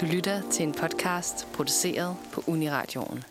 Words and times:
Du 0.00 0.06
lytter 0.06 0.50
til 0.50 0.66
en 0.66 0.72
podcast 0.72 1.52
produceret 1.54 2.16
på 2.32 2.42
Uniradioen. 2.46 3.24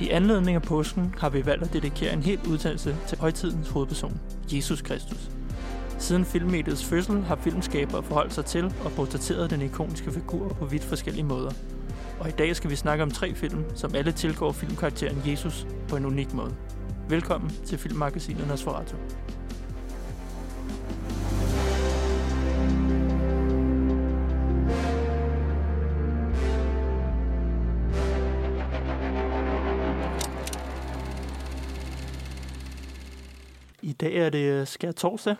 I 0.00 0.08
anledning 0.08 0.56
af 0.56 0.62
påsken 0.62 1.14
har 1.18 1.28
vi 1.28 1.46
valgt 1.46 1.64
at 1.64 1.72
dedikere 1.72 2.12
en 2.12 2.22
hel 2.22 2.40
udtalelse 2.48 2.96
til 3.08 3.18
højtidens 3.18 3.68
hovedperson, 3.68 4.20
Jesus 4.52 4.82
Kristus. 4.82 5.30
Siden 5.98 6.24
filmmediets 6.24 6.84
fødsel 6.84 7.22
har 7.22 7.36
filmskabere 7.36 8.02
forholdt 8.02 8.34
sig 8.34 8.44
til 8.44 8.64
og 8.64 8.92
portrætteret 8.96 9.50
den 9.50 9.62
ikoniske 9.62 10.12
figur 10.12 10.48
på 10.48 10.64
vidt 10.64 10.84
forskellige 10.84 11.24
måder. 11.24 11.50
Og 12.20 12.28
i 12.28 12.32
dag 12.32 12.56
skal 12.56 12.70
vi 12.70 12.76
snakke 12.76 13.02
om 13.02 13.10
tre 13.10 13.34
film, 13.34 13.76
som 13.76 13.94
alle 13.94 14.12
tilgår 14.12 14.52
filmkarakteren 14.52 15.22
Jesus 15.26 15.66
på 15.88 15.96
en 15.96 16.04
unik 16.04 16.34
måde. 16.34 16.56
Velkommen 17.08 17.50
til 17.50 17.78
filmmagasinet 17.78 18.48
Nosferatu. 18.48 18.96
I 33.82 33.92
dag 33.92 34.14
er 34.14 34.30
det 34.30 34.68
skær 34.68 34.92
torsdag, 34.92 35.36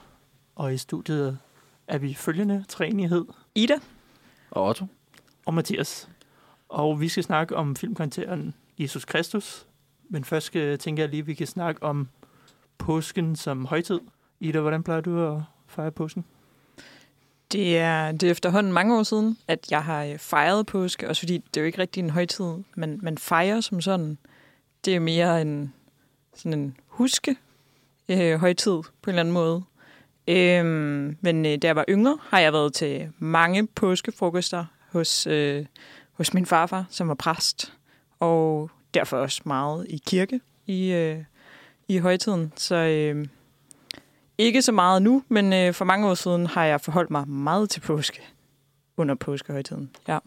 og 0.55 0.75
i 0.75 0.79
studiet 0.79 1.39
er 1.89 1.99
vi 1.99 2.15
følgende 2.15 2.65
træenighed. 2.69 3.25
Ida. 3.55 3.75
Og 4.51 4.69
Otto. 4.69 4.87
og 5.47 5.55
Mathias. 5.55 6.09
Og 6.69 7.01
vi 7.01 7.09
skal 7.09 7.25
snakke 7.25 7.57
om 7.57 7.77
filmkarakteren 7.77 8.55
Jesus 8.79 9.05
Kristus. 9.05 9.67
Men 10.09 10.25
først 10.25 10.47
skal, 10.47 10.79
tænker 10.79 11.03
jeg 11.03 11.11
lige, 11.11 11.21
at 11.21 11.27
vi 11.27 11.35
kan 11.35 11.47
snakke 11.47 11.83
om 11.83 12.09
påsken 12.79 13.37
som 13.37 13.67
højtid. 13.67 14.01
Ida, 14.41 14.61
hvordan 14.61 14.83
plejer 14.83 15.01
du 15.01 15.35
at 15.35 15.43
fejre 15.67 15.93
påsken? 15.93 16.25
Det 17.53 17.79
er, 17.79 18.13
det 18.13 18.23
er 18.23 18.31
efterhånden 18.31 18.73
mange 18.73 18.99
år 18.99 19.03
siden, 19.03 19.39
at 19.49 19.71
jeg 19.71 19.85
har 19.85 20.05
øh, 20.05 20.19
fejret 20.19 20.67
påske, 20.67 21.09
også 21.09 21.21
fordi 21.21 21.39
det 21.39 21.57
er 21.57 21.61
jo 21.61 21.67
ikke 21.67 21.79
rigtig 21.79 22.01
en 22.01 22.11
højtid, 22.11 22.55
men 22.75 22.99
man 23.03 23.19
fejrer 23.19 23.61
som 23.61 23.81
sådan. 23.81 24.19
Det 24.85 24.97
er 24.97 25.01
mere 25.01 25.43
en, 25.43 25.75
sådan 26.35 26.61
en 26.61 26.77
huske 26.87 27.37
øh, 28.09 28.41
højtid 28.41 28.73
på 28.73 29.11
en 29.11 29.11
eller 29.11 29.21
anden 29.21 29.35
måde. 29.35 29.63
Øhm, 30.29 31.17
men 31.21 31.47
øh, 31.47 31.59
da 31.63 31.67
jeg 31.67 31.77
var 31.77 31.85
yngre, 31.89 32.19
har 32.21 32.39
jeg 32.39 32.53
været 32.53 32.75
til 32.75 33.13
mange 33.19 33.67
påskefrokoster 33.67 34.65
hos, 34.93 35.27
øh, 35.27 35.67
hos 36.15 36.35
min 36.35 36.47
farfar, 36.47 36.85
som 36.91 37.09
var 37.09 37.15
præst, 37.15 37.73
og 38.21 38.71
derfor 38.95 39.17
også 39.17 39.43
meget 39.45 39.87
i 39.89 40.03
kirke 40.07 40.41
i, 40.67 40.93
øh, 40.93 41.19
i 41.89 41.99
højtiden. 41.99 42.53
Så 42.57 42.75
øh, 42.75 43.27
ikke 44.39 44.63
så 44.63 44.73
meget 44.73 45.03
nu, 45.03 45.23
men 45.29 45.53
øh, 45.53 45.75
for 45.75 45.85
mange 45.85 46.09
år 46.09 46.15
siden 46.15 46.47
har 46.47 46.65
jeg 46.65 46.81
forholdt 46.81 47.11
mig 47.11 47.29
meget 47.29 47.71
til 47.71 47.81
påske 47.81 48.21
under 48.97 49.15
påskehøjtiden. 49.15 49.91
Ja, 50.09 50.19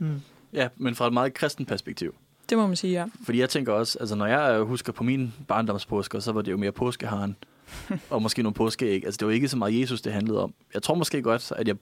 Mm. 0.00 0.20
Ja, 0.52 0.68
men 0.76 0.94
fra 0.94 1.06
et 1.06 1.12
meget 1.12 1.34
kristen 1.34 1.66
perspektiv. 1.66 2.14
det 2.48 2.58
må 2.58 2.66
man 2.66 2.76
sige, 2.76 2.92
ja. 2.92 3.06
Fordi 3.24 3.40
jeg 3.40 3.50
tænker 3.50 3.72
også, 3.72 3.98
altså 3.98 4.14
når 4.14 4.26
jeg 4.26 4.54
øh, 4.60 4.66
husker 4.66 4.92
på 4.92 5.04
min 5.04 5.34
barndomspåsker, 5.48 6.20
så 6.20 6.32
var 6.32 6.42
det 6.42 6.52
jo 6.52 6.56
mere 6.56 6.72
påskeharen. 6.72 7.36
og 8.10 8.22
måske 8.22 8.42
nogle 8.42 8.54
påskeæg. 8.54 9.04
Altså 9.04 9.18
det 9.18 9.26
var 9.26 9.32
ikke 9.32 9.48
så 9.48 9.56
meget 9.56 9.80
Jesus, 9.80 10.00
det 10.00 10.12
handlede 10.12 10.42
om. 10.42 10.54
Jeg 10.74 10.82
tror 10.82 10.94
måske 10.94 11.22
godt, 11.22 11.52
at 11.56 11.68
jeg 11.68 11.76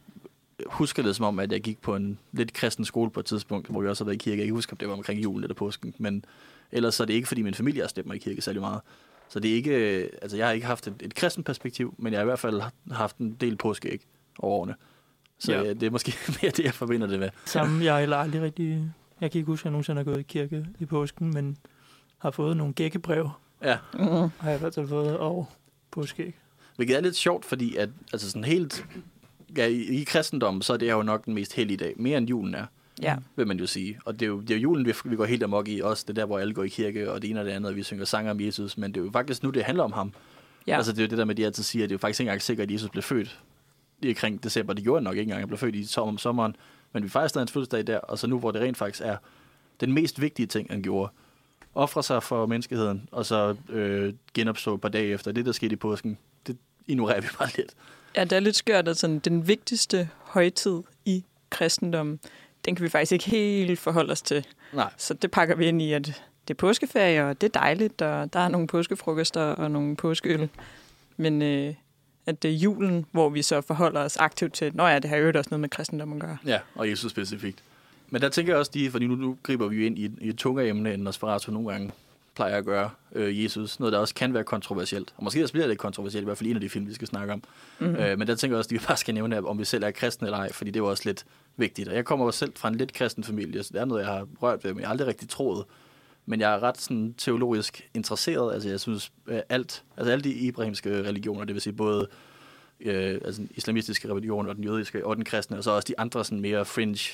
husker 0.66 1.02
det 1.02 1.16
som 1.16 1.24
om, 1.24 1.38
at 1.38 1.52
jeg 1.52 1.60
gik 1.60 1.80
på 1.80 1.96
en 1.96 2.18
lidt 2.32 2.52
kristen 2.52 2.84
skole 2.84 3.10
på 3.10 3.20
et 3.20 3.26
tidspunkt, 3.26 3.68
hvor 3.68 3.80
vi 3.80 3.88
også 3.88 4.04
har 4.04 4.06
været 4.06 4.14
i 4.14 4.18
kirke. 4.18 4.30
Jeg 4.30 4.36
kan 4.36 4.42
ikke 4.42 4.54
huske, 4.54 4.72
om 4.72 4.76
det 4.76 4.88
var 4.88 4.94
omkring 4.94 5.22
julen 5.22 5.44
eller 5.44 5.54
påsken, 5.54 5.94
men 5.98 6.24
ellers 6.72 6.94
så 6.94 7.02
er 7.02 7.06
det 7.06 7.14
ikke, 7.14 7.28
fordi 7.28 7.42
min 7.42 7.54
familie 7.54 7.80
har 7.82 7.88
stemt 7.88 8.06
mig 8.06 8.16
i 8.16 8.18
kirke 8.18 8.42
særlig 8.42 8.60
meget. 8.60 8.80
Så 9.28 9.40
det 9.40 9.50
er 9.50 9.54
ikke, 9.54 10.00
øh, 10.02 10.08
altså 10.22 10.36
jeg 10.36 10.46
har 10.46 10.52
ikke 10.52 10.66
haft 10.66 10.86
et, 10.86 10.94
et 11.00 11.14
kristen 11.14 11.44
perspektiv, 11.44 11.94
men 11.98 12.12
jeg 12.12 12.18
har 12.18 12.24
i 12.24 12.26
hvert 12.26 12.38
fald 12.38 12.62
haft 12.92 13.16
en 13.16 13.36
del 13.40 13.56
påskeæg 13.56 14.00
over 14.38 14.58
årene. 14.58 14.74
Så 15.38 15.52
Ja. 15.52 15.62
ja. 15.62 15.72
det 15.72 15.82
er 15.82 15.90
måske 15.90 16.14
mere 16.42 16.50
det, 16.50 16.64
jeg 16.64 16.74
forbinder 16.74 17.06
det 17.06 17.18
med. 17.20 17.30
Samme, 17.44 17.84
jeg 17.84 18.08
har 18.08 18.16
aldrig 18.16 18.42
rigtig... 18.42 18.92
Jeg 19.20 19.30
kan 19.30 19.38
ikke 19.38 19.46
huske, 19.46 19.62
at 19.62 19.64
jeg 19.64 19.70
nogensinde 19.72 19.98
har 19.98 20.04
gået 20.04 20.18
i 20.20 20.22
kirke 20.22 20.66
i 20.78 20.84
påsken, 20.84 21.30
men 21.34 21.56
har 22.18 22.30
fået 22.30 22.56
nogle 22.56 22.74
gækkebrev, 22.74 23.30
Ja, 23.62 23.78
Mm. 23.94 24.00
har 24.38 24.48
jeg 24.50 24.56
i 24.56 24.58
hvert 24.60 24.74
fald 24.74 24.88
fået, 24.88 25.16
og 25.18 25.48
påskeæg. 25.90 26.34
Hvilket 26.76 26.96
er 26.96 27.00
lidt 27.00 27.16
sjovt, 27.16 27.44
fordi 27.44 27.76
at, 27.76 27.88
altså 28.12 28.30
sådan 28.30 28.44
helt, 28.44 28.86
ja, 29.56 29.66
i, 29.66 30.00
i 30.00 30.04
kristendommen, 30.04 30.62
så 30.62 30.72
er 30.72 30.76
det 30.76 30.90
jo 30.90 31.02
nok 31.02 31.24
den 31.24 31.34
mest 31.34 31.52
hellige 31.52 31.76
dag. 31.76 31.94
Mere 31.96 32.18
end 32.18 32.28
julen 32.28 32.54
er, 32.54 32.66
Ja, 33.02 33.16
vil 33.36 33.46
man 33.46 33.58
jo 33.58 33.66
sige. 33.66 33.98
Og 34.04 34.14
det 34.20 34.22
er 34.22 34.26
jo, 34.26 34.40
det 34.40 34.50
er 34.50 34.54
jo 34.54 34.60
julen, 34.60 34.86
vi, 34.86 34.92
vi 35.04 35.16
går 35.16 35.24
helt 35.24 35.42
amok 35.42 35.68
i 35.68 35.80
også. 35.80 36.04
Det 36.08 36.10
er 36.10 36.14
der, 36.14 36.26
hvor 36.26 36.38
alle 36.38 36.54
går 36.54 36.62
i 36.62 36.68
kirke, 36.68 37.12
og 37.12 37.22
det 37.22 37.30
ene 37.30 37.40
og 37.40 37.46
det 37.46 37.52
andet, 37.52 37.70
og 37.70 37.76
vi 37.76 37.82
synger 37.82 38.04
sange 38.04 38.30
om 38.30 38.40
Jesus. 38.40 38.78
Men 38.78 38.94
det 38.94 39.00
er 39.00 39.04
jo 39.04 39.10
faktisk 39.12 39.42
nu, 39.42 39.50
det 39.50 39.64
handler 39.64 39.84
om 39.84 39.92
ham. 39.92 40.12
ja. 40.66 40.76
Altså 40.76 40.92
det 40.92 40.98
er 40.98 41.02
jo 41.02 41.08
det 41.08 41.18
der 41.18 41.24
med, 41.24 41.34
at 41.34 41.36
de 41.36 41.44
altid 41.44 41.62
siger, 41.62 41.84
at 41.84 41.90
det 41.90 41.94
er 41.94 41.96
jo 41.96 41.98
faktisk 41.98 42.20
ikke 42.20 42.28
engang 42.28 42.42
sikkert, 42.42 42.68
at 42.68 42.72
Jesus 42.72 42.90
blev 42.90 43.02
født 43.02 43.40
i 44.02 44.08
omkring 44.08 44.44
december. 44.44 44.72
Det 44.72 44.84
gjorde 44.84 44.98
han 44.98 45.04
nok 45.04 45.14
ikke 45.14 45.22
engang, 45.22 45.40
han 45.40 45.48
blev 45.48 45.58
født 45.58 45.74
i 45.74 45.84
som 45.84 46.08
om 46.08 46.18
sommeren. 46.18 46.56
Men 46.92 47.02
vi 47.02 47.08
fejrer 47.08 47.28
stadig 47.28 47.42
hans 47.42 47.52
fødselsdag 47.52 47.86
der, 47.86 47.98
og 47.98 48.18
så 48.18 48.26
nu, 48.26 48.38
hvor 48.38 48.50
det 48.50 48.62
rent 48.62 48.76
faktisk 48.76 49.02
er 49.04 49.16
den 49.80 49.92
mest 49.92 50.20
vigtige 50.20 50.46
ting, 50.46 50.66
han 50.70 50.82
gjorde. 50.82 51.12
Offre 51.74 52.02
sig 52.02 52.22
for 52.22 52.46
menneskeheden, 52.46 53.08
og 53.12 53.26
så 53.26 53.56
øh, 53.68 54.14
genopstå 54.34 54.74
et 54.74 54.80
par 54.80 54.88
dage 54.88 55.06
efter. 55.06 55.32
Det, 55.32 55.46
der 55.46 55.52
skete 55.52 55.72
i 55.72 55.76
påsken, 55.76 56.18
det 56.46 56.56
ignorerer 56.86 57.20
vi 57.20 57.26
bare 57.38 57.48
lidt. 57.56 57.74
Ja, 58.16 58.24
det 58.24 58.32
er 58.32 58.40
lidt 58.40 58.56
skørt, 58.56 58.88
at 58.88 58.96
sådan, 58.96 59.18
den 59.18 59.48
vigtigste 59.48 60.08
højtid 60.24 60.82
i 61.04 61.24
kristendommen, 61.50 62.20
den 62.64 62.74
kan 62.74 62.84
vi 62.84 62.88
faktisk 62.88 63.12
ikke 63.12 63.30
helt 63.30 63.78
forholde 63.78 64.12
os 64.12 64.22
til. 64.22 64.46
Nej. 64.72 64.90
Så 64.96 65.14
det 65.14 65.30
pakker 65.30 65.54
vi 65.54 65.66
ind 65.66 65.82
i, 65.82 65.92
at 65.92 66.06
det 66.48 66.54
er 66.54 66.58
påskeferie, 66.58 67.24
og 67.24 67.40
det 67.40 67.46
er 67.56 67.60
dejligt, 67.60 68.02
og 68.02 68.32
der 68.32 68.40
er 68.40 68.48
nogle 68.48 68.66
påskefrokoster 68.66 69.42
og 69.42 69.70
nogle 69.70 69.96
påskeøl. 69.96 70.48
Men 71.16 71.42
øh, 71.42 71.74
at 72.26 72.42
det 72.42 72.50
er 72.50 72.54
julen, 72.54 73.06
hvor 73.12 73.28
vi 73.28 73.42
så 73.42 73.60
forholder 73.60 74.00
os 74.00 74.16
aktivt 74.16 74.52
til, 74.52 74.76
når 74.76 74.88
ja, 74.88 74.98
det 74.98 75.10
har 75.10 75.16
jo 75.16 75.32
også 75.34 75.50
noget 75.50 75.60
med 75.60 75.68
kristendom 75.68 76.12
at 76.12 76.20
gøre. 76.20 76.36
Ja, 76.46 76.58
og 76.74 76.90
Jesus 76.90 77.10
specifikt. 77.10 77.62
Men 78.10 78.22
der 78.22 78.28
tænker 78.28 78.52
jeg 78.52 78.58
også, 78.58 78.70
de, 78.74 78.90
fordi 78.90 79.06
nu, 79.06 79.14
nu 79.14 79.38
griber 79.42 79.68
vi 79.68 79.76
jo 79.76 79.86
ind 79.86 79.98
i, 79.98 80.10
i 80.20 80.28
et 80.28 80.38
tungere 80.38 80.68
emne, 80.68 80.94
end 80.94 81.02
Nosferatu 81.02 81.52
nogle 81.52 81.72
gange 81.72 81.90
plejer 82.36 82.56
at 82.56 82.64
gøre 82.64 82.90
øh, 83.12 83.44
Jesus. 83.44 83.80
Noget, 83.80 83.92
der 83.92 83.98
også 83.98 84.14
kan 84.14 84.34
være 84.34 84.44
kontroversielt. 84.44 85.14
Og 85.16 85.24
måske 85.24 85.42
også 85.42 85.52
bliver 85.52 85.66
lidt 85.66 85.78
kontroversielt, 85.78 86.22
i 86.22 86.24
hvert 86.24 86.38
fald 86.38 86.50
en 86.50 86.56
af 86.56 86.60
de 86.60 86.68
film, 86.68 86.86
vi 86.86 86.94
skal 86.94 87.08
snakke 87.08 87.32
om. 87.32 87.42
Mm. 87.78 87.86
Mm. 87.86 87.94
Øh, 87.94 88.18
men 88.18 88.28
der 88.28 88.34
tænker 88.34 88.56
jeg 88.56 88.58
også, 88.58 88.68
at 88.68 88.72
vi 88.72 88.86
bare 88.86 88.96
skal 88.96 89.14
nævne, 89.14 89.46
om 89.46 89.58
vi 89.58 89.64
selv 89.64 89.84
er 89.84 89.90
kristne 89.90 90.26
eller 90.26 90.38
ej, 90.38 90.52
fordi 90.52 90.70
det 90.70 90.80
er 90.80 90.84
jo 90.84 90.90
også 90.90 91.02
lidt 91.06 91.24
vigtigt. 91.56 91.88
Og 91.88 91.94
jeg 91.94 92.04
kommer 92.04 92.26
også 92.26 92.38
selv 92.38 92.52
fra 92.56 92.68
en 92.68 92.74
lidt 92.74 92.92
kristen 92.92 93.24
familie, 93.24 93.62
så 93.62 93.70
det 93.72 93.80
er 93.80 93.84
noget, 93.84 94.02
jeg 94.02 94.12
har 94.12 94.26
rørt 94.42 94.64
ved, 94.64 94.72
men 94.72 94.80
jeg 94.80 94.88
har 94.88 94.92
aldrig 94.92 95.08
rigtig 95.08 95.28
troet. 95.28 95.64
Men 96.26 96.40
jeg 96.40 96.54
er 96.54 96.62
ret 96.62 96.80
sådan, 96.80 97.14
teologisk 97.18 97.90
interesseret. 97.94 98.54
Altså 98.54 98.68
jeg 98.68 98.80
synes, 98.80 99.12
øh, 99.26 99.40
alt, 99.48 99.84
altså 99.96 100.12
alle 100.12 100.24
de 100.24 100.32
ibrahimske 100.32 100.90
religioner, 100.90 101.44
det 101.44 101.54
vil 101.54 101.62
sige 101.62 101.72
både 101.72 102.08
øh, 102.80 103.20
altså 103.24 103.40
den 103.40 103.50
islamistiske 103.54 104.14
religion 104.14 104.48
og 104.48 104.56
den 104.56 104.64
jødiske 104.64 105.06
og 105.06 105.16
den 105.16 105.24
kristne, 105.24 105.56
og 105.56 105.64
så 105.64 105.70
også 105.70 105.86
de 105.88 105.98
andre 105.98 106.24
sådan 106.24 106.40
mere 106.40 106.64
fringe 106.64 107.10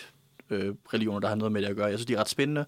øh, 0.51 0.75
religioner, 0.95 1.21
der 1.21 1.29
har 1.29 1.35
noget 1.35 1.53
med 1.53 1.63
det 1.63 1.69
at 1.69 1.77
gøre. 1.77 1.87
Jeg 1.87 1.99
synes, 1.99 2.07
de 2.07 2.15
er 2.15 2.21
ret 2.21 2.29
spændende, 2.29 2.65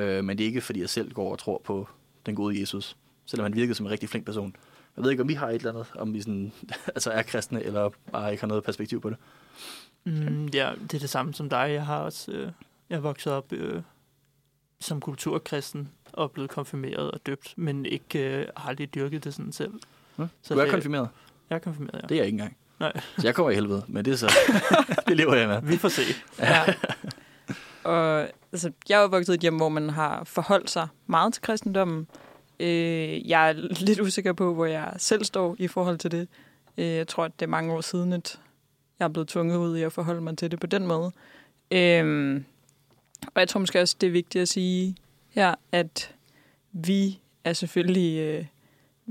øh, 0.00 0.24
men 0.24 0.38
det 0.38 0.44
er 0.44 0.48
ikke, 0.48 0.60
fordi 0.60 0.80
jeg 0.80 0.88
selv 0.88 1.12
går 1.12 1.32
og 1.32 1.38
tror 1.38 1.60
på 1.64 1.88
den 2.26 2.34
gode 2.34 2.60
Jesus, 2.60 2.96
selvom 3.26 3.42
han 3.44 3.54
virkede 3.54 3.74
som 3.74 3.86
en 3.86 3.92
rigtig 3.92 4.08
flink 4.08 4.26
person. 4.26 4.56
Jeg 4.96 5.04
ved 5.04 5.10
ikke, 5.10 5.22
om 5.22 5.28
vi 5.28 5.34
har 5.34 5.48
et 5.48 5.54
eller 5.54 5.70
andet, 5.70 5.86
om 5.98 6.14
vi 6.14 6.20
sådan, 6.20 6.52
altså 6.94 7.10
er 7.10 7.22
kristne, 7.22 7.62
eller 7.62 7.90
bare 8.12 8.30
ikke 8.30 8.42
har 8.42 8.48
noget 8.48 8.64
perspektiv 8.64 9.00
på 9.00 9.10
det. 9.10 9.16
Mm, 10.04 10.46
ja, 10.46 10.72
det 10.82 10.94
er 10.94 10.98
det 10.98 11.10
samme 11.10 11.34
som 11.34 11.48
dig. 11.48 11.66
Jeg 11.70 11.86
har 11.86 11.98
også 11.98 12.32
øh, 12.32 12.50
jeg 12.90 12.96
er 12.96 13.00
vokset 13.00 13.32
op 13.32 13.52
øh, 13.52 13.82
som 14.80 15.00
kulturkristen 15.00 15.88
og 16.12 16.30
blevet 16.30 16.50
konfirmeret 16.50 17.10
og 17.10 17.26
døbt, 17.26 17.54
men 17.56 17.86
ikke 17.86 18.18
øh, 18.40 18.46
har 18.56 18.68
aldrig 18.68 18.94
dyrket 18.94 19.24
det 19.24 19.34
sådan 19.34 19.52
selv. 19.52 19.72
Hm? 20.16 20.26
Så 20.42 20.54
Du 20.54 20.60
er 20.60 20.64
det- 20.64 20.72
konfirmeret. 20.72 21.08
Jeg 21.50 21.56
er 21.56 21.60
konfirmeret, 21.60 21.94
ja. 22.02 22.06
Det 22.06 22.10
er 22.10 22.16
jeg 22.16 22.26
ikke 22.26 22.34
engang. 22.34 22.56
Nej. 22.80 22.92
Så 23.18 23.26
jeg 23.26 23.34
kommer 23.34 23.50
i 23.50 23.54
helvede, 23.54 23.84
men 23.88 24.04
det 24.04 24.12
er 24.12 24.16
så, 24.16 24.30
det 25.08 25.16
lever 25.16 25.34
jeg 25.34 25.48
med. 25.48 25.62
Vi 25.62 25.76
får 25.76 25.88
se. 25.88 26.02
Ja. 26.38 26.64
og 27.84 28.28
altså, 28.52 28.72
jeg 28.88 29.00
er 29.00 29.04
opvokset 29.04 29.32
i 29.32 29.34
et 29.34 29.40
hjem, 29.40 29.56
hvor 29.56 29.68
man 29.68 29.90
har 29.90 30.24
forholdt 30.24 30.70
sig 30.70 30.88
meget 31.06 31.32
til 31.32 31.42
kristendommen. 31.42 32.06
Øh, 32.60 33.28
jeg 33.28 33.48
er 33.48 33.52
lidt 33.86 34.00
usikker 34.00 34.32
på, 34.32 34.54
hvor 34.54 34.66
jeg 34.66 34.92
selv 34.96 35.24
står 35.24 35.56
i 35.58 35.68
forhold 35.68 35.98
til 35.98 36.10
det. 36.10 36.28
Øh, 36.78 36.86
jeg 36.86 37.08
tror, 37.08 37.24
at 37.24 37.32
det 37.40 37.46
er 37.46 37.50
mange 37.50 37.72
år 37.72 37.80
siden, 37.80 38.12
at 38.12 38.40
jeg 38.98 39.04
er 39.04 39.08
blevet 39.08 39.28
tvunget 39.28 39.56
ud 39.56 39.76
i 39.76 39.82
at 39.82 39.92
forholde 39.92 40.20
mig 40.20 40.38
til 40.38 40.50
det 40.50 40.60
på 40.60 40.66
den 40.66 40.86
måde. 40.86 41.12
Øh, 41.70 42.42
og 43.34 43.40
jeg 43.40 43.48
tror 43.48 43.60
måske 43.60 43.80
også, 43.80 43.96
det 44.00 44.06
er 44.06 44.10
vigtigt 44.10 44.42
at 44.42 44.48
sige 44.48 44.96
her, 45.28 45.54
at 45.72 46.14
vi 46.72 47.20
er 47.44 47.52
selvfølgelig 47.52 48.18
øh, 48.20 48.44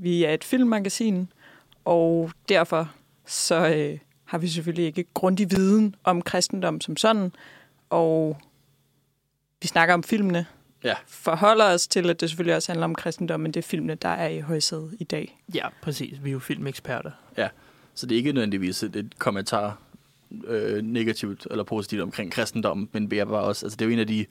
vi 0.02 0.24
er 0.24 0.34
et 0.34 0.44
filmmagasin, 0.44 1.32
og 1.86 2.32
derfor 2.50 2.92
så 3.26 3.56
øh, 3.76 4.00
har 4.26 4.38
vi 4.38 4.48
selvfølgelig 4.48 4.86
ikke 4.86 5.06
grundig 5.14 5.52
viden 5.52 5.96
om 6.04 6.22
kristendom 6.22 6.82
som 6.82 6.98
sådan, 6.98 7.32
og 7.90 8.38
vi 9.62 9.68
snakker 9.68 9.94
om 9.94 10.04
filmene. 10.04 10.46
Ja. 10.84 10.94
Forholder 11.08 11.66
os 11.66 11.88
til, 11.88 12.10
at 12.10 12.22
det 12.22 12.30
selvfølgelig 12.30 12.56
også 12.56 12.72
handler 12.72 12.86
om 12.86 12.96
kristendom, 12.96 13.40
men 13.40 13.52
det 13.52 13.60
er 13.60 13.68
filmene, 13.68 13.96
der 13.96 14.10
er 14.10 14.28
i 14.28 14.40
højsædet 14.40 14.96
i 15.00 15.04
dag. 15.04 15.42
Ja, 15.54 15.68
præcis. 15.82 16.24
Vi 16.24 16.30
er 16.30 16.34
jo 16.34 16.40
filmeksperter. 16.40 17.12
Så 17.96 18.06
det 18.06 18.16
er 18.16 18.18
ikke 18.18 18.32
nødvendigvis 18.32 18.84
et, 18.84 18.96
et 18.96 19.20
kommentar 19.20 19.78
øh, 20.48 20.82
negativt 20.84 21.48
eller 21.52 21.64
positivt 21.64 22.02
omkring 22.02 22.32
kristendommen, 22.32 22.90
men 22.92 23.12
det 23.12 23.20
er 23.20 23.26
bare 23.26 23.44
også, 23.44 23.66
altså 23.66 23.76
det 23.76 23.86
er 23.86 23.90
jo 23.90 23.94
en 23.94 24.00
af 24.00 24.08
de 24.08 24.26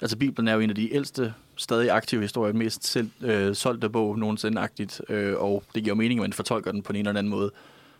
Altså, 0.00 0.16
Bibelen 0.16 0.48
er 0.48 0.54
jo 0.54 0.60
en 0.60 0.70
af 0.70 0.76
de 0.76 0.94
ældste, 0.94 1.34
stadig 1.56 1.90
aktive 1.90 2.20
historier, 2.20 2.52
mest 2.52 2.86
selv, 2.86 3.10
øh, 3.22 3.54
solgte 3.54 3.90
bog 3.90 4.18
nogensinde-agtigt, 4.18 5.00
øh, 5.08 5.34
og 5.38 5.64
det 5.74 5.82
giver 5.82 5.96
jo 5.96 5.98
mening, 5.98 6.20
at 6.20 6.22
man 6.22 6.32
fortolker 6.32 6.72
den 6.72 6.82
på 6.82 6.92
en 6.92 6.96
eller 6.96 7.08
anden 7.10 7.28
måde. 7.28 7.50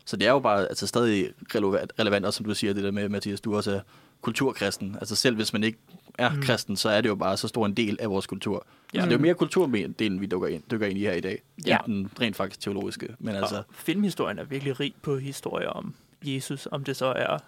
Så 0.04 0.16
det 0.16 0.26
er 0.26 0.30
jo 0.30 0.38
bare 0.38 0.68
altså, 0.68 0.86
stadig 0.86 1.30
relevant, 1.54 1.92
relevant, 1.98 2.26
og 2.26 2.34
som 2.34 2.46
du 2.46 2.54
siger, 2.54 2.72
det 2.72 2.84
der 2.84 2.90
med, 2.90 3.08
Mathias, 3.08 3.40
du 3.40 3.56
også 3.56 3.72
er 3.72 3.80
kulturkristen. 4.22 4.96
Altså 5.00 5.16
selv 5.16 5.36
hvis 5.36 5.52
man 5.52 5.64
ikke 5.64 5.78
er 6.18 6.34
mm. 6.34 6.42
kristen, 6.42 6.76
så 6.76 6.88
er 6.88 7.00
det 7.00 7.08
jo 7.08 7.14
bare 7.14 7.36
så 7.36 7.48
stor 7.48 7.66
en 7.66 7.74
del 7.74 7.96
af 8.00 8.10
vores 8.10 8.26
kultur. 8.26 8.66
Ja. 8.94 9.00
Så 9.00 9.06
det 9.06 9.12
er 9.12 9.16
jo 9.16 9.22
mere 9.22 9.34
kulturdelen, 9.34 10.20
vi 10.20 10.26
dykker 10.26 10.46
ind, 10.46 10.62
dykker 10.70 10.86
ind 10.86 10.98
i 10.98 11.00
her 11.00 11.12
i 11.12 11.20
dag, 11.20 11.42
ja. 11.66 11.78
end 11.78 11.94
den 11.94 12.10
rent 12.20 12.36
faktisk 12.36 12.60
teologiske. 12.60 13.08
Men 13.18 13.34
og 13.34 13.40
altså... 13.40 13.62
filmhistorien 13.70 14.38
er 14.38 14.44
virkelig 14.44 14.80
rig 14.80 14.94
på 15.02 15.16
historier 15.16 15.68
om 15.68 15.94
Jesus, 16.24 16.68
om 16.70 16.84
det 16.84 16.96
så 16.96 17.06
er 17.06 17.38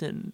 den 0.00 0.32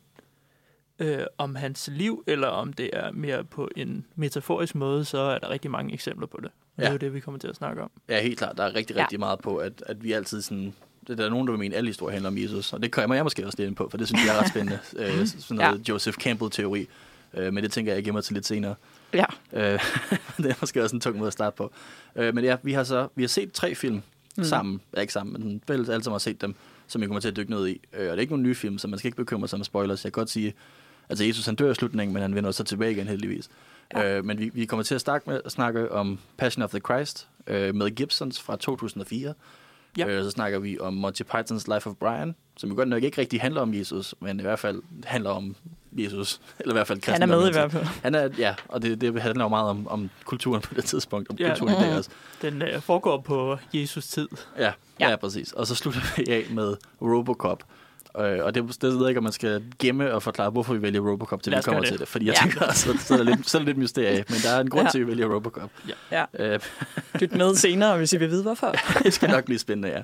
øh, 0.99 1.25
om 1.39 1.55
hans 1.55 1.89
liv, 1.93 2.25
eller 2.27 2.49
om 2.49 2.73
det 2.73 2.91
er 2.93 3.12
mere 3.12 3.45
på 3.45 3.69
en 3.77 4.07
metaforisk 4.15 4.75
måde, 4.75 5.05
så 5.05 5.19
er 5.19 5.39
der 5.39 5.51
rigtig 5.51 5.71
mange 5.71 5.93
eksempler 5.93 6.27
på 6.27 6.39
det. 6.43 6.51
Og 6.77 6.83
ja. 6.83 6.83
det 6.83 6.89
er 6.89 6.93
jo 6.93 6.99
det, 6.99 7.15
vi 7.15 7.21
kommer 7.21 7.39
til 7.39 7.49
at 7.49 7.57
snakke 7.57 7.83
om. 7.83 7.91
Ja, 8.09 8.23
helt 8.23 8.39
klart. 8.39 8.57
Der 8.57 8.65
er 8.65 8.75
rigtig, 8.75 8.97
rigtig 8.97 9.17
ja. 9.17 9.19
meget 9.19 9.39
på, 9.39 9.57
at, 9.57 9.83
at 9.87 10.05
vi 10.05 10.12
altid 10.12 10.43
sådan... 10.43 10.75
Det 11.07 11.19
der 11.19 11.25
er 11.25 11.31
nogen, 11.31 11.47
der 11.47 11.53
vil 11.53 11.59
mene, 11.59 11.75
at 11.75 11.79
alle 11.79 11.89
historier 11.89 12.12
handler 12.12 12.31
om 12.31 12.39
Jesus, 12.39 12.73
og 12.73 12.83
det 12.83 12.93
kan 12.93 13.12
jeg 13.12 13.25
måske 13.25 13.47
også 13.47 13.59
lidt 13.59 13.69
ind 13.69 13.77
på, 13.77 13.89
for 13.89 13.99
det 13.99 14.09
synes 14.09 14.27
jeg 14.27 14.37
er 14.37 14.41
ret 14.41 14.49
spændende. 14.49 14.79
øh, 15.21 15.27
sådan 15.27 15.57
noget 15.57 15.89
ja. 15.89 15.93
Joseph 15.93 16.19
Campbell-teori. 16.19 16.89
Øh, 17.35 17.53
men 17.53 17.65
det 17.65 17.73
tænker 17.73 17.93
jeg, 17.93 17.97
jeg 17.97 18.05
gemmer 18.05 18.21
til 18.21 18.35
lidt 18.35 18.47
senere. 18.47 18.75
Ja. 19.15 19.25
Øh, 19.53 19.62
det 20.37 20.47
er 20.47 20.55
måske 20.61 20.82
også 20.82 20.97
en 20.97 21.00
tung 21.00 21.17
måde 21.17 21.27
at 21.27 21.32
starte 21.32 21.56
på. 21.56 21.73
Øh, 22.17 22.35
men 22.35 22.44
ja, 22.44 22.56
vi 22.62 22.73
har 22.73 22.85
så 22.85 23.09
vi 23.15 23.23
har 23.23 23.29
set 23.29 23.53
tre 23.53 23.75
film 23.75 24.03
mm. 24.37 24.44
sammen. 24.44 24.81
Ja, 24.97 25.00
ikke 25.00 25.12
sammen, 25.12 25.44
men 25.44 25.62
fælles 25.67 25.88
alle 25.88 26.05
sammen 26.05 26.15
har 26.15 26.19
set 26.19 26.41
dem, 26.41 26.55
som 26.87 27.00
vi 27.00 27.06
kommer 27.06 27.21
til 27.21 27.29
at 27.29 27.37
dykke 27.37 27.50
ned 27.50 27.69
i. 27.69 27.81
Øh, 27.93 28.00
og 28.00 28.05
det 28.05 28.11
er 28.11 28.21
ikke 28.21 28.32
nogen 28.32 28.43
nye 28.43 28.55
film, 28.55 28.79
så 28.79 28.88
man 28.88 28.99
skal 28.99 29.09
ikke 29.09 29.17
bekymre 29.17 29.49
sig 29.49 29.56
om 29.56 29.65
spoilers. 29.65 30.05
Jeg 30.05 30.12
kan 30.12 30.21
godt 30.21 30.31
sige, 30.31 30.55
Altså 31.11 31.25
Jesus 31.25 31.47
han 31.47 31.55
dør 31.55 31.71
i 31.71 31.75
slutningen, 31.75 32.15
men 32.15 32.23
han 32.23 32.35
vender 32.35 32.50
så 32.50 32.65
tilbage 32.65 32.93
igen 32.93 33.09
heldigvis. 33.09 33.50
Ja. 33.94 34.19
Øh, 34.19 34.25
men 34.25 34.38
vi, 34.38 34.50
vi 34.55 34.65
kommer 34.65 34.83
til 34.85 34.94
at 34.94 35.00
snakke, 35.00 35.31
med, 35.31 35.41
snakke 35.49 35.93
om 35.93 36.19
Passion 36.37 36.62
of 36.62 36.71
the 36.71 36.81
Christ 36.81 37.29
øh, 37.47 37.75
med 37.75 37.91
Gibsons 37.91 38.41
fra 38.41 38.56
2004. 38.56 39.35
Ja. 39.99 40.07
Øh, 40.07 40.25
så 40.25 40.31
snakker 40.31 40.59
vi 40.59 40.79
om 40.79 40.95
Monty 40.95 41.23
Pythons 41.23 41.69
Life 41.69 41.91
of 41.91 41.97
Brian, 41.97 42.35
som 42.57 42.71
jo 42.71 42.77
godt 42.77 42.89
nok 42.89 43.03
ikke 43.03 43.21
rigtig 43.21 43.41
handler 43.41 43.61
om 43.61 43.75
Jesus, 43.75 44.15
men 44.21 44.41
i 44.41 44.43
hvert 44.43 44.59
fald 44.59 44.83
handler 45.05 45.31
om 45.31 45.57
Jesus, 45.93 46.41
eller 46.61 46.73
i 46.73 46.77
hvert 46.77 46.87
fald 46.87 47.01
kristen. 47.01 47.23
Han 47.23 47.31
er 47.31 47.37
med 47.37 47.49
i 47.49 47.53
hvert 47.53 47.73
fald. 47.73 47.85
Han 47.85 48.15
er, 48.15 48.29
ja, 48.39 48.55
og 48.69 48.83
det, 48.83 49.01
det 49.01 49.23
handler 49.23 49.45
jo 49.45 49.49
meget 49.49 49.71
om, 49.71 49.89
om 49.89 50.11
kulturen 50.25 50.63
på 50.63 50.75
det 50.75 50.85
tidspunkt, 50.85 51.31
om 51.31 51.37
ja. 51.37 51.49
kulturen 51.49 51.75
i 51.75 51.87
dag 51.87 51.97
også. 51.97 52.11
Den 52.43 52.63
uh, 52.63 52.81
foregår 52.81 53.21
på 53.21 53.59
Jesus 53.73 54.07
tid. 54.07 54.29
Ja, 54.59 54.73
ja, 55.01 55.11
ja, 55.11 55.17
præcis. 55.17 55.53
Og 55.53 55.67
så 55.67 55.75
slutter 55.75 56.01
vi 56.17 56.33
af 56.33 56.45
med 56.51 56.77
Robocop, 57.03 57.65
Øh, 58.19 58.45
og 58.45 58.55
det, 58.55 58.83
det 58.83 58.83
ved 58.83 58.99
jeg 59.01 59.09
ikke, 59.09 59.19
om 59.19 59.25
man 59.25 59.33
skal 59.33 59.62
gemme 59.79 60.15
og 60.15 60.23
forklare, 60.23 60.51
hvorfor 60.51 60.75
vi 60.75 60.83
vælger 60.83 61.01
Robocop, 61.01 61.43
til 61.43 61.53
vi 61.53 61.62
kommer 61.65 61.81
det. 61.81 61.89
til 61.89 61.99
det. 61.99 62.09
Fordi 62.09 62.27
jeg 62.27 62.35
ja. 62.35 62.43
tænker, 62.43 62.73
så, 62.73 62.99
så, 63.01 63.15
er 63.15 63.19
det 63.19 63.27
lidt, 63.27 63.51
så 63.51 63.59
er 63.59 63.61
det 63.61 63.67
lidt 63.67 63.79
mysterie. 63.79 64.25
Men 64.29 64.39
der 64.43 64.51
er 64.51 64.61
en 64.61 64.71
grund 64.71 64.87
ja. 64.87 64.91
til, 64.91 64.99
at 64.99 65.07
vi 65.07 65.11
vælger 65.11 65.35
Robocop. 65.35 65.71
Ja. 65.89 66.25
ja. 66.39 66.55
Øh. 66.55 66.61
Lyt 67.15 67.33
med 67.33 67.55
senere, 67.55 67.97
hvis 67.97 68.12
I 68.12 68.17
vil 68.17 68.31
vide, 68.31 68.43
hvorfor. 68.43 68.75
det 69.05 69.12
skal 69.12 69.31
nok 69.31 69.45
blive 69.45 69.59
spændende, 69.59 69.89
ja. 69.89 70.03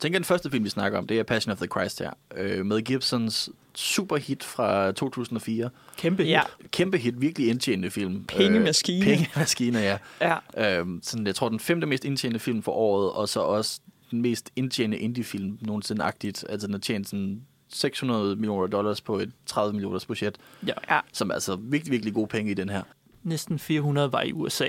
Tænker, 0.00 0.18
den 0.18 0.24
første 0.24 0.50
film, 0.50 0.64
vi 0.64 0.70
snakker 0.70 0.98
om, 0.98 1.06
det 1.06 1.18
er 1.18 1.22
Passion 1.22 1.52
of 1.52 1.58
the 1.58 1.66
Christ 1.66 1.98
her. 1.98 2.10
Øh, 2.36 2.66
med 2.66 2.82
Gibsons 2.82 3.50
superhit 3.74 4.44
fra 4.44 4.92
2004. 4.92 5.70
Kæmpe 5.96 6.22
hit. 6.22 6.30
Ja. 6.30 6.42
Kæmpe 6.70 6.98
hit, 6.98 7.20
virkelig 7.20 7.48
indtjenende 7.48 7.90
film. 7.90 8.24
Pengemaskine. 8.24 9.10
Øh, 9.10 9.16
pengemaskine, 9.16 9.78
ja. 9.78 9.98
ja. 10.20 10.80
Øh, 10.80 10.86
sådan, 11.02 11.26
jeg 11.26 11.34
tror, 11.34 11.48
den 11.48 11.60
femte 11.60 11.86
mest 11.86 12.04
indtjenende 12.04 12.38
film 12.38 12.62
for 12.62 12.72
året, 12.72 13.12
og 13.12 13.28
så 13.28 13.40
også 13.40 13.80
den 14.10 14.22
mest 14.22 14.50
indtjenende 14.56 14.98
indie-film 14.98 15.58
nogensinde-agtigt. 15.60 16.44
Altså, 16.48 16.66
den 16.66 16.74
har 16.74 16.80
tjent 16.80 17.08
sådan 17.08 17.42
600 17.68 18.36
millioner 18.36 18.66
dollars 18.66 19.00
på 19.00 19.18
et 19.18 19.32
30 19.46 19.72
millioners 19.72 20.06
budget. 20.06 20.38
Ja. 20.66 20.72
ja. 20.90 21.00
Som 21.12 21.30
er 21.30 21.34
altså 21.34 21.56
virkelig, 21.56 21.92
virkelig 21.92 22.14
gode 22.14 22.26
penge 22.26 22.50
i 22.50 22.54
den 22.54 22.68
her. 22.68 22.82
Næsten 23.22 23.58
400 23.58 24.12
var 24.12 24.22
i 24.22 24.32
USA. 24.32 24.68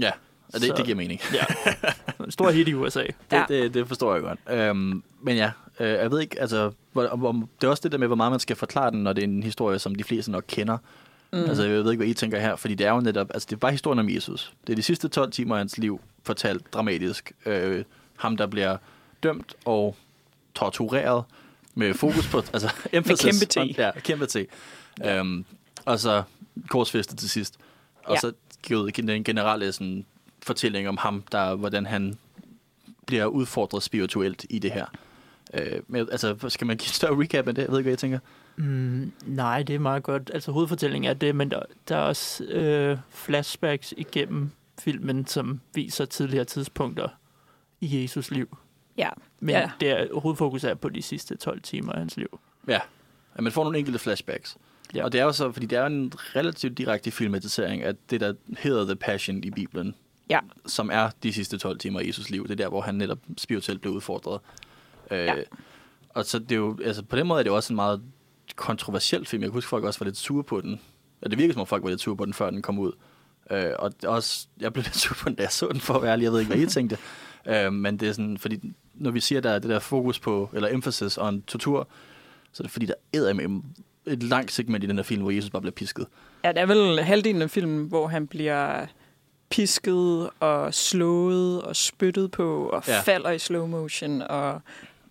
Ja. 0.00 0.10
Ja, 0.52 0.58
det, 0.58 0.66
så, 0.66 0.74
det 0.76 0.84
giver 0.84 0.96
mening. 0.96 1.20
ja. 1.34 1.44
Stor 2.30 2.50
hit 2.50 2.68
i 2.68 2.74
USA. 2.74 3.02
det, 3.02 3.14
ja. 3.32 3.44
det, 3.48 3.74
det 3.74 3.88
forstår 3.88 4.14
jeg 4.14 4.22
godt. 4.22 4.38
Øhm, 4.50 5.02
men 5.22 5.36
ja, 5.36 5.50
øh, 5.80 5.88
jeg 5.88 6.10
ved 6.10 6.20
ikke, 6.20 6.40
altså, 6.40 6.70
hvor, 6.92 7.06
om, 7.06 7.48
det 7.60 7.66
er 7.66 7.70
også 7.70 7.80
det 7.82 7.92
der 7.92 7.98
med, 7.98 8.06
hvor 8.06 8.16
meget 8.16 8.32
man 8.32 8.40
skal 8.40 8.56
forklare 8.56 8.90
den, 8.90 9.02
når 9.02 9.12
det 9.12 9.24
er 9.24 9.28
en 9.28 9.42
historie, 9.42 9.78
som 9.78 9.94
de 9.94 10.04
fleste 10.04 10.30
nok 10.30 10.44
kender. 10.48 10.78
Mm. 11.32 11.38
Altså, 11.38 11.62
jeg 11.62 11.84
ved 11.84 11.90
ikke, 11.90 12.00
hvad 12.00 12.10
I 12.10 12.14
tænker 12.14 12.38
her, 12.38 12.56
fordi 12.56 12.74
det 12.74 12.86
er 12.86 12.90
jo 12.90 13.00
netop, 13.00 13.30
altså, 13.34 13.46
det 13.50 13.56
er 13.56 13.60
bare 13.60 13.72
historien 13.72 13.98
om 13.98 14.10
Jesus. 14.10 14.52
Det 14.66 14.72
er 14.72 14.76
de 14.76 14.82
sidste 14.82 15.08
12 15.08 15.32
timer 15.32 15.54
af 15.54 15.60
hans 15.60 15.78
liv, 15.78 16.00
fortalt 16.22 16.72
dramatisk. 16.72 17.32
Øh, 17.46 17.84
ham, 18.16 18.36
der 18.36 18.46
bliver 18.46 18.76
dømt 19.22 19.54
og 19.64 19.96
tortureret 20.54 21.24
med 21.74 21.94
fokus 21.94 22.28
på, 22.28 22.38
altså, 22.38 22.72
emphasis. 22.92 23.24
Med 23.24 23.46
kæmpe 23.46 23.74
T. 23.74 23.78
Ja, 23.78 23.90
kæmpe 24.00 24.26
T. 24.26 24.36
Ja. 25.00 25.18
Øhm, 25.18 25.44
og 25.84 26.00
så 26.00 26.22
korsfæstet 26.68 27.18
til 27.18 27.30
sidst. 27.30 27.54
Og 28.04 28.14
ja. 28.14 28.20
så 28.20 28.32
givet 28.62 28.96
den 28.96 29.24
generelle 29.24 29.72
sådan, 29.72 30.06
fortælling 30.42 30.88
om 30.88 30.96
ham, 30.96 31.24
der, 31.32 31.54
hvordan 31.54 31.86
han 31.86 32.18
bliver 33.06 33.26
udfordret 33.26 33.82
spirituelt 33.82 34.46
i 34.50 34.58
det 34.58 34.72
her. 34.72 34.86
Øh, 35.54 35.80
men, 35.88 36.08
altså, 36.12 36.36
skal 36.48 36.66
man 36.66 36.76
give 36.76 36.86
en 36.88 36.92
større 36.92 37.20
recap 37.20 37.48
af 37.48 37.54
det? 37.54 37.62
Jeg 37.62 37.70
ved 37.70 37.78
ikke, 37.78 37.84
hvad 37.84 37.92
jeg 37.92 37.98
tænker. 37.98 38.18
Mm, 38.56 39.12
nej, 39.26 39.62
det 39.62 39.74
er 39.74 39.78
meget 39.78 40.02
godt. 40.02 40.30
Altså, 40.34 40.52
hovedfortællingen 40.52 41.10
er 41.10 41.14
det, 41.14 41.36
men 41.36 41.50
der, 41.50 41.62
der 41.88 41.96
er 41.96 42.00
også 42.00 42.44
øh, 42.44 42.98
flashbacks 43.10 43.94
igennem 43.96 44.50
filmen, 44.78 45.26
som 45.26 45.60
viser 45.74 46.04
tidligere 46.04 46.44
tidspunkter 46.44 47.08
i 47.80 48.02
Jesus 48.02 48.30
liv. 48.30 48.56
Ja. 48.96 49.08
Men 49.40 49.50
ja. 49.50 49.70
det 49.80 49.90
er, 49.90 50.20
hovedfokus 50.20 50.64
er 50.64 50.74
på 50.74 50.88
de 50.88 51.02
sidste 51.02 51.36
12 51.36 51.60
timer 51.60 51.92
af 51.92 51.98
hans 51.98 52.16
liv. 52.16 52.40
Ja, 52.68 52.80
ja 53.36 53.42
man 53.42 53.52
får 53.52 53.64
nogle 53.64 53.78
enkelte 53.78 53.98
flashbacks. 53.98 54.56
Ja. 54.94 55.04
Og 55.04 55.12
det 55.12 55.20
er 55.20 55.24
jo 55.24 55.32
så, 55.32 55.52
fordi 55.52 55.66
det 55.66 55.78
er 55.78 55.86
en 55.86 56.12
relativt 56.16 56.78
direkte 56.78 57.10
filmatisering 57.10 57.82
af 57.82 57.94
det, 58.10 58.20
der 58.20 58.34
hedder 58.58 58.84
The 58.84 58.96
Passion 58.96 59.44
i 59.44 59.50
Bibelen 59.50 59.94
ja. 60.30 60.38
som 60.66 60.90
er 60.92 61.10
de 61.22 61.32
sidste 61.32 61.58
12 61.58 61.78
timer 61.78 62.00
i 62.00 62.06
Jesus 62.06 62.30
liv. 62.30 62.42
Det 62.42 62.50
er 62.50 62.56
der, 62.56 62.68
hvor 62.68 62.80
han 62.80 62.94
netop 62.94 63.18
spirituelt 63.38 63.80
blev 63.80 63.92
udfordret. 63.92 64.40
Øh, 65.10 65.18
ja. 65.18 65.34
Og 66.08 66.24
så 66.24 66.38
det 66.38 66.52
er 66.52 66.56
jo, 66.56 66.78
altså 66.84 67.02
på 67.02 67.16
den 67.16 67.26
måde 67.26 67.38
er 67.38 67.42
det 67.42 67.50
jo 67.50 67.56
også 67.56 67.72
en 67.72 67.76
meget 67.76 68.02
kontroversiel 68.56 69.26
film. 69.26 69.42
Jeg 69.42 69.48
kan 69.50 69.54
huske, 69.54 69.68
folk 69.68 69.84
også 69.84 70.00
var 70.00 70.04
lidt 70.04 70.16
sure 70.16 70.44
på 70.44 70.60
den. 70.60 70.80
Ja, 71.22 71.28
det 71.28 71.38
virker 71.38 71.52
som 71.52 71.60
om 71.60 71.66
folk 71.66 71.82
var 71.82 71.88
lidt 71.88 72.00
sure 72.00 72.16
på 72.16 72.24
den, 72.24 72.34
før 72.34 72.50
den 72.50 72.62
kom 72.62 72.78
ud. 72.78 72.92
Øh, 73.50 73.72
og 73.78 73.92
også, 74.06 74.46
jeg 74.60 74.72
blev 74.72 74.82
lidt 74.82 74.96
sur 74.96 75.14
på 75.14 75.28
den, 75.28 75.36
da 75.36 75.42
jeg 75.42 75.52
så 75.52 75.68
den, 75.72 75.80
for 75.80 75.94
at 75.94 76.02
være 76.02 76.12
ærlig. 76.12 76.24
Jeg 76.24 76.32
ved 76.32 76.40
ikke, 76.40 76.52
hvad 76.54 76.62
I 76.62 76.66
tænkte. 76.66 76.98
Øh, 77.46 77.72
men 77.72 77.96
det 77.96 78.08
er 78.08 78.12
sådan, 78.12 78.38
fordi 78.38 78.60
når 78.94 79.10
vi 79.10 79.20
siger, 79.20 79.40
der 79.40 79.50
er 79.50 79.58
det 79.58 79.70
der 79.70 79.78
fokus 79.78 80.18
på, 80.18 80.50
eller 80.52 80.68
emphasis 80.74 81.18
on 81.18 81.42
tortur, 81.42 81.88
så 82.52 82.62
er 82.62 82.64
det 82.64 82.72
fordi, 82.72 82.86
der 82.86 82.94
er 83.14 83.32
med 83.32 83.62
et 84.06 84.22
langt 84.22 84.52
segment 84.52 84.84
i 84.84 84.86
den 84.86 84.96
her 84.96 85.02
film, 85.02 85.22
hvor 85.22 85.30
Jesus 85.30 85.50
bare 85.50 85.62
bliver 85.62 85.72
pisket. 85.72 86.06
Ja, 86.44 86.48
det 86.52 86.58
er 86.58 86.66
vel 86.66 87.00
halvdelen 87.00 87.42
af 87.42 87.50
filmen, 87.50 87.86
hvor 87.86 88.06
han 88.06 88.26
bliver 88.26 88.86
pisket 89.50 90.30
og 90.40 90.74
slået 90.74 91.62
og 91.62 91.76
spyttet 91.76 92.30
på 92.30 92.68
og 92.72 92.82
ja. 92.88 93.00
falder 93.00 93.30
i 93.30 93.38
slow 93.38 93.66
motion 93.66 94.22
og 94.22 94.60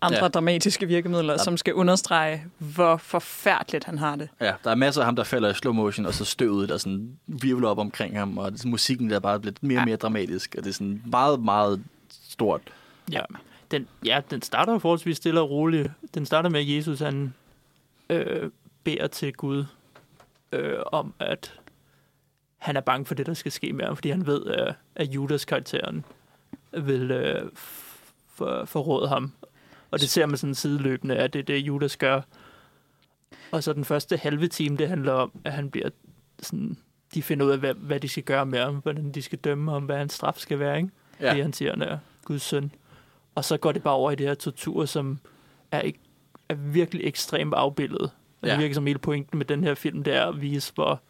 andre 0.02 0.22
ja. 0.22 0.28
dramatiske 0.28 0.86
virkemidler, 0.86 1.32
ja. 1.32 1.38
som 1.38 1.56
skal 1.56 1.74
understrege, 1.74 2.44
hvor 2.58 2.96
forfærdeligt 2.96 3.84
han 3.84 3.98
har 3.98 4.16
det. 4.16 4.28
Ja, 4.40 4.52
der 4.64 4.70
er 4.70 4.74
masser 4.74 5.00
af 5.00 5.04
ham, 5.04 5.16
der 5.16 5.24
falder 5.24 5.50
i 5.50 5.54
slow 5.54 5.72
motion, 5.72 6.06
og 6.06 6.14
så 6.14 6.24
støvet, 6.24 6.68
der 6.68 6.78
sådan 6.78 7.18
virvler 7.26 7.68
op 7.68 7.78
omkring 7.78 8.18
ham, 8.18 8.38
og 8.38 8.52
musikken 8.64 9.10
der 9.10 9.16
er 9.16 9.20
bare 9.20 9.40
blevet 9.40 9.62
mere 9.62 9.78
og 9.78 9.84
mere 9.84 9.92
ja. 9.92 9.96
dramatisk, 9.96 10.54
og 10.58 10.64
det 10.64 10.70
er 10.70 10.74
sådan 10.74 11.02
meget, 11.06 11.40
meget 11.40 11.84
stort. 12.30 12.60
Ja, 13.12 13.20
den, 13.70 13.88
ja, 14.04 14.20
den 14.30 14.42
starter 14.42 14.78
forholdsvis 14.78 15.16
stille 15.16 15.40
og 15.40 15.50
roligt. 15.50 15.90
Den 16.14 16.26
starter 16.26 16.48
med, 16.48 16.60
at 16.60 16.76
Jesus 16.76 16.98
han 16.98 17.34
øh, 18.10 18.50
beder 18.84 19.06
til 19.06 19.32
Gud 19.32 19.64
øh, 20.52 20.78
om, 20.86 21.14
at 21.18 21.59
han 22.60 22.76
er 22.76 22.80
bange 22.80 23.06
for 23.06 23.14
det, 23.14 23.26
der 23.26 23.34
skal 23.34 23.52
ske 23.52 23.72
med 23.72 23.84
ham, 23.84 23.96
fordi 23.96 24.10
han 24.10 24.26
ved, 24.26 24.46
at, 24.46 24.74
at 24.94 25.08
Judas-karakteren 25.08 26.04
vil 26.72 27.10
øh, 27.10 27.50
for, 28.28 28.64
forråde 28.64 29.08
ham. 29.08 29.32
Og 29.90 30.00
det 30.00 30.10
ser 30.10 30.26
man 30.26 30.36
sådan 30.36 30.54
sideløbende, 30.54 31.16
at 31.16 31.32
det 31.32 31.38
er 31.38 31.42
det, 31.42 31.58
Judas 31.58 31.96
gør. 31.96 32.20
Og 33.50 33.62
så 33.62 33.72
den 33.72 33.84
første 33.84 34.16
halve 34.16 34.48
time, 34.48 34.76
det 34.76 34.88
handler 34.88 35.12
om, 35.12 35.32
at 35.44 35.52
han 35.52 35.70
bliver 35.70 35.88
sådan, 36.42 36.76
de 37.14 37.22
finder 37.22 37.46
ud 37.46 37.50
af, 37.50 37.58
hvad, 37.58 37.74
hvad 37.74 38.00
de 38.00 38.08
skal 38.08 38.22
gøre 38.22 38.46
med 38.46 38.58
ham, 38.58 38.74
hvordan 38.74 39.12
de 39.12 39.22
skal 39.22 39.38
dømme 39.38 39.72
ham, 39.72 39.82
hvad 39.82 39.96
hans 39.96 40.12
straf 40.12 40.36
skal 40.36 40.58
være, 40.58 40.76
ikke? 40.76 40.90
Ja. 41.20 41.30
Fordi 41.30 41.40
han 41.40 41.52
siger, 41.52 41.70
han 41.70 41.82
er 41.82 41.98
Guds 42.24 42.42
søn. 42.42 42.72
Og 43.34 43.44
så 43.44 43.56
går 43.56 43.72
det 43.72 43.82
bare 43.82 43.94
over 43.94 44.10
i 44.10 44.14
det 44.14 44.26
her 44.26 44.34
tortur, 44.34 44.84
som 44.84 45.18
er, 45.70 45.90
er 46.48 46.54
virkelig 46.54 47.06
ekstremt 47.06 47.54
afbildet. 47.54 48.10
Og 48.40 48.48
ja. 48.48 48.50
det 48.50 48.58
virker 48.58 48.74
som 48.74 48.86
hele 48.86 48.98
pointen 48.98 49.38
med 49.38 49.46
den 49.46 49.64
her 49.64 49.74
film, 49.74 50.02
det 50.02 50.14
er 50.14 50.26
at 50.26 50.40
vise, 50.40 50.72
hvor 50.74 51.02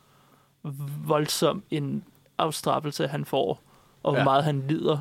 voldsom 1.07 1.63
en 1.71 2.05
afstraffelse, 2.39 3.07
han 3.07 3.25
får, 3.25 3.63
og 4.03 4.13
hvor 4.13 4.19
ja. 4.19 4.25
meget 4.25 4.45
han 4.45 4.65
lider. 4.69 4.99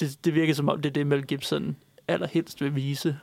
Det, 0.00 0.24
det 0.24 0.34
virker 0.34 0.54
som 0.54 0.68
om, 0.68 0.82
det 0.82 0.88
er 0.88 0.92
det, 0.92 1.06
Mel 1.06 1.26
Gibson 1.26 1.76
allerhelst 2.08 2.60
vil 2.60 2.74
vise. 2.74 3.18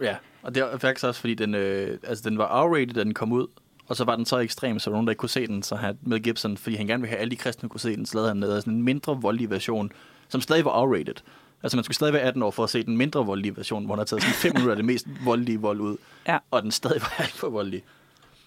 Ja, 0.00 0.16
og 0.42 0.54
det 0.54 0.62
er 0.62 0.78
faktisk 0.78 1.04
også, 1.04 1.20
fordi 1.20 1.34
den, 1.34 1.54
øh, 1.54 1.98
altså, 2.02 2.30
den 2.30 2.38
var 2.38 2.66
R-rated, 2.66 2.92
da 2.92 3.04
den 3.04 3.14
kom 3.14 3.32
ud, 3.32 3.46
og 3.88 3.96
så 3.96 4.04
var 4.04 4.16
den 4.16 4.26
så 4.26 4.38
ekstrem, 4.38 4.78
så 4.78 4.90
nogen, 4.90 5.06
der 5.06 5.10
ikke 5.10 5.20
kunne 5.20 5.28
se 5.28 5.46
den, 5.46 5.62
så 5.62 5.76
han 5.76 5.98
Mel 6.02 6.22
Gibson, 6.22 6.56
fordi 6.56 6.76
han 6.76 6.86
gerne 6.86 7.00
ville 7.00 7.10
have 7.10 7.20
alle 7.20 7.30
de 7.30 7.36
kristne 7.36 7.68
kunne 7.68 7.80
se 7.80 7.96
den, 7.96 8.06
så 8.06 8.16
lavede 8.16 8.30
han 8.30 8.42
sådan 8.42 8.72
en 8.72 8.82
mindre 8.82 9.20
voldelig 9.20 9.50
version, 9.50 9.92
som 10.28 10.40
stadig 10.40 10.64
var 10.64 10.86
R-rated. 10.86 11.22
Altså, 11.62 11.76
man 11.76 11.84
skulle 11.84 11.94
stadig 11.94 12.12
være 12.12 12.22
18 12.22 12.42
år 12.42 12.50
for 12.50 12.64
at 12.64 12.70
se 12.70 12.82
den 12.82 12.96
mindre 12.96 13.26
voldelige 13.26 13.56
version, 13.56 13.84
hvor 13.84 13.94
han 13.94 13.98
har 13.98 14.04
taget 14.04 14.22
sådan 14.22 14.34
5 14.34 14.52
minutter 14.54 14.72
af 14.72 14.76
det 14.76 14.84
mest 14.84 15.06
voldelige 15.24 15.60
vold 15.60 15.80
ud. 15.80 15.96
Ja. 16.28 16.38
Og 16.50 16.62
den 16.62 16.70
stadig 16.70 17.02
var 17.02 17.14
alt 17.18 17.32
for 17.32 17.48
voldelig. 17.48 17.82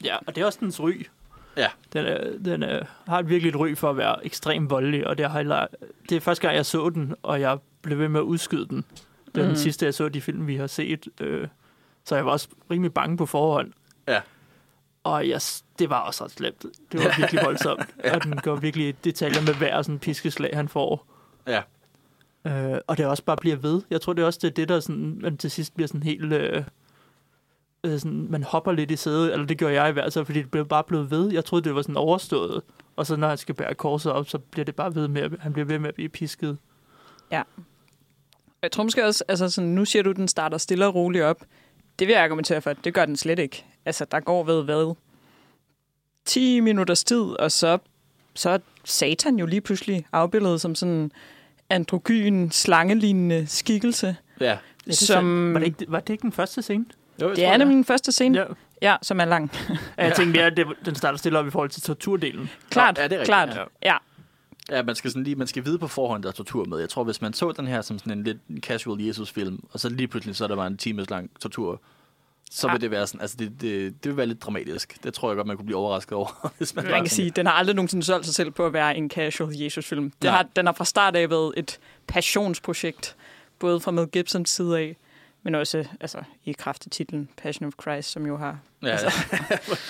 Ja, 0.03 0.17
og 0.27 0.35
det 0.35 0.41
er 0.41 0.45
også 0.45 0.59
dens 0.61 0.79
ry. 0.79 1.03
Ja. 1.57 1.67
Den, 1.93 2.05
er, 2.05 2.37
den 2.45 2.63
er, 2.63 2.83
har 3.07 3.21
virkelig 3.21 3.49
et 3.49 3.59
ry 3.59 3.75
for 3.75 3.89
at 3.89 3.97
være 3.97 4.25
ekstremt 4.25 4.69
voldelig, 4.69 5.07
og 5.07 5.17
det, 5.17 5.29
har 5.29 5.37
heller, 5.39 5.67
det 6.09 6.15
er 6.15 6.19
første 6.21 6.41
gang, 6.41 6.55
jeg 6.55 6.65
så 6.65 6.89
den, 6.89 7.15
og 7.23 7.41
jeg 7.41 7.57
blev 7.81 7.97
ved 7.99 8.07
med 8.09 8.19
at 8.19 8.23
udskyde 8.23 8.67
den. 8.67 8.85
Det 9.25 9.37
er 9.37 9.41
Mhm. 9.41 9.47
den 9.47 9.55
sidste, 9.57 9.85
jeg 9.85 9.93
så 9.93 10.09
de 10.09 10.21
film, 10.21 10.47
vi 10.47 10.55
har 10.55 10.67
set. 10.67 11.07
Øh, 11.21 11.47
så 12.05 12.15
jeg 12.15 12.25
var 12.25 12.31
også 12.31 12.47
rimelig 12.71 12.93
bange 12.93 13.17
på 13.17 13.25
forhånd. 13.25 13.71
Ja. 14.07 14.21
Og 15.03 15.29
jeg, 15.29 15.41
det 15.79 15.89
var 15.89 15.99
også 15.99 16.23
ret 16.23 16.31
slemt. 16.31 16.61
Det 16.91 16.99
var 17.03 17.13
virkelig 17.17 17.41
voldsomt. 17.45 17.95
ja. 18.03 18.15
Og 18.15 18.23
den 18.23 18.37
går 18.37 18.55
virkelig 18.55 18.87
i 18.87 18.91
detaljer 18.91 19.41
med 19.41 19.53
hver 19.53 19.81
sådan 19.81 19.99
piskeslag, 19.99 20.51
han 20.53 20.67
får. 20.67 21.07
Ja. 21.47 21.61
Øh, 22.47 22.79
og 22.87 22.97
det 22.97 23.05
også 23.05 23.23
bare 23.23 23.37
bliver 23.37 23.55
ved. 23.55 23.81
Jeg 23.89 24.01
tror, 24.01 24.13
det 24.13 24.21
er 24.21 24.25
også 24.25 24.39
det, 24.41 24.47
er 24.47 24.53
det 24.53 24.69
der 24.69 24.79
sådan, 24.79 25.17
man 25.21 25.37
til 25.37 25.51
sidst 25.51 25.75
bliver 25.75 25.87
sådan 25.87 26.03
helt... 26.03 26.33
Øh, 26.33 26.63
øh, 27.83 27.99
sådan, 27.99 28.27
man 28.29 28.43
hopper 28.43 28.71
lidt 28.71 28.91
i 28.91 28.95
sædet, 28.95 29.33
eller 29.33 29.45
det 29.45 29.57
gjorde 29.57 29.73
jeg 29.73 29.89
i 29.89 29.91
hvert 29.91 30.13
fald, 30.13 30.25
fordi 30.25 30.39
det 30.39 30.51
blev 30.51 30.67
bare 30.67 30.83
blevet 30.83 31.11
ved. 31.11 31.31
Jeg 31.31 31.45
troede, 31.45 31.63
det 31.63 31.75
var 31.75 31.81
sådan 31.81 31.97
overstået. 31.97 32.61
Og 32.95 33.05
så 33.05 33.15
når 33.15 33.27
han 33.27 33.37
skal 33.37 33.55
bære 33.55 33.75
korset 33.75 34.11
op, 34.11 34.29
så 34.29 34.37
bliver 34.37 34.65
det 34.65 34.75
bare 34.75 34.95
ved 34.95 35.07
med, 35.07 35.21
at 35.21 35.31
han 35.39 35.53
bliver 35.53 35.65
ved 35.65 35.79
med 35.79 35.89
at 35.89 35.95
blive 35.95 36.09
pisket. 36.09 36.57
Jeg 38.61 38.71
tror 38.71 38.83
måske 38.83 39.05
også, 39.05 39.23
altså 39.27 39.49
sådan, 39.49 39.69
nu 39.69 39.85
siger 39.85 40.03
du, 40.03 40.09
at 40.09 40.15
den 40.15 40.27
starter 40.27 40.57
stille 40.57 40.87
og 40.87 40.95
roligt 40.95 41.23
op. 41.23 41.43
Det 41.99 42.07
vil 42.07 42.13
jeg 42.13 42.23
argumentere 42.23 42.61
for, 42.61 42.69
at 42.69 42.77
det 42.83 42.93
gør 42.93 43.05
den 43.05 43.15
slet 43.15 43.39
ikke. 43.39 43.65
Altså, 43.85 44.05
der 44.11 44.19
går 44.19 44.43
ved 44.43 44.63
hvad? 44.63 44.95
10 46.25 46.59
minutters 46.59 47.03
tid, 47.03 47.21
og 47.21 47.51
så, 47.51 47.77
så 48.33 48.49
er 48.49 48.57
Satan 48.83 49.39
jo 49.39 49.45
lige 49.45 49.61
pludselig 49.61 50.05
afbildet 50.11 50.61
som 50.61 50.75
sådan 50.75 50.93
en 50.93 51.11
androgyn, 51.69 52.49
slangelignende 52.49 53.47
skikkelse. 53.47 54.15
Ja. 54.39 54.45
Ja, 54.45 54.57
det 54.85 54.97
som... 54.97 55.53
var, 55.53 55.59
det 55.59 55.65
ikke, 55.65 55.85
var 55.87 55.99
det 55.99 56.13
ikke 56.13 56.21
den 56.21 56.31
første 56.31 56.61
scene? 56.61 56.85
Jo, 57.21 57.29
Det 57.29 57.45
er 57.45 57.57
nemlig 57.57 57.75
den 57.75 57.85
første 57.85 58.11
scene, 58.11 58.37
Ja. 58.39 58.45
ja, 58.81 58.95
som 59.01 59.19
er 59.19 59.25
lang. 59.25 59.51
Jeg 59.97 60.13
tænkte 60.15 60.39
mere, 60.39 60.45
at 60.45 60.57
det, 60.57 60.67
den 60.85 60.95
starter 60.95 61.17
stille 61.17 61.39
op 61.39 61.47
i 61.47 61.49
forhold 61.49 61.69
til 61.69 61.81
torturdelen. 61.81 62.49
Klart, 62.69 62.97
ja, 62.97 63.03
det 63.03 63.11
er 63.11 63.19
rigtigt, 63.19 63.27
klart. 63.27 63.49
ja. 63.49 63.63
Ja. 63.83 63.97
Ja, 64.69 64.83
man 64.83 64.95
skal, 64.95 65.11
sådan 65.11 65.23
lige, 65.23 65.35
man 65.35 65.47
skal 65.47 65.65
vide 65.65 65.79
på 65.79 65.87
forhånd, 65.87 66.23
der 66.23 66.29
er 66.29 66.33
tortur 66.33 66.65
med. 66.65 66.79
Jeg 66.79 66.89
tror, 66.89 67.03
hvis 67.03 67.21
man 67.21 67.33
så 67.33 67.51
den 67.51 67.67
her 67.67 67.81
som 67.81 67.99
sådan 67.99 68.17
en 68.17 68.23
lidt 68.23 68.37
casual 68.59 69.01
Jesus-film, 69.01 69.63
og 69.73 69.79
så 69.79 69.89
lige 69.89 70.07
pludselig 70.07 70.35
så 70.35 70.43
er 70.43 70.47
der 70.47 70.55
bare 70.55 70.67
en 70.67 70.77
times 70.77 71.09
lang 71.09 71.29
tortur, 71.41 71.81
så 72.51 72.67
Ja. 72.67 72.73
vil 72.73 72.81
det 72.81 72.91
være 72.91 73.07
sådan, 73.07 73.21
altså 73.21 73.37
det, 73.39 73.51
det, 73.61 73.93
det 74.03 74.09
vil 74.09 74.17
være 74.17 74.25
lidt 74.25 74.41
dramatisk. 74.43 74.97
Det 75.03 75.13
tror 75.13 75.29
jeg 75.29 75.35
godt, 75.35 75.47
man 75.47 75.57
kunne 75.57 75.65
blive 75.65 75.77
overrasket 75.77 76.13
over, 76.13 76.49
hvis 76.57 76.75
man, 76.75 76.85
Man 76.85 77.01
kan 77.01 77.09
sige, 77.09 77.29
den 77.29 77.45
har 77.45 77.53
aldrig 77.53 77.75
nogensinde 77.75 78.03
solgt 78.05 78.25
sig 78.25 78.35
selv 78.35 78.51
på 78.51 78.65
at 78.65 78.73
være 78.73 78.97
en 78.97 79.09
casual 79.09 79.55
Jesus-film. 79.55 80.11
Den 80.21 80.29
har, 80.31 80.45
den 80.55 80.65
har 80.65 80.73
fra 80.73 80.85
start 80.85 81.15
af 81.15 81.29
været 81.29 81.53
et 81.57 81.79
passionsprojekt, 82.07 83.15
både 83.59 83.79
fra 83.79 83.91
Mel 83.91 84.07
Gibsons 84.07 84.49
side 84.49 84.79
af, 84.79 84.97
men 85.43 85.55
også 85.55 85.87
altså, 85.99 86.23
i 86.45 86.51
kraft 86.51 86.85
af 86.85 86.91
titlen 86.91 87.29
Passion 87.37 87.67
of 87.67 87.73
Christ, 87.81 88.09
som 88.11 88.25
jo 88.25 88.37
har 88.37 88.59
Ja, 88.83 88.87
ja. 88.89 88.95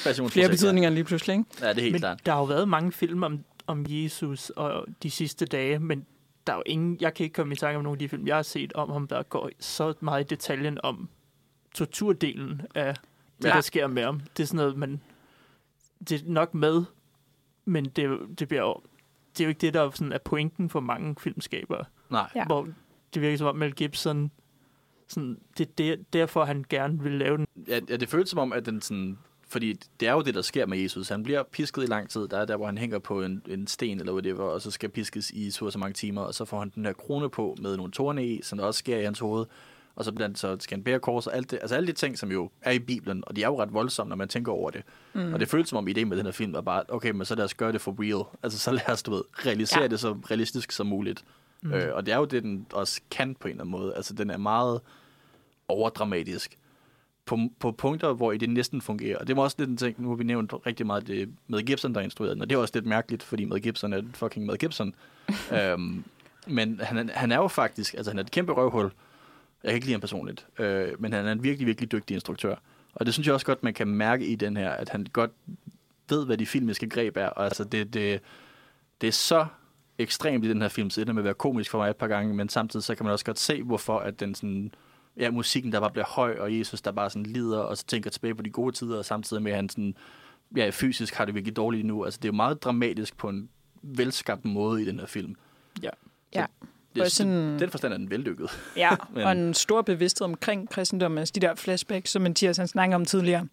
Passionsprojekt, 0.04 0.34
flere 0.34 0.50
betydninger 0.50 0.90
lige 0.90 1.04
pludselig. 1.04 1.34
Ikke? 1.34 1.50
Ja, 1.62 1.70
det 1.70 1.78
er 1.78 1.82
helt 1.82 1.92
Men 1.92 2.00
klart. 2.02 2.26
der 2.26 2.32
har 2.32 2.40
jo 2.40 2.46
været 2.46 2.68
mange 2.68 2.92
film 2.92 3.24
om, 3.24 3.44
om 3.68 3.86
Jesus 3.90 4.50
og 4.50 4.86
de 5.04 5.12
sidste 5.12 5.46
dage, 5.46 5.80
men 5.80 6.06
der 6.48 6.54
er 6.54 6.58
jo 6.58 6.64
ingen, 6.66 6.98
jeg 7.02 7.14
kan 7.14 7.24
ikke 7.24 7.34
komme 7.34 7.54
i 7.54 7.58
tanke 7.58 7.78
om 7.78 7.84
nogle 7.84 7.96
af 7.96 8.00
de 8.00 8.10
film, 8.10 8.28
jeg 8.28 8.36
har 8.36 8.44
set 8.44 8.74
om 8.74 8.90
ham, 8.90 9.08
der 9.08 9.24
går 9.24 9.50
så 9.60 9.94
meget 10.00 10.24
i 10.24 10.28
detaljen 10.28 10.78
om 10.84 11.10
torturdelen 11.76 12.62
af 12.76 12.96
det, 13.42 13.48
Ja. 13.48 13.54
der 13.54 13.62
sker 13.62 13.88
med 13.88 14.04
ham. 14.04 14.22
Det 14.38 14.44
er 14.44 14.48
sådan 14.48 14.58
noget, 14.58 14.78
man... 14.78 15.02
Det 16.10 16.22
er 16.22 16.26
nok 16.26 16.54
med, 16.54 16.84
men 17.66 17.86
det, 17.86 18.04
er 18.04 18.18
det 18.40 18.48
bliver 18.48 18.62
jo... 18.64 18.80
Det 19.38 19.40
er 19.44 19.46
jo 19.46 19.50
ikke 19.50 19.62
det, 19.62 19.74
der 19.74 19.82
er, 19.82 19.90
sådan, 19.92 20.12
er 20.12 20.18
pointen 20.18 20.70
for 20.70 20.80
mange 20.80 21.16
filmskabere. 21.20 21.86
Nej. 22.10 22.30
Ja. 22.36 22.46
Hvor 22.46 22.68
det 23.14 23.22
virker 23.22 23.38
som 23.38 23.48
om 23.48 23.56
Mel 23.56 23.74
Gibson... 23.74 24.32
Sådan, 25.08 25.38
det 25.58 25.70
er 25.70 25.72
der, 25.78 25.96
derfor, 26.14 26.46
han 26.46 26.66
gerne 26.70 27.00
vil 27.04 27.12
lave 27.12 27.38
den. 27.38 27.48
Ja, 27.68 27.80
ja, 27.90 27.98
det 27.98 28.10
føles 28.10 28.30
som 28.30 28.40
om, 28.40 28.54
at 28.54 28.66
den 28.66 28.82
sådan... 28.82 29.18
Fordi 29.48 29.74
det 30.00 30.08
er 30.08 30.14
jo 30.14 30.22
det, 30.22 30.36
der 30.36 30.42
sker 30.42 30.66
med 30.66 30.78
Jesus. 30.78 31.10
Han 31.10 31.24
bliver 31.24 31.44
pisket 31.44 31.84
i 31.84 31.86
lang 31.86 32.10
tid. 32.10 32.28
Der 32.28 32.38
er 32.38 32.46
der, 32.46 32.58
hvor 32.58 32.66
han 32.66 32.78
hænger 32.78 33.00
på 33.00 33.24
en, 33.24 33.42
en 33.48 33.68
sten 33.68 34.00
eller 34.00 34.14
whatever, 34.14 34.44
og 34.44 34.62
så 34.62 34.72
skal 34.72 34.90
piskes 34.90 35.32
i 35.32 35.52
så 35.52 35.70
så 35.70 35.80
mange 35.80 35.94
timer, 35.94 36.22
og 36.22 36.34
så 36.34 36.46
får 36.46 36.60
han 36.60 36.72
den 36.76 36.86
her 36.86 36.94
krone 36.94 37.30
på 37.30 37.56
med 37.62 37.78
nogle 37.78 37.92
torne 37.92 38.28
i, 38.28 38.42
som 38.42 38.58
der 38.58 38.66
også 38.66 38.78
sker 38.78 38.98
i 38.98 39.04
hans 39.04 39.20
hoved. 39.20 39.46
Og 39.96 40.06
så, 40.06 40.14
han, 40.20 40.36
så 40.36 40.58
skal 40.60 40.78
han 40.78 40.84
bære 40.84 41.00
kors 41.00 41.28
og 41.28 41.36
alt 41.36 41.52
det. 41.52 41.60
Altså 41.62 41.76
alle 41.76 41.88
de 41.88 41.94
ting, 41.94 42.18
som 42.18 42.32
jo 42.32 42.50
er 42.62 42.72
i 42.72 42.80
Bibelen, 42.80 43.24
og 43.28 43.36
de 43.36 43.44
er 43.44 43.48
jo 43.48 43.62
ret 43.62 43.74
voldsomme, 43.74 44.10
når 44.10 44.16
man 44.16 44.28
tænker 44.28 44.52
over 44.52 44.70
det. 44.70 44.82
Mm. 45.14 45.34
Og 45.34 45.40
det 45.40 45.48
føles 45.48 45.70
som 45.70 45.78
om 45.78 45.88
ideen 45.88 46.10
med 46.10 46.18
den 46.18 46.26
her 46.26 46.34
film 46.34 46.56
er 46.56 46.62
bare, 46.62 46.84
okay, 46.88 47.12
men 47.12 47.26
så 47.26 47.36
lad 47.36 47.46
os 47.46 47.54
gøre 47.54 47.72
det 47.72 47.82
for 47.82 47.96
real. 48.00 48.38
Altså 48.44 48.60
så 48.60 48.72
lad 48.72 48.90
os, 48.90 49.04
du 49.04 49.12
ved, 49.12 49.22
realisere 49.46 49.82
ja. 49.82 49.88
det 49.88 50.00
så 50.00 50.12
realistisk 50.32 50.72
som 50.72 50.88
muligt. 50.88 51.26
Mm. 51.64 51.74
Øh, 51.74 51.96
og 51.96 52.06
det 52.06 52.12
er 52.14 52.18
jo 52.18 52.26
det, 52.26 52.44
den 52.44 52.66
også 52.74 53.02
kan 53.12 53.36
på 53.36 53.48
en 53.48 53.52
eller 53.52 53.64
anden 53.64 53.72
måde. 53.72 53.96
Altså 53.96 54.14
den 54.14 54.30
er 54.30 54.38
meget 54.38 54.82
overdramatisk 55.68 56.58
på, 57.26 57.38
på 57.60 57.72
punkter, 57.72 58.14
hvor 58.14 58.32
det 58.32 58.50
næsten 58.50 58.82
fungerer. 58.82 59.18
Og 59.18 59.28
det 59.28 59.36
var 59.36 59.42
også 59.44 59.56
lidt 59.60 59.70
en 59.70 59.78
ting, 59.78 60.02
nu 60.02 60.10
har 60.10 60.16
vi 60.16 60.24
nævnt 60.24 60.54
rigtig 60.66 60.86
meget 60.86 61.08
det 61.08 61.30
med 61.48 61.64
Gibson, 61.64 61.96
der 61.96 62.02
instruerede 62.02 62.34
den, 62.34 62.42
og 62.42 62.50
det 62.50 62.56
er 62.56 62.60
også 62.60 62.72
lidt 62.76 62.86
mærkeligt, 62.86 63.24
fordi 63.24 63.46
med 63.46 63.60
Gibson 63.60 63.94
er 63.94 64.02
fucking 64.14 64.46
med 64.46 64.58
Gibson. 64.58 64.96
øhm, 65.62 66.04
men 66.48 66.80
han, 66.84 67.10
er- 67.10 67.14
han 67.14 67.32
er 67.32 67.36
jo 67.38 67.48
faktisk, 67.48 67.94
altså 67.94 68.12
han 68.12 68.20
er 68.20 68.24
et 68.24 68.32
kæmpe 68.32 68.52
røvhul. 68.52 68.92
Jeg 69.64 69.70
kan 69.70 69.76
ikke 69.76 69.86
lide 69.86 69.94
ham 69.94 70.02
personligt, 70.02 70.48
øh, 70.60 71.02
men 71.02 71.14
han 71.14 71.26
er 71.28 71.32
en 71.32 71.44
virkelig, 71.44 71.68
virkelig 71.68 71.92
dygtig 71.92 72.14
instruktør. 72.16 72.56
Og 72.96 73.06
det 73.06 73.14
synes 73.14 73.28
jeg 73.28 73.34
også 73.34 73.46
godt, 73.46 73.64
man 73.64 73.74
kan 73.74 73.88
mærke 73.88 74.26
i 74.26 74.36
den 74.36 74.58
her, 74.58 74.70
at 74.72 74.90
han 74.90 75.08
godt 75.14 75.32
ved, 76.10 76.26
hvad 76.26 76.38
de 76.38 76.46
filmiske 76.46 76.90
greb 76.90 77.18
er. 77.18 77.28
Og 77.28 77.46
altså, 77.46 77.64
det, 77.64 77.94
det, 77.94 78.22
det 79.02 79.08
er 79.08 79.12
så 79.12 79.46
ekstremt 79.98 80.46
i 80.46 80.50
den 80.50 80.62
her 80.62 80.70
film, 80.70 80.90
så 80.90 81.02
det 81.02 81.06
ender 81.06 81.14
med 81.14 81.22
at 81.22 81.26
være 81.26 81.34
komisk 81.34 81.72
for 81.72 81.78
mig 81.78 81.90
et 81.90 81.96
par 81.96 82.08
gange, 82.08 82.34
men 82.34 82.50
samtidig 82.50 82.84
så 82.84 82.96
kan 82.96 83.04
man 83.06 83.14
også 83.14 83.26
godt 83.26 83.40
se, 83.40 83.64
hvorfor 83.64 84.00
at 84.00 84.20
den 84.20 84.36
sådan, 84.36 84.74
ja, 85.18 85.32
musikken, 85.32 85.72
der 85.72 85.80
bare 85.80 85.92
bliver 85.92 86.06
høj, 86.06 86.36
og 86.40 86.58
Jesus, 86.60 86.82
der 86.82 86.92
bare 86.92 87.10
sådan 87.10 87.24
lider, 87.26 87.60
og 87.60 87.78
så 87.78 87.86
tænker 87.86 88.10
tilbage 88.10 88.36
på 88.36 88.42
de 88.44 88.50
gode 88.50 88.72
tider, 88.76 88.98
og 88.98 89.06
samtidig 89.06 89.44
med, 89.44 89.52
at 89.52 89.56
han 89.56 89.70
sådan, 89.70 89.96
ja, 90.56 90.70
fysisk 90.74 91.14
har 91.16 91.26
det 91.26 91.36
virkelig 91.36 91.56
dårligt 91.56 91.86
nu. 91.86 92.06
Altså, 92.06 92.20
det 92.22 92.26
er 92.26 92.32
jo 92.34 92.36
meget 92.36 92.64
dramatisk 92.64 93.18
på 93.18 93.30
en 93.30 93.50
velskabt 93.82 94.46
måde 94.46 94.82
i 94.82 94.86
den 94.86 95.00
her 95.00 95.06
film. 95.06 95.36
Ja. 95.84 95.90
Ja. 96.36 96.46
Det, 96.96 97.12
sådan- 97.12 97.60
Den 97.60 97.70
forstand 97.70 97.94
er 97.94 97.98
den 97.98 98.10
vellykket. 98.10 98.50
Ja, 98.78 98.90
Men- 99.14 99.24
og 99.24 99.32
en 99.32 99.54
stor 99.54 99.82
bevidsthed 99.82 100.26
omkring 100.26 100.70
kristendommen, 100.70 101.18
altså 101.18 101.32
de 101.36 101.40
der 101.40 101.56
flashbacks, 101.56 102.12
som 102.12 102.22
Mathias 102.22 102.58
han 102.58 102.68
snakkede 102.68 102.96
om 102.96 103.06
tidligere. 103.06 103.48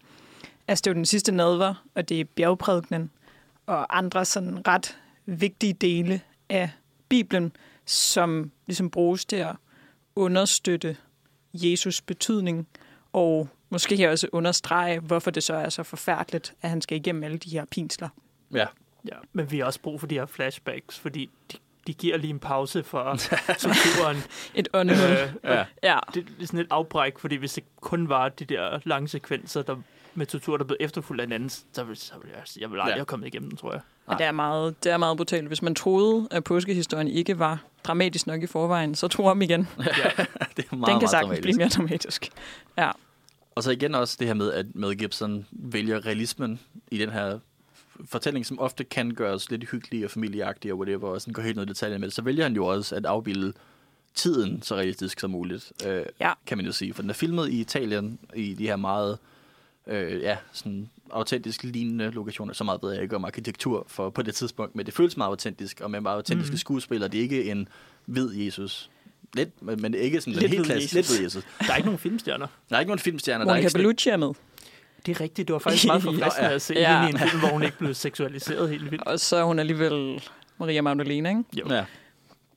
Altså 0.67 0.81
det 0.81 0.87
er 0.87 0.91
jo 0.93 0.95
den 0.95 1.05
sidste 1.05 1.31
nadver, 1.31 1.85
og 1.95 2.09
det 2.09 2.19
er 2.19 2.25
bjergprædikenen, 2.25 3.11
og 3.65 3.97
andre 3.97 4.25
sådan 4.25 4.67
ret 4.67 4.97
vigtige 5.25 5.73
dele 5.73 6.21
af 6.51 6.69
Bibelen, 7.09 7.51
som 7.85 8.51
ligesom 8.67 8.89
bruges 8.89 9.25
til 9.25 9.35
at 9.35 9.55
understøtte 10.15 10.97
Jesus 11.53 12.01
betydning, 12.01 12.67
og 13.13 13.49
måske 13.69 13.95
her 13.95 14.09
også 14.11 14.27
understrege, 14.31 14.99
hvorfor 14.99 15.31
det 15.31 15.43
så 15.43 15.53
er 15.53 15.69
så 15.69 15.83
forfærdeligt, 15.83 16.53
at 16.61 16.69
han 16.69 16.81
skal 16.81 16.97
igennem 16.97 17.23
alle 17.23 17.37
de 17.37 17.49
her 17.49 17.65
pinsler. 17.65 18.09
Ja. 18.53 18.65
Ja, 19.07 19.15
men 19.33 19.51
vi 19.51 19.59
har 19.59 19.65
også 19.65 19.79
brug 19.81 19.99
for 19.99 20.07
de 20.07 20.15
her 20.15 20.25
flashbacks, 20.25 20.99
fordi 20.99 21.29
de, 21.51 21.57
de 21.87 21.93
giver 21.93 22.17
lige 22.17 22.29
en 22.31 22.39
pause 22.39 22.83
for 22.83 23.15
torturen. 23.59 24.17
Et 24.55 24.67
åndehul. 24.73 25.11
øh, 25.11 25.33
Ja. 25.43 25.65
ja. 25.83 25.99
det 26.13 26.27
er 26.41 26.45
sådan 26.45 26.59
et 26.59 26.67
afbræk, 26.69 27.19
fordi 27.19 27.35
hvis 27.35 27.53
det 27.53 27.63
kun 27.81 28.09
var 28.09 28.29
de 28.29 28.45
der 28.45 28.79
lange 28.83 29.07
sekvenser 29.07 29.61
der, 29.61 29.75
med 30.15 30.25
tortur, 30.25 30.57
der 30.57 30.63
blev 30.65 30.77
efterfulgt 30.79 31.21
af 31.33 31.49
så 31.73 31.83
ville, 31.83 31.95
så 31.99 32.13
ville 32.21 32.35
jeg, 32.37 32.61
jeg 32.61 32.69
ville 32.69 32.81
aldrig 32.81 32.93
Ja. 32.93 32.97
have 32.97 33.05
kommet 33.05 33.27
igennem 33.27 33.49
den, 33.49 33.57
tror 33.57 33.71
jeg. 33.71 33.81
Og 34.11 34.17
det 34.17 34.25
er, 34.25 34.31
meget, 34.31 34.83
det 34.83 34.91
er 34.91 34.97
meget 34.97 35.17
brutalt. 35.17 35.47
Hvis 35.47 35.61
man 35.61 35.75
troede, 35.75 36.27
at 36.31 36.43
påskehistorien 36.43 37.07
ikke 37.07 37.39
var 37.39 37.63
dramatisk 37.83 38.27
nok 38.27 38.43
i 38.43 38.47
forvejen, 38.47 38.95
så 38.95 39.07
tro 39.07 39.25
om 39.25 39.41
igen. 39.41 39.61
det 39.77 39.87
er 39.87 39.95
meget, 39.97 40.57
Den 40.57 40.69
kan 40.69 40.77
meget 40.77 41.09
sagtens 41.09 41.11
dramatisk. 41.11 41.41
blive 41.41 41.57
mere 41.57 41.69
dramatisk. 41.69 42.29
Ja. 42.77 42.91
Og 43.55 43.63
så 43.63 43.71
igen 43.71 43.95
også 43.95 44.15
det 44.19 44.27
her 44.27 44.33
med, 44.33 44.51
at 44.53 44.65
Mel 44.75 44.97
Gibson 44.97 45.45
vælger 45.51 46.05
realismen 46.05 46.59
i 46.91 46.97
den 46.97 47.09
her 47.09 47.39
fortælling, 48.05 48.45
som 48.45 48.59
ofte 48.59 48.83
kan 48.83 49.11
gøres 49.11 49.51
lidt 49.51 49.69
hyggelig 49.69 50.05
og 50.05 50.11
familieagtig 50.11 50.71
og 50.73 50.77
whatever, 50.79 51.07
og 51.09 51.21
sådan 51.21 51.33
går 51.33 51.41
helt 51.41 51.55
ned 51.55 51.63
i 51.63 51.67
detaljer 51.67 51.97
med 51.97 52.07
det, 52.07 52.15
så 52.15 52.21
vælger 52.21 52.43
han 52.43 52.53
jo 52.55 52.65
også 52.65 52.95
at 52.95 53.05
afbilde 53.05 53.53
tiden 54.15 54.61
så 54.61 54.75
realistisk 54.75 55.19
som 55.19 55.31
muligt, 55.31 55.71
øh, 55.87 56.05
Ja. 56.19 56.31
kan 56.45 56.57
man 56.57 56.65
jo 56.65 56.71
sige. 56.71 56.93
For 56.93 57.01
den 57.01 57.09
er 57.09 57.13
filmet 57.13 57.49
i 57.49 57.59
Italien, 57.59 58.19
i 58.35 58.53
de 58.53 58.67
her 58.67 58.75
meget 58.75 59.17
øh, 59.87 60.21
ja, 60.21 60.37
sådan 60.51 60.89
autentisk 61.13 61.63
lignende 61.63 62.11
lokationer. 62.11 62.53
Så 62.53 62.63
meget 62.63 62.79
ved 62.83 62.93
jeg 62.93 63.03
ikke 63.03 63.15
om 63.15 63.25
arkitektur 63.25 63.85
for, 63.87 64.09
på 64.09 64.21
det 64.21 64.35
tidspunkt, 64.35 64.75
men 64.75 64.85
det 64.85 64.93
føles 64.93 65.17
meget 65.17 65.29
autentisk, 65.29 65.81
og 65.81 65.91
med 65.91 66.01
meget 66.01 66.15
autentiske 66.15 66.53
mm. 66.53 66.57
skuespillere. 66.57 67.09
Det 67.09 67.17
er 67.17 67.21
ikke 67.21 67.51
en 67.51 67.67
hvid 68.05 68.33
Jesus. 68.33 68.89
Lidt, 69.33 69.61
men, 69.63 69.81
men 69.81 69.93
ikke 69.93 70.21
sådan 70.21 70.33
Lidt 70.33 70.53
en 70.53 70.65
helt. 70.65 70.93
Lidt 70.93 71.07
hvid 71.17 71.23
Jesus. 71.23 71.43
Der 71.59 71.71
er 71.73 71.75
ikke 71.75 71.85
nogen 71.87 71.99
filmstjerner. 71.99 72.47
Der 72.69 72.75
er 72.75 72.79
ikke 72.79 72.89
nogen 72.89 72.99
filmstjerner. 72.99 73.45
der 73.45 73.51
er 73.51 73.55
Monica 73.55 73.59
ikke 73.59 73.69
sådan- 73.69 73.79
Bellucci 73.83 74.09
er 74.09 74.17
med. 74.17 74.29
Det 75.05 75.15
er 75.15 75.21
rigtigt. 75.21 75.47
Det 75.47 75.53
var 75.53 75.59
faktisk 75.59 75.85
meget 75.87 76.03
forfriskende 76.09 76.47
Ja. 76.47 76.53
at 76.55 76.61
se 76.61 76.73
Ja. 76.73 77.07
i 77.07 77.09
en 77.09 77.19
film, 77.19 77.39
hvor 77.39 77.49
hun 77.49 77.63
ikke 77.63 77.77
blev 77.77 77.93
seksualiseret 77.93 78.69
helt 78.69 78.91
vildt. 78.91 79.03
Og 79.07 79.19
så 79.19 79.35
er 79.35 79.43
hun 79.43 79.59
alligevel 79.59 80.21
Maria 80.57 80.81
Magdalena, 80.81 81.29
ikke? 81.29 81.43
Jo. 81.59 81.65
Ja. 81.69 81.85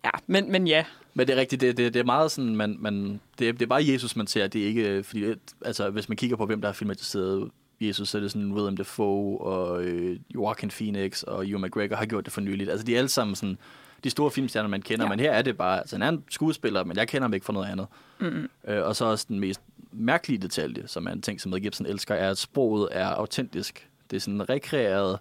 Ja, 0.04 0.11
men, 0.26 0.52
men 0.52 0.66
ja. 0.66 0.84
Men 1.14 1.26
det 1.26 1.37
er 1.37 1.40
rigtigt, 1.40 1.61
det, 1.61 1.76
det, 1.76 1.94
det 1.94 2.00
er 2.00 2.04
meget 2.04 2.30
sådan, 2.32 2.56
man, 2.56 2.76
man, 2.80 3.20
det, 3.38 3.49
er, 3.49 3.52
det 3.52 3.62
er 3.62 3.66
bare 3.66 3.87
Jesus, 3.87 4.16
man 4.16 4.26
ser. 4.26 4.46
Det 4.46 4.62
er 4.62 4.66
ikke, 4.66 5.02
fordi, 5.04 5.25
altså, 5.64 5.90
hvis 5.90 6.08
man 6.08 6.16
kigger 6.16 6.37
på, 6.37 6.46
hvem 6.46 6.61
der 6.61 6.68
har 6.68 6.73
filmatiseret 6.73 7.50
Jesus, 7.81 8.09
så 8.09 8.19
er 8.19 8.23
det 8.23 8.31
sådan 8.31 8.52
William 8.52 8.76
Dafoe 8.76 9.40
og 9.40 9.85
øh, 9.85 10.19
Joaquin 10.35 10.71
Phoenix 10.71 11.23
og 11.23 11.37
Hugh 11.37 11.62
McGregor 11.62 11.97
har 11.97 12.07
gjort 12.07 12.25
det 12.25 12.33
for 12.33 12.40
nyligt. 12.40 12.71
Altså, 12.71 12.87
de 12.87 12.95
er 12.95 12.99
alle 12.99 13.09
sammen 13.09 13.35
sådan, 13.35 13.59
de 14.04 14.11
store 14.11 14.31
filmstjerner, 14.31 14.69
man 14.69 14.83
kender, 14.83 15.04
ja. 15.04 15.09
Men 15.09 15.21
her 15.21 15.33
er 15.33 15.43
det 15.43 15.57
bare, 15.57 15.78
altså 15.78 15.97
han 15.97 16.02
er 16.02 16.09
en 16.09 16.25
skuespiller, 16.31 16.85
men 16.85 16.97
jeg 16.97 17.09
kender 17.09 17.23
ham 17.23 17.35
ikke 17.35 17.47
fra 17.47 17.52
noget 17.52 17.66
andet. 17.66 17.87
Mm-hmm. 18.21 18.49
Øh, 18.69 18.85
og 18.85 18.97
så 18.97 19.04
også 19.04 19.26
den 19.28 19.40
mest 19.40 19.61
mærkelige 19.93 20.38
detalje, 20.38 20.83
som 20.87 21.07
er 21.07 21.11
en 21.11 21.23
ting, 21.23 21.40
som 21.40 21.50
Mel 21.50 21.62
Gibson 21.62 21.87
elsker, 21.87 22.14
er, 22.14 22.31
at 22.31 22.38
sproget 22.38 22.88
er 22.93 23.07
autentisk. 23.07 23.88
Det 24.11 24.16
er 24.16 24.21
sådan 24.21 24.49
rekreeret, 24.49 25.19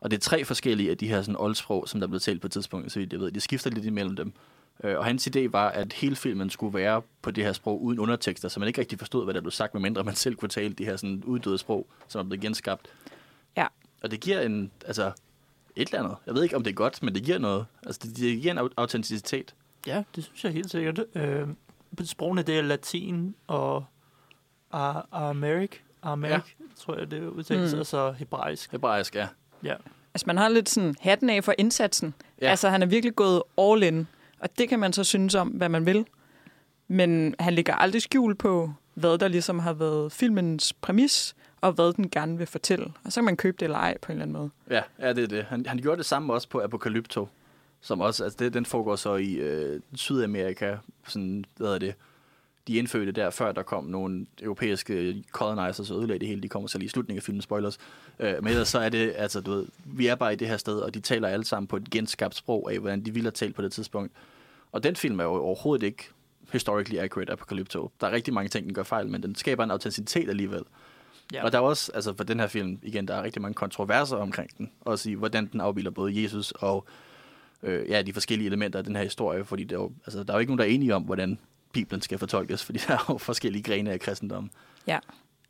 og 0.00 0.10
det 0.10 0.16
er 0.16 0.20
tre 0.20 0.44
forskellige 0.44 0.90
af 0.90 0.98
de 0.98 1.08
her 1.08 1.22
sådan 1.22 1.36
oldsprog, 1.36 1.88
som 1.88 2.00
der 2.00 2.06
er 2.06 2.08
blevet 2.08 2.22
talt 2.22 2.40
på 2.40 2.46
et 2.46 2.52
tidspunkt, 2.52 2.92
så 2.92 2.98
vidt 2.98 3.12
jeg 3.12 3.20
ved. 3.20 3.32
De 3.32 3.40
skifter 3.40 3.70
lidt 3.70 3.84
imellem 3.84 4.16
dem. 4.16 4.32
Øh, 4.84 4.98
og 4.98 5.04
hans 5.04 5.28
idé 5.36 5.40
var, 5.50 5.68
at 5.68 5.92
hele 5.92 6.16
filmen 6.16 6.50
skulle 6.50 6.74
være 6.78 7.02
på 7.22 7.30
det 7.30 7.44
her 7.44 7.52
sprog 7.52 7.82
uden 7.82 7.98
undertekster, 7.98 8.48
så 8.48 8.60
man 8.60 8.66
ikke 8.66 8.80
rigtig 8.80 8.98
forstod, 8.98 9.24
hvad 9.24 9.34
der 9.34 9.40
blev 9.40 9.50
sagt, 9.50 9.74
medmindre 9.74 10.04
man 10.04 10.14
selv 10.14 10.34
kunne 10.36 10.48
tale 10.48 10.72
de 10.74 10.84
her 10.84 10.96
sådan 10.96 11.22
uddøde 11.26 11.58
sprog, 11.58 11.86
som 12.08 12.18
er 12.18 12.22
blevet 12.24 12.40
genskabt. 12.40 12.86
Ja. 13.56 13.66
Og 14.02 14.10
det 14.10 14.20
giver 14.20 14.40
en, 14.40 14.70
altså, 14.86 15.12
et 15.76 15.88
eller 15.88 16.04
andet. 16.04 16.16
Jeg 16.26 16.34
ved 16.34 16.42
ikke, 16.42 16.56
om 16.56 16.62
det 16.64 16.70
er 16.70 16.74
godt, 16.74 17.02
men 17.02 17.14
det 17.14 17.22
giver 17.24 17.38
noget. 17.38 17.66
Altså, 17.86 18.00
det, 18.04 18.16
det 18.16 18.40
giver 18.42 18.52
en 18.52 18.58
au- 18.58 18.74
autenticitet. 18.76 19.54
Ja, 19.86 20.02
det 20.16 20.24
synes 20.24 20.44
jeg 20.44 20.52
helt 20.52 20.70
sikkert. 20.70 20.98
Øh, 21.14 21.48
sprogene, 22.04 22.42
det 22.42 22.58
er 22.58 22.62
latin 22.62 23.34
og 23.46 23.84
ar- 24.72 25.08
aramaic, 25.12 25.70
aramaic 26.02 26.32
ja. 26.32 26.40
tror 26.76 26.98
jeg, 26.98 27.10
det 27.10 27.28
udtales, 27.28 27.72
Mm. 27.72 27.78
altså 27.78 28.12
hebraisk. 28.12 28.72
Hebraisk, 28.72 29.14
ja. 29.14 29.28
Ja. 29.62 29.74
Altså, 30.14 30.24
man 30.26 30.36
har 30.36 30.48
lidt 30.48 30.68
sådan 30.68 30.94
hatten 31.00 31.30
af 31.30 31.44
for 31.44 31.54
indsatsen. 31.58 32.14
Ja. 32.40 32.50
Altså, 32.50 32.68
han 32.68 32.82
er 32.82 32.86
virkelig 32.86 33.14
gået 33.16 33.42
all 33.58 33.82
in. 33.82 34.06
Og 34.42 34.58
det 34.58 34.68
kan 34.68 34.78
man 34.78 34.92
så 34.92 35.04
synes 35.04 35.34
om, 35.34 35.48
hvad 35.48 35.68
man 35.68 35.86
vil. 35.86 36.06
Men 36.88 37.34
han 37.38 37.54
ligger 37.54 37.74
aldrig 37.74 38.02
skjul 38.02 38.34
på, 38.34 38.72
hvad 38.94 39.18
der 39.18 39.28
ligesom 39.28 39.58
har 39.58 39.72
været 39.72 40.12
filmens 40.12 40.72
præmis, 40.72 41.34
og 41.60 41.72
hvad 41.72 41.92
den 41.92 42.10
gerne 42.10 42.38
vil 42.38 42.46
fortælle. 42.46 42.92
Og 43.04 43.12
så 43.12 43.20
kan 43.20 43.24
man 43.24 43.36
købe 43.36 43.56
det 43.60 43.66
eller 43.66 43.78
ej 43.78 43.98
på 43.98 44.12
en 44.12 44.12
eller 44.12 44.22
anden 44.22 44.36
måde. 44.36 44.50
Ja, 44.70 44.82
ja 44.98 45.12
det 45.12 45.24
er 45.24 45.28
det. 45.28 45.44
Han, 45.44 45.66
han 45.66 45.78
gjorde 45.78 45.96
det 45.96 46.06
samme 46.06 46.32
også 46.32 46.48
på 46.48 46.60
Apocalypto, 46.60 47.28
som 47.80 48.00
også, 48.00 48.24
altså 48.24 48.36
det, 48.38 48.54
den 48.54 48.66
foregår 48.66 48.96
så 48.96 49.16
i 49.16 49.32
øh, 49.32 49.80
Sydamerika, 49.94 50.76
sådan, 51.06 51.44
hvad 51.56 51.74
er 51.74 51.78
det, 51.78 51.94
de 52.68 52.74
indfødte 52.74 53.12
der, 53.12 53.30
før 53.30 53.52
der 53.52 53.62
kom 53.62 53.84
nogle 53.84 54.26
europæiske 54.42 55.24
colonizers 55.32 55.90
og 55.90 55.98
ødelagde 55.98 56.18
det 56.18 56.28
hele. 56.28 56.42
De 56.42 56.48
kommer 56.48 56.68
så 56.68 56.78
lige 56.78 56.86
i 56.86 56.88
slutningen 56.88 57.18
af 57.18 57.22
filmen, 57.22 57.42
spoilers. 57.42 57.78
Øh, 58.18 58.34
men 58.34 58.46
ellers 58.46 58.68
så 58.68 58.78
er 58.78 58.88
det, 58.88 59.12
altså 59.16 59.40
du 59.40 59.50
ved, 59.50 59.66
vi 59.84 60.06
er 60.06 60.14
bare 60.14 60.32
i 60.32 60.36
det 60.36 60.48
her 60.48 60.56
sted, 60.56 60.78
og 60.78 60.94
de 60.94 61.00
taler 61.00 61.28
alle 61.28 61.44
sammen 61.44 61.66
på 61.66 61.76
et 61.76 61.90
genskabt 61.90 62.34
sprog 62.34 62.72
af, 62.72 62.78
hvordan 62.78 63.04
de 63.04 63.14
ville 63.14 63.26
have 63.26 63.32
talt 63.32 63.54
på 63.54 63.62
det 63.62 63.72
tidspunkt. 63.72 64.12
Og 64.72 64.82
den 64.82 64.96
film 64.96 65.20
er 65.20 65.24
jo 65.24 65.34
overhovedet 65.34 65.86
ikke 65.86 66.08
historically 66.52 66.98
accurate 66.98 67.32
Apocalypto. 67.32 67.90
Der 68.00 68.06
er 68.06 68.10
rigtig 68.10 68.34
mange 68.34 68.48
ting, 68.48 68.66
den 68.66 68.74
gør 68.74 68.82
fejl, 68.82 69.08
men 69.08 69.22
den 69.22 69.34
skaber 69.34 69.64
en 69.64 69.70
autenticitet 69.70 70.28
alligevel. 70.28 70.62
Ja. 71.32 71.44
Og 71.44 71.52
der 71.52 71.58
er 71.58 71.62
også, 71.62 71.92
altså 71.94 72.14
for 72.16 72.24
den 72.24 72.40
her 72.40 72.46
film, 72.46 72.78
igen, 72.82 73.08
der 73.08 73.14
er 73.14 73.22
rigtig 73.22 73.42
mange 73.42 73.54
kontroverser 73.54 74.16
omkring 74.16 74.58
den. 74.58 74.72
Også 74.80 75.10
i, 75.10 75.14
hvordan 75.14 75.46
den 75.46 75.60
afbilder 75.60 75.90
både 75.90 76.22
Jesus 76.22 76.50
og 76.50 76.86
øh, 77.62 77.90
ja, 77.90 78.02
de 78.02 78.12
forskellige 78.12 78.46
elementer 78.46 78.78
af 78.78 78.84
den 78.84 78.96
her 78.96 79.02
historie. 79.02 79.44
Fordi 79.44 79.64
der 79.64 79.76
er, 79.76 79.80
jo, 79.80 79.92
altså, 80.06 80.22
der 80.24 80.32
er 80.32 80.36
jo 80.36 80.40
ikke 80.40 80.50
nogen, 80.50 80.58
der 80.58 80.64
er 80.64 80.68
enige 80.68 80.94
om, 80.94 81.02
hvordan 81.02 81.38
Bibelen 81.72 82.02
skal 82.02 82.18
fortolkes, 82.18 82.64
fordi 82.64 82.78
der 82.88 82.94
er 82.94 83.06
jo 83.08 83.18
forskellige 83.18 83.62
grene 83.62 83.90
af 83.90 84.00
kristendommen. 84.00 84.50
Ja. 84.86 84.98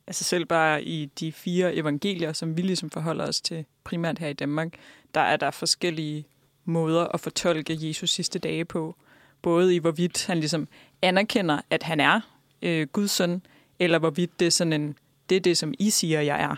Altså 0.06 0.24
selv 0.24 0.44
bare 0.44 0.84
i 0.84 1.06
de 1.06 1.32
fire 1.32 1.74
evangelier, 1.74 2.32
som 2.32 2.56
vi 2.56 2.62
ligesom 2.62 2.90
forholder 2.90 3.28
os 3.28 3.40
til 3.40 3.64
primært 3.84 4.18
her 4.18 4.28
i 4.28 4.32
Danmark, 4.32 4.74
der 5.14 5.20
er 5.20 5.36
der 5.36 5.50
forskellige 5.50 6.26
måder 6.64 7.04
at 7.04 7.20
fortolke 7.20 7.88
Jesus 7.88 8.10
sidste 8.10 8.38
dage 8.38 8.64
på 8.64 8.96
både 9.42 9.74
i 9.74 9.78
hvorvidt 9.78 10.26
han 10.26 10.38
ligesom 10.38 10.68
anerkender, 11.02 11.60
at 11.70 11.82
han 11.82 12.00
er 12.00 12.20
øh, 12.62 12.86
Guds 12.86 13.10
søn, 13.10 13.42
eller 13.78 13.98
hvorvidt 13.98 14.40
det 14.40 14.46
er 14.46 14.50
sådan 14.50 14.72
en, 14.72 14.96
det 15.28 15.36
er 15.36 15.40
det, 15.40 15.58
som 15.58 15.74
I 15.78 15.90
siger, 15.90 16.20
jeg 16.20 16.42
er. 16.42 16.56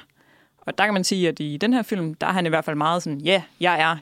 Og 0.61 0.79
der 0.79 0.85
kan 0.85 0.95
man 0.95 1.05
sige, 1.05 1.29
at 1.29 1.41
i 1.41 1.57
den 1.57 1.73
her 1.73 1.83
film, 1.83 2.15
der 2.15 2.27
er 2.27 2.33
han 2.33 2.47
i 2.47 2.49
hvert 2.49 2.65
fald 2.65 2.77
meget 2.77 3.03
sådan, 3.03 3.21
ja, 3.21 3.33
yeah, 3.33 3.43
jeg 3.61 3.81
er 3.81 3.97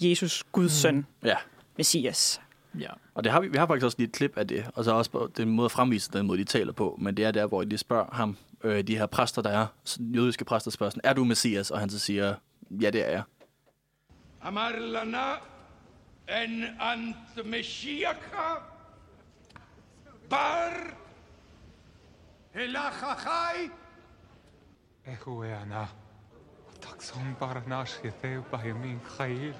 Jesus, 0.00 0.44
Guds 0.52 0.64
mm. 0.64 0.68
søn, 0.68 1.06
ja. 1.24 1.36
Messias. 1.76 2.40
Ja. 2.78 2.90
Og 3.14 3.24
det 3.24 3.32
har 3.32 3.40
vi, 3.40 3.48
vi 3.48 3.58
har 3.58 3.66
faktisk 3.66 3.84
også 3.84 3.98
lige 3.98 4.08
et 4.08 4.14
klip 4.14 4.36
af 4.36 4.48
det, 4.48 4.66
og 4.74 4.84
så 4.84 4.92
også 4.92 5.28
den 5.36 5.50
måde 5.50 5.64
at 5.64 5.72
fremvise 5.72 6.10
den 6.12 6.26
måde, 6.26 6.38
de 6.38 6.44
taler 6.44 6.72
på, 6.72 6.98
men 7.00 7.16
det 7.16 7.24
er 7.24 7.30
der, 7.30 7.46
hvor 7.46 7.64
de 7.64 7.78
spørger 7.78 8.06
ham, 8.12 8.36
øh, 8.64 8.86
de 8.86 8.98
her 8.98 9.06
præster, 9.06 9.42
der 9.42 9.50
er, 9.50 9.66
jødiske 9.98 10.44
præster 10.44 10.70
spørger 10.70 10.90
sådan, 10.90 11.00
er 11.04 11.12
du 11.12 11.24
Messias? 11.24 11.70
Og 11.70 11.80
han 11.80 11.90
så 11.90 11.98
siger, 11.98 12.34
ja, 12.70 12.90
det 12.90 13.06
er 13.06 13.10
jeg. 13.10 13.22
Amar 14.42 14.70
en 16.28 16.64
ant 16.80 17.44
Mashiach 17.44 18.16
bar 20.28 20.94
Ελάχαχάι. 22.56 23.70
Έχου 25.04 25.42
εανά. 25.42 25.90
Ταξόν 26.80 27.36
παρνάς 27.38 27.98
και 28.02 28.12
chayil. 28.22 28.42
παϊμίν 28.50 28.98
χαήλ. 29.16 29.52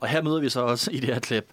Og 0.00 0.08
her 0.08 0.22
møder 0.22 0.40
vi 0.40 0.48
så 0.48 0.60
også 0.60 0.90
i 0.90 1.00
det 1.00 1.14
her 1.14 1.20
klip 1.20 1.52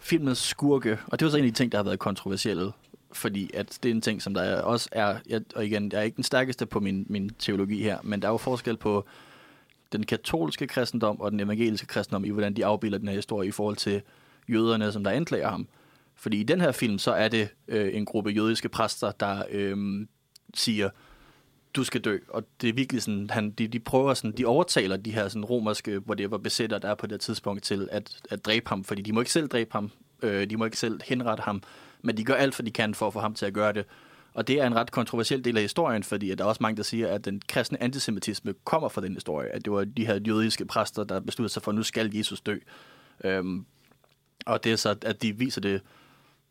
filmens 0.00 0.38
skurke, 0.38 0.98
og 1.06 1.20
det 1.20 1.26
var 1.26 1.30
så 1.30 1.36
en 1.36 1.44
af 1.44 1.50
de 1.50 1.56
ting, 1.56 1.72
der 1.72 1.78
har 1.78 1.82
været 1.82 1.98
kontroversielle, 1.98 2.72
fordi 3.12 3.50
at 3.54 3.78
det 3.82 3.88
er 3.88 3.94
en 3.94 4.00
ting, 4.00 4.22
som 4.22 4.34
der 4.34 4.60
også 4.60 4.88
er, 4.92 5.18
jeg, 5.28 5.40
og 5.56 5.66
igen, 5.66 5.92
jeg 5.92 5.98
er 5.98 6.02
ikke 6.02 6.16
den 6.16 6.24
stærkeste 6.24 6.66
på 6.66 6.80
min, 6.80 7.06
min 7.08 7.30
teologi 7.38 7.82
her, 7.82 7.98
men 8.02 8.22
der 8.22 8.28
er 8.28 8.32
jo 8.32 8.36
forskel 8.36 8.76
på 8.76 9.06
den 9.92 10.06
katolske 10.06 10.66
kristendom 10.66 11.20
og 11.20 11.32
den 11.32 11.40
evangeliske 11.40 11.86
kristendom 11.86 12.24
i, 12.24 12.28
hvordan 12.28 12.56
de 12.56 12.66
afbilder 12.66 12.98
den 12.98 13.08
her 13.08 13.14
historie 13.14 13.48
i 13.48 13.52
forhold 13.52 13.76
til 13.76 14.02
jøderne, 14.48 14.92
som 14.92 15.04
der 15.04 15.10
anklager 15.10 15.48
ham. 15.48 15.68
Fordi 16.14 16.40
i 16.40 16.42
den 16.42 16.60
her 16.60 16.72
film, 16.72 16.98
så 16.98 17.12
er 17.12 17.28
det 17.28 17.48
øh, 17.68 17.96
en 17.96 18.04
gruppe 18.04 18.30
jødiske 18.30 18.68
præster, 18.68 19.10
der 19.10 19.42
øh, 19.50 20.06
siger, 20.54 20.90
du 21.74 21.84
skal 21.84 22.00
dø. 22.00 22.18
Og 22.28 22.44
det 22.60 22.68
er 22.68 22.72
virkelig 22.72 23.02
sådan, 23.02 23.30
han, 23.30 23.50
de, 23.50 23.68
de 23.68 23.80
prøver 23.80 24.14
sådan, 24.14 24.32
de 24.32 24.46
overtaler 24.46 24.96
de 24.96 25.12
her 25.12 25.28
sådan 25.28 25.44
romerske, 25.44 25.98
hvor 25.98 26.14
det 26.14 26.30
var 26.30 26.38
besætter, 26.38 26.78
der 26.78 26.88
er 26.88 26.94
på 26.94 27.06
det 27.06 27.20
tidspunkt 27.20 27.62
til 27.62 27.88
at, 27.92 28.20
at 28.30 28.44
dræbe 28.44 28.68
ham, 28.68 28.84
fordi 28.84 29.02
de 29.02 29.12
må 29.12 29.20
ikke 29.20 29.32
selv 29.32 29.48
dræbe 29.48 29.72
ham, 29.72 29.90
øh, 30.22 30.50
de 30.50 30.56
må 30.56 30.64
ikke 30.64 30.78
selv 30.78 31.00
henrette 31.04 31.42
ham, 31.42 31.62
men 32.02 32.16
de 32.16 32.24
gør 32.24 32.34
alt, 32.34 32.56
hvad 32.56 32.66
de 32.66 32.70
kan 32.70 32.94
for 32.94 33.06
at 33.06 33.12
få 33.12 33.20
ham 33.20 33.34
til 33.34 33.46
at 33.46 33.52
gøre 33.52 33.72
det. 33.72 33.84
Og 34.36 34.48
det 34.48 34.60
er 34.60 34.66
en 34.66 34.74
ret 34.74 34.90
kontroversiel 34.90 35.44
del 35.44 35.56
af 35.56 35.62
historien, 35.62 36.02
fordi 36.02 36.30
at 36.30 36.38
der 36.38 36.44
er 36.44 36.48
også 36.48 36.62
mange, 36.62 36.76
der 36.76 36.82
siger, 36.82 37.08
at 37.08 37.24
den 37.24 37.42
kristne 37.48 37.82
antisemitisme 37.82 38.54
kommer 38.64 38.88
fra 38.88 39.00
den 39.00 39.14
historie, 39.14 39.48
at 39.48 39.64
det 39.64 39.72
var 39.72 39.84
de 39.84 40.06
her 40.06 40.20
jødiske 40.26 40.64
præster, 40.64 41.04
der 41.04 41.20
besluttede 41.20 41.52
sig 41.52 41.62
for, 41.62 41.70
at 41.70 41.74
nu 41.74 41.82
skal 41.82 42.16
Jesus 42.16 42.40
dø. 42.40 42.56
Øhm, 43.24 43.66
og 44.46 44.64
det 44.64 44.72
er 44.72 44.76
så, 44.76 44.96
at 45.02 45.22
de 45.22 45.38
viser 45.38 45.60
det, 45.60 45.80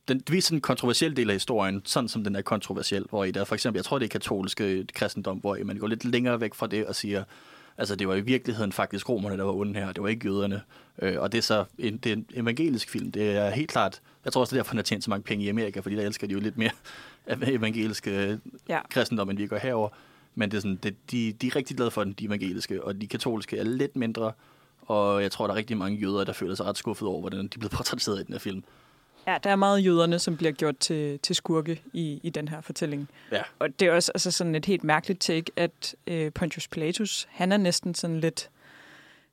den 0.07 0.21
viser 0.29 0.55
en 0.55 0.61
kontroversiel 0.61 1.15
del 1.15 1.29
af 1.29 1.35
historien, 1.35 1.81
sådan 1.85 2.07
som 2.07 2.23
den 2.23 2.35
er 2.35 2.41
kontroversiel, 2.41 3.05
hvor 3.09 3.23
i 3.23 3.31
der 3.31 3.43
for 3.43 3.55
eksempel, 3.55 3.77
jeg 3.77 3.85
tror 3.85 3.99
det 3.99 4.05
er 4.05 4.09
katolske 4.09 4.85
kristendom, 4.93 5.37
hvor 5.37 5.57
man 5.63 5.77
går 5.77 5.87
lidt 5.87 6.05
længere 6.05 6.41
væk 6.41 6.53
fra 6.53 6.67
det 6.67 6.85
og 6.85 6.95
siger, 6.95 7.23
altså 7.77 7.95
det 7.95 8.07
var 8.07 8.15
i 8.15 8.21
virkeligheden 8.21 8.71
faktisk 8.71 9.09
romerne, 9.09 9.37
der 9.37 9.43
var 9.43 9.53
onde 9.53 9.79
her, 9.79 9.91
det 9.91 10.03
var 10.03 10.09
ikke 10.09 10.27
jøderne. 10.27 10.61
Øh, 11.01 11.21
og 11.21 11.31
det 11.31 11.37
er 11.37 11.41
så 11.41 11.65
en, 11.77 11.97
det 11.97 12.11
er 12.11 12.15
en 12.15 12.25
evangelisk 12.33 12.89
film, 12.89 13.11
det 13.11 13.31
er 13.31 13.49
helt 13.49 13.69
klart, 13.69 14.01
jeg 14.25 14.33
tror 14.33 14.41
også 14.41 14.55
det 14.55 14.59
er 14.59 14.63
derfor, 14.63 14.71
den 14.71 14.77
har 14.77 14.83
tjent 14.83 15.03
så 15.03 15.09
mange 15.09 15.23
penge 15.23 15.45
i 15.45 15.49
Amerika, 15.49 15.79
fordi 15.79 15.95
der 15.95 16.05
elsker 16.05 16.27
de 16.27 16.33
jo 16.33 16.39
lidt 16.39 16.57
mere 16.57 16.71
evangeliske 17.27 18.39
Ja. 18.69 18.79
kristendom, 18.89 19.29
end 19.29 19.37
vi 19.37 19.47
gør 19.47 19.59
herover. 19.59 19.89
Men 20.35 20.51
det 20.51 20.57
er 20.57 20.61
sådan, 20.61 20.79
det, 20.83 21.11
de, 21.11 21.33
de 21.33 21.47
er 21.47 21.55
rigtig 21.55 21.77
glade 21.77 21.91
for 21.91 22.03
den, 22.03 22.13
de 22.13 22.25
evangeliske, 22.25 22.83
og 22.83 23.01
de 23.01 23.07
katolske 23.07 23.57
er 23.57 23.63
lidt 23.63 23.95
mindre, 23.95 24.31
og 24.81 25.21
jeg 25.21 25.31
tror, 25.31 25.47
der 25.47 25.53
er 25.53 25.57
rigtig 25.57 25.77
mange 25.77 25.97
jøder, 25.97 26.23
der 26.23 26.33
føler 26.33 26.55
sig 26.55 26.65
ret 26.65 26.77
skuffet 26.77 27.07
over, 27.07 27.19
hvordan 27.19 27.47
de 27.47 27.59
blevet 27.59 27.71
portrætteret 27.71 28.19
i 28.19 28.23
den 28.23 28.33
her 28.33 28.39
film. 28.39 28.63
Ja, 29.27 29.37
der 29.43 29.49
er 29.49 29.55
meget 29.55 29.85
jøderne, 29.85 30.19
som 30.19 30.37
bliver 30.37 30.51
gjort 30.51 30.77
til, 30.77 31.19
til 31.19 31.35
skurke 31.35 31.81
i, 31.93 32.19
i 32.23 32.29
den 32.29 32.47
her 32.47 32.61
fortælling. 32.61 33.09
Ja. 33.31 33.41
Og 33.59 33.79
det 33.79 33.87
er 33.87 33.91
også 33.91 34.11
altså 34.15 34.31
sådan 34.31 34.55
et 34.55 34.65
helt 34.65 34.83
mærkeligt 34.83 35.21
take, 35.21 35.51
at 35.55 35.95
øh, 36.07 36.31
Pontius 36.31 36.67
Pilatus, 36.67 37.27
han 37.29 37.51
er 37.51 37.57
næsten 37.57 37.95
sådan 37.95 38.19
lidt, 38.19 38.49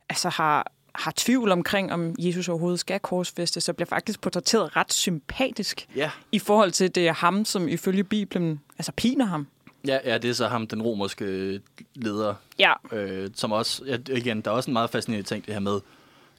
altså 0.09 0.29
har, 0.29 0.73
har 0.95 1.13
tvivl 1.17 1.53
omkring, 1.53 1.93
om 1.93 2.15
Jesus 2.19 2.49
overhovedet 2.49 2.81
skal 2.81 3.01
korsfæstes, 3.01 3.65
så 3.65 3.73
bliver 3.73 3.87
faktisk 3.87 4.21
portrætteret 4.21 4.77
ret 4.77 4.93
sympatisk 4.93 5.87
Ja, 5.97 6.11
i 6.33 6.39
forhold 6.39 6.71
til, 6.71 6.95
det 6.95 7.09
er 7.09 7.13
ham, 7.13 7.45
som 7.45 7.69
ifølge 7.69 8.05
Bibelen, 8.05 8.61
altså 8.79 8.93
piner 8.93 9.25
ham. 9.25 9.47
ja, 9.87 9.99
ja 10.05 10.19
det 10.19 10.31
er 10.31 10.35
så 10.35 10.49
ham, 10.49 10.67
den 10.67 10.83
romerske 10.83 11.61
leder, 11.95 12.35
Ja, 12.59 12.73
øh, 12.93 13.31
som 13.35 13.53
også, 13.53 13.83
ja, 13.87 13.97
igen, 14.17 14.41
der 14.41 14.51
er 14.51 14.55
også 14.55 14.71
en 14.71 14.73
meget 14.73 14.91
fascinerende 14.91 15.29
ting, 15.29 15.47
det 15.47 15.55
her 15.55 15.61
med, 15.61 15.81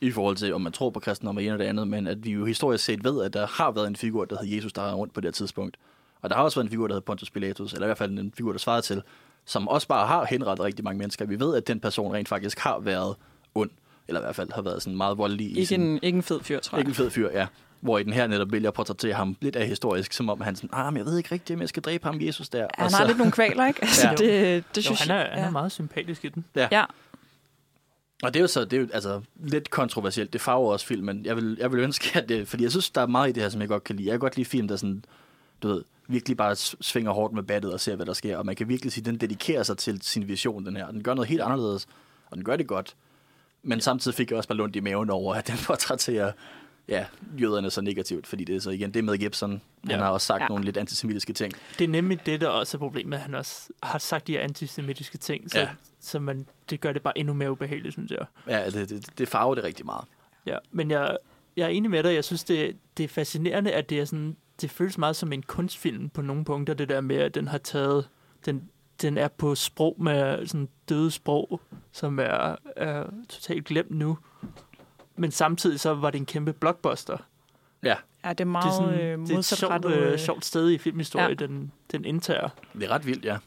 i 0.01 0.11
forhold 0.11 0.35
til, 0.35 0.53
om 0.53 0.61
man 0.61 0.71
tror 0.71 0.89
på 0.89 0.99
kristendom 0.99 1.37
og 1.37 1.43
en 1.43 1.51
og 1.51 1.59
det 1.59 1.65
andet, 1.65 1.87
men 1.87 2.07
at 2.07 2.25
vi 2.25 2.31
jo 2.31 2.45
historisk 2.45 2.83
set 2.85 3.03
ved, 3.03 3.23
at 3.23 3.33
der 3.33 3.47
har 3.47 3.71
været 3.71 3.87
en 3.87 3.95
figur, 3.95 4.25
der 4.25 4.37
hed 4.43 4.55
Jesus, 4.55 4.73
der 4.73 4.81
er 4.81 4.93
rundt 4.93 5.13
på 5.13 5.21
det 5.21 5.27
her 5.27 5.31
tidspunkt. 5.31 5.77
Og 6.21 6.29
der 6.29 6.35
har 6.35 6.43
også 6.43 6.55
været 6.59 6.65
en 6.65 6.69
figur, 6.71 6.87
der 6.87 6.95
hed 6.95 7.01
Pontius 7.01 7.29
Pilatus, 7.29 7.73
eller 7.73 7.85
i 7.85 7.87
hvert 7.87 7.97
fald 7.97 8.19
en 8.19 8.33
figur, 8.37 8.51
der 8.51 8.59
svarede 8.59 8.81
til, 8.81 9.01
som 9.45 9.67
også 9.67 9.87
bare 9.87 10.07
har 10.07 10.25
henrettet 10.25 10.65
rigtig 10.65 10.83
mange 10.83 10.97
mennesker. 10.97 11.25
Vi 11.25 11.39
ved, 11.39 11.55
at 11.55 11.67
den 11.67 11.79
person 11.79 12.13
rent 12.13 12.29
faktisk 12.29 12.59
har 12.59 12.79
været 12.79 13.15
eller 14.07 14.21
i 14.21 14.23
hvert 14.23 14.35
fald 14.35 14.49
har 14.55 14.61
været 14.61 14.81
sådan 14.83 14.97
meget 14.97 15.17
voldelig. 15.17 15.47
i 15.47 15.49
ikke 15.49 15.65
sin, 15.65 15.81
en, 15.81 15.99
ikke 16.03 16.15
en 16.15 16.23
fed 16.23 16.39
fyr, 16.43 16.59
tror 16.59 16.77
jeg. 16.77 16.81
ikke 16.81 16.89
en 16.89 16.95
fed 16.95 17.09
fyr, 17.09 17.29
ja. 17.31 17.47
Hvor 17.81 17.97
i 17.97 18.03
den 18.03 18.13
her 18.13 18.27
netop 18.27 18.51
vælger 18.51 18.67
at 18.69 18.73
portrættere 18.73 19.13
ham 19.13 19.35
lidt 19.41 19.55
af 19.55 19.67
historisk, 19.67 20.13
som 20.13 20.29
om 20.29 20.41
han 20.41 20.55
sådan, 20.55 20.69
ah, 20.73 20.93
men 20.93 20.97
jeg 20.97 21.05
ved 21.05 21.17
ikke 21.17 21.31
rigtigt, 21.31 21.57
om 21.57 21.61
jeg 21.61 21.69
skal 21.69 21.83
dræbe 21.83 22.05
ham 22.05 22.21
Jesus 22.21 22.49
der. 22.49 22.59
Han 22.59 22.69
Og 22.77 22.83
har 22.83 22.89
så- 22.89 23.07
lidt 23.07 23.17
nogle 23.17 23.31
kvaler, 23.31 23.67
ikke? 23.67 23.81
Altså, 23.85 24.07
Ja. 24.07 24.15
det, 24.15 24.63
det 24.75 24.77
Jo, 24.77 24.81
synes 24.81 25.01
han 25.01 25.11
er, 25.11 25.19
jeg. 25.21 25.29
han 25.33 25.43
er 25.43 25.49
meget 25.51 25.71
sympatisk 25.71 26.25
i 26.25 26.29
den. 26.29 26.45
Ja, 26.55 26.85
Og 28.23 28.33
det 28.33 28.39
er 28.39 28.41
jo 28.41 28.47
så 28.47 28.65
det 28.65 28.73
er 28.73 28.81
jo, 28.81 28.87
altså, 28.93 29.21
lidt 29.43 29.69
kontroversielt. 29.69 30.33
Det 30.33 30.41
farver 30.41 30.71
også 30.71 30.85
filmen. 30.85 31.25
Jeg 31.25 31.35
vil, 31.35 31.57
jeg 31.59 31.71
vil 31.71 31.79
ønske, 31.79 32.19
at 32.19 32.29
det... 32.29 32.47
Fordi 32.47 32.63
jeg 32.63 32.71
synes, 32.71 32.89
der 32.91 33.01
er 33.01 33.07
meget 33.07 33.29
i 33.29 33.31
det 33.31 33.43
her, 33.43 33.49
som 33.49 33.61
jeg 33.61 33.69
godt 33.69 33.83
kan 33.83 33.95
lide. 33.95 34.07
Jeg 34.07 34.13
kan 34.13 34.19
godt 34.19 34.35
lide 34.37 34.45
film, 34.49 34.67
der 34.67 34.75
sådan, 34.75 35.05
du 35.63 35.67
ved, 35.67 35.83
virkelig 36.07 36.37
bare 36.37 36.55
svinger 36.55 37.11
hårdt 37.11 37.33
med 37.33 37.43
battet 37.43 37.73
og 37.73 37.79
ser, 37.79 37.95
hvad 37.95 38.05
der 38.05 38.13
sker. 38.13 38.37
Og 38.37 38.45
man 38.45 38.55
kan 38.55 38.69
virkelig 38.69 38.91
sige, 38.91 39.01
at 39.01 39.05
den 39.05 39.17
dedikerer 39.17 39.63
sig 39.63 39.77
til 39.77 40.01
sin 40.01 40.27
vision, 40.27 40.65
den 40.65 40.75
her. 40.75 40.91
Den 40.91 41.03
gør 41.03 41.13
noget 41.13 41.29
helt 41.29 41.41
anderledes, 41.41 41.87
og 42.31 42.37
den 42.37 42.45
gør 42.45 42.55
det 42.55 42.67
godt. 42.67 42.95
Men 43.63 43.82
samtidig 43.82 44.15
fik 44.15 44.30
jeg 44.32 44.38
også 44.38 44.49
bare 44.49 44.58
lundt 44.58 44.76
i 44.76 44.80
maven 44.80 45.10
over, 45.10 45.36
at 45.36 45.47
den 45.47 45.56
portrætterer 45.67 46.32
ja, 46.88 47.06
jøderne 47.41 47.69
så 47.71 47.82
negativt, 47.82 48.28
fordi 48.28 48.43
det 48.43 48.56
er 48.56 48.60
så 48.60 48.69
igen, 48.69 48.91
det 48.93 48.99
er 48.99 49.04
med 49.04 49.17
Gibson. 49.17 49.52
Han 49.84 49.91
Ja. 49.91 49.97
har 49.97 50.10
også 50.10 50.28
sagt 50.28 50.41
Ja. 50.41 50.47
nogle 50.47 50.65
lidt 50.65 50.78
antisemitiske 50.78 51.34
ting. 51.34 51.54
Det 51.80 51.84
er 51.86 51.89
nemlig 51.89 52.26
det, 52.26 52.41
der 52.41 52.47
også 52.47 52.78
er 52.78 52.80
problemet, 52.80 53.17
at 53.17 53.21
han 53.23 53.36
også 53.36 53.69
har 53.84 53.99
sagt 53.99 54.28
de 54.28 54.32
her 54.32 54.39
antisemitiske 54.41 55.17
ting, 55.17 55.52
så. 55.52 55.60
Ja. 55.60 55.69
så 55.99 56.19
man, 56.19 56.47
det 56.69 56.82
gør 56.82 56.91
det 56.93 57.02
bare 57.02 57.17
endnu 57.17 57.34
mere 57.34 57.52
ubehageligt, 57.52 57.93
synes 57.93 58.12
jeg. 58.12 58.26
Ja, 58.47 58.69
det, 58.69 58.89
det, 58.89 59.17
det 59.17 59.28
farver 59.28 59.56
det 59.56 59.63
rigtig 59.63 59.86
meget. 59.86 60.06
Ja, 60.45 60.58
men 60.71 60.91
jeg, 60.91 61.17
jeg 61.58 61.63
er 61.63 61.67
enig 61.69 61.91
med 61.91 62.04
dig. 62.04 62.13
Jeg 62.15 62.23
synes, 62.23 62.43
det, 62.43 62.78
det 62.97 63.04
er 63.04 63.08
fascinerende, 63.08 63.71
at 63.71 63.89
det 63.89 63.99
er 63.99 64.06
sådan, 64.06 64.36
det 64.62 64.71
føles 64.71 64.97
meget 64.97 65.15
som 65.15 65.34
en 65.34 65.43
kunstfilm 65.43 66.10
på 66.10 66.21
nogle 66.21 66.45
punkter, 66.45 66.73
det 66.73 66.89
der 66.89 67.02
med, 67.02 67.15
at 67.15 67.36
den 67.36 67.47
har 67.47 67.58
taget, 67.58 68.10
den, 68.45 68.69
den 69.01 69.17
er 69.17 69.27
på 69.27 69.56
sprog 69.56 69.95
med 69.99 70.47
sådan 70.47 70.69
døde 70.89 71.12
sprog, 71.12 71.62
som 71.91 72.19
er, 72.19 72.56
er 72.75 73.03
totalt 73.29 73.65
glemt 73.65 73.91
nu. 73.91 74.17
Men 75.15 75.32
samtidig 75.32 75.79
så 75.79 75.93
var 75.93 76.10
det 76.12 76.19
en 76.19 76.25
kæmpe 76.25 76.53
blockbuster. 76.53 77.17
Ja, 77.84 77.95
Ja, 78.25 78.29
det 78.29 78.29
er 78.29 78.34
Det 78.34 78.41
er, 78.41 78.45
meget 78.45 78.73
sådan, 78.73 78.93
øh, 78.99 79.27
det 79.27 79.32
er 79.36 79.38
et 79.38 79.45
sjovt, 79.45 79.86
øh, 79.86 80.12
øh, 80.12 80.19
sjovt 80.19 80.45
sted 80.45 80.69
i 80.71 80.77
filmhistorie, 80.77 81.27
Ja. 81.27 81.34
den, 81.34 81.71
den 81.91 82.06
indtager. 82.06 82.49
det 82.73 82.84
er 82.84 82.89
ret 82.89 83.06
vildt, 83.06 83.25
ja. 83.25 83.38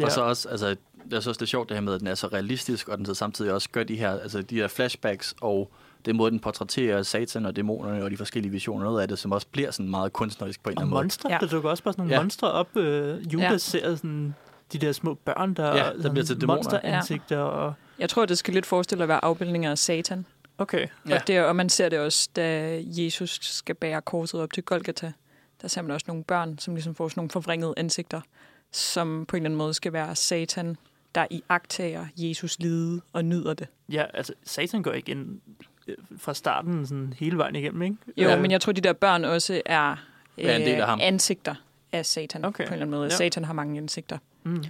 Ja. 0.00 0.04
Og 0.04 0.12
så 0.12 0.22
også, 0.22 0.48
altså, 0.48 0.76
det 1.04 1.12
er 1.12 1.20
så 1.20 1.30
også 1.30 1.38
det 1.40 1.48
sjovt 1.48 1.68
det 1.68 1.76
her 1.76 1.82
med, 1.82 1.94
at 1.94 2.00
den 2.00 2.08
er 2.08 2.14
så 2.14 2.26
realistisk, 2.26 2.88
og 2.88 2.98
den 2.98 3.06
så 3.06 3.14
samtidig 3.14 3.52
også 3.52 3.68
gør 3.72 3.84
de 3.84 3.96
her, 3.96 4.10
altså 4.20 4.42
de 4.42 4.54
her 4.56 4.68
flashbacks, 4.68 5.34
og 5.40 5.70
den 6.04 6.16
måde, 6.16 6.30
den 6.30 6.40
portrætterer 6.40 7.02
satan 7.02 7.46
og 7.46 7.56
dæmonerne 7.56 8.04
og 8.04 8.10
de 8.10 8.16
forskellige 8.16 8.52
visioner, 8.52 8.84
noget 8.84 9.02
af 9.02 9.08
det, 9.08 9.18
som 9.18 9.32
også 9.32 9.46
bliver 9.52 9.70
sådan 9.70 9.90
meget 9.90 10.12
kunstnerisk 10.12 10.62
på 10.62 10.70
en 10.70 10.72
eller 10.72 10.80
Og 10.80 10.82
anden 10.82 10.90
måde. 10.94 11.02
monstre, 11.04 11.28
Ja. 11.30 11.34
ja. 11.34 11.40
der 11.40 11.46
dukker 11.46 11.70
også 11.70 11.82
bare 11.82 11.92
sådan 11.94 12.02
nogle 12.02 12.14
Ja. 12.14 12.20
monstre 12.20 12.52
op. 12.52 12.76
Øh, 12.76 13.32
Judas 13.32 13.50
ja. 13.50 13.58
ser 13.58 13.96
sådan 13.96 14.34
de 14.72 14.78
der 14.78 14.92
små 14.92 15.14
børn, 15.14 15.54
der, 15.54 15.76
Ja, 15.76 15.90
der 16.02 16.10
bliver 16.10 16.24
til 16.24 16.40
dæmoner. 16.40 16.54
monsteransigter. 16.56 17.38
Og, 17.38 17.74
Jeg 17.98 18.08
tror, 18.08 18.26
det 18.26 18.38
skal 18.38 18.54
lidt 18.54 18.66
forestille 18.66 19.02
at 19.04 19.08
være 19.08 19.24
afbildninger 19.24 19.70
af 19.70 19.78
satan. 19.78 20.26
okay, 20.58 20.86
Ja. 21.08 21.14
Og, 21.14 21.26
det, 21.26 21.44
og 21.44 21.56
man 21.56 21.68
ser 21.68 21.88
det 21.88 21.98
også, 21.98 22.28
da 22.36 22.78
Jesus 22.86 23.38
skal 23.42 23.74
bære 23.74 24.02
korset 24.02 24.40
op 24.40 24.52
til 24.52 24.62
Golgata. 24.62 25.12
Der 25.62 25.68
ser 25.68 25.82
man 25.82 25.90
også 25.90 26.04
nogle 26.08 26.24
børn, 26.24 26.58
som 26.58 26.74
ligesom 26.74 26.94
får 26.94 27.08
sådan 27.08 27.18
nogle 27.18 27.30
forvrængede 27.30 27.74
ansigter, 27.76 28.20
som 28.72 29.26
på 29.28 29.36
en 29.36 29.40
eller 29.42 29.46
anden 29.48 29.58
måde 29.58 29.74
skal 29.74 29.92
være 29.92 30.16
satan, 30.16 30.76
der 31.14 31.26
i 31.30 31.42
agtager 31.48 32.06
Jesus 32.16 32.58
lide 32.58 33.00
og 33.12 33.24
nyder 33.24 33.54
det. 33.54 33.66
ja, 33.92 34.04
altså 34.14 34.32
Satan 34.44 34.82
går 34.82 34.92
ikke 34.92 35.10
ind 35.10 35.40
øh, 35.88 35.94
fra 36.18 36.34
starten 36.34 36.86
sådan 36.86 37.14
hele 37.18 37.38
vejen 37.38 37.56
igennem, 37.56 37.82
ikke? 37.82 37.96
Jo, 38.16 38.28
Øh, 38.30 38.40
men 38.40 38.50
jeg 38.50 38.60
tror, 38.60 38.72
de 38.72 38.80
der 38.80 38.92
børn 38.92 39.24
også 39.24 39.62
er, 39.66 39.90
øh, 40.38 40.44
Ja, 40.44 40.56
en 40.56 40.62
del 40.66 40.80
af 40.80 40.86
ham. 40.86 40.98
ansigter 41.02 41.54
af 41.92 42.06
satan 42.06 42.44
Okay. 42.44 42.64
på 42.64 42.68
en 42.68 42.72
eller 42.72 42.86
anden 42.86 42.98
måde. 42.98 43.08
Ja. 43.10 43.16
Satan 43.16 43.44
har 43.44 43.52
mange 43.52 43.78
ansigter. 43.78 44.18
Mm. 44.44 44.64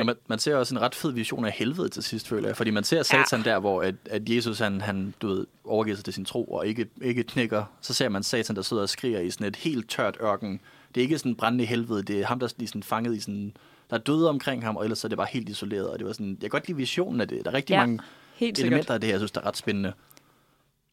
Og 0.00 0.06
man, 0.06 0.16
man 0.26 0.38
ser 0.38 0.56
også 0.56 0.74
en 0.74 0.80
ret 0.80 0.94
fed 0.94 1.12
vision 1.12 1.44
af 1.44 1.52
helvede 1.52 1.88
til 1.88 2.02
sidst, 2.02 2.28
føler 2.28 2.48
jeg. 2.48 2.56
Fordi 2.56 2.70
man 2.70 2.84
ser 2.84 3.02
satan 3.02 3.42
ja. 3.44 3.50
der, 3.50 3.58
hvor 3.58 3.82
at, 3.82 3.94
at 4.10 4.28
Jesus, 4.28 4.58
han, 4.58 4.80
han 4.80 5.14
du 5.22 5.28
ved, 5.28 5.46
overgiver 5.64 5.96
sig 5.96 6.04
til 6.04 6.14
sin 6.14 6.24
tro 6.24 6.44
og 6.44 6.66
ikke, 6.66 6.86
ikke 7.02 7.22
knækker. 7.22 7.64
Så 7.80 7.94
ser 7.94 8.08
man 8.08 8.22
satan, 8.22 8.56
der 8.56 8.62
sidder 8.62 8.82
og 8.82 8.88
skriger 8.88 9.20
i 9.20 9.30
sådan 9.30 9.46
et 9.46 9.56
helt 9.56 9.90
tørt 9.90 10.16
ørken. 10.22 10.60
Det 10.94 11.00
er 11.00 11.02
ikke 11.02 11.18
sådan 11.18 11.34
brændende 11.34 11.64
helvede, 11.64 12.02
det 12.02 12.20
er 12.20 12.26
ham, 12.26 12.38
der 12.38 12.46
er 12.60 12.66
sådan 12.66 12.82
fanget 12.82 13.16
i 13.16 13.20
sådan... 13.20 13.52
Der 13.90 13.96
er 13.96 14.00
døde 14.00 14.28
omkring 14.28 14.64
ham, 14.64 14.76
og 14.76 14.84
ellers 14.84 14.98
så 14.98 15.06
er 15.06 15.08
det 15.08 15.18
bare 15.18 15.28
helt 15.30 15.48
isoleret. 15.48 15.88
Og 15.90 15.98
det 15.98 16.06
var 16.06 16.12
sådan, 16.12 16.30
jeg 16.30 16.40
kan 16.40 16.50
godt 16.50 16.66
lide 16.68 16.76
visionen 16.76 17.20
af 17.20 17.28
det. 17.28 17.44
Der 17.44 17.50
er 17.50 17.54
rigtig 17.54 17.74
Ja, 17.74 17.80
ja, 17.80 17.86
mange 17.86 18.00
Helt 18.34 18.56
sikkert. 18.56 18.72
elementer 18.72 18.94
af 18.94 19.00
det 19.00 19.06
her, 19.06 19.12
jeg 19.14 19.20
synes, 19.20 19.30
der 19.32 19.40
er 19.40 19.46
ret 19.46 19.56
spændende. 19.56 19.92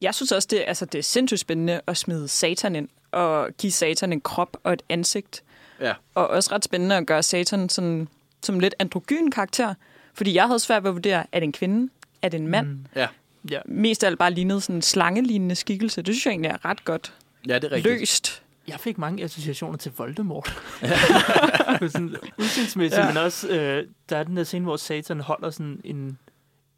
Jeg 0.01 0.15
synes 0.15 0.31
også, 0.31 0.47
det, 0.51 0.63
altså, 0.67 0.85
det 0.85 0.99
er 0.99 1.03
sindssygt 1.03 1.39
spændende 1.39 1.81
at 1.87 1.97
smide 1.97 2.27
satan 2.27 2.75
ind 2.75 2.89
og 3.11 3.49
give 3.57 3.71
satan 3.71 4.13
en 4.13 4.21
krop 4.21 4.57
og 4.63 4.73
et 4.73 4.81
ansigt. 4.89 5.43
Ja, 5.81 5.93
Og 6.15 6.27
også 6.27 6.55
ret 6.55 6.63
spændende 6.65 6.95
at 6.97 7.05
gøre 7.07 7.23
satan 7.23 7.69
sådan, 7.69 8.07
som 8.43 8.59
lidt 8.59 8.75
androgyn 8.79 9.31
karakter. 9.31 9.73
Fordi 10.13 10.33
jeg 10.33 10.45
havde 10.47 10.59
svært 10.59 10.83
ved 10.83 10.89
at 10.89 10.93
vurdere, 10.95 11.25
er 11.31 11.39
det 11.39 11.43
en 11.43 11.51
kvinde? 11.51 11.91
Er 12.21 12.29
det 12.29 12.39
en 12.39 12.47
mand? 12.47 12.67
Mm. 12.67 12.85
ja. 12.95 13.07
Ja, 13.51 13.59
Mest 13.65 14.03
af 14.03 14.07
alt 14.07 14.19
bare 14.19 14.31
lignede 14.31 14.61
sådan 14.61 14.75
en 14.75 14.81
slangelignende 14.81 15.55
skikkelse. 15.55 16.01
Det 16.01 16.15
synes 16.15 16.25
jeg 16.25 16.31
egentlig 16.31 16.49
er 16.49 16.65
ret 16.65 16.85
godt 16.85 17.13
Ja, 17.47 17.55
det 17.55 17.63
er 17.63 17.71
rigtigt. 17.71 17.99
løst. 17.99 18.43
jeg 18.67 18.79
fik 18.79 18.97
mange 18.97 19.23
associationer 19.23 19.77
til 19.77 19.91
Voldemort. 19.97 20.61
Sådan 21.79 22.15
udseendsmæssigt, 22.37 22.97
Ja. 22.99 23.01
ja. 23.05 23.07
men 23.07 23.17
også, 23.17 23.47
øh, 23.49 23.87
der 24.09 24.17
er 24.17 24.23
den 24.23 24.37
der 24.37 24.43
scene, 24.43 24.65
hvor 24.65 24.77
Satan 24.77 25.19
holder 25.19 25.49
sådan 25.49 25.81
en, 25.83 26.17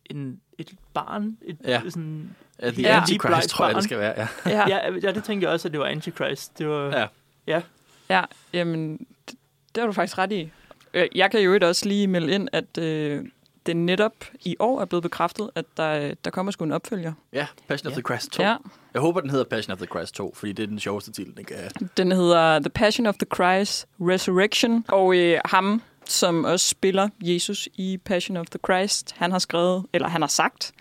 en 0.05 0.39
et 0.61 0.71
barn, 0.93 1.37
et, 1.45 1.57
Ja. 1.65 1.81
sådan, 1.89 2.35
Ja, 2.61 2.71
The 2.71 2.81
Ja. 2.81 2.99
Antichrist, 2.99 3.49
tror 3.49 3.65
jeg, 3.65 3.73
barn. 3.73 3.75
det 3.75 3.83
skal 3.83 3.99
være. 3.99 4.27
Ja. 4.45 4.67
Ja, 4.67 4.91
ja. 5.03 5.11
Det 5.11 5.23
tænkte 5.23 5.45
jeg 5.45 5.53
også, 5.53 5.67
at 5.67 5.71
det 5.71 5.79
var 5.79 5.85
Antichrist. 5.85 6.57
Det 6.57 6.67
var, 6.69 6.85
Ja. 6.97 7.07
ja. 7.47 7.61
ja 8.09 8.23
jamen, 8.53 8.97
det, 8.97 9.35
det 9.75 9.81
har 9.81 9.85
du 9.85 9.93
faktisk 9.93 10.17
ret 10.17 10.31
i. 10.31 10.51
Øh, 10.93 11.07
Jeg 11.15 11.31
kan 11.31 11.41
jo 11.41 11.59
også 11.61 11.85
lige 11.85 12.07
melde 12.07 12.33
ind, 12.33 12.47
at 12.51 12.77
øh, 12.77 13.25
det 13.65 13.75
netop 13.75 14.13
i 14.41 14.55
år 14.59 14.81
er 14.81 14.85
blevet 14.85 15.03
bekræftet, 15.03 15.49
at 15.55 15.65
der, 15.77 16.13
der 16.25 16.31
kommer 16.31 16.51
sgu 16.51 16.63
en 16.65 16.71
opfølger. 16.71 17.13
ja, 17.33 17.47
Passion 17.67 17.87
of 17.87 17.91
Ja. 17.91 17.95
the 17.95 18.01
Christ 18.01 18.31
2. 18.31 18.43
Ja, 18.43 18.55
Jeg 18.93 19.01
håber, 19.01 19.21
den 19.21 19.29
hedder 19.29 19.45
Passion 19.45 19.71
of 19.73 19.77
the 19.77 19.87
Christ 19.87 20.15
2, 20.15 20.33
fordi 20.35 20.51
det 20.53 20.63
er 20.63 20.67
den 20.67 20.79
sjoveste 20.79 21.11
titel, 21.11 21.37
den 21.37 21.45
kan 21.45 21.57
have. 21.57 21.69
Den 21.97 22.11
hedder 22.11 22.59
The 22.59 22.69
Passion 22.69 23.07
of 23.07 23.15
the 23.15 23.27
Christ 23.35 23.87
Resurrection. 23.99 24.85
Og 24.87 25.15
øh, 25.17 25.39
ham, 25.45 25.81
som 26.11 26.43
også 26.45 26.67
spiller 26.67 27.09
Jesus 27.21 27.69
i 27.73 27.97
Passion 28.05 28.37
of 28.37 28.45
the 28.45 28.59
Christ, 28.65 29.13
han 29.17 29.31
har 29.31 29.39
skrevet, 29.39 29.85
eller 29.93 30.07
han 30.07 30.21
har 30.21 30.27
sagt, 30.27 30.71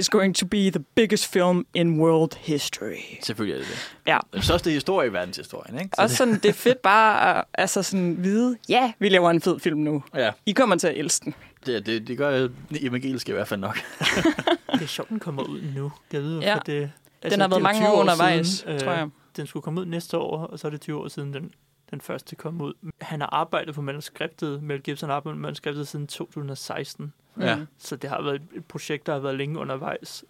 It's 0.00 0.08
going 0.10 0.36
to 0.36 0.46
be 0.46 0.70
the 0.70 0.84
biggest 0.94 1.26
film 1.26 1.66
in 1.74 2.00
world 2.00 2.30
history. 2.38 2.96
Selvfølgelig 3.22 3.54
er 3.54 3.58
det 3.58 3.68
det. 3.68 3.96
Ja. 4.06 4.18
Den 4.32 4.42
største 4.42 4.70
historie 4.70 5.08
i 5.08 5.12
verdenshistorien, 5.12 5.78
ikke? 5.78 5.90
Så 5.96 6.02
Og 6.02 6.10
sådan, 6.10 6.34
det 6.34 6.44
er 6.44 6.52
fedt 6.52 6.82
bare 6.92 7.38
at 7.38 7.44
altså 7.54 7.82
sådan 7.82 8.24
vide, 8.24 8.56
ja, 8.68 8.92
vi 8.98 9.08
laver 9.08 9.30
en 9.30 9.40
fed 9.40 9.60
film 9.60 9.78
nu. 9.80 10.02
ja, 10.14 10.30
I 10.46 10.52
kommer 10.52 10.76
til 10.76 10.86
at 10.88 10.96
elske 10.96 11.24
den. 11.24 11.34
det, 11.66 11.86
det, 11.86 12.08
det 12.08 12.18
gør 12.18 12.30
det 12.38 12.52
evangeliske 12.80 13.30
i 13.30 13.32
hvert 13.32 13.48
fald 13.48 13.60
nok. 13.60 13.78
Det 14.72 14.82
er 14.82 14.86
sjovt, 14.86 15.08
den 15.08 15.18
kommer 15.18 15.42
ud 15.42 15.62
nu. 15.74 15.92
Jeg 16.12 16.22
ved, 16.22 16.40
Ja. 16.40 16.54
for 16.54 16.60
det, 16.60 16.90
altså, 17.22 17.34
Den 17.34 17.40
har 17.40 17.48
været 17.48 17.62
mange 17.62 17.80
20 17.80 17.88
år 17.88 18.00
undervejs, 18.00 18.46
siden, 18.46 18.80
tror 18.80 18.92
jeg. 18.92 19.08
Den 19.36 19.46
skulle 19.46 19.62
komme 19.62 19.80
ud 19.80 19.86
næste 19.86 20.18
år, 20.18 20.38
og 20.46 20.58
så 20.58 20.66
er 20.66 20.70
det 20.70 20.80
20 20.80 20.98
år 21.00 21.08
siden, 21.08 21.32
den, 21.34 21.50
den 21.90 22.00
første 22.00 22.36
kom 22.36 22.60
ud. 22.60 22.74
Han 23.00 23.20
har 23.20 23.28
arbejdet 23.32 23.74
på 23.74 23.82
manuskriptet, 23.82 24.62
Mel 24.62 24.82
Gibson 24.82 25.08
har 25.08 25.16
arbejdet 25.16 25.36
på 25.38 25.42
manuskriptet 25.42 25.88
siden 25.88 26.06
2016. 26.06 27.12
Ja. 27.40 27.58
Så 27.78 27.96
det 27.96 28.10
har 28.10 28.22
været 28.22 28.42
et 28.54 28.64
projekt, 28.64 29.06
der 29.06 29.12
har 29.12 29.20
været 29.20 29.36
længe 29.36 29.58
undervejs. 29.58 30.24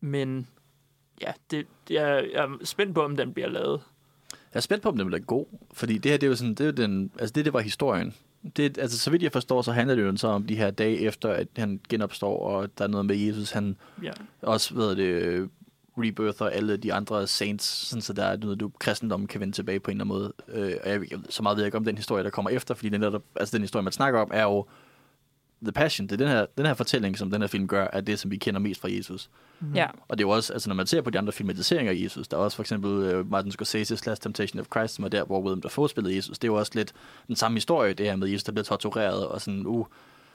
Men 0.00 0.48
ja, 1.22 1.32
det, 1.50 1.66
jeg, 1.90 2.28
jeg 2.32 2.44
er 2.44 2.58
spændt 2.64 2.94
på, 2.94 3.02
om 3.02 3.16
den 3.16 3.32
bliver 3.32 3.48
lavet. 3.48 3.80
Jeg 4.32 4.58
er 4.58 4.60
spændt 4.60 4.82
på, 4.82 4.88
om 4.88 4.96
den 4.96 5.06
bliver 5.06 5.20
god, 5.20 5.46
fordi 5.72 5.98
det 5.98 6.10
her, 6.10 6.18
det 6.18 6.26
er 6.26 6.30
jo 6.30 6.36
sådan, 6.36 6.54
det 6.54 6.60
er 6.60 6.64
jo 6.64 6.72
den, 6.72 7.10
altså 7.18 7.32
det, 7.32 7.44
det 7.44 7.52
var 7.52 7.60
historien. 7.60 8.14
Det, 8.56 8.78
altså, 8.78 8.98
så 8.98 9.10
vidt 9.10 9.22
jeg 9.22 9.32
forstår, 9.32 9.62
så 9.62 9.72
handler 9.72 9.94
det 9.94 10.02
jo 10.02 10.16
så 10.16 10.28
om 10.28 10.46
de 10.46 10.56
her 10.56 10.70
dage 10.70 10.98
efter, 10.98 11.28
at 11.30 11.48
han 11.56 11.80
genopstår, 11.88 12.38
og 12.48 12.78
der 12.78 12.84
er 12.84 12.88
noget 12.88 13.06
med 13.06 13.16
Jesus, 13.16 13.50
han 13.50 13.76
Ja. 14.02 14.10
også, 14.42 14.74
ved 14.74 14.96
det, 14.96 15.50
rebirther 15.98 16.46
alle 16.46 16.76
de 16.76 16.92
andre 16.92 17.26
saints, 17.26 17.64
sådan 17.64 18.02
så 18.02 18.12
der 18.12 18.24
er 18.24 18.36
noget, 18.36 18.60
du 18.60 18.70
kristendommen 18.78 19.26
kan 19.26 19.40
vende 19.40 19.54
tilbage 19.54 19.80
på 19.80 19.90
en 19.90 20.00
eller 20.00 20.14
anden 20.14 20.18
måde. 20.18 20.32
Øh, 20.48 20.76
og 20.84 20.90
jeg, 20.90 21.10
jeg, 21.10 21.18
så 21.30 21.42
meget 21.42 21.56
ved 21.56 21.62
jeg 21.62 21.68
ikke 21.68 21.78
om 21.78 21.84
den 21.84 21.96
historie, 21.96 22.24
der 22.24 22.30
kommer 22.30 22.50
efter, 22.50 22.74
fordi 22.74 22.88
den, 22.88 23.02
der, 23.02 23.18
altså 23.36 23.56
den 23.56 23.62
historie, 23.62 23.82
man 23.82 23.92
snakker 23.92 24.20
om, 24.20 24.30
er 24.34 24.42
jo 24.42 24.66
The 25.62 25.72
Passion. 25.72 26.06
Det 26.06 26.12
er 26.12 26.16
den 26.16 26.28
her, 26.28 26.46
den 26.58 26.66
her 26.66 26.74
fortælling, 26.74 27.18
som 27.18 27.30
den 27.30 27.40
her 27.40 27.48
film 27.48 27.68
gør, 27.68 27.86
er 27.92 28.00
det, 28.00 28.18
som 28.18 28.30
vi 28.30 28.36
kender 28.36 28.60
mest 28.60 28.80
fra 28.80 28.88
Jesus. 28.90 29.30
Ja. 29.74 29.86
Og 30.08 30.18
det 30.18 30.24
er 30.24 30.28
jo 30.28 30.30
også, 30.30 30.52
altså 30.52 30.68
når 30.68 30.74
man 30.74 30.86
ser 30.86 31.00
på 31.00 31.10
de 31.10 31.18
andre 31.18 31.32
filmatiseringer 31.32 31.92
af 31.92 31.96
Jesus, 31.96 32.28
der 32.28 32.36
er 32.36 32.40
også 32.40 32.56
for 32.56 32.62
eksempel 32.62 32.90
uh, 32.90 33.30
Martin 33.30 33.52
Scorsese's 33.52 34.02
Last 34.06 34.22
Temptation 34.22 34.60
of 34.60 34.66
Christ, 34.66 34.94
som 34.94 35.04
er 35.04 35.08
der, 35.08 35.24
hvor 35.24 35.40
William 35.40 35.60
Dafoe 35.60 35.88
spillede 35.88 36.16
Jesus. 36.16 36.38
Det 36.38 36.48
er 36.48 36.52
jo 36.52 36.58
også 36.58 36.72
lidt 36.74 36.92
den 37.26 37.36
samme 37.36 37.56
historie, 37.56 37.94
det 37.94 38.06
her 38.06 38.16
med 38.16 38.28
Jesus, 38.28 38.44
der 38.44 38.52
bliver 38.52 38.64
tortureret, 38.64 39.26
og 39.26 39.40
sådan, 39.40 39.66
uh, 39.66 39.86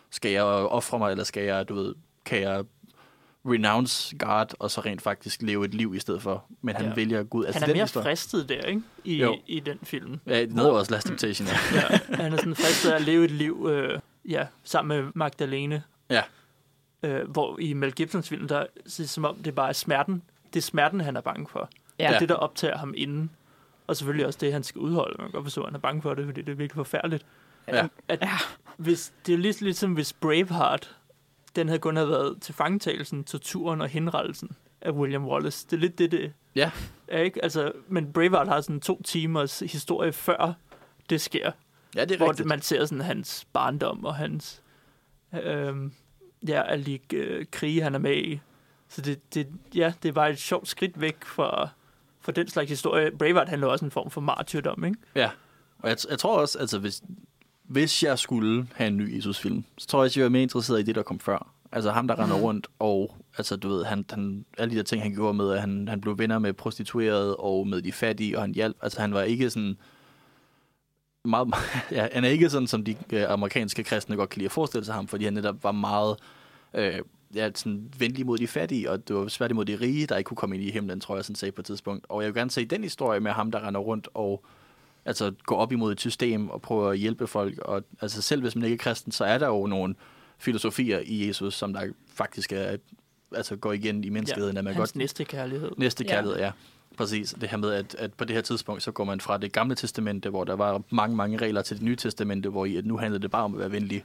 skal 0.09 0.31
jeg 0.31 0.43
ofre 0.43 0.99
mig, 0.99 1.11
eller 1.11 1.23
skal 1.23 1.43
jeg, 1.43 1.69
du 1.69 1.73
ved, 1.73 1.95
kan 2.25 2.41
jeg 2.41 2.63
renounce 3.45 4.17
God, 4.17 4.45
og 4.59 4.71
så 4.71 4.81
rent 4.81 5.01
faktisk 5.01 5.41
leve 5.41 5.65
et 5.65 5.73
liv 5.73 5.93
i 5.95 5.99
stedet 5.99 6.21
for. 6.21 6.45
Men 6.61 6.75
han 6.75 6.85
Ja. 6.85 6.93
vælger 6.93 7.23
Gud. 7.23 7.45
Altså 7.45 7.59
Han 7.59 7.63
er 7.63 7.67
den 7.67 7.75
mere 7.77 7.83
historie. 7.83 8.03
fristet 8.05 8.49
der, 8.49 8.61
ikke? 8.61 8.81
I, 9.03 9.15
Jo. 9.17 9.37
i 9.47 9.59
den 9.59 9.79
film. 9.83 10.19
Ja, 10.27 10.41
det 10.41 10.59
er 10.59 10.63
jo 10.67 10.75
også 10.75 10.91
Last 10.91 11.07
Temptation, 11.07 11.47
ja. 11.47 11.53
Ja, 11.73 12.15
han 12.15 12.33
er 12.33 12.37
sådan 12.37 12.55
fristet 12.55 12.91
af 12.91 12.95
at 12.95 13.01
leve 13.01 13.25
et 13.25 13.31
liv 13.31 13.67
øh, 13.71 13.99
ja, 14.29 14.47
sammen 14.63 14.97
med 15.03 15.11
Magdalene. 15.15 15.83
Ja. 16.09 16.21
Øh, 17.03 17.29
hvor 17.31 17.59
i 17.59 17.73
Mel 17.73 17.93
Gibsons 17.93 18.29
film, 18.29 18.47
der 18.47 18.57
er 18.59 18.65
som 19.05 19.25
om, 19.25 19.35
det 19.43 19.55
bare 19.55 19.69
er 19.69 19.73
smerten. 19.73 20.21
Det 20.53 20.59
er 20.59 20.63
smerten, 20.63 21.01
han 21.01 21.17
er 21.17 21.21
bange 21.21 21.47
for. 21.51 21.69
Ja. 21.99 22.07
Det 22.07 22.15
er 22.15 22.19
det, 22.19 22.29
der 22.29 22.35
optager 22.35 22.77
ham 22.77 22.93
inden. 22.97 23.29
Og 23.87 23.97
selvfølgelig 23.97 24.25
også 24.25 24.39
det, 24.41 24.53
han 24.53 24.63
skal 24.63 24.79
udholde. 24.79 25.15
Man 25.19 25.27
kan 25.27 25.31
godt 25.31 25.45
forstå, 25.45 25.61
at 25.61 25.67
han 25.67 25.75
er 25.75 25.79
bange 25.79 26.01
for 26.01 26.13
det, 26.13 26.25
fordi 26.25 26.41
det 26.41 26.51
er 26.51 26.55
virkelig 26.55 26.75
forfærdeligt. 26.75 27.25
Ja. 27.67 27.87
At, 28.07 28.23
hvis, 28.77 29.13
det 29.25 29.33
er 29.33 29.37
lidt 29.37 29.61
ligesom, 29.61 29.93
hvis 29.93 30.13
Braveheart, 30.13 30.95
den 31.55 31.67
havde 31.67 31.79
kun 31.79 31.95
have 31.95 32.09
været 32.09 32.41
til 32.41 32.53
fangetagelsen, 32.53 33.23
torturen 33.23 33.81
og 33.81 33.87
henrettelsen 33.87 34.51
af 34.81 34.91
William 34.91 35.25
Wallace. 35.27 35.67
Det 35.69 35.75
er 35.75 35.79
lidt 35.79 35.97
det, 35.97 36.11
det 36.11 36.33
Ja. 36.55 36.71
er, 37.07 37.19
ikke? 37.21 37.43
Altså, 37.43 37.71
men 37.87 38.13
Braveheart 38.13 38.47
har 38.47 38.61
sådan 38.61 38.79
to 38.81 39.01
timers 39.01 39.59
historie 39.59 40.11
før 40.13 40.53
det 41.09 41.21
sker 41.21 41.51
Ja, 41.95 42.05
det 42.05 42.11
er 42.11 42.17
hvor 42.17 42.29
rigtigt. 42.29 42.47
man 42.47 42.61
ser 42.61 42.85
sådan 42.85 43.01
hans 43.01 43.47
barndom 43.53 44.05
og 44.05 44.15
hans 44.15 44.61
øhm, 45.43 45.93
ja, 46.47 46.61
alle 46.61 46.85
de 46.85 46.99
øh, 47.15 47.45
krige, 47.51 47.81
han 47.81 47.95
er 47.95 47.99
med 47.99 48.15
i. 48.17 48.39
Så 48.89 49.01
det, 49.01 49.33
det, 49.33 49.47
ja, 49.75 49.93
det 50.03 50.15
var 50.15 50.27
et 50.27 50.37
sjovt 50.39 50.67
skridt 50.67 51.01
væk 51.01 51.25
fra, 51.25 51.69
fra 52.21 52.31
den 52.31 52.47
slags 52.47 52.69
historie. 52.69 53.11
Braveheart 53.11 53.49
handler 53.49 53.67
også 53.67 53.85
en 53.85 53.91
form 53.91 54.09
for 54.11 54.21
martyrdom, 54.21 54.83
ikke? 54.85 54.97
Ja, 55.15 55.29
og 55.79 55.89
jeg, 55.89 55.97
jeg 56.09 56.19
tror 56.19 56.37
også, 56.39 56.59
altså 56.59 56.79
hvis, 56.79 57.01
hvis 57.63 58.03
jeg 58.03 58.19
skulle 58.19 58.67
have 58.75 58.87
en 58.87 58.97
ny 58.97 59.15
Jesus-film, 59.15 59.63
så 59.77 59.87
tror 59.87 59.99
jeg, 59.99 60.05
at 60.05 60.17
jeg 60.17 60.23
var 60.23 60.29
mere 60.29 60.43
interesseret 60.43 60.79
i 60.79 60.83
det, 60.83 60.95
der 60.95 61.03
kom 61.03 61.19
før. 61.19 61.49
Altså 61.71 61.91
ham, 61.91 62.07
der 62.07 62.19
render 62.19 62.35
Mhm. 62.35 62.43
rundt, 62.43 62.67
og 62.79 63.15
altså, 63.37 63.55
du 63.55 63.69
ved, 63.69 63.83
han, 63.85 64.05
han, 64.09 64.45
alle 64.57 64.71
de 64.71 64.77
der 64.77 64.83
ting, 64.83 65.01
han 65.01 65.13
gjorde 65.13 65.33
med, 65.33 65.51
at 65.51 65.61
han, 65.61 65.87
han 65.87 66.01
blev 66.01 66.17
venner 66.17 66.39
med 66.39 66.53
prostituerede 66.53 67.35
og 67.35 67.67
med 67.67 67.81
de 67.81 67.91
fattige, 67.91 68.37
og 68.37 68.43
han 68.43 68.53
hjalp. 68.53 68.77
Altså 68.81 69.01
han 69.01 69.13
var 69.13 69.21
ikke 69.21 69.49
sådan 69.49 69.77
meget, 71.25 71.47
ja, 71.91 72.07
han 72.11 72.23
er 72.23 72.29
ikke 72.29 72.49
sådan, 72.49 72.67
som 72.67 72.83
de 72.83 72.95
øh, 73.13 73.25
amerikanske 73.31 73.83
kristne 73.83 74.15
godt 74.15 74.29
kan 74.29 74.39
lide 74.39 74.45
at 74.45 74.51
forestille 74.51 74.85
sig 74.85 74.95
ham, 74.95 75.07
fordi 75.07 75.23
han 75.25 75.33
netop 75.33 75.63
var 75.63 75.71
meget 75.71 76.15
øh, 76.73 76.99
ja, 77.35 77.49
sådan 77.55 77.91
venlig 77.99 78.25
mod 78.25 78.37
de 78.37 78.47
fattige, 78.47 78.91
og 78.91 79.07
det 79.07 79.15
var 79.15 79.27
svært 79.27 79.51
imod 79.51 79.65
de 79.65 79.75
rige, 79.81 80.05
der 80.07 80.17
ikke 80.17 80.27
kunne 80.27 80.37
komme 80.37 80.55
ind 80.55 80.63
i 80.65 80.71
himlen, 80.71 80.99
tror 80.99 81.15
jeg 81.15 81.25
sådan 81.25 81.35
set 81.35 81.53
på 81.53 81.61
et 81.61 81.65
tidspunkt. 81.65 82.05
Og 82.09 82.21
jeg 82.21 82.27
vil 82.27 82.35
gerne 82.39 82.51
se 82.51 82.65
den 82.65 82.83
historie 82.83 83.19
med 83.19 83.31
ham, 83.31 83.51
der 83.51 83.67
render 83.67 83.79
rundt 83.81 84.07
og 84.13 84.43
altså, 85.05 85.33
går 85.45 85.55
op 85.57 85.71
imod 85.71 85.91
et 85.91 85.99
system 85.99 86.49
og 86.49 86.61
prøver 86.61 86.89
at 86.89 86.97
hjælpe 86.97 87.27
folk. 87.27 87.57
Og 87.57 87.83
altså, 88.01 88.21
selv 88.21 88.41
hvis 88.41 88.55
man 88.55 88.63
ikke 88.63 88.73
er 88.73 88.77
kristen, 88.77 89.11
så 89.11 89.25
er 89.25 89.37
der 89.37 89.47
jo 89.47 89.67
nogle 89.67 89.95
filosofier 90.37 90.99
i 91.05 91.27
Jesus, 91.27 91.53
som 91.53 91.73
der 91.73 91.87
faktisk 92.15 92.51
er, 92.51 92.77
altså, 93.31 93.55
går 93.55 93.73
igen 93.73 94.03
i 94.03 94.09
menneskeheden, 94.09 94.53
ja, 94.53 94.57
at 94.59 94.63
man 94.63 94.73
Hans 94.73 94.91
godt 94.91 94.95
næste 94.95 95.23
kærlighed. 95.25 95.71
Næste 95.77 96.03
Ja. 96.03 96.09
kærlighed, 96.09 96.39
ja. 96.39 96.51
Præcis. 96.97 97.35
Det 97.41 97.49
her 97.49 97.57
med, 97.57 97.71
at, 97.71 97.95
at 97.95 98.13
på 98.13 98.25
det 98.25 98.35
her 98.35 98.41
tidspunkt, 98.41 98.83
så 98.83 98.91
går 98.91 99.03
man 99.03 99.21
fra 99.21 99.37
det 99.37 99.51
gamle 99.51 99.75
testamente, 99.75 100.29
hvor 100.29 100.43
der 100.43 100.55
var 100.55 100.81
mange, 100.89 101.15
mange 101.15 101.37
regler, 101.37 101.61
til 101.61 101.77
det 101.77 101.83
nye 101.85 101.95
testamente, 101.95 102.49
hvor 102.49 102.65
i, 102.65 102.75
at 102.75 102.85
nu 102.85 102.97
handlede 102.97 103.21
det 103.21 103.31
bare 103.31 103.43
om 103.43 103.53
at 103.53 103.59
være 103.59 103.71
venlig. 103.71 104.03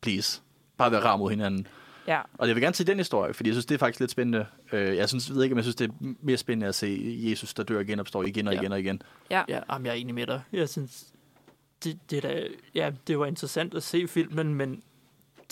Please. 0.00 0.40
Bare 0.76 0.92
være 0.92 1.04
rar 1.04 1.16
mod 1.16 1.30
hinanden. 1.30 1.66
Ja. 2.08 2.20
Og 2.38 2.46
jeg 2.48 2.56
vil 2.56 2.62
gerne 2.62 2.74
se 2.74 2.84
den 2.84 2.98
historie, 2.98 3.34
fordi 3.34 3.48
jeg 3.48 3.54
synes, 3.54 3.66
det 3.66 3.74
er 3.74 3.78
faktisk 3.78 4.00
lidt 4.00 4.10
spændende. 4.10 4.46
Øh, 4.72 4.96
Jeg 4.96 5.08
synes, 5.08 5.34
ved 5.34 5.42
ikke, 5.42 5.52
om 5.52 5.56
jeg 5.56 5.64
synes, 5.64 5.76
det 5.76 5.90
er 5.90 5.94
mere 6.22 6.36
spændende 6.36 6.66
at 6.66 6.74
se 6.74 7.16
Jesus, 7.30 7.54
der 7.54 7.62
dør 7.62 7.78
og 7.78 7.86
genopstår 7.86 8.22
igen 8.22 8.48
og 8.48 8.54
Ja. 8.54 8.60
igen 8.60 8.72
og 8.72 8.80
igen. 8.80 9.02
Ja. 9.30 9.42
Ja, 9.48 9.60
jamen, 9.72 9.86
jeg 9.86 9.92
er 9.92 9.96
enig 9.96 10.14
med 10.14 10.26
dig. 10.26 10.40
Jeg 10.52 10.68
synes, 10.68 11.04
det, 11.84 11.98
det, 12.10 12.24
er 12.24 12.28
da, 12.28 12.42
ja, 12.74 12.90
det 13.06 13.18
var 13.18 13.26
interessant 13.26 13.74
at 13.74 13.82
se 13.82 14.08
filmen, 14.08 14.54
men 14.54 14.82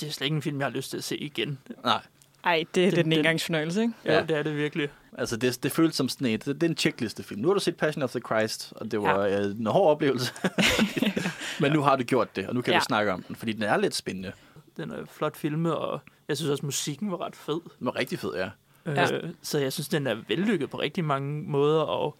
det 0.00 0.08
er 0.08 0.12
slet 0.12 0.24
ikke 0.24 0.36
en 0.36 0.42
film, 0.42 0.58
jeg 0.58 0.66
har 0.66 0.72
lyst 0.72 0.90
til 0.90 0.96
at 0.96 1.04
se 1.04 1.16
igen. 1.16 1.58
Nej, 1.84 2.00
Ej, 2.44 2.64
det 2.74 2.86
er 2.86 2.90
Den- 2.90 3.04
den- 3.04 3.12
engangsfornøjelse, 3.12 3.80
ikke? 3.82 3.94
Ja, 4.04 4.12
Ja. 4.12 4.18
ja 4.18 4.26
det 4.26 4.36
er 4.36 4.42
det 4.42 4.56
virkelig. 4.56 4.88
altså 5.18 5.36
det, 5.36 5.62
det 5.62 5.72
føles 5.72 5.94
som 5.94 6.08
sådan 6.08 6.26
et, 6.26 6.44
det, 6.44 6.54
det 6.60 6.62
er 6.62 6.70
en 6.70 6.76
checklistefilm. 6.76 7.40
Nu 7.40 7.48
har 7.48 7.54
du 7.54 7.60
set 7.60 7.76
Passion 7.76 8.02
of 8.02 8.10
the 8.10 8.20
Christ, 8.20 8.72
og 8.76 8.90
det 8.90 9.02
var 9.02 9.24
ja. 9.26 9.40
en 9.42 9.66
hård 9.66 9.90
oplevelse. 9.90 10.32
Men 11.60 11.72
nu 11.72 11.80
har 11.82 11.96
du 11.96 12.02
gjort 12.04 12.36
det, 12.36 12.46
og 12.46 12.54
nu 12.54 12.60
kan 12.62 12.70
ja. 12.72 12.76
Ja. 12.76 12.80
du 12.80 12.84
snakke 12.84 13.12
om 13.12 13.22
den, 13.22 13.36
fordi 13.36 13.52
den 13.52 13.62
er 13.62 13.76
lidt 13.76 13.94
spændende. 13.94 14.32
Den 14.76 14.90
er 14.90 15.04
flot 15.10 15.36
filmet, 15.36 15.74
og 15.76 16.00
jeg 16.28 16.36
synes 16.36 16.50
også, 16.50 16.66
musikken 16.66 17.10
var 17.10 17.20
ret 17.20 17.36
fed. 17.36 17.60
Den 17.78 17.86
var 17.86 17.96
rigtig 17.98 18.18
fed, 18.18 18.34
ja. 18.34 18.50
Ja. 18.86 19.12
Øh, 19.16 19.30
så 19.42 19.58
jeg 19.58 19.72
synes, 19.72 19.88
den 19.88 20.06
er 20.06 20.16
vellykket 20.28 20.70
på 20.70 20.78
rigtig 20.80 21.04
mange 21.04 21.42
måder, 21.42 21.80
og 21.80 22.16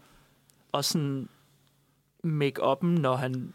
også 0.73 0.93
sådan 0.93 1.29
make-up'en, 2.27 2.87
når 2.87 3.17
han 3.17 3.53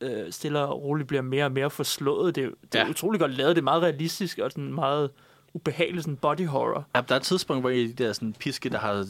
øh, 0.00 0.32
stille 0.32 0.58
og 0.60 0.82
roligt 0.82 1.08
bliver 1.08 1.22
mere 1.22 1.44
og 1.44 1.52
mere 1.52 1.70
forslået. 1.70 2.34
Det, 2.34 2.44
er- 2.44 2.50
det 2.72 2.80
er 2.80 2.84
Ja. 2.84 2.90
utrolig 2.90 3.20
godt 3.20 3.32
lavet. 3.34 3.56
Det 3.56 3.60
er 3.62 3.64
meget 3.64 3.82
realistisk 3.82 4.38
og 4.38 4.50
sådan 4.50 4.74
meget 4.74 5.10
ubehageligt, 5.54 6.04
sådan 6.04 6.16
body 6.16 6.46
horror. 6.46 6.86
Ja, 6.94 7.00
der 7.08 7.14
er 7.14 7.18
et 7.18 7.22
tidspunkt, 7.24 7.62
hvor 7.62 7.70
de 7.70 7.92
der 7.92 8.12
sådan, 8.12 8.32
piske, 8.32 8.68
der 8.68 8.78
har 8.78 9.06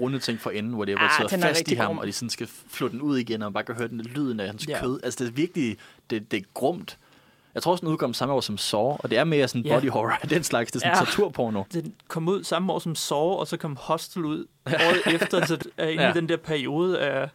rundet 0.00 0.22
ting 0.22 0.40
for 0.40 0.50
enden, 0.50 0.72
hvor 0.72 0.84
det 0.84 0.92
er 0.92 0.98
Ah, 0.98 1.20
ah, 1.20 1.30
den 1.30 1.42
er 1.42 1.46
fast 1.46 1.70
i 1.70 1.74
ham, 1.74 1.86
grum. 1.86 1.98
og 1.98 2.06
de 2.06 2.12
sådan 2.12 2.30
skal 2.30 2.46
flå 2.46 2.88
den 2.88 3.00
ud 3.00 3.18
igen, 3.18 3.42
og 3.42 3.46
man 3.46 3.52
bare 3.52 3.64
kan 3.64 3.74
høre 3.74 3.88
den 3.88 4.00
lyden 4.00 4.40
af 4.40 4.46
hans 4.46 4.68
Ja. 4.68 4.72
ja. 4.76 4.80
kød. 4.82 5.00
Altså, 5.02 5.24
det 5.24 5.30
er 5.30 5.34
virkelig, 5.34 5.76
det, 6.10 6.30
det 6.30 6.36
er 6.36 6.42
grumt. 6.54 6.98
Jeg 7.54 7.62
tror 7.62 7.72
også, 7.72 7.80
den 7.82 7.88
udkom 7.92 8.14
samme 8.14 8.34
år 8.34 8.40
som 8.40 8.58
Saw, 8.58 8.80
og 8.80 9.10
det 9.10 9.18
er 9.18 9.24
mere 9.24 9.48
sådan 9.48 9.62
Ja. 9.62 9.74
body 9.80 9.90
horror 9.90 10.18
den 10.30 10.42
slags. 10.42 10.72
Det 10.72 10.76
er 10.82 10.86
sådan 10.86 10.98
Ja. 10.98 11.04
torturporno. 11.04 11.62
Den 11.72 11.94
kom 12.08 12.28
ud 12.28 12.44
samme 12.44 12.72
år 12.72 12.78
som 12.78 12.94
Saw, 12.94 13.18
og 13.18 13.46
så 13.46 13.56
kom 13.56 13.76
Hostel 13.76 14.24
ud 14.24 14.46
året 14.66 15.14
efter, 15.14 15.46
så 15.46 15.58
er 15.76 15.88
inde 15.88 16.02
ja. 16.02 16.10
I 16.10 16.12
den 16.14 16.28
der 16.28 16.36
periode 16.36 17.00
af 17.00 17.28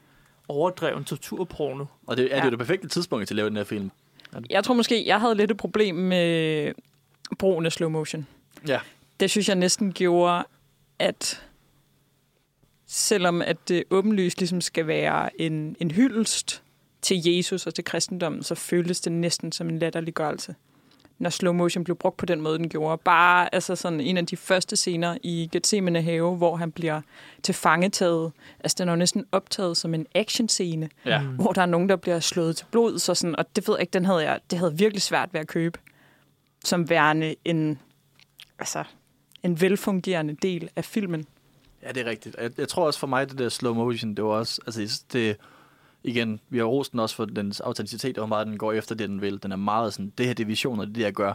overdreven 0.47 1.03
torturporno. 1.03 1.85
Og 2.07 2.17
det 2.17 2.23
er 2.23 2.27
ja. 2.29 2.35
Ja. 2.35 2.39
det, 2.41 2.45
er 2.45 2.49
det 2.49 2.59
perfekte 2.59 2.87
tidspunkt 2.87 3.27
til 3.27 3.33
at 3.33 3.35
lave 3.35 3.49
den 3.49 3.57
her 3.57 3.63
film. 3.63 3.91
Jeg 4.49 4.63
tror 4.63 4.73
måske, 4.73 5.07
jeg 5.07 5.19
havde 5.21 5.35
lidt 5.35 5.51
et 5.51 5.57
problem 5.57 5.95
med 5.95 6.71
brugen 7.39 7.65
af 7.65 7.71
slow 7.71 7.89
motion. 7.89 8.27
Ja. 8.67 8.79
Det 9.19 9.29
synes 9.31 9.47
jeg 9.47 9.55
næsten 9.55 9.93
gjorde, 9.93 10.43
at 10.99 11.43
selvom 12.87 13.41
at 13.41 13.57
det 13.67 13.83
åbenlyst 13.91 14.39
ligesom 14.39 14.61
skal 14.61 14.87
være 14.87 15.41
en, 15.41 15.75
en 15.79 15.91
hyldest 15.91 16.63
til 17.01 17.27
Jesus 17.27 17.67
og 17.67 17.73
til 17.75 17.83
kristendommen, 17.83 18.43
så 18.43 18.55
føltes 18.55 19.01
det 19.01 19.11
næsten 19.11 19.51
som 19.51 19.69
en 19.69 19.79
latterliggørelse, 19.79 20.55
når 21.19 21.29
slow 21.29 21.53
motion 21.53 21.83
blev 21.83 21.97
brugt 21.97 22.17
på 22.17 22.25
den 22.25 22.41
måde, 22.41 22.57
den 22.57 22.69
gjorde. 22.69 23.01
Bare 23.05 23.55
altså 23.55 23.75
sådan 23.75 23.99
en 24.01 24.17
af 24.17 24.25
de 24.25 24.37
første 24.37 24.75
scener 24.75 25.17
i 25.23 25.49
Gethsemane 25.51 26.01
have, 26.01 26.35
hvor 26.37 26.55
han 26.55 26.71
bliver 26.71 27.01
til 27.43 27.53
fangetaget. 27.55 28.31
Altså 28.59 28.75
den 28.79 28.89
er 28.89 28.95
næsten 28.95 29.25
optaget 29.31 29.77
som 29.77 29.93
en 29.93 30.05
actionscene, 30.15 30.89
Ja. 31.05 31.21
Mm. 31.21 31.27
hvor 31.27 31.51
der 31.53 31.61
er 31.61 31.65
nogen, 31.65 31.89
der 31.89 31.95
bliver 31.95 32.19
slået 32.19 32.55
til 32.55 32.65
blod. 32.71 32.99
Så 32.99 33.15
sådan, 33.15 33.35
og 33.35 33.55
det 33.55 33.67
ved 33.67 33.75
jeg 33.75 33.81
ikke, 33.81 33.91
den 33.93 34.05
havde 34.05 34.19
jeg, 34.19 34.39
det 34.51 34.59
havde 34.59 34.77
virkelig 34.77 35.01
svært 35.01 35.29
ved 35.33 35.39
at 35.39 35.47
købe, 35.47 35.79
som 36.65 36.89
værende 36.89 37.35
en, 37.45 37.79
altså, 38.59 38.83
en 39.43 39.61
velfungerende 39.61 40.35
del 40.41 40.69
af 40.75 40.85
filmen. 40.85 41.25
Ja, 41.83 41.91
det 41.91 42.01
er 42.01 42.05
rigtigt. 42.05 42.35
Jeg, 42.41 42.51
jeg 42.57 42.67
tror 42.67 42.85
også 42.85 42.99
for 42.99 43.07
mig, 43.07 43.29
det 43.29 43.37
der 43.37 43.49
slow 43.49 43.73
motion, 43.73 44.15
det 44.15 44.23
var 44.23 44.29
også, 44.31 44.61
altså 44.65 45.03
det, 45.13 45.37
igen, 46.07 46.39
vi 46.49 46.57
har 46.57 46.65
rost 46.65 46.91
den 46.91 46.99
også 46.99 47.15
for 47.15 47.25
dens 47.25 47.59
autenticitet, 47.59 48.17
og 48.17 48.21
hvor 48.21 48.35
meget 48.35 48.47
den 48.47 48.57
går 48.57 48.73
efter 48.73 48.95
det, 48.95 49.09
den 49.09 49.21
vil. 49.21 49.43
Den 49.43 49.51
er 49.51 49.55
meget 49.55 49.93
sådan, 49.93 50.11
det 50.17 50.25
her 50.25 50.33
det 50.33 50.43
er 50.43 50.47
visioner, 50.47 50.85
det 50.85 50.91
er 50.91 50.93
det, 50.95 51.01
jeg 51.03 51.13
gør. 51.13 51.33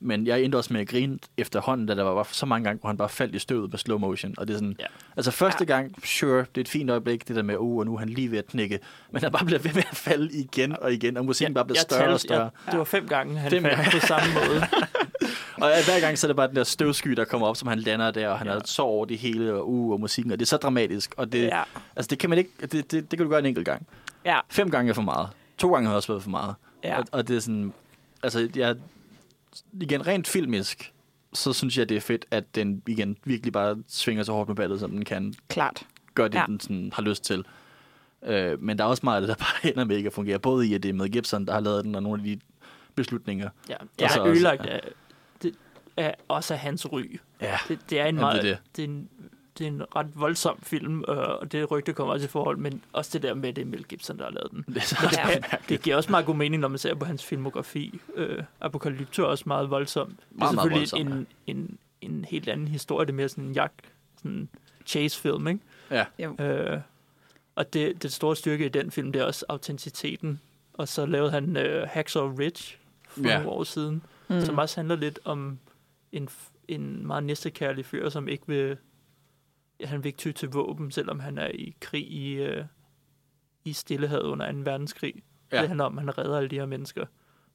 Men 0.00 0.26
jeg 0.26 0.42
endte 0.42 0.56
også 0.56 0.72
med 0.72 0.80
at 0.80 0.88
grine 0.88 1.18
efterhånden, 1.36 1.86
da 1.86 1.94
der 1.94 2.02
var 2.02 2.28
så 2.32 2.46
mange 2.46 2.64
gange, 2.64 2.80
hvor 2.80 2.88
han 2.88 2.96
bare 2.96 3.08
faldt 3.08 3.34
i 3.34 3.38
støvet 3.38 3.70
med 3.70 3.78
slow 3.78 3.98
motion. 3.98 4.34
Og 4.38 4.48
det 4.48 4.54
er 4.54 4.58
sådan, 4.58 4.76
Ja. 4.78 4.84
ja. 4.84 4.88
altså 5.16 5.30
første 5.30 5.64
ja. 5.68 5.74
gang, 5.76 6.06
sure, 6.06 6.38
det 6.38 6.56
er 6.56 6.60
et 6.60 6.68
fint 6.68 6.90
øjeblik, 6.90 7.28
det 7.28 7.36
der 7.36 7.42
med, 7.42 7.56
uh, 7.58 7.78
og 7.78 7.86
nu 7.86 7.94
er 7.94 7.98
han 7.98 8.08
lige 8.08 8.30
ved 8.30 8.38
at 8.38 8.46
knække. 8.46 8.78
Men 9.12 9.22
han 9.22 9.32
bare 9.32 9.44
bliver 9.44 9.58
ved 9.58 9.74
med 9.74 9.82
at 9.90 9.96
falde 9.96 10.38
igen 10.38 10.76
og 10.80 10.92
igen, 10.92 11.16
og 11.16 11.24
musikken 11.24 11.54
bare 11.54 11.64
bliver 11.64 11.80
større 11.80 12.00
talte- 12.00 12.14
og 12.14 12.20
større. 12.20 12.40
Jeg, 12.40 12.50
det 12.70 12.78
var 12.78 12.84
fem 12.84 13.08
gange, 13.08 13.38
han 13.38 13.50
Fem 13.50 13.62
faldt 13.62 13.90
på 14.00 14.06
samme 14.06 14.26
måde. 14.34 14.60
Og 15.64 15.84
hver 15.84 16.00
gang 16.00 16.18
så 16.18 16.26
er 16.26 16.28
det 16.28 16.36
bare 16.36 16.48
den 16.48 16.56
der 16.56 16.64
støvsky, 16.64 17.10
der 17.10 17.24
kommer 17.24 17.46
op, 17.46 17.56
som 17.56 17.68
han 17.68 17.78
lander 17.78 18.10
der, 18.10 18.28
og 18.28 18.38
han 18.38 18.46
Ja. 18.46 18.52
har 18.52 18.62
så 18.64 18.82
over 18.82 19.04
det 19.06 19.18
hele, 19.18 19.54
og, 19.54 19.68
uh, 19.70 19.92
og 19.92 20.00
musikken, 20.00 20.32
og 20.32 20.38
det 20.38 20.44
er 20.44 20.48
så 20.48 20.56
dramatisk. 20.56 21.14
Og 21.16 21.32
det, 21.32 21.42
Ja. 21.42 21.62
Altså, 21.96 22.08
det 22.10 22.18
kan 22.18 22.30
man 22.30 22.38
ikke, 22.38 22.50
det, 22.60 22.72
det, 22.72 22.90
det 22.92 23.08
kan 23.08 23.18
du 23.18 23.28
gøre 23.28 23.38
en 23.38 23.46
enkelt 23.46 23.66
gang. 23.66 23.86
Ja. 24.24 24.38
Fem 24.50 24.70
gange 24.70 24.90
er 24.90 24.94
for 24.94 25.02
meget. 25.02 25.28
To 25.58 25.74
gange 25.74 25.88
har 25.88 25.96
også 25.96 26.12
været 26.12 26.22
for 26.22 26.30
meget. 26.30 26.54
Ja. 26.84 26.98
Og, 26.98 27.04
og 27.12 27.28
det 27.28 27.36
er 27.36 27.40
sådan, 27.40 27.72
altså, 28.22 28.48
jeg, 28.56 28.76
igen, 29.80 30.06
rent 30.06 30.26
filmisk, 30.28 30.92
så 31.32 31.52
synes 31.52 31.78
jeg, 31.78 31.88
det 31.88 31.96
er 31.96 32.00
fedt, 32.00 32.24
at 32.30 32.54
den 32.54 32.82
igen 32.86 33.16
virkelig 33.24 33.52
bare 33.52 33.76
svinger 33.88 34.22
så 34.22 34.32
hårdt 34.32 34.48
med 34.48 34.56
ballet, 34.56 34.80
som 34.80 34.90
den 34.90 35.04
kan. 35.04 35.34
Klart. 35.48 35.86
Gør 36.14 36.28
det, 36.28 36.38
Ja. 36.38 36.44
den 36.46 36.60
sådan, 36.60 36.90
har 36.94 37.02
lyst 37.02 37.24
til. 37.24 37.44
Øh, 38.26 38.62
men 38.62 38.78
der 38.78 38.84
er 38.84 38.88
også 38.88 39.00
meget 39.04 39.16
af 39.22 39.26
det, 39.26 39.28
der 39.38 39.44
bare 39.44 39.70
ender 39.72 39.84
med 39.84 39.96
ikke 39.96 40.06
at 40.06 40.12
fungere. 40.12 40.38
Både 40.38 40.66
i, 40.66 40.74
at 40.74 40.82
det 40.82 40.88
er 40.88 40.92
med 40.92 41.08
Gibson, 41.08 41.46
der 41.46 41.52
har 41.52 41.60
lavet 41.60 41.84
den, 41.84 41.94
og 41.94 42.02
nogle 42.02 42.20
af 42.22 42.24
de 42.24 42.40
beslutninger. 42.94 43.48
Ja, 43.68 43.74
er 43.98 44.04
også- 44.04 44.24
ødelagt 44.26 44.66
ja. 44.66 44.78
Af, 45.96 46.16
også 46.28 46.54
af 46.54 46.60
hans 46.60 46.92
ry. 46.92 47.20
Ja, 47.40 47.58
Det, 47.68 47.78
det 47.90 48.00
er 48.00 48.06
en 48.06 48.14
meget, 48.14 48.42
det 48.42 48.50
er 48.50 48.54
det. 48.54 48.76
Det, 48.76 48.84
er 48.84 48.88
en, 48.88 49.08
det 49.58 49.64
er 49.64 49.68
en 49.68 49.82
ret 49.96 50.06
voldsom 50.14 50.58
film, 50.62 51.04
øh, 51.08 51.16
og 51.16 51.52
det 51.52 51.70
rygte 51.70 51.92
kommer 51.92 52.14
også 52.14 52.26
i 52.26 52.28
forhold, 52.28 52.56
men 52.56 52.82
også 52.92 53.10
det 53.12 53.22
der 53.22 53.34
med, 53.34 53.48
at 53.48 53.56
det 53.56 53.62
er 53.62 53.66
Mel 53.66 53.84
Gibson, 53.84 54.18
der 54.18 54.24
har 54.24 54.30
lavet 54.30 54.50
den. 54.50 54.64
det 54.68 54.76
er 54.76 54.80
så 54.80 54.96
det, 55.02 55.16
Ja. 55.16 55.28
ja. 55.30 55.40
det 55.68 55.82
giver 55.82 55.96
også 55.96 56.10
meget 56.10 56.26
god 56.26 56.34
mening, 56.34 56.60
når 56.60 56.68
man 56.68 56.78
ser 56.78 56.94
på 56.94 57.04
hans 57.04 57.24
filmografi. 57.24 58.00
Øh, 58.14 58.42
Apocalypto 58.60 59.22
er 59.22 59.26
også 59.26 59.44
meget 59.46 59.70
voldsom. 59.70 60.06
Det 60.08 60.16
er 60.18 60.24
Meget, 60.38 60.54
meget 60.54 60.64
selvfølgelig 60.72 60.80
voldsom, 61.08 61.26
en, 61.46 61.56
en, 61.56 61.78
en 62.00 62.24
helt 62.30 62.48
anden 62.48 62.68
historie. 62.68 63.06
Det 63.06 63.12
er 63.12 63.16
mere 63.16 63.28
sådan 63.28 63.44
en 63.44 63.52
jagt, 63.52 63.80
sådan 64.16 64.30
en 64.30 64.48
chase-film, 64.86 65.46
ikke? 65.48 65.60
Ja. 65.90 66.04
Øh, 66.44 66.80
og 67.54 67.72
det, 67.72 68.02
det 68.02 68.12
store 68.12 68.36
styrke 68.36 68.66
i 68.66 68.68
den 68.68 68.90
film, 68.90 69.12
det 69.12 69.20
er 69.20 69.24
også 69.24 69.44
autenticiteten. 69.48 70.40
Og 70.72 70.88
så 70.88 71.06
lavede 71.06 71.30
han 71.30 71.56
øh, 71.56 71.88
Hacksaw 71.90 72.36
Ridge 72.38 72.76
for 73.08 73.20
Ja. 73.28 73.34
nogle 73.34 73.48
år 73.48 73.64
siden, 73.64 74.02
mm. 74.28 74.40
som 74.40 74.58
også 74.58 74.76
handler 74.80 74.96
lidt 74.96 75.18
om 75.24 75.58
en, 76.16 76.28
en 76.68 77.06
meget 77.06 77.24
næstekærlig 77.24 77.86
fyr, 77.86 78.08
som 78.08 78.28
ikke 78.28 78.44
vil, 78.46 78.76
ja, 79.80 79.86
han 79.86 80.04
vil 80.04 80.06
ikke 80.08 80.16
ty 80.16 80.30
til 80.32 80.48
våben, 80.48 80.90
selvom 80.90 81.20
han 81.20 81.38
er 81.38 81.48
i 81.48 81.74
krig 81.80 82.12
i, 82.12 82.32
øh, 82.34 82.64
i 83.64 83.72
Stillehavet 83.72 84.22
under 84.22 84.52
2. 84.52 84.58
verdenskrig. 84.58 85.14
Ja. 85.52 85.56
Ja. 85.56 85.60
Det 85.62 85.68
handler 85.68 85.84
om, 85.84 85.98
at 85.98 86.04
han 86.04 86.18
redder 86.18 86.36
alle 86.36 86.48
de 86.48 86.58
her 86.58 86.66
mennesker. 86.66 87.06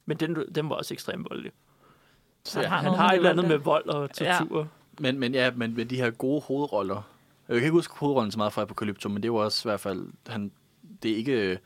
Men 0.06 0.16
den, 0.16 0.36
den 0.54 0.68
var 0.68 0.76
også 0.76 0.94
ekstremt 0.94 1.26
voldelig. 1.30 1.52
Så 2.44 2.60
Han 2.60 2.68
han 2.70 2.84
han 2.84 2.94
har 2.94 3.08
et 3.10 3.16
eller 3.16 3.30
andet 3.30 3.48
med 3.48 3.56
vold 3.56 3.86
og 3.88 4.10
Ja. 4.20 4.36
tortur. 4.38 4.68
Men, 5.00 5.18
men 5.18 5.34
ja, 5.34 5.50
men 5.56 5.74
med 5.76 5.86
de 5.86 5.96
her 5.96 6.10
gode 6.10 6.40
hovedroller. 6.40 7.02
Jeg 7.48 7.56
kan 7.56 7.64
ikke 7.64 7.72
huske 7.72 7.94
hovedrollen 7.96 8.30
så 8.32 8.38
meget 8.38 8.52
fra 8.52 8.62
Apocalypto, 8.62 9.08
men 9.08 9.22
det 9.22 9.32
var 9.32 9.38
også 9.38 9.68
i 9.68 9.70
hvert 9.70 9.80
fald, 9.80 10.06
han, 10.26 10.52
det 11.02 11.10
er 11.10 11.16
ikke, 11.16 11.58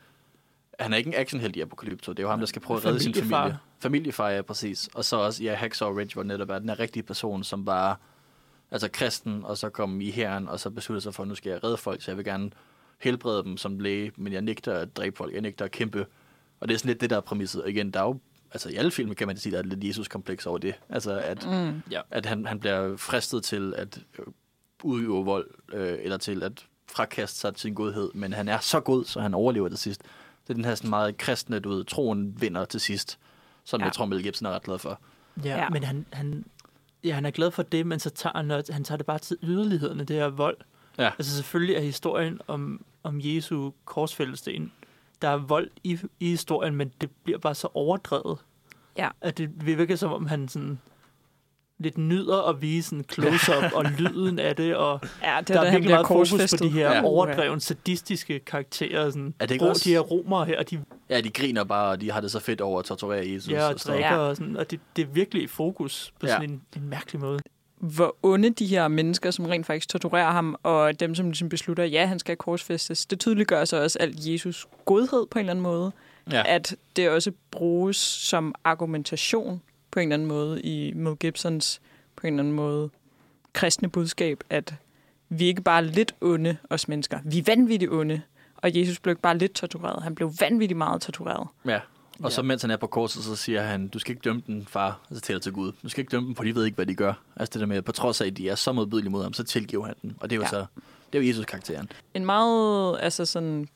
han 0.79 0.93
er 0.93 0.97
ikke 0.97 1.07
en 1.07 1.13
actionheld 1.17 1.55
i 1.55 1.61
Apocalypto. 1.61 2.11
Det 2.11 2.19
er 2.19 2.23
jo 2.23 2.29
ham, 2.29 2.39
der 2.39 2.45
skal 2.45 2.61
prøve 2.61 2.77
at 2.77 2.85
redde 2.85 2.99
sin 2.99 3.13
familie. 3.13 3.57
Familiefar, 3.85 4.29
ja, 4.29 4.41
præcis. 4.41 4.89
Og 4.93 5.05
så 5.05 5.15
også, 5.17 5.43
ja, 5.43 5.53
Hacksaw 5.55 5.93
Ridge, 5.97 6.13
hvor 6.13 6.23
netop 6.23 6.49
er 6.49 6.59
den 6.59 6.69
her 6.69 6.79
rigtige 6.79 7.03
person, 7.03 7.43
som 7.43 7.65
var 7.65 7.99
altså 8.71 8.89
kristen, 8.93 9.43
og 9.43 9.57
så 9.57 9.69
kom 9.69 10.01
i 10.01 10.09
herren, 10.11 10.47
og 10.47 10.59
så 10.59 10.69
besluttede 10.69 11.01
sig 11.03 11.13
for, 11.13 11.23
at 11.23 11.29
nu 11.29 11.35
skal 11.35 11.49
jeg 11.49 11.63
redde 11.63 11.77
folk, 11.77 12.01
så 12.01 12.11
jeg 12.11 12.17
vil 12.17 12.25
gerne 12.25 12.51
helbrede 12.99 13.43
dem 13.43 13.57
som 13.57 13.79
læge, 13.79 14.11
men 14.17 14.33
jeg 14.33 14.41
nægter 14.41 14.73
at 14.73 14.97
dræbe 14.97 15.17
folk, 15.17 15.33
jeg 15.33 15.41
nægter 15.41 15.65
at 15.65 15.71
kæmpe. 15.71 16.05
Og 16.59 16.67
det 16.67 16.73
er 16.73 16.77
sådan 16.77 16.87
lidt 16.89 17.01
det, 17.01 17.09
der 17.09 17.15
er 17.17 17.21
præmisset. 17.21 17.63
Og 17.63 17.69
igen, 17.69 17.91
der 17.91 17.99
er 17.99 18.03
jo, 18.03 18.19
altså 18.51 18.69
i 18.69 18.75
alle 18.75 18.91
film 18.91 19.15
kan 19.15 19.27
man 19.27 19.37
sige, 19.37 19.53
der 19.53 19.59
er 19.59 19.63
lidt 19.63 19.83
Jesus-kompleks 19.83 20.45
over 20.45 20.57
det. 20.57 20.75
Altså 20.89 21.19
at, 21.19 21.45
Mm. 21.45 21.81
at 22.11 22.25
han, 22.25 22.45
han 22.45 22.59
bliver 22.59 22.97
fristet 22.97 23.43
til 23.43 23.73
at 23.77 23.99
øh, 24.19 24.25
udøve 24.83 25.25
vold, 25.25 25.47
øh, 25.73 25.97
eller 26.01 26.17
til 26.17 26.43
at 26.43 26.65
frakaste 26.91 27.39
sig 27.39 27.53
til 27.53 27.61
sin 27.61 27.73
godhed, 27.73 28.09
men 28.13 28.33
han 28.33 28.47
er 28.47 28.59
så 28.59 28.79
god, 28.79 29.05
så 29.05 29.21
han 29.21 29.33
overlever 29.33 29.69
til 29.69 29.77
sidst. 29.77 30.01
Det 30.43 30.49
er 30.49 30.53
den 30.53 30.65
her 30.65 30.75
sådan 30.75 30.89
meget 30.89 31.17
kristne, 31.17 31.59
du 31.59 31.69
ved, 31.69 31.83
troen 31.85 32.41
vinder 32.41 32.65
til 32.65 32.79
sidst, 32.79 33.19
som 33.65 33.79
Ja. 33.79 33.85
jeg 33.85 33.93
tror, 33.93 34.05
Mel 34.05 34.23
Gibson 34.23 34.45
er 34.45 34.51
ret 34.51 34.63
glad 34.63 34.79
for. 34.79 34.99
Ja, 35.43 35.57
Ja. 35.57 35.69
men 35.69 35.83
han, 35.83 36.05
han, 36.13 36.45
ja, 37.03 37.13
han 37.13 37.25
er 37.25 37.31
glad 37.31 37.51
for 37.51 37.63
det, 37.63 37.85
men 37.87 37.99
så 37.99 38.09
tager 38.09 38.37
han, 38.37 38.63
han 38.69 38.83
tager 38.83 38.97
det 38.97 39.05
bare 39.05 39.19
til 39.19 39.37
yderlighederne, 39.43 40.03
det 40.03 40.15
her 40.15 40.27
vold. 40.27 40.57
Ja. 40.97 41.05
Altså 41.17 41.35
selvfølgelig 41.35 41.75
er 41.75 41.81
historien 41.81 42.39
om, 42.47 42.85
om 43.03 43.19
Jesu 43.23 43.71
korsfældesten, 43.85 44.71
der 45.21 45.29
er 45.29 45.37
vold 45.37 45.69
i, 45.83 45.99
i 46.19 46.29
historien, 46.29 46.75
men 46.75 46.91
det 47.01 47.09
bliver 47.23 47.39
bare 47.39 47.55
så 47.55 47.67
overdrevet. 47.73 48.37
Ja. 48.97 49.09
At 49.21 49.37
det 49.37 49.65
virker 49.65 49.95
som 49.95 50.11
om 50.13 50.25
han 50.25 50.47
sådan 50.47 50.79
lidt 51.79 51.97
nyder 51.97 52.49
at 52.49 52.61
vise 52.61 52.89
sådan 52.89 53.05
close-up 53.11 53.71
og 53.73 53.85
lyden 53.99 54.39
af 54.39 54.55
det, 54.55 54.75
og 54.75 54.99
Ja, 55.23 55.35
det 55.39 55.47
der 55.47 55.59
er 55.59 55.63
da 55.63 55.69
han 55.69 55.73
virkelig 55.73 55.81
bliver 55.81 55.95
meget 55.95 56.07
fokus 56.07 56.29
på 56.31 56.33
korsfæstet. 56.37 56.59
de 56.61 56.69
her 56.69 56.91
Ja. 56.93 57.03
overdreven, 57.03 57.59
sadistiske 57.59 58.39
karakterer. 58.39 59.09
Sådan, 59.09 59.33
Er 59.39 59.45
det 59.45 59.55
ikke 59.55 59.67
også- 59.69 59.81
De 59.85 59.89
her 59.89 59.99
romere 59.99 60.45
her, 60.45 60.63
de 60.63 60.79
Ja, 61.09 61.21
de 61.21 61.29
griner 61.29 61.63
bare, 61.63 61.89
og 61.91 62.01
de 62.01 62.11
har 62.11 62.21
det 62.21 62.31
så 62.31 62.39
fedt 62.39 62.61
over 62.61 62.79
at 62.79 62.85
torturere 62.85 63.27
Jesus. 63.29 63.51
ja, 63.53 63.67
og 63.67 63.75
drikker, 63.75 64.07
Ja. 64.07 64.17
og, 64.17 64.35
sådan, 64.35 64.57
og 64.57 64.71
det, 64.71 64.79
det 64.95 65.01
er 65.01 65.05
virkelig 65.07 65.43
i 65.43 65.47
fokus 65.47 66.13
på 66.19 66.25
Ja. 66.27 66.33
sådan 66.33 66.49
en, 66.49 66.61
en 66.75 66.89
mærkelig 66.89 67.21
måde. 67.21 67.39
hvor 67.79 68.15
onde 68.23 68.49
de 68.49 68.65
her 68.65 68.87
mennesker, 68.87 69.31
som 69.31 69.45
rent 69.45 69.65
faktisk 69.65 69.89
torturerer 69.89 70.31
ham, 70.31 70.55
og 70.63 70.99
dem, 70.99 71.15
som 71.15 71.25
ligesom 71.25 71.49
beslutter, 71.49 71.83
ja, 71.83 72.05
han 72.05 72.19
skal 72.19 72.37
korsfæstes, 72.37 73.05
det 73.05 73.19
tydeliggør 73.19 73.65
så 73.65 73.83
også 73.83 73.99
alt 73.99 74.15
Jesus 74.27 74.67
godhed 74.85 75.25
på 75.31 75.39
en 75.39 75.45
eller 75.45 75.51
anden 75.53 75.63
måde. 75.63 75.91
Ja. 76.31 76.43
At 76.45 76.75
det 76.95 77.09
også 77.09 77.31
bruges 77.51 77.97
som 77.97 78.55
argumentation 78.63 79.61
på 79.95 79.99
en 79.99 80.07
eller 80.07 80.13
anden 80.13 80.27
måde 80.27 80.61
i 80.61 80.93
Mel 80.93 81.15
Gibsons 81.15 81.81
på 82.15 82.27
en 82.27 82.33
eller 82.33 82.43
anden 82.43 82.53
måde 82.55 82.89
kristne 83.53 83.89
budskab, 83.89 84.43
at 84.49 84.73
vi 85.29 85.45
ikke 85.45 85.61
bare 85.61 85.77
er 85.77 85.81
lidt 85.81 86.15
onde, 86.21 86.57
os 86.69 86.87
mennesker. 86.87 87.19
Vi 87.25 87.37
er 87.39 87.43
vanvittigt 87.45 87.91
onde. 87.91 88.21
Og 88.57 88.77
Jesus 88.79 88.99
blev 88.99 89.11
ikke 89.11 89.21
bare 89.21 89.37
lidt 89.37 89.53
tortureret. 89.53 90.03
Han 90.03 90.15
blev 90.15 90.33
vanvittigt 90.39 90.77
meget 90.77 91.01
tortureret. 91.01 91.47
Ja. 91.65 91.79
Og 92.23 92.31
så 92.31 92.41
mens 92.41 92.61
han 92.61 92.71
er 92.71 92.77
på 92.77 92.87
korset, 92.87 93.23
så 93.23 93.35
siger 93.35 93.61
han, 93.61 93.87
du 93.87 93.99
skal 93.99 94.11
ikke 94.11 94.21
dømme 94.23 94.41
den, 94.47 94.65
far, 94.69 94.99
og 95.09 95.15
så 95.15 95.21
taler 95.21 95.39
til 95.39 95.51
Gud. 95.51 95.71
Du 95.83 95.89
skal 95.89 96.01
ikke 96.01 96.11
dømme 96.11 96.27
dem, 96.27 96.35
for 96.35 96.43
de 96.43 96.55
ved 96.55 96.65
ikke, 96.65 96.75
hvad 96.75 96.85
de 96.85 96.95
gør. 96.95 97.13
Altså 97.35 97.51
det 97.53 97.59
der 97.59 97.65
med, 97.67 97.77
at 97.77 97.85
på 97.85 97.91
trods 97.91 98.21
af, 98.21 98.25
at 98.27 98.37
de 98.37 98.49
er 98.49 98.55
så 98.55 98.71
modbydelige 98.71 99.09
mod 99.11 99.23
ham, 99.23 99.33
så 99.33 99.43
tilgiver 99.43 99.85
han 99.85 99.95
den. 100.01 100.15
Og 100.19 100.29
det 100.29 100.35
er 100.35 100.37
jo 100.37 100.43
Ja. 100.43 100.47
så, 100.49 100.65
det 101.13 101.19
er 101.19 101.23
jo 101.23 101.27
Jesus-karakteren. 101.27 101.89
en 102.13 102.25
meget, 102.25 102.97
altså 103.01 103.25
sådan, 103.25 103.67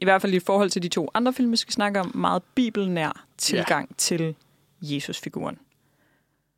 i 0.00 0.04
hvert 0.04 0.22
fald 0.22 0.34
i 0.34 0.38
forhold 0.40 0.70
til 0.70 0.82
de 0.82 0.88
to 0.88 1.10
andre 1.14 1.32
film, 1.32 1.52
vi 1.52 1.56
skal 1.56 1.72
snakke 1.72 2.00
om, 2.00 2.12
meget 2.14 2.42
bibelnær 2.54 3.26
tilgang 3.38 3.88
ja. 3.90 3.94
til 3.98 4.34
Jesus-figuren. 4.80 5.58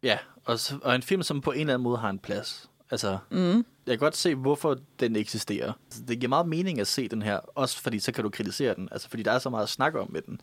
Ja, 0.02 0.18
og, 0.44 0.58
så, 0.58 0.78
og 0.82 0.94
en 0.94 1.02
film, 1.02 1.22
som 1.22 1.40
på 1.40 1.50
en 1.52 1.60
eller 1.60 1.74
anden 1.74 1.84
måde 1.84 1.98
har 1.98 2.10
en 2.10 2.18
plads. 2.18 2.70
Altså, 2.90 3.18
Mm. 3.30 3.38
jeg 3.56 3.64
kan 3.86 3.98
godt 3.98 4.16
se, 4.16 4.34
hvorfor 4.34 4.76
den 5.00 5.16
eksisterer. 5.16 5.72
Altså, 5.86 6.02
det 6.08 6.20
giver 6.20 6.28
meget 6.28 6.48
mening 6.48 6.80
at 6.80 6.86
se 6.86 7.08
den 7.08 7.22
her, 7.22 7.36
også 7.54 7.82
fordi 7.82 7.98
så 7.98 8.12
kan 8.12 8.24
du 8.24 8.30
kritisere 8.30 8.74
den. 8.74 8.88
Altså, 8.92 9.08
fordi 9.10 9.22
der 9.22 9.32
er 9.32 9.38
så 9.38 9.50
meget 9.50 9.62
at 9.62 9.68
snakke 9.68 10.00
om 10.00 10.10
med 10.12 10.22
den. 10.22 10.40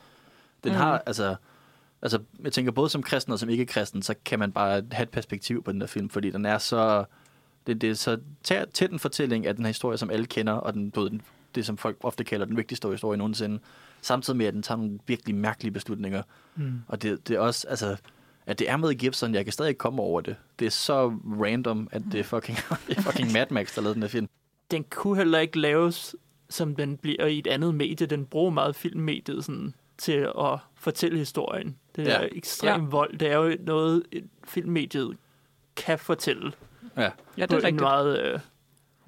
Den 0.64 0.72
Mm. 0.72 0.78
har, 0.78 1.04
altså, 1.06 1.36
altså, 2.02 2.20
jeg 2.44 2.54
tænker 2.54 2.72
både 2.72 2.90
som 2.90 3.04
kristen 3.04 3.34
og 3.34 3.40
som 3.40 3.50
ikke-kristen, 3.50 4.02
så 4.02 4.16
kan 4.26 4.40
man 4.40 4.52
bare 4.52 4.84
have 4.92 5.04
et 5.04 5.10
perspektiv 5.10 5.64
på 5.64 5.72
den 5.72 5.82
der 5.82 5.88
film, 5.88 6.10
fordi 6.10 6.30
den 6.32 6.46
er 6.46 6.58
så, 6.58 7.06
det, 7.68 7.82
det 7.82 7.90
er 7.90 7.94
så 7.94 8.20
tæt, 8.44 8.68
tæt 8.74 8.92
en 8.92 9.00
fortælling 9.00 9.48
af 9.48 9.56
den 9.56 9.66
her 9.66 9.70
historie, 9.70 9.98
som 9.98 10.10
alle 10.10 10.26
kender, 10.26 10.54
og 10.54 10.74
den, 10.74 10.90
du 10.90 11.02
ved, 11.02 11.10
den, 11.10 11.22
det, 11.56 11.66
som 11.66 11.78
folk 11.78 11.98
ofte 12.04 12.24
kalder 12.24 12.46
den 12.46 12.58
vigtigste 12.58 12.90
historie 12.90 13.18
nogensinde, 13.18 13.60
samtidig 14.08 14.38
med, 14.38 14.46
at 14.46 14.54
den 14.54 14.64
tager 14.64 14.78
nogle 14.78 15.00
virkelig 15.08 15.36
mærkelige 15.36 15.72
beslutninger. 15.74 16.24
Mm. 16.56 16.74
Og 16.88 17.02
det, 17.02 17.28
det 17.28 17.36
er 17.36 17.40
også, 17.40 17.68
altså, 17.68 17.98
at 18.46 18.60
det 18.60 18.70
er 18.70 18.78
med 18.78 18.96
Gibson, 18.96 19.34
jeg 19.36 19.44
kan 19.46 19.54
stadig 19.54 19.70
ikke 19.70 19.80
komme 19.80 20.02
over 20.02 20.22
det. 20.22 20.36
Det 20.60 20.66
er 20.66 20.70
så 20.70 21.08
random, 21.26 21.88
at 21.92 22.02
det 22.12 22.20
er 22.20 22.24
fucking, 22.24 22.58
det 22.88 22.98
er 22.98 23.02
fucking 23.02 23.32
Mad 23.34 23.46
Max, 23.52 23.76
der 23.76 23.82
lavede 23.82 23.94
den 23.94 24.04
her 24.04 24.10
film. 24.10 24.28
Den 24.72 24.84
kunne 24.90 25.18
heller 25.18 25.40
ikke 25.40 25.60
laves, 25.60 26.16
som 26.50 26.76
den 26.76 26.98
bliver 26.98 27.26
i 27.26 27.40
et 27.40 27.48
andet 27.48 27.76
medie. 27.76 28.08
Den 28.08 28.26
bruger 28.26 28.50
meget 28.52 28.76
filmmediet 28.76 29.46
sådan, 29.46 29.74
til 29.98 30.28
at 30.40 30.60
fortælle 30.76 31.18
historien. 31.18 31.76
Det 31.96 32.08
Ja. 32.08 32.12
er 32.24 32.28
ekstrem 32.32 32.82
Ja. 32.82 32.88
vold. 32.90 33.18
Det 33.18 33.28
er 33.32 33.38
jo 33.38 33.58
noget, 33.60 34.04
et 34.12 34.28
filmmediet 34.48 35.18
kan 35.76 36.00
fortælle 36.00 36.52
Ja. 36.98 37.02
Ja, 37.38 37.42
det 37.42 37.50
på 37.50 37.56
er 37.56 37.60
en 37.60 37.66
rigtigt. 37.66 37.82
meget 37.82 38.20
øh, 38.20 38.40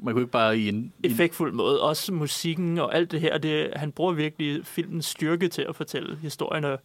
Man 0.04 0.14
kunne 0.14 0.22
ikke 0.22 0.32
bare 0.32 0.58
i 0.58 0.70
en... 0.70 0.94
i 1.04 1.08
effektfuld 1.08 1.54
måde. 1.54 1.82
Også 1.82 2.14
musikken 2.14 2.78
og 2.78 2.96
alt 2.96 3.12
det 3.12 3.22
her. 3.22 3.38
Det, 3.38 3.70
han 3.76 3.92
bruger 3.92 4.14
virkelig 4.14 4.66
filmens 4.66 5.06
styrke 5.06 5.48
til 5.48 5.62
at 5.62 5.76
fortælle 5.76 6.16
historien. 6.18 6.64
Og, 6.66 6.80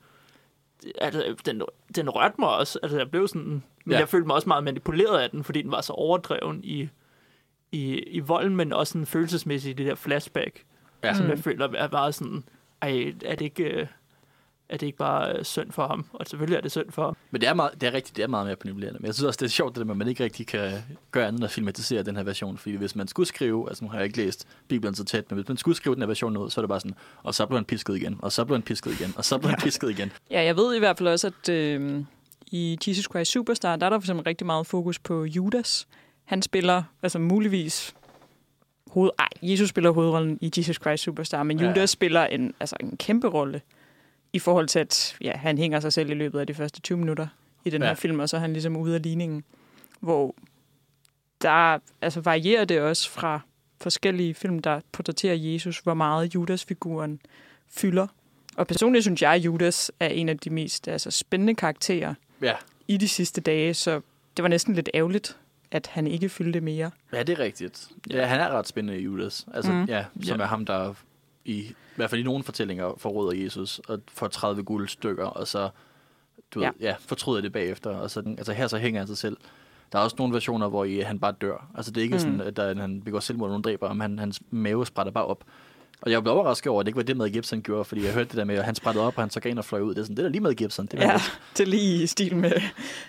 det- 0.83 0.93
altså, 1.01 1.35
den, 1.47 1.63
den 1.97 2.11
rørte 2.11 2.35
mig 2.39 2.49
også. 2.49 2.79
Altså, 2.83 2.99
jeg 2.99 3.11
blev 3.11 3.29
sådan, 3.29 3.63
men 3.85 3.93
Ja. 3.93 3.99
jeg 3.99 4.09
følte 4.09 4.27
mig 4.27 4.37
også 4.37 4.49
meget 4.49 4.65
manipuleret 4.65 5.19
af 5.21 5.31
den, 5.31 5.45
fordi 5.45 5.63
den 5.63 5.71
var 5.71 5.81
så 5.81 5.93
overdreven 5.93 6.61
i, 6.65 6.89
i, 7.73 7.99
i 7.99 8.21
volden, 8.21 8.57
men 8.57 8.73
også 8.73 8.91
sådan 8.93 9.07
følelsesmæssigt 9.07 9.81
i 9.81 9.83
det 9.83 9.91
der 9.91 9.95
flashback, 9.95 10.65
ja. 11.03 11.09
ja. 11.09 11.15
som 11.15 11.25
Mm. 11.25 11.31
jeg 11.31 11.39
føler 11.39 11.69
er 11.69 11.89
bare 11.89 12.13
sådan, 12.13 12.45
ej, 12.83 13.15
er 13.25 13.35
det 13.35 13.45
ikke, 13.45 13.89
er 14.69 14.77
det 14.77 14.87
ikke 14.87 14.99
bare 14.99 15.33
øh, 15.33 15.45
synd 15.45 15.73
for 15.73 15.87
ham? 15.87 16.07
Og 16.13 16.27
selvfølgelig 16.27 16.57
er 16.57 16.61
det 16.61 16.71
synd 16.71 16.91
for 16.91 17.05
ham. 17.05 17.17
Men 17.31 17.41
det 17.41 17.49
er, 17.49 17.55
meget, 17.55 17.81
det 17.81 17.87
er 17.87 17.93
rigtigt, 17.93 18.17
det 18.17 18.23
er 18.23 18.27
meget 18.29 18.47
mere 18.47 18.57
manipulerende. 18.65 18.99
Men 19.01 19.07
jeg 19.07 19.15
synes 19.15 19.27
også, 19.27 19.39
det 19.39 19.47
er 19.47 19.51
sjovt, 19.51 19.75
det 19.75 19.79
der 19.81 19.85
med, 19.85 19.93
at 19.95 19.99
man 19.99 20.09
ikke 20.09 20.25
rigtig 20.25 20.47
kan 20.47 20.73
gøre 21.11 21.27
andet 21.27 21.39
end 21.39 21.45
at 21.45 21.51
filmatisere 21.51 22.03
den 22.03 22.17
her 22.17 22.23
version. 22.23 22.59
Fordi 22.59 22.77
hvis 22.77 22.97
man 22.97 23.09
skulle 23.09 23.27
skrive, 23.27 23.69
altså 23.69 23.85
nu 23.85 23.91
har 23.91 23.99
jeg 23.99 24.05
ikke 24.05 24.17
læst 24.17 24.47
Bibelen 24.69 24.95
så 24.95 25.05
tæt, 25.05 25.31
men 25.31 25.39
hvis 25.39 25.49
man 25.49 25.57
skulle 25.57 25.77
skrive 25.77 25.95
den 25.95 26.03
her 26.03 26.07
version 26.07 26.37
ud, 26.37 26.51
så 26.51 26.61
er 26.61 26.63
det 26.63 26.69
bare 26.69 26.81
sådan, 26.81 26.95
og 27.23 27.35
så 27.35 27.47
blev 27.47 27.57
han 27.59 27.65
pisket 27.65 27.97
igen, 27.97 28.19
og 28.23 28.33
så 28.33 28.45
blev 28.45 28.55
han 28.57 28.63
pisket 28.63 29.01
igen, 29.01 29.13
og 29.17 29.25
så 29.25 29.39
blev 29.39 29.51
han 29.51 29.59
pisket 29.65 29.91
igen. 29.91 30.13
Ja, 30.31 30.43
jeg 30.43 30.57
ved 30.57 30.77
i 30.77 30.79
hvert 30.79 30.99
fald 30.99 31.09
også, 31.09 31.27
at 31.27 31.49
øh, 31.49 32.05
i 32.47 32.79
Jesus 32.87 33.05
Christ 33.05 33.31
Superstar, 33.33 33.77
der 33.77 33.87
er 33.87 33.91
der 33.91 33.99
for 33.99 34.03
eksempel 34.03 34.25
rigtig 34.25 34.47
meget 34.47 34.67
fokus 34.67 34.99
på 34.99 35.25
Judas. 35.25 35.89
Han 36.25 36.43
spiller, 36.43 36.83
altså 37.03 37.19
muligvis, 37.19 37.95
hoved... 38.91 39.11
Ej, 39.19 39.29
Jesus 39.43 39.69
spiller 39.69 39.91
hovedrollen 39.91 40.39
i 40.41 40.53
Jesus 40.57 40.77
Christ 40.77 41.03
Superstar, 41.03 41.43
men 41.43 41.61
Ja. 41.61 41.69
Judas 41.69 41.91
spiller 41.91 42.27
en, 42.27 42.55
altså 42.61 42.77
en 42.81 42.97
kæmpe 42.97 43.29
rolle 43.29 43.61
i 44.35 44.39
forhold 44.39 44.69
til, 44.69 44.79
at 44.79 45.17
ja, 45.21 45.33
han 45.37 45.59
hænger 45.59 45.81
sig 45.81 45.93
selv 45.93 46.11
i 46.11 46.15
løbet 46.15 46.41
af 46.41 46.47
de 46.47 46.55
første 46.55 46.81
20 46.81 46.99
minutter 46.99 47.27
i 47.65 47.71
den 47.71 47.83
Ja. 47.83 47.89
her 47.89 47.95
film, 47.95 48.21
og 48.21 48.29
så 48.29 48.37
er 48.37 48.41
han 48.41 48.53
ligesom 48.53 48.77
ude 48.77 48.95
af 48.95 49.03
ligningen, 49.03 49.45
hvor 50.01 50.35
der 51.43 51.79
altså 52.03 52.21
varierer 52.21 52.65
det 52.65 52.81
også 52.81 53.11
fra 53.11 53.41
forskellige 53.81 54.35
film, 54.35 54.59
der 54.59 54.81
portrætterer 54.93 55.35
Jesus, 55.35 55.79
hvor 55.79 55.95
meget 55.95 56.35
Judas-figuren 56.35 57.21
fylder. 57.69 58.07
Og 58.57 58.67
personligt 58.67 59.05
synes 59.05 59.23
jeg, 59.23 59.33
at 59.33 59.41
Judas 59.41 59.93
er 60.01 60.07
en 60.09 60.29
af 60.29 60.39
de 60.39 60.51
mest 60.51 60.89
altså, 60.89 61.11
spændende 61.11 61.55
karakterer 61.55 62.15
Ja, 62.43 62.55
i 62.89 62.97
de 62.97 63.09
sidste 63.09 63.41
dage, 63.41 63.75
så 63.75 64.01
det 64.37 64.43
var 64.43 64.49
næsten 64.49 64.75
lidt 64.75 64.91
ærgerligt, 64.95 65.37
at 65.71 65.87
han 65.87 66.07
ikke 66.07 66.29
fyldte 66.29 66.61
mere. 66.61 66.91
ja 67.13 67.23
det 67.23 67.33
er 67.33 67.39
rigtigt. 67.39 67.89
Ja, 68.11 68.27
han 68.27 68.41
er 68.41 68.49
ret 68.51 68.69
spændende, 68.69 69.01
Judas. 69.01 69.47
Altså, 69.55 69.73
Mm. 69.73 69.85
ja, 69.85 70.05
som 70.23 70.37
Ja. 70.39 70.43
er 70.45 70.49
ham, 70.49 70.67
der 70.67 70.95
i, 71.45 71.55
i 71.61 71.75
hvert 71.97 72.11
fald 72.11 72.21
i 72.21 72.25
nogle 72.25 72.45
fortællinger 72.45 72.95
forråder 72.99 73.43
Jesus 73.43 73.79
og 73.79 74.01
får 74.09 74.29
30 74.29 74.63
guldstykker, 74.63 75.25
og 75.25 75.49
så 75.49 75.69
du 76.51 76.61
Ja. 76.61 76.67
Ved, 76.67 76.75
ja, 76.81 76.95
fortryder 77.01 77.41
det 77.41 77.53
bagefter. 77.53 77.91
Og 77.91 78.11
så, 78.11 78.23
altså 78.39 78.53
her 78.53 78.67
så 78.67 78.79
hænger 78.79 79.01
han 79.01 79.07
sig 79.09 79.19
selv. 79.19 79.37
Der 79.93 79.99
er 79.99 80.03
også 80.03 80.17
nogle 80.19 80.35
versioner, 80.35 80.69
hvor 80.69 80.85
i, 80.85 80.99
han 81.01 81.19
bare 81.19 81.33
dør. 81.41 81.71
Altså 81.75 81.91
det 81.91 82.01
er 82.01 82.03
ikke 82.03 82.15
Mm. 82.15 82.21
sådan, 82.21 82.41
at 82.41 82.57
der, 82.57 82.75
han 82.81 83.03
begår 83.03 83.21
selvmord, 83.21 83.47
og 83.47 83.51
nogen 83.51 83.63
dræber 83.65 83.89
ham. 83.89 84.01
Han, 84.01 84.19
hans 84.19 84.41
mave 84.51 84.87
sprætter 84.87 85.13
bare 85.13 85.27
op. 85.27 85.45
Og 86.05 86.11
jeg 86.11 86.23
blev 86.23 86.35
overrasket 86.35 86.71
over, 86.71 86.81
at 86.81 86.87
det 86.87 86.89
ikke 86.89 86.97
var 86.97 87.03
det, 87.03 87.17
med 87.17 87.31
Gibson 87.31 87.63
gjorde, 87.63 87.85
fordi 87.85 88.05
jeg 88.05 88.13
hørte 88.13 88.29
det 88.29 88.37
der 88.37 88.45
med, 88.45 88.55
at 88.55 88.65
han 88.65 88.75
sprættede 88.75 89.07
op, 89.07 89.17
og 89.17 89.23
han 89.23 89.31
så 89.31 89.41
gav 89.41 89.59
og 89.59 89.65
fløj 89.65 89.81
ud. 89.81 89.95
Det 89.95 90.01
er 90.01 90.05
sådan, 90.05 90.17
det 90.17 90.23
er 90.23 90.27
da 90.29 90.33
lige 90.33 90.41
med 90.41 90.55
Gibson. 90.55 90.87
Det 90.87 90.99
var 90.99 91.05
Ja, 91.05 91.21
det 91.57 91.61
er 91.61 91.67
lige 91.71 92.03
i 92.03 92.07
stil 92.07 92.37
med... 92.37 92.53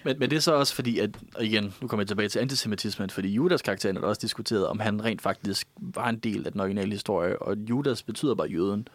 men, 0.04 0.20
men 0.20 0.30
det 0.30 0.36
er 0.36 0.40
så 0.40 0.54
også 0.54 0.76
fordi, 0.76 1.00
at 1.00 1.10
og 1.36 1.46
igen, 1.46 1.74
nu 1.82 1.88
kommer 1.88 2.02
jeg 2.02 2.08
tilbage 2.08 2.30
til 2.30 2.40
antisemitismen, 2.40 3.10
fordi 3.10 3.28
Judas 3.30 3.62
karakteren 3.62 3.98
er 3.98 4.02
der 4.02 4.08
også 4.08 4.20
diskuteret, 4.22 4.68
om 4.68 4.80
han 4.80 5.04
rent 5.04 5.22
faktisk 5.22 5.68
var 5.78 6.10
en 6.10 6.18
del 6.20 6.46
af 6.46 6.52
den 6.52 6.62
originale 6.62 6.92
historie, 6.92 7.42
og 7.42 7.58
Judas 7.58 8.04
betyder 8.04 8.36
bare 8.36 8.48
jøden. 8.48 8.88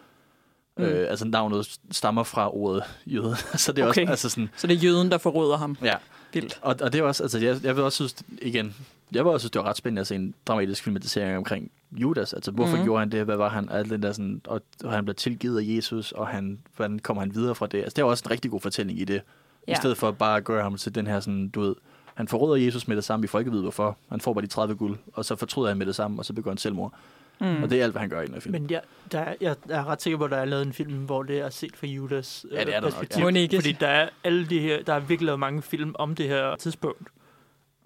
Mm. 0.78 0.84
Øh, 0.84 1.10
altså 1.10 1.24
navnet 1.24 1.78
stammer 1.90 2.22
fra 2.22 2.56
ordet 2.56 2.82
jøde, 3.06 3.36
så 3.56 3.72
det 3.72 3.82
er 3.84 3.88
Okay. 3.88 4.02
også 4.02 4.10
altså 4.10 4.28
sådan, 4.28 4.50
Så 4.56 4.66
det 4.66 4.74
er 4.76 4.78
jøden, 4.80 5.10
der 5.10 5.18
forråder 5.18 5.56
ham. 5.56 5.76
ja. 5.82 5.94
Vildt. 6.32 6.58
Og, 6.62 6.76
og 6.80 6.92
det 6.92 6.98
er 6.98 7.02
også, 7.04 7.22
altså 7.22 7.38
jeg, 7.38 7.60
jeg 7.64 7.76
vil 7.76 7.84
også 7.84 7.96
synes, 7.96 8.14
igen, 8.42 8.74
jeg 9.12 9.24
vil 9.24 9.32
også 9.32 9.44
synes, 9.44 9.50
det 9.50 9.62
var 9.62 9.68
ret 9.68 9.76
spændende 9.76 10.00
at 10.00 10.06
se 10.06 10.14
en 10.14 10.34
dramatisk 10.46 10.82
filmatisering 10.84 11.36
omkring 11.36 11.70
Judas. 11.92 12.32
Altså, 12.34 12.50
hvorfor 12.50 12.76
mm. 12.76 12.82
gjorde 12.82 12.98
han 13.00 13.12
det? 13.12 13.24
Hvad 13.24 13.36
var 13.36 13.48
han? 13.48 13.68
Alt 13.70 13.90
det 13.90 14.02
der 14.02 14.12
sådan, 14.12 14.40
og, 14.46 14.60
og 14.84 14.92
han 14.92 15.04
blev 15.04 15.14
tilgivet 15.14 15.58
af 15.60 15.64
Jesus, 15.76 16.12
og 16.12 16.28
han, 16.28 16.58
hvordan 16.76 16.98
kommer 16.98 17.20
han 17.22 17.34
videre 17.34 17.54
fra 17.54 17.66
det? 17.66 17.78
Altså, 17.78 17.94
det 17.96 18.02
er 18.02 18.06
også 18.06 18.22
en 18.26 18.30
rigtig 18.30 18.50
god 18.50 18.60
fortælling 18.60 19.00
i 19.00 19.04
det. 19.04 19.14
Ja. 19.14 19.20
Ja. 19.68 19.72
I 19.72 19.76
stedet 19.76 19.96
for 19.96 20.10
bare 20.10 20.36
at 20.36 20.44
gøre 20.44 20.62
ham 20.62 20.76
til 20.76 20.94
den 20.94 21.06
her 21.06 21.20
sådan, 21.20 21.48
du 21.48 21.60
ved, 21.60 21.74
han 22.14 22.28
forråder 22.28 22.64
Jesus 22.64 22.88
med 22.88 22.96
det 22.96 23.04
samme, 23.04 23.22
vi 23.22 23.26
får 23.28 23.38
ikke 23.38 23.50
vide 23.50 23.62
hvorfor. 23.62 23.96
Han 24.08 24.20
får 24.20 24.32
bare 24.34 24.42
de 24.42 24.46
30 24.46 24.74
guld, 24.74 24.96
og 25.12 25.24
så 25.24 25.36
fortryder 25.36 25.68
han 25.68 25.78
med 25.78 25.86
det 25.86 25.94
samme, 25.94 26.20
og 26.20 26.24
så 26.24 26.32
begår 26.32 26.50
han 26.50 26.58
selvmord. 26.58 26.94
Mm. 27.40 27.62
Og 27.62 27.70
det 27.70 27.78
er 27.80 27.84
alt, 27.84 27.92
hvad 27.92 28.00
han 28.00 28.08
gør 28.10 28.20
i 28.20 28.26
den 28.26 28.34
her 28.34 28.40
film. 28.40 28.52
Men 28.52 28.70
jeg, 28.70 28.80
der, 29.12 29.18
er- 29.20 29.34
jeg, 29.40 29.56
jeg 29.68 29.78
er 29.78 29.84
ret 29.84 30.02
sikker 30.02 30.18
på, 30.18 30.24
at 30.24 30.30
der 30.30 30.36
er 30.36 30.44
lavet 30.44 30.66
en 30.66 30.72
film, 30.72 30.94
hvor 30.94 31.22
det 31.22 31.38
er 31.38 31.50
set 31.50 31.76
fra 31.76 31.86
Judas 31.86 32.46
øh, 32.50 32.54
Ja, 32.56 32.64
det 32.64 32.68
er 32.68 32.80
der 32.80 32.80
nok, 32.80 32.90
perspektiv. 32.90 33.18
ja. 33.24 33.30
Må 33.30 33.36
ikke. 33.36 33.56
Fordi 33.56 33.72
der 33.72 33.86
er 33.86 34.08
alle 34.24 34.46
de 34.46 34.60
her, 34.60 34.82
der 34.82 34.94
er 34.94 35.00
virkelig 35.00 35.26
lavet 35.26 35.40
mange 35.40 35.62
film 35.62 35.94
om 35.98 36.14
det 36.14 36.28
her 36.28 36.56
tidspunkt, 36.56 37.08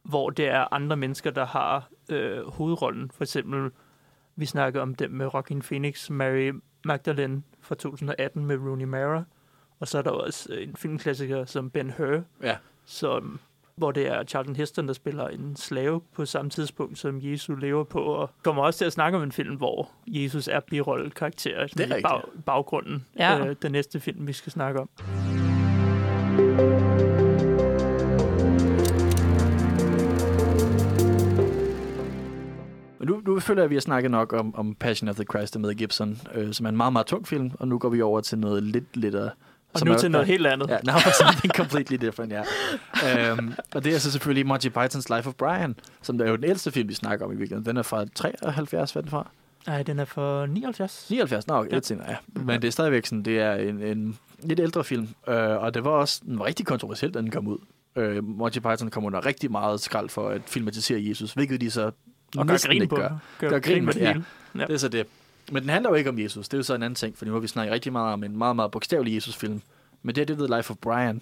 hvor 0.03 0.31
det 0.31 0.49
er 0.49 0.74
andre 0.74 0.97
mennesker, 0.97 1.31
der 1.31 1.47
har 1.47 1.89
øh, 2.09 2.47
hovedrollen. 2.49 3.11
For 3.14 3.24
eksempel, 3.24 3.70
vi 4.37 4.47
snakkede 4.47 4.82
om 4.82 4.95
dem 4.95 5.11
med 5.11 5.26
Rockin' 5.35 5.61
Phoenix, 5.68 6.11
Mary 6.11 6.53
Magdalene 6.85 7.43
fra 7.61 7.74
2018 7.74 8.45
med 8.47 8.57
Rooney 8.59 8.85
Mara. 8.85 9.24
Og 9.80 9.89
så 9.89 9.99
er 9.99 10.03
der 10.03 10.11
også 10.11 10.53
øh, 10.53 10.62
en 10.68 10.76
filmklassiker 10.76 11.45
som 11.45 11.70
Ben 11.70 11.91
Hur, 11.91 12.22
Ja. 12.43 12.57
som, 12.85 13.41
hvor 13.76 13.93
det 13.93 14.09
er 14.09 14.24
Charlton 14.24 14.57
Heston, 14.57 14.87
der 14.89 14.95
spiller 14.95 15.28
en 15.28 15.57
slave 15.57 16.01
på 16.14 16.26
samme 16.26 16.51
tidspunkt, 16.51 16.99
som 16.99 17.18
Jesus 17.22 17.61
lever 17.61 17.85
på. 17.85 17.99
Og 17.99 18.30
kommer 18.43 18.62
også 18.62 18.78
til 18.78 18.85
at 18.85 18.93
snakke 18.93 19.18
om 19.18 19.24
en 19.24 19.32
film, 19.32 19.57
hvor 19.57 19.91
Jesus 20.07 20.49
er 20.49 20.61
birolle-karakter 20.61 21.57
er 21.57 21.97
i 21.99 22.03
bag, 22.03 22.20
baggrunden. 22.47 23.07
Ja. 23.18 23.47
Øh, 23.47 23.57
den 23.62 23.72
næste 23.72 24.01
film, 24.01 24.26
vi 24.26 24.32
skal 24.32 24.53
snakke 24.53 24.80
om. 24.80 24.89
Men 33.05 33.13
nu, 33.15 33.23
nu 33.35 33.41
føler 33.41 33.61
jeg, 33.63 33.65
at 33.65 33.71
vi 33.71 33.75
har 33.75 33.81
snakket 33.81 34.11
nok 34.11 34.33
om, 34.33 34.55
om 34.55 34.75
Passion 34.75 35.09
of 35.09 35.15
the 35.17 35.25
Christ 35.25 35.59
Mel 35.59 35.77
Gibson, 35.77 36.19
øh, 36.35 36.53
som 36.55 36.67
er 36.67 36.71
en 36.71 36.77
meget, 36.77 36.93
meget 36.93 37.07
tung 37.07 37.29
film, 37.29 37.51
og 37.55 37.69
nu 37.69 37.79
går 37.79 37.89
vi 37.89 38.03
over 38.03 38.21
til 38.21 38.39
noget 38.39 38.63
lidt 38.63 38.97
lidt 38.97 39.15
Og 39.15 39.31
som 39.77 39.89
nu 39.89 39.95
er- 39.95 39.99
til 39.99 40.11
noget 40.11 40.27
helt 40.27 40.47
andet. 40.47 40.69
Ja, 40.71 40.79
now 40.85 40.99
for 40.99 41.11
something 41.25 41.53
completely 41.55 41.97
different, 42.07 42.33
ja. 42.33 42.43
um, 43.33 43.55
og 43.75 43.85
det 43.85 43.95
er 43.95 43.99
så 43.99 44.11
selvfølgelig 44.13 44.47
Monty 44.47 44.67
Python's 44.69 45.17
Life 45.17 45.29
of 45.29 45.35
Brian, 45.35 45.75
som 46.03 46.21
er 46.21 46.29
jo 46.31 46.37
den 46.37 46.45
ældste 46.45 46.71
film, 46.73 46.89
vi 46.89 46.95
snakker 46.95 47.27
om 47.27 47.33
i 47.33 47.37
virkeligheden. 47.37 47.67
Den 47.67 47.77
er 47.77 47.83
fra 47.83 48.05
73, 48.15 48.93
hvad 48.93 49.01
er 49.01 49.05
den 49.05 49.11
fra? 49.11 49.31
Nej, 49.67 49.83
den 49.83 49.99
er 49.99 50.05
for 50.05 50.47
79. 50.47 51.07
79, 51.11 51.47
nå, 51.47 51.55
okay, 51.55 51.71
Ja. 51.71 51.75
lidt 51.75 51.87
senere, 51.87 52.11
ja. 52.11 52.17
Men 52.43 52.63
det 52.63 52.69
er 52.69 52.73
stadigvæk 52.73 53.07
sådan, 53.07 53.23
det 53.23 53.39
er 53.41 53.55
en, 53.55 53.83
en 53.83 54.19
lidt 54.43 54.61
ældre 54.61 54.85
film, 54.85 55.09
øh, 55.29 55.35
og 55.37 55.75
det 55.75 55.85
var 55.85 55.91
også 55.91 56.21
den 56.27 56.39
var 56.39 56.45
rigtig 56.45 56.67
kontroversiel, 56.67 57.11
da 57.15 57.19
den 57.21 57.31
kom 57.31 57.47
ud. 57.47 57.59
Øh, 57.97 58.25
Monty 58.25 58.59
Python 58.59 58.91
kom 58.91 59.05
under 59.05 59.27
rigtig 59.27 59.51
meget 59.51 59.81
skrald 59.81 60.09
for 60.09 60.29
at 60.29 60.43
filmatisere 60.47 61.05
Jesus, 61.09 61.33
hvilket 61.33 61.61
de 61.61 61.71
så 61.71 61.91
Og 62.39 62.47
gør 62.47 62.66
grin 62.66 62.89
på. 62.89 62.97
gør. 62.97 63.18
Gør, 63.39 63.49
Gør 63.49 63.59
grin 63.59 63.85
med 63.85 63.95
det 63.95 64.01
ja. 64.01 64.07
hele. 64.12 64.24
Ja. 64.55 64.61
Det 64.61 64.70
er 64.74 64.78
så 64.78 64.89
det. 64.89 65.07
Men 65.53 65.62
den 65.62 65.70
handler 65.70 65.91
jo 65.91 65.97
ikke 65.97 66.11
om 66.11 66.18
Jesus. 66.18 66.49
Det 66.49 66.55
er 66.55 66.59
jo 66.59 66.62
så 66.62 66.74
en 66.74 66.82
anden 66.82 66.95
ting, 66.95 67.18
for 67.18 67.24
nu 67.24 67.32
har 67.32 67.39
vi 67.41 67.47
snakket 67.47 67.72
rigtig 67.72 67.93
meget 67.93 68.12
om 68.12 68.24
en 68.24 68.39
meget, 68.39 68.57
meget 68.57 68.70
bogstavelig 68.70 69.14
Jesus-film. 69.14 69.62
Men 70.03 70.14
det 70.14 70.20
er 70.22 70.26
det, 70.26 70.39
der 70.39 70.57
Life 70.57 70.70
of 70.70 70.76
Brian. 70.76 71.20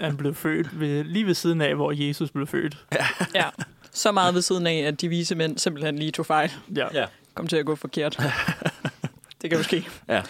Han 0.00 0.16
blev 0.16 0.34
født 0.34 0.80
ved, 0.80 1.04
lige 1.04 1.26
ved 1.26 1.34
siden 1.34 1.60
af, 1.60 1.74
hvor 1.74 1.92
Jesus 1.92 2.30
blev 2.30 2.46
født. 2.46 2.86
Ja. 3.34 3.48
Så 3.94 4.12
meget 4.12 4.34
ved 4.34 4.42
siden 4.42 4.66
af, 4.66 4.74
at 4.78 5.00
de 5.00 5.08
vise 5.08 5.34
mænd 5.34 5.58
simpelthen 5.58 5.98
lige 5.98 6.10
tog 6.10 6.26
fejl. 6.26 6.52
Ja. 6.76 6.86
Ja. 6.92 7.06
Kom 7.34 7.46
til 7.46 7.56
at 7.56 7.66
gå 7.66 7.74
forkert. 7.74 8.16
det 9.42 9.50
kan 9.50 9.58
jo 9.58 9.62
ske. 9.62 9.86
Ja. 10.08 10.14
Ja. 10.14 10.22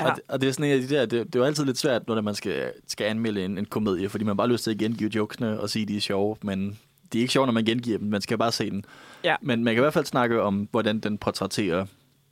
Ja. 0.00 0.10
Og, 0.10 0.16
det, 0.16 0.22
og 0.28 0.40
det 0.40 0.48
er 0.48 0.52
sådan 0.52 0.64
en 0.64 0.72
af 0.72 0.88
de 0.88 0.94
der, 0.94 1.00
det, 1.06 1.26
det 1.26 1.34
er 1.34 1.38
jo 1.38 1.44
altid 1.44 1.64
lidt 1.64 1.78
svært, 1.78 2.08
når 2.08 2.20
man 2.20 2.34
skal, 2.34 2.72
skal 2.88 3.04
anmelde 3.04 3.44
en, 3.44 3.58
en 3.58 3.64
komedie, 3.64 4.08
fordi 4.08 4.24
man 4.24 4.28
har 4.28 4.34
bare 4.34 4.48
lyst 4.48 4.64
til 4.64 4.70
at 4.70 4.78
gengive 4.78 5.10
jokesene 5.14 5.60
og 5.60 5.70
sige, 5.70 5.82
at 5.82 5.88
de 5.88 5.96
er 5.96 6.00
sjove, 6.00 6.36
men 6.42 6.78
de 7.12 7.18
er 7.18 7.20
ikke 7.20 7.32
sjove, 7.32 7.46
når 7.46 7.52
man 7.52 7.64
gengiver 7.64 7.98
dem. 7.98 8.08
Man 8.08 8.20
skal 8.20 8.38
bare 8.38 8.52
se 8.52 8.70
den. 8.70 8.84
Ja. 9.24 9.36
Men 9.40 9.64
man 9.64 9.74
kan 9.74 9.80
i 9.80 9.84
hvert 9.84 9.92
fald 9.92 10.04
snakke 10.04 10.42
om, 10.42 10.68
hvordan 10.70 11.00
den 11.00 11.18
portrætterer 11.18 11.86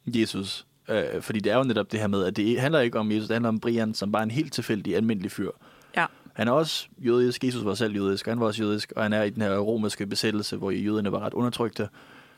Jesus. 0.06 0.66
Øh, 0.88 1.22
fordi 1.22 1.40
det 1.40 1.52
er 1.52 1.56
jo 1.56 1.64
netop 1.64 1.92
det 1.92 2.00
her 2.00 2.06
med, 2.06 2.24
at 2.24 2.36
det 2.36 2.60
handler 2.60 2.80
ikke 2.80 2.98
om 2.98 3.12
Jesus, 3.12 3.28
det 3.28 3.34
handler 3.34 3.48
om 3.48 3.60
Brian, 3.60 3.94
som 3.94 4.12
bare 4.12 4.22
er 4.22 4.24
en 4.24 4.30
helt 4.30 4.52
tilfældig, 4.52 4.96
almindelig 4.96 5.32
fyr. 5.32 5.50
Ja. 5.96 6.06
Han 6.32 6.48
er 6.48 6.52
også 6.52 6.86
jødisk, 6.98 7.44
Jesus 7.44 7.64
var 7.64 7.74
selv 7.74 7.94
jødisk, 7.94 8.26
og 8.26 8.30
han 8.30 8.40
var 8.40 8.46
også 8.46 8.62
jødisk, 8.62 8.92
og 8.96 9.02
han 9.02 9.12
er 9.12 9.22
i 9.22 9.30
den 9.30 9.42
her 9.42 9.58
romerske 9.58 10.06
besættelse, 10.06 10.56
hvor 10.56 10.70
jøderne 10.70 11.12
var 11.12 11.18
ret 11.18 11.34
undertrykte. 11.34 11.88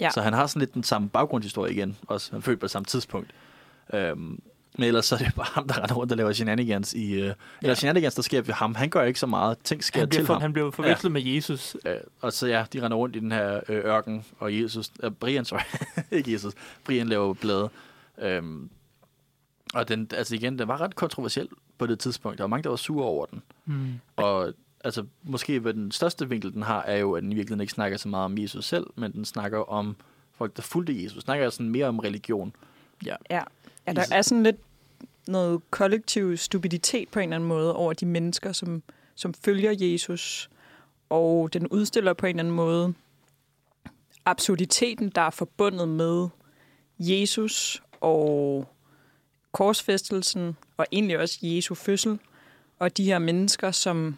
Ja. 0.01 0.11
Så 0.11 0.21
han 0.21 0.33
har 0.33 0.47
sådan 0.47 0.61
lidt 0.61 0.75
den 0.75 0.83
samme 0.83 1.09
baggrundshistorie 1.09 1.73
igen, 1.73 1.97
også 2.07 2.33
han 2.33 2.43
født 2.43 2.61
på 2.61 2.69
samme 2.69 2.87
tidspunkt. 2.87 3.31
Øhm, 3.95 4.43
men 4.79 4.89
ellers 4.89 5.07
så 5.07 5.15
er 5.15 5.19
det 5.19 5.35
bare 5.35 5.47
ham, 5.51 5.69
der 5.69 5.83
render 5.83 5.95
rundt 5.95 6.13
og 6.13 6.19
laver 6.19 6.33
shenanigans 6.33 6.95
i... 6.95 7.13
Øh, 7.13 7.35
eller 7.63 7.75
shenanigans, 7.75 8.15
der 8.15 8.23
sker 8.23 8.43
ved 8.43 8.55
ham. 8.55 8.75
Han 8.75 8.91
gør 8.91 9.03
ikke 9.03 9.21
så 9.21 9.27
meget. 9.27 9.59
Ting 9.65 9.85
sker 9.85 10.01
Han, 10.01 10.09
bliver 10.09 10.21
til 10.21 10.27
for, 10.27 10.35
ham. 10.35 10.43
han 10.43 10.53
blev 10.53 10.73
forvekslet 10.73 11.11
ja. 11.11 11.13
med 11.13 11.23
Jesus. 11.23 11.77
Øh, 11.87 11.97
og 12.21 12.33
så 12.33 12.47
ja, 12.47 12.65
de 12.73 12.83
render 12.83 12.97
rundt 12.97 13.17
i 13.17 13.19
den 13.19 13.33
her 13.33 13.61
øh, 13.69 13.85
ørken, 13.85 14.25
og 14.39 14.61
Jesus... 14.61 14.91
Øh, 15.03 15.11
Brian, 15.11 15.45
sorry. 15.45 15.61
ikke 16.11 16.33
Jesus. 16.33 16.53
Brian 16.85 17.09
laver 17.09 17.35
blade. 17.35 17.71
Øhm, 18.19 18.71
og 19.75 19.89
den, 19.89 20.09
altså 20.15 20.35
igen, 20.35 20.59
den 20.59 20.69
var 20.69 20.81
ret 20.81 20.95
kontroversiel 20.95 21.49
på 21.79 21.87
det 21.87 21.99
tidspunkt. 21.99 22.39
Der 22.39 22.45
var 22.45 22.49
mange, 22.49 22.63
der 22.63 22.69
var 22.69 22.77
sure 22.77 23.05
over 23.05 23.27
den. 23.27 23.43
Hmm. 23.65 24.01
Og 24.17 24.53
altså, 24.85 25.05
måske 25.23 25.59
hvad 25.59 25.75
den 25.75 25.93
største 25.93 26.29
vinkel, 26.29 26.53
den 26.53 26.63
har, 26.63 26.83
er 26.83 26.97
jo, 26.97 27.13
at 27.13 27.23
den 27.23 27.33
i 27.33 27.35
virkeligheden 27.35 27.61
ikke 27.61 27.73
snakker 27.73 27.99
så 27.99 28.09
meget 28.09 28.25
om 28.25 28.39
Jesus 28.39 28.65
selv, 28.65 28.87
men 28.95 29.13
den 29.13 29.25
snakker 29.25 29.59
om 29.59 29.97
folk, 30.35 30.57
der 30.57 30.63
fulgte 30.63 31.05
Jesus. 31.05 31.23
Snakker 31.23 31.51
sådan 31.51 31.71
mere 31.71 31.87
om 31.87 31.99
religion. 31.99 32.53
Ja. 33.07 33.17
ja, 33.31 33.43
der 33.87 34.05
er 34.13 34.23
sådan 34.23 34.43
lidt 34.43 34.57
noget 35.29 35.61
kollektiv 35.71 36.37
stupiditet 36.37 37.09
på 37.09 37.19
en 37.19 37.23
eller 37.23 37.37
anden 37.37 37.49
måde 37.49 37.77
over 37.77 37.93
de 37.93 38.07
mennesker, 38.07 38.53
som, 38.53 38.83
som 39.15 39.35
følger 39.35 39.75
Jesus. 39.79 40.51
Og 41.11 41.53
den 41.53 41.67
udstiller 41.67 42.13
på 42.13 42.27
en 42.27 42.31
eller 42.31 42.43
anden 42.43 42.55
måde 42.55 42.95
absurditeten, 44.25 45.09
der 45.09 45.21
er 45.21 45.31
forbundet 45.31 45.89
med 45.89 46.29
Jesus 46.99 47.83
og 48.01 48.69
korsfæstelsen, 49.53 50.57
og 50.77 50.87
egentlig 50.93 51.19
også 51.19 51.39
Jesu 51.43 51.75
fødsel, 51.75 52.19
og 52.79 52.97
de 52.97 53.05
her 53.05 53.19
mennesker, 53.19 53.71
som 53.71 54.17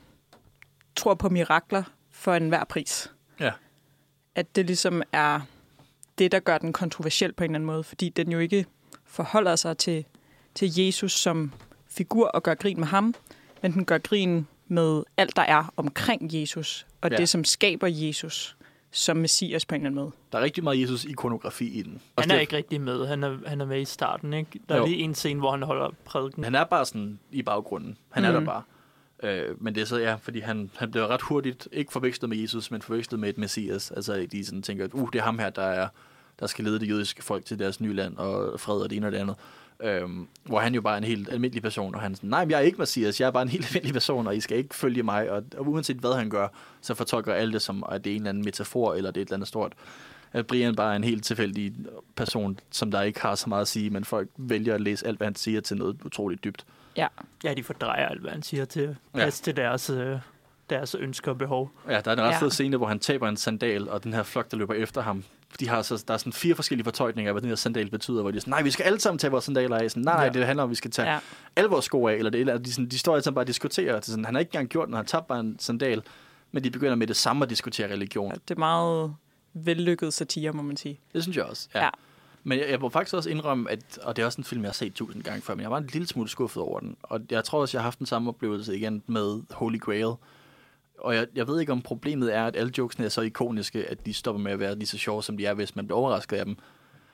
tror 0.97 1.15
på 1.15 1.29
mirakler 1.29 1.83
for 2.11 2.35
enhver 2.35 2.65
pris. 2.65 3.13
Ja. 3.41 3.53
At 4.35 4.57
det 4.57 4.67
ligesom 4.67 5.03
er 5.13 5.41
det, 6.19 6.33
der 6.33 6.41
gør 6.41 6.59
den 6.59 6.73
kontroversiel 6.73 7.33
på 7.33 7.45
en 7.45 7.51
eller 7.51 7.57
anden 7.57 7.67
måde, 7.67 7.85
fordi 7.85 8.09
den 8.09 8.33
jo 8.33 8.39
ikke 8.39 8.67
forholder 9.15 9.57
sig 9.57 9.79
til, 9.79 10.05
til 10.55 10.79
Jesus 10.81 11.13
som 11.13 11.53
figur 11.89 12.27
og 12.29 12.43
gør 12.43 12.55
grin 12.55 12.79
med 12.81 12.87
ham, 12.87 13.15
men 13.63 13.73
den 13.73 13.85
gør 13.85 13.99
grin 13.99 14.47
med 14.69 15.03
alt, 15.17 15.37
der 15.37 15.43
er 15.43 15.73
omkring 15.77 16.35
Jesus, 16.35 16.87
og 17.01 17.11
Ja. 17.11 17.17
det, 17.17 17.29
som 17.29 17.45
skaber 17.45 17.87
Jesus 17.87 18.57
som 18.91 19.17
messias 19.17 19.67
på 19.67 19.75
en 19.75 19.81
eller 19.81 19.87
anden 19.91 20.01
måde. 20.05 20.13
Der 20.33 20.39
er 20.39 20.43
rigtig 20.43 20.65
meget 20.65 20.81
Jesus-ikonografi 20.81 21.67
i 21.67 21.83
den. 21.83 21.91
Han 21.93 22.01
Også 22.17 22.31
er 22.31 22.35
det- 22.35 22.41
ikke 22.41 22.57
rigtig 22.57 22.81
med. 22.81 23.07
Han 23.07 23.23
er, 23.23 23.37
han 23.47 23.61
er 23.61 23.65
med 23.67 23.81
i 23.81 23.85
starten, 23.85 24.33
ikke? 24.33 24.61
Der 24.69 24.75
er 24.75 24.79
Jo. 24.79 24.87
lige 24.87 24.99
en 24.99 25.15
scene, 25.15 25.41
hvor 25.41 25.51
han 25.51 25.63
holder 25.63 25.91
prædiken. 26.05 26.45
Han 26.45 26.55
er 26.55 26.65
bare 26.65 26.85
sådan 26.87 27.19
i 27.31 27.43
baggrunden. 27.43 27.99
Han 28.11 28.23
mm. 28.23 28.27
er 28.29 28.33
der 28.33 28.41
Mhm. 28.41 28.47
bare. 28.47 28.63
Øh, 29.23 29.63
men 29.63 29.75
det 29.75 29.81
er 29.81 29.85
så, 29.85 29.99
ja, 29.99 30.15
fordi 30.15 30.41
han, 30.41 30.71
han 30.77 30.91
bliver 30.91 31.07
ret 31.07 31.23
hurtigt, 31.23 31.69
ikke 31.73 31.93
forvekslet 31.93 32.29
med 32.29 32.39
Jesus, 32.39 32.71
men 32.71 32.83
forvekslet 32.83 33.21
med 33.21 33.29
et 33.29 33.39
messias. 33.39 33.91
Altså, 33.91 34.27
de 34.33 34.45
sådan 34.45 34.63
tænker, 34.63 34.85
at 34.85 34.91
uh, 34.93 35.09
det 35.13 35.19
er 35.19 35.23
ham 35.23 35.39
her, 35.39 35.51
der, 35.51 35.63
er, 35.63 35.89
der 36.41 36.47
skal 36.47 36.65
lede 36.65 36.81
det 36.81 36.89
jødiske 36.89 37.23
folk 37.23 37.45
til 37.45 37.59
deres 37.59 37.81
nye 37.81 37.93
land, 37.93 38.17
og 38.17 38.61
fred 38.61 38.77
og 38.81 38.91
det 38.91 38.97
ene 38.97 39.07
og 39.07 39.13
det 39.13 39.19
andet. 39.19 39.37
Øhm, 39.83 40.29
hvor 40.45 40.59
han 40.61 40.75
jo 40.75 40.81
bare 40.81 40.95
er 40.95 40.99
en 40.99 41.05
helt 41.05 41.29
almindelig 41.33 41.63
person, 41.63 41.95
og 41.95 42.01
han 42.01 42.13
er 42.13 42.17
sådan, 42.17 42.31
nej, 42.31 42.45
men 42.45 42.51
jeg 42.51 42.57
er 42.57 42.61
ikke 42.61 42.79
messias, 42.79 43.21
jeg 43.21 43.27
er 43.27 43.31
bare 43.31 43.43
en 43.43 43.49
helt 43.49 43.67
almindelig 43.71 43.93
person, 43.93 44.27
og 44.27 44.37
I 44.37 44.41
skal 44.41 44.59
ikke 44.59 44.75
følge 44.75 45.03
mig. 45.03 45.31
Og, 45.31 45.45
og 45.57 45.69
uanset 45.69 45.97
hvad 45.97 46.13
han 46.15 46.31
gør, 46.31 46.49
så 46.81 46.95
fortolker 46.95 47.35
alle 47.35 47.53
det 47.53 47.63
som, 47.63 47.85
at 47.93 48.05
det 48.05 48.11
er 48.11 48.15
en 48.17 48.21
eller 48.23 48.29
anden 48.29 48.45
metafor, 48.45 48.95
eller 48.95 49.11
det 49.11 49.21
er 49.21 49.23
et 49.23 49.27
eller 49.27 49.37
andet 49.37 49.49
stort. 49.49 49.73
At 50.33 50.47
Brian 50.47 50.75
bare 50.77 50.93
er 50.93 50.97
en 50.97 51.05
helt 51.05 51.25
tilfældig 51.25 51.75
person, 52.17 52.59
som 52.71 52.91
der 52.91 53.03
ikke 53.03 53.21
har 53.21 53.35
så 53.35 53.49
meget 53.49 53.63
at 53.63 53.69
sige, 53.69 53.91
men 53.91 54.05
folk 54.05 54.29
vælger 54.37 54.75
at 54.75 54.81
læse 54.81 55.07
alt, 55.07 55.17
hvad 55.19 55.27
han 55.27 55.35
siger 55.35 55.61
til 55.61 55.77
noget 55.77 55.97
utroligt 56.05 56.45
dybt. 56.45 56.65
Ja, 56.97 57.07
Ja, 57.45 57.55
de 57.55 57.63
fordrejer 57.65 58.09
alt, 58.09 58.21
hvad 58.21 58.31
han 58.31 58.43
siger 58.43 58.65
til 58.65 58.83
Ja. 58.83 58.95
plads 59.15 59.41
til 59.41 59.57
deres, 59.57 59.91
øh, 59.91 60.19
deres 60.71 60.95
ønsker 60.95 61.31
og 61.31 61.39
behov. 61.39 61.71
Ja, 61.89 62.01
der 62.01 62.11
er 62.11 62.15
en 62.17 62.23
ret 62.23 62.31
Ja. 62.31 62.39
fed 62.41 62.51
scene, 62.51 62.77
hvor 62.77 62.87
han 62.87 62.99
taber 62.99 63.29
en 63.29 63.37
sandal, 63.37 63.89
og 63.89 64.05
den 64.05 64.13
her 64.13 64.23
flok, 64.23 64.51
der 64.51 64.57
løber 64.57 64.75
efter 64.75 65.01
ham, 65.03 65.25
de 65.61 65.69
har 65.69 65.83
så, 65.83 66.05
der 66.09 66.15
er 66.15 66.19
sådan 66.19 66.33
fire 66.33 66.55
forskellige 66.55 66.85
fortolkninger 66.85 67.31
af, 67.31 67.35
hvad 67.35 67.43
den 67.43 67.49
her 67.49 67.57
sandal 67.57 67.91
betyder, 67.91 68.21
hvor 68.23 68.31
de 68.31 68.37
er 68.37 68.41
sådan, 68.41 68.51
nej, 68.51 68.63
vi 68.63 68.71
skal 68.71 68.83
alle 68.85 69.01
sammen 69.01 69.19
tage 69.19 69.31
vores 69.31 69.45
sandaler 69.45 69.77
af. 69.79 69.91
Sådan, 69.91 70.03
nej, 70.03 70.15
nej, 70.15 70.25
Ja. 70.25 70.31
det 70.31 70.47
handler 70.47 70.63
om, 70.63 70.67
at 70.67 70.71
vi 70.71 70.75
skal 70.77 70.91
tage 70.91 71.13
ja. 71.13 71.19
alle 71.57 71.71
vores 71.71 71.85
sko 71.85 72.09
af, 72.09 72.15
eller 72.15 72.31
det, 72.31 72.41
eller 72.41 72.59
de, 72.59 72.73
sådan, 72.73 72.89
de 72.89 72.99
står 72.99 73.21
sammen 73.21 73.35
bare 73.35 73.43
og 73.43 73.47
diskuterer. 73.47 73.95
Det 74.01 74.07
er 74.09 74.11
sådan, 74.11 74.25
han 74.25 74.35
har 74.35 74.41
ikke 74.41 74.51
engang 74.51 74.69
gjort 74.69 74.89
noget, 74.89 74.99
han 74.99 75.07
tabte 75.07 75.29
bare 75.29 75.41
en 75.41 75.57
sandal, 75.59 76.03
men 76.53 76.65
de 76.65 76.71
begynder 76.71 76.95
med 76.95 77.07
det 77.07 77.17
samme 77.17 77.43
at 77.45 77.51
diskutere 77.51 77.93
religion. 77.93 78.29
ja. 78.31 78.35
Det 78.49 78.55
er 78.55 78.59
meget 78.59 79.15
vellykket 79.55 80.15
satire, 80.15 80.53
må 80.53 80.63
man 80.63 80.77
sige. 80.77 81.01
Det 81.13 81.23
synes 81.23 81.37
jeg 81.37 81.45
også. 81.45 81.69
Ja. 81.75 81.85
Ja. 81.85 81.91
Men 82.45 82.59
jeg, 82.59 82.71
jeg 82.71 82.81
må 82.81 82.89
faktisk 82.89 83.15
også 83.15 83.31
indrømme, 83.31 83.71
at, 83.71 83.99
og 84.03 84.17
det 84.17 84.23
er 84.23 84.27
også 84.27 84.41
en 84.41 84.45
film, 84.45 84.63
jeg 84.63 84.69
har 84.69 84.73
set 84.75 84.95
tusind 84.95 85.23
gange 85.23 85.43
før, 85.43 85.55
men 85.55 85.63
jeg 85.63 85.71
var 85.71 85.79
en 85.79 85.87
lille 85.93 86.09
smule 86.09 86.29
skuffet 86.29 86.63
over 86.63 86.81
den. 86.81 86.97
Og 87.03 87.21
jeg 87.31 87.45
tror 87.45 87.61
også, 87.61 87.77
jeg 87.77 87.81
har 87.81 87.87
haft 87.87 87.99
den 87.99 88.07
samme 88.07 88.29
oplevelse 88.31 88.77
igen 88.77 89.03
med 89.07 89.41
Holy 89.51 89.81
Grail. 89.81 90.13
Og 90.99 91.15
jeg, 91.15 91.27
jeg 91.35 91.47
ved 91.47 91.61
ikke, 91.61 91.73
om 91.73 91.83
problemet 91.83 92.35
er, 92.35 92.47
at 92.47 92.57
alle 92.57 92.73
jokesene 92.79 93.05
er 93.05 93.09
så 93.09 93.21
ikoniske, 93.21 93.85
at 93.91 94.07
de 94.07 94.15
stopper 94.15 94.43
med 94.43 94.53
at 94.53 94.59
være 94.59 94.75
lige 94.75 94.87
så 94.87 94.99
sjove, 94.99 95.23
som 95.23 95.37
de 95.37 95.47
er, 95.47 95.55
hvis 95.55 95.77
man 95.77 95.87
bliver 95.87 95.99
overrasket 95.99 96.37
af 96.37 96.45
dem. 96.45 96.57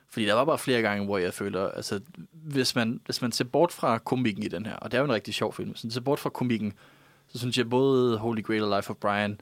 Fordi 0.09 0.27
der 0.27 0.35
var 0.35 0.45
bare 0.45 0.59
flere 0.59 0.83
gange, 0.83 1.05
hvor 1.05 1.19
jeg 1.19 1.35
føler, 1.35 1.69
altså, 1.69 2.01
hvis 2.33 2.75
man, 2.75 3.01
hvis 3.05 3.23
man 3.23 3.33
ser 3.33 3.45
bort 3.45 3.73
fra 3.73 3.99
komikken 3.99 4.43
i 4.43 4.49
den 4.49 4.67
her, 4.67 4.77
og 4.77 4.91
det 4.91 4.97
er 4.97 5.01
jo 5.01 5.05
en 5.05 5.13
rigtig 5.13 5.35
sjov 5.35 5.53
film, 5.53 5.71
hvis 5.71 5.85
man 5.85 5.91
ser 5.91 6.01
bort 6.01 6.19
fra 6.19 6.31
komikken, 6.31 6.73
så 7.29 7.39
synes 7.39 7.59
jeg 7.59 7.71
både 7.71 8.19
Holy 8.19 8.43
Grail 8.43 8.63
og 8.63 8.77
Life 8.77 8.91
of 8.91 8.97
Brian 8.97 9.41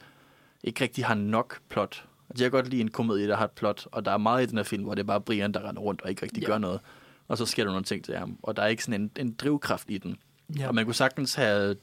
ikke 0.64 0.84
rigtig 0.84 1.04
har 1.04 1.14
nok 1.14 1.60
plot. 1.68 2.04
Altså, 2.30 2.44
jeg 2.44 2.50
kan 2.50 2.60
godt 2.60 2.68
lide 2.68 2.80
en 2.80 2.90
komedie, 2.90 3.28
der 3.28 3.36
har 3.36 3.44
et 3.44 3.50
plot, 3.50 3.86
og 3.92 4.04
der 4.04 4.10
er 4.10 4.18
meget 4.18 4.42
i 4.42 4.46
den 4.46 4.58
her 4.58 4.64
film, 4.64 4.82
hvor 4.82 4.94
det 4.94 5.02
er 5.02 5.06
bare 5.06 5.20
Brian, 5.20 5.54
der 5.54 5.68
render 5.68 5.82
rundt 5.82 6.02
og 6.02 6.10
ikke 6.10 6.22
rigtig 6.22 6.42
Ja. 6.42 6.48
ja. 6.48 6.52
gør 6.52 6.58
noget. 6.58 6.80
Og 7.28 7.38
så 7.38 7.46
sker 7.46 7.64
der 7.64 7.70
nogle 7.70 7.84
ting 7.84 8.04
til 8.04 8.16
ham, 8.16 8.38
og 8.42 8.56
der 8.56 8.62
er 8.62 8.66
ikke 8.66 8.84
sådan 8.84 9.00
en, 9.00 9.10
en 9.18 9.34
drivkraft 9.34 9.90
i 9.90 9.98
den. 9.98 10.16
Ja. 10.58 10.68
Og 10.68 10.74
man 10.74 10.84
kunne 10.84 10.94
sagtens 10.94 11.34
have 11.34 11.76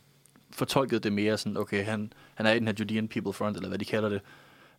fortolket 0.56 1.03
det 1.03 1.14
mere 1.14 1.38
sådan, 1.38 1.58
okay, 1.58 1.86
han, 1.86 2.14
han 2.36 2.45
er 2.45 2.51
i 2.53 2.60
den 2.60 2.68
her 2.68 2.74
Judean 2.80 3.08
People 3.08 3.34
Front, 3.34 3.56
eller 3.58 3.70
hvad 3.70 3.80
de 3.80 3.86
kalder 3.86 4.10
det, 4.10 4.22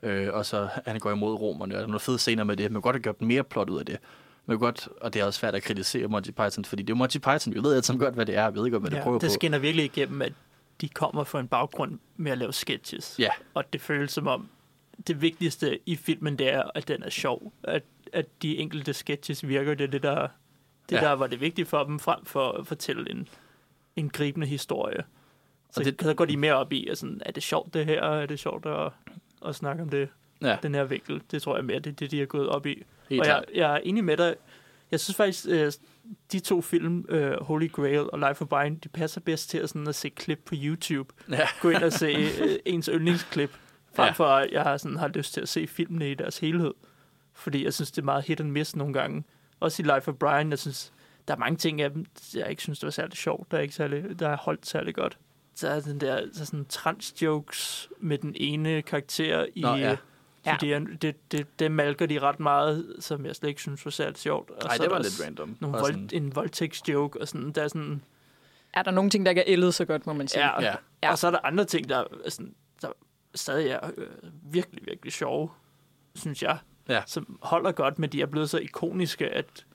øh, 0.03 0.29
og 0.33 0.47
så 0.47 0.69
han 0.87 0.99
går 1.01 1.11
imod 1.13 1.35
romerne, 1.35 1.75
og 1.75 1.79
der 1.79 1.83
er 1.83 1.87
nogle 1.87 2.01
fede 2.01 2.19
scener 2.19 2.45
med 2.45 2.57
det. 2.57 2.65
Man 2.73 2.75
kunne 2.75 2.83
godt 2.83 2.97
have 2.97 3.03
gjort 3.03 3.23
mere 3.23 3.45
plot 3.45 3.71
ud 3.71 3.79
af 3.79 3.87
det. 3.87 3.99
Man 4.47 4.57
kunne 4.59 4.67
godt, 4.67 4.89
og 5.01 5.15
det 5.15 5.21
er 5.21 5.25
også 5.27 5.41
svært 5.41 5.55
at 5.55 5.63
kritisere 5.63 6.07
Monty 6.09 6.31
Python, 6.31 6.65
fordi 6.65 6.83
det 6.83 6.91
er 6.91 6.97
Monty 6.97 7.19
Python, 7.19 7.55
vi 7.55 7.63
ved 7.63 7.75
alt 7.75 7.85
sammen 7.85 8.01
godt, 8.05 8.15
hvad 8.15 8.27
det 8.27 8.37
er, 8.37 8.51
vi 8.51 8.59
ved 8.61 8.71
godt, 8.71 8.83
hvad 8.83 8.91
det 8.91 8.97
ja, 8.97 9.03
prøver 9.03 9.19
det 9.19 9.29
på. 9.29 9.33
skinner 9.33 9.59
virkelig 9.59 9.85
igennem, 9.85 10.23
at 10.23 10.33
de 10.81 10.89
kommer 10.89 11.25
fra 11.25 11.41
en 11.41 11.49
baggrund 11.49 11.99
med 12.17 12.33
at 12.33 12.39
lave 12.39 12.53
sketches. 12.53 13.17
Ja, 13.19 13.29
Og 13.55 13.73
det 13.73 13.81
føles 13.81 14.13
som 14.13 14.27
om, 14.27 14.49
det 15.07 15.23
vigtigste 15.23 15.79
i 15.87 15.97
filmen, 15.97 16.39
det 16.39 16.53
er, 16.55 16.63
at 16.75 16.89
den 16.89 17.03
er 17.03 17.11
sjov. 17.11 17.53
At, 17.65 17.83
at 18.13 18.27
de 18.43 18.59
enkelte 18.59 18.93
sketches 18.95 19.49
virker, 19.49 19.75
det 19.75 19.85
er 19.85 19.89
det, 19.91 20.03
der, 20.03 20.29
det 20.89 20.97
Ja. 20.97 21.01
der 21.01 21.13
var 21.13 21.27
det 21.27 21.41
vigtige 21.41 21.67
for 21.67 21.85
dem, 21.85 21.99
frem 21.99 22.25
for 22.25 22.53
at 22.53 22.67
fortælle 22.67 23.11
en, 23.11 23.29
en 23.97 24.09
gribende 24.09 24.47
historie. 24.47 25.03
Så 25.85 25.91
det, 25.91 26.03
så 26.03 26.15
går 26.15 26.25
de 26.25 26.37
mere 26.37 26.55
op 26.55 26.73
i, 26.73 26.87
at 26.87 26.99
sådan, 26.99 27.21
er 27.27 27.33
det 27.33 27.43
sjovt 27.43 27.75
det 27.75 27.87
her, 27.87 28.03
er 28.03 28.27
det 28.27 28.39
sjovt 28.39 28.67
at, 28.67 28.93
at 29.47 29.55
snakke 29.55 29.83
om 29.83 29.89
det, 29.89 30.09
ja, 30.43 30.59
den 30.63 30.75
her 30.75 30.85
vinkel. 30.85 31.23
Det 31.31 31.43
tror 31.43 31.57
jeg 31.57 31.65
mere, 31.65 31.79
det 31.79 31.87
er 31.91 31.95
det, 31.95 32.11
de 32.11 32.23
er 32.23 32.27
gået 32.27 32.49
op 32.49 32.67
i. 32.67 32.83
helt 33.11 33.21
og 33.21 33.27
jeg, 33.27 33.45
jeg 33.55 33.73
er 33.75 33.77
enig 33.77 34.05
med 34.05 34.17
dig. 34.17 34.35
Jeg 34.91 35.01
synes 35.01 35.17
faktisk, 35.17 35.47
øh, 35.49 35.73
de 36.33 36.41
to 36.41 36.61
film, 36.61 37.07
øh, 37.09 37.43
Holy 37.43 37.71
Grail 37.73 38.11
og 38.11 38.19
Life 38.19 38.43
of 38.43 38.49
Brian, 38.49 38.75
de 38.75 38.89
passer 38.89 39.21
bedst 39.21 39.51
til 39.51 39.59
at, 39.59 39.69
sådan, 39.69 39.89
at 39.89 39.95
se 39.95 40.09
klip 40.09 40.39
på 40.45 40.55
YouTube. 40.59 41.15
Ja. 41.31 41.49
Gå 41.61 41.71
ind 41.71 41.83
og 41.83 41.93
se 41.93 42.07
øh, 42.41 42.57
ens 42.75 42.91
yndlingsklip, 42.93 43.51
frem 43.95 44.07
Ja. 44.07 44.13
for 44.13 44.25
at 44.27 44.49
jeg 44.53 44.63
har, 44.63 44.77
sådan, 44.77 44.97
har 44.97 45.09
lyst 45.09 45.35
til 45.35 45.41
at 45.41 45.49
se 45.49 45.67
filmene 45.67 46.11
i 46.11 46.15
deres 46.15 46.39
helhed. 46.39 46.75
fordi 47.33 47.65
jeg 47.65 47.75
synes, 47.75 47.91
det 47.91 47.99
er 47.99 48.05
meget 48.05 48.25
hit 48.25 48.41
and 48.41 48.51
miss 48.51 48.77
nogle 48.77 48.95
gange. 48.95 49.25
Også 49.61 49.83
i 49.83 49.87
Life 49.97 50.11
of 50.11 50.15
Brian, 50.15 50.51
jeg 50.51 50.59
synes, 50.59 50.93
der 51.29 51.35
er 51.35 51.39
mange 51.39 51.57
ting 51.57 51.81
af 51.83 51.91
dem, 51.91 52.05
jeg 52.35 52.51
ikke 52.51 52.63
synes, 52.63 52.79
det 52.79 52.87
var 52.87 52.91
særlig 52.91 53.17
sjovt, 53.17 53.51
der 53.51 53.57
er 53.57 53.61
ikke 53.63 53.75
særlig, 53.75 54.19
der 54.19 54.29
er 54.29 54.37
holdt 54.37 54.67
særlig 54.67 54.95
godt. 54.95 55.19
Så 55.59 55.69
er 55.69 55.81
den 55.81 56.01
der, 56.01 56.15
der 56.21 56.41
er 56.41 56.45
sådan 56.45 56.67
trans-jokes 56.69 57.89
med 58.01 58.19
den 58.19 58.33
ene 58.37 58.83
karakter 58.83 59.47
i... 59.55 59.61
Nå, 59.61 59.75
ja. 59.75 59.97
Ja. 60.47 60.57
Det, 60.61 61.03
det, 61.03 61.33
det, 61.33 61.59
det 61.59 61.71
malker 61.73 62.07
de 62.07 62.19
ret 62.19 62.41
meget, 62.41 62.97
som 63.01 63.27
jeg 63.27 63.37
slet 63.37 63.49
ikke 63.49 63.61
synes 63.61 63.85
var 63.85 63.91
særlig 63.91 64.17
sjovt. 64.17 64.51
Og 64.51 64.57
Nej, 64.65 64.77
så 64.77 64.83
det 64.83 64.87
er 64.89 64.91
var 64.95 64.97
der 64.99 65.03
lidt 65.05 65.25
random. 65.25 65.57
Nogle 65.61 65.77
Og 65.77 65.83
vold, 65.83 65.93
sådan- 65.93 66.09
en 66.13 66.35
voldtægtsjoke, 66.37 67.21
og 67.21 67.29
sådan, 67.29 67.53
der 67.53 67.63
er 67.63 67.69
sådan... 67.69 68.03
Er 68.73 68.83
der 68.83 68.91
nogle 68.91 69.11
ting, 69.11 69.27
der 69.27 69.31
ikke 69.31 69.41
er 69.41 69.45
ældet 69.53 69.75
så 69.75 69.85
godt, 69.85 70.07
må 70.07 70.13
man 70.13 70.29
sige? 70.29 70.45
Ja, 70.47 70.61
Ja. 70.61 70.67
ja. 70.67 70.75
Ja. 71.03 71.11
Og 71.11 71.19
så 71.19 71.27
er 71.27 71.31
der 71.31 71.39
andre 71.45 71.65
ting, 71.65 71.89
der, 71.89 71.97
er 72.25 72.31
sådan, 72.31 72.55
der 72.83 72.89
stadig 73.35 73.69
er 73.69 73.91
øh, 73.97 74.07
virkelig, 74.53 74.83
virkelig 74.87 75.13
sjove, 75.13 75.51
synes 76.15 76.43
jeg. 76.43 76.59
Ja. 76.89 77.03
Som 77.07 77.39
holder 77.43 77.73
godt, 77.73 77.99
men 77.99 78.11
de 78.11 78.23
er 78.23 78.27
blevet 78.27 78.51
så 78.51 78.59
ikoniske, 78.59 79.29
at, 79.29 79.67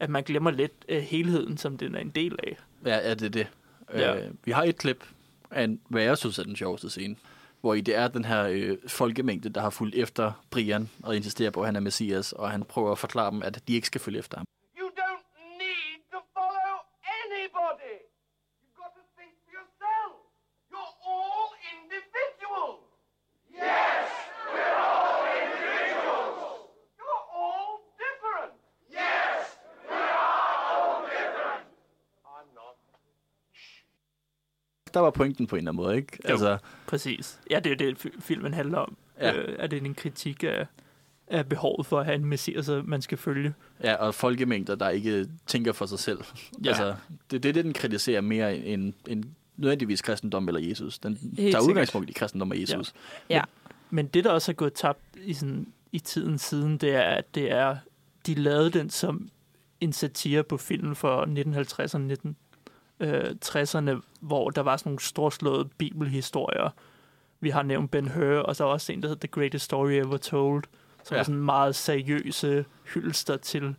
at 0.00 0.10
man 0.10 0.22
glemmer 0.22 0.50
lidt 0.50 0.72
øh, 0.88 1.02
helheden, 1.02 1.56
som 1.58 1.78
den 1.78 1.94
er 1.94 1.98
en 2.00 2.10
del 2.10 2.36
af. 2.42 2.56
Ja, 2.86 2.96
ja, 2.96 3.14
det 3.14 3.22
er 3.26 3.28
det. 3.30 3.46
Ja. 3.94 4.16
Øh, 4.16 4.30
vi 4.44 4.52
har 4.52 4.62
et 4.62 4.76
klip 4.76 5.04
af, 5.50 5.64
en, 5.64 5.80
hvad 5.88 6.02
jeg 6.02 6.18
synes 6.18 6.38
er 6.38 6.42
den 6.42 6.56
sjoveste 6.56 6.90
scene, 6.90 7.16
hvor 7.60 7.74
i 7.74 7.80
det 7.80 7.96
er 7.96 8.08
den 8.08 8.24
her 8.24 8.44
øh, 8.44 8.76
folkemængde, 8.86 9.48
der 9.48 9.60
har 9.60 9.70
fulgt 9.70 9.94
efter 9.94 10.44
Brian 10.50 10.88
og 11.02 11.16
insisterer 11.16 11.50
på, 11.50 11.60
at 11.60 11.66
han 11.66 11.76
er 11.76 11.80
messias, 11.80 12.32
og 12.32 12.50
han 12.50 12.62
prøver 12.62 12.92
at 12.92 12.98
forklare 12.98 13.30
dem, 13.30 13.42
at 13.42 13.62
de 13.68 13.74
ikke 13.74 13.86
skal 13.86 14.00
følge 14.00 14.18
efter 14.18 14.36
ham. 14.36 14.46
Der 34.98 35.02
var 35.02 35.10
pointen 35.10 35.46
på 35.46 35.56
en 35.56 35.58
eller 35.58 35.70
anden 35.70 35.84
måde, 35.84 35.96
ikke? 35.96 36.18
Jo. 36.24 36.30
Altså, 36.30 36.58
Præcis. 36.86 37.40
Ja, 37.50 37.60
det 37.60 37.80
er 37.80 37.86
jo 37.86 37.90
det, 37.90 38.06
fi- 38.06 38.20
filmen 38.20 38.54
handler 38.54 38.78
om. 38.78 38.96
Ja. 39.20 39.32
Øh, 39.36 39.56
er 39.58 39.66
det 39.66 39.82
en 39.82 39.94
kritik 39.94 40.44
af, 40.44 40.66
af 41.28 41.46
behovet 41.48 41.86
for 41.86 41.98
at 42.00 42.04
have 42.04 42.14
en 42.14 42.24
messias, 42.24 42.70
man 42.84 43.02
skal 43.02 43.18
følge. 43.18 43.54
ja, 43.84 43.94
og 43.94 44.14
folkemængder, 44.14 44.74
der 44.74 44.88
ikke 44.88 45.26
tænker 45.46 45.72
for 45.72 45.86
sig 45.86 45.98
selv. 45.98 46.18
Ja. 46.64 46.68
Altså, 46.68 46.94
det, 47.30 47.42
det 47.42 47.48
er 47.48 47.52
det, 47.52 47.64
den 47.64 47.72
kritiserer 47.72 48.20
mere 48.20 48.56
end, 48.56 48.92
end 49.08 49.24
nødvendigvis 49.56 50.02
kristendom 50.02 50.48
eller 50.48 50.60
Jesus. 50.60 50.98
Den 50.98 51.14
tager 51.16 51.34
sikkert. 51.36 51.62
udgangspunkt 51.62 52.10
i 52.10 52.12
kristendom 52.12 52.50
og 52.50 52.60
Jesus. 52.60 52.92
Ja. 53.30 53.42
Men 53.90 54.06
det, 54.06 54.24
der 54.24 54.30
også 54.30 54.52
er 54.52 54.54
gået 54.54 54.72
tabt 54.72 55.00
i, 55.24 55.34
sådan, 55.34 55.66
i 55.92 55.98
tiden 55.98 56.38
siden, 56.38 56.78
det 56.78 56.94
er, 56.94 57.02
at 57.02 57.34
det 57.34 57.52
er, 57.52 57.76
de 58.26 58.34
lavede 58.34 58.70
den 58.70 58.90
som 58.90 59.28
en 59.80 59.92
satire 59.92 60.42
på 60.42 60.56
film 60.56 60.94
for 60.94 61.24
1950'erne, 61.24 62.32
1960'erne, 63.02 64.00
hvor 64.20 64.50
der 64.50 64.60
var 64.62 64.76
sådan 64.76 64.90
nogle 64.90 65.00
storslåede 65.00 65.64
bibelhistorier. 65.78 66.70
Vi 67.40 67.50
har 67.50 67.62
nævnt 67.62 67.90
Ben 67.90 68.08
Hur, 68.08 68.38
og 68.38 68.56
så 68.56 68.64
er 68.64 68.68
også 68.68 68.92
en, 68.92 69.02
der 69.02 69.08
hedder 69.08 69.20
The 69.26 69.40
Greatest 69.40 69.64
Story 69.64 69.90
Ever 69.90 70.16
Told, 70.16 70.64
som 71.04 71.14
Ja. 71.14 71.18
er 71.18 71.22
sådan 71.24 71.40
meget 71.40 71.74
seriøse 71.74 72.64
hyldester 72.94 73.36
til 73.36 73.74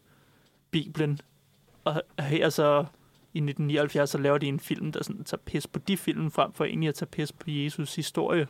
Bibelen. 0.72 1.20
Og 1.84 2.02
her 2.20 2.50
så 2.50 2.86
i 3.34 3.38
1979, 3.38 4.10
så 4.10 4.18
laver 4.18 4.38
de 4.38 4.48
en 4.48 4.60
film, 4.60 4.92
der 4.92 5.04
sådan 5.04 5.24
tager 5.24 5.42
pis 5.46 5.68
på 5.68 5.80
de 5.80 5.98
film, 5.98 6.32
frem 6.32 6.54
for 6.54 6.66
egentlig 6.66 6.90
at 6.90 6.96
tage 6.96 7.10
pis 7.10 7.32
på 7.32 7.44
Jesus 7.48 7.96
historie. 7.96 8.48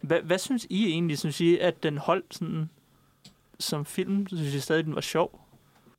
Hvad, 0.00 0.20
hvad 0.20 0.38
synes 0.38 0.66
I 0.70 0.86
egentlig? 0.90 1.18
Synes 1.18 1.40
I, 1.40 1.58
at 1.58 1.82
den 1.82 1.98
holdt 1.98 2.34
sådan 2.34 2.70
som 3.58 3.84
film? 3.84 4.26
Synes 4.26 4.54
I 4.54 4.60
stadig, 4.60 4.84
den 4.84 4.94
var 4.94 5.00
sjov? 5.00 5.45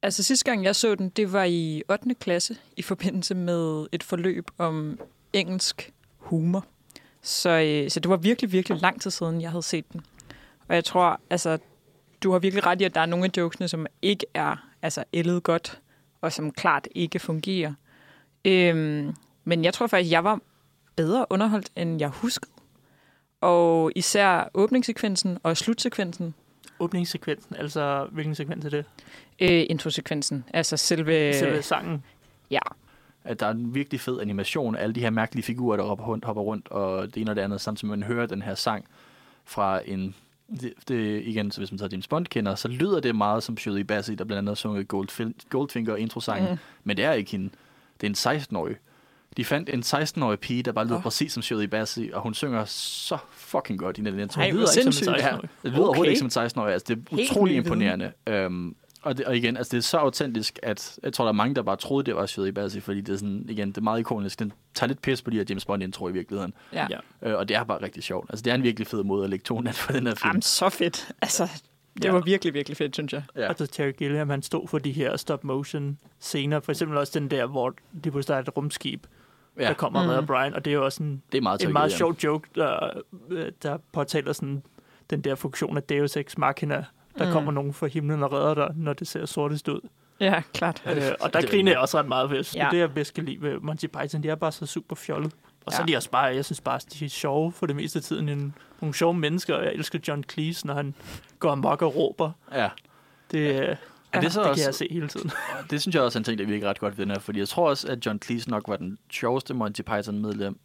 Altså 0.02 0.24
sidste 0.24 0.46
gang, 0.46 0.64
jeg 0.64 0.76
så 0.76 0.96
den, 0.96 1.10
det 1.10 1.34
var 1.34 1.44
i 1.44 1.84
8. 1.90 2.16
klasse 2.20 2.58
i 2.78 2.82
forbindelse 2.82 3.36
med 3.36 3.88
et 3.92 4.04
forløb 4.04 4.52
om 4.58 5.00
engelsk 5.34 5.94
humor. 6.18 6.66
Så, 7.22 7.50
øh, 7.50 7.90
så 7.90 8.00
det 8.00 8.10
var 8.10 8.18
virkelig, 8.18 8.52
virkelig 8.52 8.82
lang 8.82 9.02
tid 9.02 9.12
siden, 9.12 9.42
jeg 9.42 9.52
havde 9.52 9.64
set 9.64 9.94
den. 9.94 10.02
Og 10.68 10.76
jeg 10.76 10.86
tror, 10.86 11.20
altså, 11.30 11.58
du 12.24 12.32
har 12.32 12.40
virkelig 12.40 12.66
ret 12.66 12.82
i, 12.82 12.84
at 12.84 12.96
der 12.96 13.02
er 13.02 13.06
nogle 13.06 13.26
af 13.26 13.38
jokesene, 13.38 13.68
som 13.68 13.86
ikke 14.02 14.26
er 14.34 14.68
altså, 14.82 15.04
ældet 15.14 15.44
godt, 15.44 15.82
og 16.22 16.34
som 16.34 16.52
klart 16.52 16.88
ikke 16.96 17.20
fungerer. 17.20 17.74
Øhm, 18.46 19.16
men 19.44 19.64
jeg 19.64 19.74
tror 19.74 19.88
faktisk, 19.88 20.12
jeg 20.12 20.24
var 20.24 20.40
bedre 20.96 21.26
underholdt, 21.30 21.72
end 21.76 22.00
jeg 22.00 22.10
huskede. 22.10 22.52
Og 23.42 23.92
især 23.96 24.50
åbningssekvensen 24.54 25.38
og 25.44 25.58
slutsekvensen, 25.58 26.34
Åbningssekvensen, 26.80 27.56
altså 27.56 28.08
hvilken 28.12 28.36
sekvens 28.36 28.66
er 28.66 28.70
det? 28.70 28.86
Øh, 29.40 29.66
introsekvensen, 29.70 30.44
altså 30.54 30.78
selve... 30.78 31.34
Selve 31.34 31.62
sangen. 31.62 32.04
Ja, 32.52 32.60
At 33.24 33.40
der 33.40 33.46
er 33.46 33.52
en 33.52 33.76
virkelig 33.76 34.00
fed 34.00 34.20
animation 34.22 34.76
af 34.76 34.84
alle 34.84 34.96
de 34.96 35.00
her 35.00 35.10
mærkelige 35.10 35.44
figurer, 35.44 35.78
der 35.78 35.84
hopper 35.84 36.06
rundt, 36.06 36.26
hopper 36.26 36.42
rundt 36.44 36.68
og 36.68 37.16
det 37.16 37.22
ene 37.22 37.32
og 37.32 37.36
det 37.36 37.42
andet, 37.42 37.62
samtidig 37.62 37.88
med 37.88 37.94
at 37.94 38.00
man 38.00 38.16
hører 38.16 38.26
den 38.26 38.42
her 38.42 38.56
sang 38.56 38.86
fra 39.46 39.82
en... 39.86 40.16
Det, 40.62 40.74
det, 40.88 41.24
igen, 41.26 41.52
så 41.52 41.60
hvis 41.62 41.72
man 41.72 41.78
tager 41.78 41.90
James 41.92 42.08
Bond 42.08 42.26
kender, 42.26 42.56
så 42.56 42.68
lyder 42.68 43.00
det 43.00 43.16
meget 43.16 43.44
som 43.44 43.58
Shirley 43.58 43.82
Bassey, 43.82 44.14
der 44.14 44.24
blandt 44.24 44.38
andet 44.38 44.50
har 44.50 44.56
sunget 44.56 44.94
Goldfin- 44.94 45.48
Goldfinger 45.50 45.96
introsangen, 45.96 46.52
mm. 46.52 46.58
men 46.84 46.98
det 46.98 47.06
er 47.06 47.12
ikke 47.14 47.32
hende. 47.32 47.50
Det 48.02 48.26
er 48.26 48.32
en 48.34 48.40
16-årig. 48.42 48.76
De 49.38 49.46
fandt 49.46 49.70
en 49.70 49.80
16-årig 49.80 50.40
pige, 50.40 50.64
der 50.64 50.72
bare 50.72 50.86
lyder 50.86 50.96
oh. 50.98 51.02
Præcis 51.04 51.34
som 51.34 51.44
Shirley 51.44 51.66
Bassey, 51.66 52.12
og 52.12 52.22
hun 52.22 52.34
synger 52.34 52.66
så 52.66 53.18
fucking 53.32 53.80
godt 53.80 53.98
i 53.98 54.02
den 54.02 54.20
intro. 54.20 54.42
Ej, 54.42 54.52
lyder 54.52 54.78
ikke 54.78 54.92
som 54.92 55.14
en 55.14 55.20
Ja, 55.20 55.30
16-årig. 55.30 55.42
det 55.42 55.50
lyder 55.64 55.74
okay. 55.74 55.80
Overhovedet 55.88 56.12
ikke 56.12 56.32
som 56.32 56.42
en 56.44 56.48
16-årig. 56.48 56.74
Altså, 56.74 56.96
det 56.96 57.04
er 57.12 57.16
Helt 57.16 57.32
utrolig 57.32 57.56
imponerende. 57.56 58.12
Øhm, 58.28 58.76
og, 59.02 59.18
det, 59.18 59.26
og 59.26 59.38
igen, 59.38 59.58
altså, 59.58 59.72
det 59.72 59.78
er 59.78 59.82
så 59.82 59.98
autentisk, 59.98 60.60
at 60.64 61.00
jeg 61.04 61.14
tror, 61.14 61.26
der 61.26 61.30
er 61.30 61.34
mange, 61.34 61.56
der 61.56 61.62
bare 61.62 61.76
troede, 61.76 62.06
det 62.06 62.16
var 62.16 62.26
Shirley 62.26 62.52
Bassey, 62.52 62.82
fordi 62.82 63.02
det 63.02 63.14
er 63.14 63.18
sådan, 63.18 63.46
igen, 63.50 63.68
det 63.70 63.78
er 63.78 63.82
meget 63.82 64.00
ikonisk. 64.00 64.40
Den 64.40 64.54
tager 64.76 64.88
lidt 64.88 65.02
pis 65.02 65.22
på 65.22 65.30
de 65.30 65.38
her 65.38 65.46
James 65.50 65.66
Bond 65.66 65.84
intro 65.84 66.08
i 66.10 66.12
virkeligheden. 66.12 66.54
ja. 66.74 66.88
Ja. 66.90 67.30
Øh, 67.30 67.38
og 67.38 67.50
det 67.50 67.58
er 67.58 67.64
bare 67.64 67.82
rigtig 67.82 68.04
sjovt. 68.04 68.30
Altså, 68.30 68.44
det 68.44 68.52
er 68.52 68.56
en 68.56 68.64
virkelig 68.64 68.88
fed 68.88 69.04
måde 69.04 69.24
at 69.24 69.30
lægge 69.30 69.44
tonen 69.44 69.74
for 69.74 69.92
den 69.94 70.08
her 70.08 70.16
film. 70.16 70.30
Jamen, 70.30 70.42
så 70.42 70.70
fedt. 70.70 71.12
Altså, 71.22 71.48
det 71.98 72.06
Ja. 72.06 72.12
var 72.12 72.20
virkelig, 72.20 72.54
virkelig 72.54 72.78
fedt, 72.78 72.96
synes 72.96 73.14
jeg. 73.14 73.24
Ja. 73.36 73.48
Altså 73.48 73.68
Terry 73.68 73.92
Gilliam, 73.98 74.30
han 74.30 74.42
stod 74.42 74.68
for 74.68 74.78
de 74.80 74.92
her 74.92 75.18
stop-motion 75.18 75.98
scener. 76.20 76.60
For 76.60 76.72
eksempel 76.72 76.98
også 76.98 77.20
den 77.20 77.32
der, 77.32 77.46
hvor 77.46 77.74
de 78.04 78.12
pludselig 78.12 78.36
er 78.36 78.40
et 78.40 78.58
rumskib, 78.58 79.08
ja. 79.60 79.68
der 79.68 79.74
kommer 79.74 80.02
Mm. 80.04 80.08
med 80.10 80.24
Brian. 80.28 80.54
Og 80.54 80.66
det 80.66 80.72
er 80.72 80.76
jo 80.76 80.86
også 80.86 81.04
en, 81.04 81.22
det 81.32 81.38
er 81.38 81.42
meget 81.42 81.64
en 81.64 81.74
meget 81.74 81.92
sjov 81.92 82.16
joke, 82.24 82.50
der, 82.56 82.90
øh, 83.30 83.52
der 83.64 83.78
påtaler 83.94 84.34
sådan 84.34 84.64
den 85.10 85.22
der 85.22 85.36
funktion 85.36 85.78
af 85.78 85.84
Deus 85.84 86.18
Ex 86.18 86.38
Machina. 86.38 86.86
Der 87.18 87.26
Mm. 87.26 87.32
kommer 87.32 87.52
nogen 87.52 87.74
fra 87.74 87.88
himlen 87.88 88.24
og 88.24 88.32
redder 88.34 88.54
dig, 88.54 88.72
når 88.76 88.94
det 88.94 89.08
ser 89.08 89.26
sortest 89.26 89.68
ud. 89.68 89.80
Ja, 90.20 90.42
klart. 90.54 90.84
Øh, 90.86 90.92
og 91.22 91.34
der 91.34 91.40
det 91.42 91.48
er 91.48 91.52
griner 91.52 91.72
jeg 91.72 91.80
også 91.80 92.00
ret 92.00 92.08
meget 92.08 92.30
ved. 92.30 92.44
Ja. 92.56 92.64
Ja. 92.66 92.70
Det, 92.72 92.78
jeg 92.78 92.94
bedst 92.94 93.14
kan 93.14 93.26
lide 93.26 93.42
ved 93.42 93.60
Monty 93.60 93.86
Python, 93.86 94.24
de 94.24 94.30
er 94.30 94.36
bare 94.36 94.52
så 94.52 94.66
super 94.66 94.96
fjollet. 94.96 95.34
Og 95.66 95.72
så 95.72 95.78
Ja. 95.78 95.82
er 95.82 95.86
de 95.86 95.96
også 95.96 96.10
bare, 96.10 96.24
jeg 96.24 96.46
synes 96.46 96.62
bare, 96.62 96.80
de 97.00 97.06
er 97.06 97.10
sjove 97.10 97.52
for 97.52 97.66
det 97.66 97.76
meste 97.76 98.00
af 98.00 98.04
tiden. 98.04 98.30
En, 98.30 98.56
nogle 98.82 98.94
sjove 98.96 99.14
mennesker, 99.14 99.56
og 99.56 99.64
jeg 99.64 99.74
elsker 99.74 100.00
John 100.08 100.24
Cleese, 100.32 100.68
når 100.68 100.74
han 100.74 100.96
går 101.40 101.52
amok 101.52 101.82
og 101.82 101.96
råber. 101.96 102.32
Ja. 102.54 102.70
Det, 103.32 103.62
øh, 103.62 103.76
Er 104.14 104.22
det, 104.22 104.32
så 104.34 104.42
det 104.42 104.50
også, 104.50 104.62
kan 104.62 104.66
jeg 104.66 104.76
se 104.76 104.88
hele 104.92 105.08
tiden. 105.08 105.32
Det 105.70 105.82
synes 105.82 105.96
jeg 105.96 106.04
også 106.04 106.18
er 106.18 106.20
en 106.20 106.24
ting, 106.24 106.40
der 106.40 106.46
virker 106.46 106.70
ret 106.70 106.80
godt 106.80 106.98
ved 106.98 107.06
den 107.06 107.12
her, 107.12 107.20
fordi 107.20 107.40
jeg 107.40 107.48
tror 107.48 107.70
også, 107.70 107.88
at 107.88 108.06
John 108.06 108.20
Cleese 108.22 108.50
nok 108.50 108.64
var 108.68 108.76
den 108.78 108.98
sjoveste 109.12 109.54
Monty 109.54 109.82
Python-medlem 109.82 110.60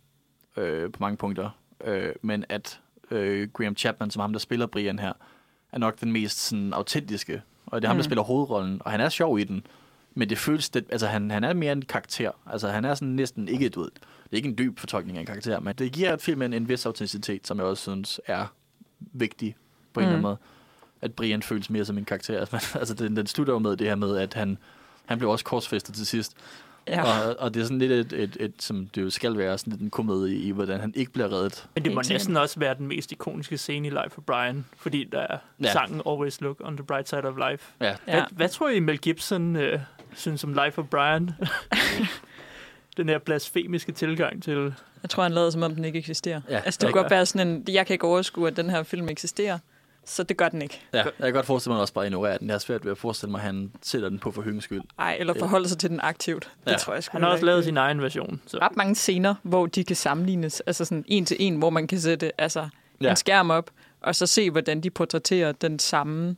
øh, 0.57 0.93
på 0.93 0.97
mange 1.01 1.17
punkter, 1.17 1.51
øh, 1.85 2.13
men 2.23 2.45
at 2.49 2.81
øh, 3.11 3.49
Graham 3.53 3.77
Chapman, 3.77 4.11
som 4.11 4.21
ham, 4.21 4.33
der 4.33 4.39
spiller 4.39 4.67
Brian 4.67 4.99
her, 4.99 5.13
er 5.73 5.79
nok 5.79 6.01
den 6.01 6.13
mest 6.13 6.39
sådan, 6.39 6.73
autentiske, 6.73 7.43
og 7.67 7.83
det 7.83 7.87
er 7.87 7.89
ham, 7.91 7.97
der 7.97 8.03
Mm. 8.03 8.05
spiller 8.05 8.23
hovedrollen, 8.23 8.83
og 8.85 8.91
han 8.91 9.01
er 9.01 9.09
sjov 9.09 9.39
i 9.39 9.45
den, 9.45 9.67
men 10.15 10.29
det 10.29 10.39
føles, 10.39 10.71
det, 10.71 10.85
altså 10.91 11.07
han, 11.07 11.31
han 11.31 11.45
er 11.45 11.53
mere 11.53 11.73
en 11.73 11.83
karakter, 11.83 12.31
altså 12.47 12.69
han 12.69 12.85
er 12.85 12.95
sådan 12.95 13.09
næsten 13.09 13.49
ikke 13.49 13.67
et 13.67 13.77
ud. 13.77 13.91
Det 13.95 14.33
er 14.33 14.37
ikke 14.37 14.49
en 14.49 14.59
dyb 14.59 14.79
fortolkning 14.79 15.17
af 15.19 15.21
en 15.21 15.27
karakter, 15.27 15.61
men 15.61 15.75
det 15.75 15.93
giver 15.93 16.17
filmen 16.17 16.53
en 16.53 16.69
vis 16.69 16.87
autenticitet, 16.87 17.47
som 17.47 17.59
jeg 17.59 17.67
også 17.67 17.83
synes 17.83 18.21
er 18.27 18.47
vigtig 19.13 19.57
på 19.93 20.01
en 20.01 20.05
Mm. 20.05 20.09
eller 20.09 20.13
anden 20.13 20.23
måde. 20.23 20.37
At 21.01 21.13
Brian 21.13 21.43
føles 21.43 21.71
mere 21.71 21.85
som 21.85 21.99
en 21.99 22.05
karakter. 22.05 22.41
Altså, 22.41 22.59
altså 22.79 22.95
den, 22.95 23.17
den 23.17 23.27
slutter 23.27 23.53
jo 23.53 23.59
med 23.59 23.77
det 23.77 23.87
her 23.87 23.95
med, 23.95 24.17
at 24.17 24.35
han, 24.35 24.59
han 25.07 25.19
blev 25.19 25.31
også 25.31 25.45
korsfæstet 25.45 25.95
til 25.95 26.07
sidst. 26.07 26.33
Ja. 26.89 27.03
Og, 27.29 27.37
og 27.39 27.55
det 27.55 27.61
er 27.61 27.65
sådan 27.65 27.79
lidt 27.79 27.93
et, 27.93 28.13
et, 28.13 28.37
et, 28.41 28.53
som 28.59 28.87
det 28.87 29.03
jo 29.03 29.11
skal 29.11 29.37
være, 29.39 29.59
sådan 29.59 29.71
lidt 29.71 29.83
en 29.83 29.91
komedie 29.91 30.37
i, 30.39 30.51
hvordan 30.51 30.81
han 30.81 30.93
ikke 30.97 31.13
bliver 31.13 31.33
reddet. 31.33 31.67
Men 31.75 31.85
det 31.85 31.95
må 31.95 32.03
næsten 32.09 32.37
også 32.37 32.61
være 32.61 32.75
den 32.75 32.87
mest 32.87 33.13
ikoniske 33.13 33.59
scene 33.59 33.87
i 33.87 33.91
Life 33.91 34.19
of 34.19 34.25
Brian, 34.27 34.65
fordi 34.77 35.05
der 35.13 35.21
er 35.21 35.39
Ja. 35.63 35.73
sangen 35.73 36.03
Always 36.09 36.41
Look 36.41 36.57
on 36.65 36.77
the 36.77 36.85
Bright 36.87 37.09
Side 37.09 37.25
of 37.25 37.35
Life. 37.51 37.65
Ja, 37.81 37.87
Ja. 37.87 37.95
Hvad, 38.05 38.23
hvad 38.31 38.49
tror 38.49 38.69
I, 38.69 38.81
Mel 38.81 38.99
Gibson 38.99 39.57
øh, 39.57 39.81
synes 40.15 40.45
om 40.45 40.51
Life 40.65 40.81
of 40.81 40.87
Brian? 40.91 41.31
den 42.97 43.09
her 43.09 43.19
blasfemiske 43.19 43.93
tilgang 43.93 44.43
til... 44.43 44.75
Jeg 45.03 45.11
tror, 45.11 45.23
han 45.23 45.33
lavede, 45.33 45.53
som 45.53 45.63
om 45.63 45.75
den 45.75 45.85
ikke 45.85 45.99
eksisterer. 45.99 46.41
Ja, 46.49 46.59
altså, 46.65 46.79
det 46.81 46.93
kunne 46.93 47.03
godt 47.03 47.11
være 47.11 47.27
sådan 47.27 47.49
en, 47.49 47.65
jeg 47.69 47.87
kan 47.87 47.95
ikke 47.95 48.07
overskue, 48.07 48.49
at 48.49 48.57
den 48.57 48.71
her 48.71 48.83
film 48.83 49.09
eksisterer, 49.09 49.59
så 50.05 50.23
det 50.23 50.37
gør 50.37 50.49
den 50.49 50.63
ikke. 50.63 50.81
ja. 50.93 50.99
Jeg 50.99 51.13
kan 51.21 51.33
godt 51.33 51.47
forestille 51.47 51.73
mig, 51.73 51.79
at 51.79 51.81
også 51.83 51.95
bare 51.95 52.07
ignorerer 52.07 52.39
den. 52.39 52.47
Jeg 52.49 52.55
har 52.55 52.59
svært 52.59 52.85
ved 52.85 52.93
at 52.93 52.99
forestille 52.99 53.31
mig, 53.31 53.39
at 53.39 53.45
han 53.45 53.73
sætter 53.83 54.09
den 54.09 54.19
på 54.19 54.31
for 54.31 54.43
hyggens 54.43 54.65
skyld. 54.65 54.83
Ej, 54.99 55.17
eller 55.21 55.35
Ja. 55.37 55.43
forholde 55.43 55.69
sig 55.69 55.79
til 55.79 55.91
den 55.91 56.01
aktivt. 56.03 56.51
Det 56.65 56.71
Ja. 56.73 56.77
tror 56.77 56.95
jeg 56.95 57.05
sgu 57.05 57.13
Han 57.13 57.23
har 57.23 57.31
også 57.31 57.45
lavet 57.45 57.59
ikke. 57.59 57.65
sin 57.65 57.77
egen 57.77 58.03
version. 58.03 58.41
Så. 58.47 58.59
ret 58.59 58.77
mange 58.77 58.95
scener, 58.95 59.35
hvor 59.43 59.67
de 59.67 59.85
kan 59.85 59.97
sammenlignes, 59.97 60.61
altså 60.61 60.85
sådan 60.85 61.05
en 61.09 61.25
til 61.25 61.37
en, 61.41 61.57
hvor 61.57 61.71
man 61.71 61.87
kan 61.87 62.01
sætte 62.01 62.41
altså, 62.41 62.69
Ja. 63.01 63.11
en 63.11 63.17
skærm 63.17 63.51
op, 63.51 63.71
og 64.01 64.15
så 64.15 64.27
se, 64.27 64.51
hvordan 64.51 64.81
de 64.81 64.91
portrætterer 64.91 65.53
den 65.53 65.79
samme 65.79 66.37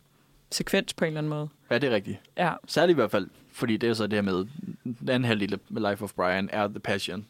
sekvens 0.51 0.95
på 0.95 1.05
en 1.05 1.09
eller 1.09 1.19
anden 1.21 1.31
måde. 1.31 1.49
Ja, 1.71 1.79
det 1.79 1.91
er 1.91 1.95
rigtigt. 1.95 2.19
Ja, 2.37 2.53
Særligt 2.67 2.95
i 2.97 2.99
hvert 3.01 3.11
fald, 3.11 3.29
fordi 3.53 3.77
det 3.77 3.89
er 3.89 3.95
så 3.95 4.05
det 4.07 4.13
her 4.13 4.23
med, 4.23 4.45
den 4.85 5.09
anden 5.09 5.25
halvdel 5.25 5.59
med 5.69 5.91
Life 5.91 6.05
of 6.05 6.13
Brian 6.13 6.49
er 6.53 6.69
The 6.69 6.81
Passion. 6.81 7.27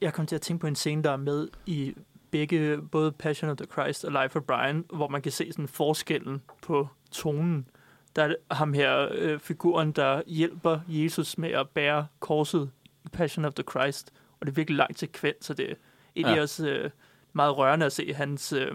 Jeg 0.00 0.12
kom 0.12 0.26
til 0.26 0.34
at 0.34 0.40
tænke 0.40 0.60
på 0.60 0.66
en 0.66 0.76
scene, 0.76 1.02
der 1.02 1.10
er 1.10 1.16
med 1.16 1.48
i 1.66 1.94
begge, 2.30 2.82
både 2.92 3.12
Passion 3.12 3.50
of 3.50 3.56
the 3.56 3.66
Christ 3.66 4.04
og 4.04 4.12
Life 4.22 4.38
of 4.38 4.42
Brian, 4.42 4.84
hvor 4.92 5.08
man 5.08 5.22
kan 5.22 5.32
se 5.32 5.52
sådan 5.52 5.68
forskellen 5.68 6.42
på 6.62 6.88
tonen. 7.10 7.68
Der 8.16 8.22
er 8.24 8.54
ham 8.54 8.72
her, 8.72 9.08
øh, 9.12 9.38
figuren, 9.38 9.92
der 9.92 10.22
hjælper 10.26 10.80
Jesus 10.88 11.38
med 11.38 11.50
at 11.50 11.68
bære 11.68 12.06
korset 12.20 12.70
i 13.04 13.08
Passion 13.08 13.44
of 13.44 13.54
the 13.54 13.64
Christ. 13.70 14.12
Og 14.40 14.46
det 14.46 14.52
er 14.52 14.54
virkelig 14.54 14.76
langt 14.76 14.98
sekvens, 14.98 15.44
så 15.46 15.54
det 15.54 15.70
er 15.70 15.74
egentlig 16.16 16.36
ja. 16.36 16.42
også 16.42 16.68
øh, 16.68 16.90
meget 17.32 17.58
rørende 17.58 17.86
at 17.86 17.92
se 17.92 18.14
hans, 18.14 18.52
øh, 18.52 18.72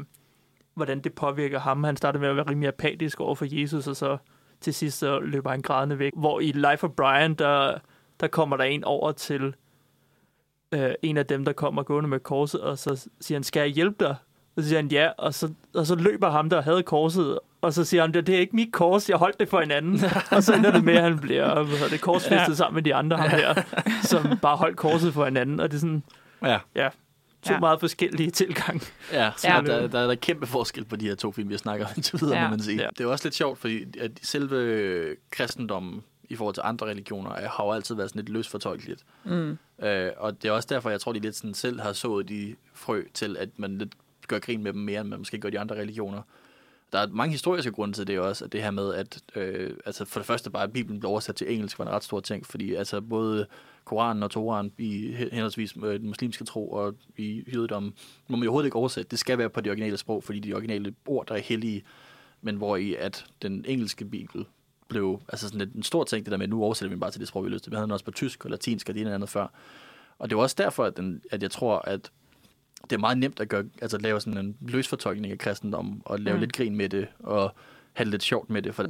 hvordan 0.73 0.99
det 0.99 1.13
påvirker 1.13 1.59
ham. 1.59 1.83
Han 1.83 1.97
starter 1.97 2.19
med 2.19 2.29
at 2.29 2.35
være 2.35 2.49
rimelig 2.49 2.67
apatisk 2.67 3.19
over 3.19 3.35
for 3.35 3.45
Jesus, 3.49 3.87
og 3.87 3.95
så 3.95 4.17
til 4.61 4.73
sidst 4.73 4.97
så 4.99 5.19
løber 5.19 5.49
han 5.49 5.61
grædende 5.61 5.99
væk. 5.99 6.11
Hvor 6.15 6.39
i 6.39 6.51
Life 6.51 6.83
of 6.83 6.91
Brian, 6.91 7.33
der, 7.33 7.77
der 8.19 8.27
kommer 8.27 8.57
der 8.57 8.63
en 8.63 8.83
over 8.83 9.11
til 9.11 9.55
øh, 10.71 10.91
en 11.01 11.17
af 11.17 11.25
dem, 11.25 11.45
der 11.45 11.53
kommer 11.53 11.83
gående 11.83 12.09
med 12.09 12.19
korset, 12.19 12.61
og 12.61 12.77
så 12.77 13.07
siger 13.21 13.37
han, 13.37 13.43
skal 13.43 13.59
jeg 13.59 13.69
hjælpe 13.69 14.05
dig? 14.05 14.15
Og 14.55 14.63
så 14.63 14.69
siger 14.69 14.79
han 14.81 14.87
ja, 14.91 15.09
og 15.17 15.33
så, 15.33 15.49
og 15.73 15.85
så 15.85 15.95
løber 15.95 16.29
ham, 16.31 16.49
der 16.49 16.61
havde 16.61 16.83
korset, 16.83 17.39
og 17.61 17.73
så 17.73 17.83
siger 17.83 18.01
han, 18.01 18.13
det 18.13 18.29
er 18.29 18.39
ikke 18.39 18.55
mit 18.55 18.71
kors, 18.73 19.09
jeg 19.09 19.17
holdt 19.17 19.39
det 19.39 19.49
for 19.49 19.59
en 19.59 19.71
anden. 19.71 19.99
og 20.31 20.43
så 20.43 20.53
ender 20.53 20.71
det 20.71 20.83
med, 20.83 20.93
at 20.93 21.03
han 21.03 21.19
bliver 21.19 21.63
det, 21.91 22.01
korsfæstet 22.01 22.49
ja. 22.49 22.53
sammen 22.53 22.75
med 22.75 22.83
de 22.83 22.95
andre 22.95 23.17
ham 23.17 23.29
her, 23.29 23.53
som 24.11 24.37
bare 24.41 24.57
holdt 24.57 24.77
korset 24.77 25.13
for 25.13 25.25
en 25.25 25.37
anden. 25.37 25.59
Og 25.59 25.71
det 25.71 25.75
er 25.77 25.79
sådan 25.79 26.03
Ja, 26.43 26.57
to 26.57 26.59
Ja. 26.75 26.89
ja. 27.49 27.59
meget 27.59 27.79
forskellige 27.79 28.31
tilgang. 28.31 28.81
ja, 29.13 29.31
så 29.37 29.47
Ja. 29.47 29.55
ja. 29.55 29.61
Der, 29.61 29.87
der, 29.87 29.99
er 29.99 30.07
der 30.07 30.15
kæmpe 30.15 30.47
forskel 30.47 30.85
på 30.85 30.95
de 30.95 31.05
her 31.07 31.15
to 31.15 31.31
film, 31.31 31.49
vi 31.49 31.57
snakker 31.57 31.85
om 31.85 31.91
indtil 31.95 32.21
videre, 32.21 32.35
Ja. 32.35 32.41
ja. 32.41 32.47
må 32.47 32.51
man 32.51 32.59
sige. 32.63 32.77
Ja. 32.77 32.83
Ja. 32.83 32.89
Det 32.97 33.03
er 33.03 33.07
også 33.07 33.25
lidt 33.25 33.35
sjovt, 33.35 33.57
fordi 33.59 33.99
at 33.99 34.11
selve 34.23 35.15
kristendommen 35.31 36.01
i 36.31 36.35
forhold 36.35 36.53
til 36.55 36.61
andre 36.65 36.85
religioner 36.87 37.31
er- 37.31 37.49
har 37.49 37.63
jo 37.65 37.71
altid 37.71 37.95
været 37.95 38.09
sådan 38.09 38.19
lidt 38.19 38.29
løsfortolkeligt. 38.29 39.05
mm. 39.25 39.57
Øh, 39.85 40.11
og 40.17 40.41
det 40.43 40.47
er 40.47 40.51
også 40.51 40.67
derfor, 40.71 40.89
jeg 40.89 41.01
tror, 41.01 41.13
de 41.13 41.19
lidt 41.19 41.35
sådan 41.35 41.53
selv 41.53 41.79
har 41.79 41.93
sået 41.93 42.29
de 42.29 42.55
frø 42.73 43.03
til, 43.13 43.37
at 43.37 43.49
man 43.57 43.77
lidt 43.77 43.93
gør 44.27 44.39
grin 44.39 44.63
med 44.63 44.73
dem 44.73 44.81
mere, 44.81 45.01
end 45.01 45.09
man 45.09 45.19
måske 45.19 45.37
gør 45.39 45.49
de 45.49 45.59
andre 45.59 45.75
religioner. 45.75 46.21
Der 46.91 46.99
er 46.99 47.07
mange 47.07 47.31
historiske 47.31 47.71
grunde 47.71 47.93
til 47.93 48.07
det 48.07 48.19
også, 48.19 48.45
at 48.45 48.51
det 48.51 48.63
her 48.63 48.71
med, 48.71 48.93
at 48.93 49.21
øh, 49.35 49.73
altså 49.85 50.05
for 50.05 50.19
det 50.19 50.27
første 50.27 50.49
bare, 50.49 50.63
at 50.63 50.73
Bibelen 50.73 50.99
blev 50.99 51.09
oversat 51.11 51.35
til 51.35 51.53
engelsk, 51.53 51.79
var 51.79 51.85
en 51.85 51.91
ret 51.91 52.03
stor 52.03 52.19
ting, 52.19 52.45
fordi 52.45 52.73
altså 52.73 53.01
både 53.01 53.47
Koranen 53.85 54.23
og 54.23 54.31
Toranen 54.31 54.71
i 54.77 55.13
he- 55.13 55.29
henholdsvis 55.33 55.75
øh, 55.83 55.99
den 55.99 56.07
muslimske 56.07 56.43
tro 56.45 56.71
og 56.71 56.95
i 57.17 57.43
jødedommen, 57.55 57.93
må 58.27 58.37
man 58.37 58.43
jo 58.43 58.49
overhovedet 58.49 58.67
ikke 58.67 58.75
oversætte. 58.77 59.09
Det 59.11 59.19
skal 59.19 59.37
være 59.37 59.49
på 59.49 59.61
det 59.61 59.71
originale 59.71 59.97
sprog, 59.97 60.23
fordi 60.23 60.39
de 60.39 60.53
originale 60.53 60.93
ord, 61.05 61.27
der 61.27 61.35
er 61.35 61.39
hellige, 61.39 61.83
men 62.41 62.55
hvor 62.55 62.75
i 62.75 62.95
at 62.95 63.25
den 63.41 63.65
engelske 63.67 64.05
bibel 64.05 64.45
blev 64.91 65.21
altså 65.29 65.47
sådan 65.49 65.71
en 65.75 65.83
stor 65.83 66.03
ting, 66.03 66.25
det 66.25 66.31
der 66.31 66.37
med, 66.37 66.45
at 66.45 66.49
nu 66.49 66.63
oversætter 66.63 66.95
vi 66.95 66.99
bare 66.99 67.11
til 67.11 67.19
det 67.19 67.27
sprog, 67.27 67.45
vi 67.45 67.49
lyst 67.49 67.63
til. 67.63 67.71
Vi 67.71 67.75
havde 67.75 67.83
den 67.83 67.91
også 67.91 68.05
på 68.05 68.11
tysk 68.11 68.45
og 68.45 68.51
latinsk 68.51 68.89
og 68.89 68.95
det 68.95 69.01
ene 69.01 69.09
og 69.09 69.15
andet 69.15 69.29
før. 69.29 69.47
Og 70.19 70.29
det 70.29 70.37
var 70.37 70.43
også 70.43 70.55
derfor, 70.57 70.85
at, 70.85 70.97
den, 70.97 71.21
at 71.31 71.43
jeg 71.43 71.51
tror, 71.51 71.79
at 71.79 72.11
det 72.83 72.91
er 72.93 72.97
meget 72.99 73.17
nemt 73.17 73.39
at 73.39 73.49
gøre, 73.49 73.63
altså 73.81 73.97
at 73.97 74.03
lave 74.03 74.21
sådan 74.21 74.45
en 74.45 74.57
løsfortolkning 74.61 75.31
af 75.31 75.37
kristendom, 75.37 76.01
og 76.05 76.19
lave 76.19 76.33
Mm. 76.33 76.37
mm. 76.37 76.41
lidt 76.41 76.53
grin 76.53 76.75
med 76.75 76.89
det, 76.89 77.07
og 77.19 77.51
have 77.93 78.05
det 78.05 78.11
lidt 78.11 78.23
sjovt 78.23 78.49
med 78.49 78.61
det. 78.61 78.75
For, 78.75 78.85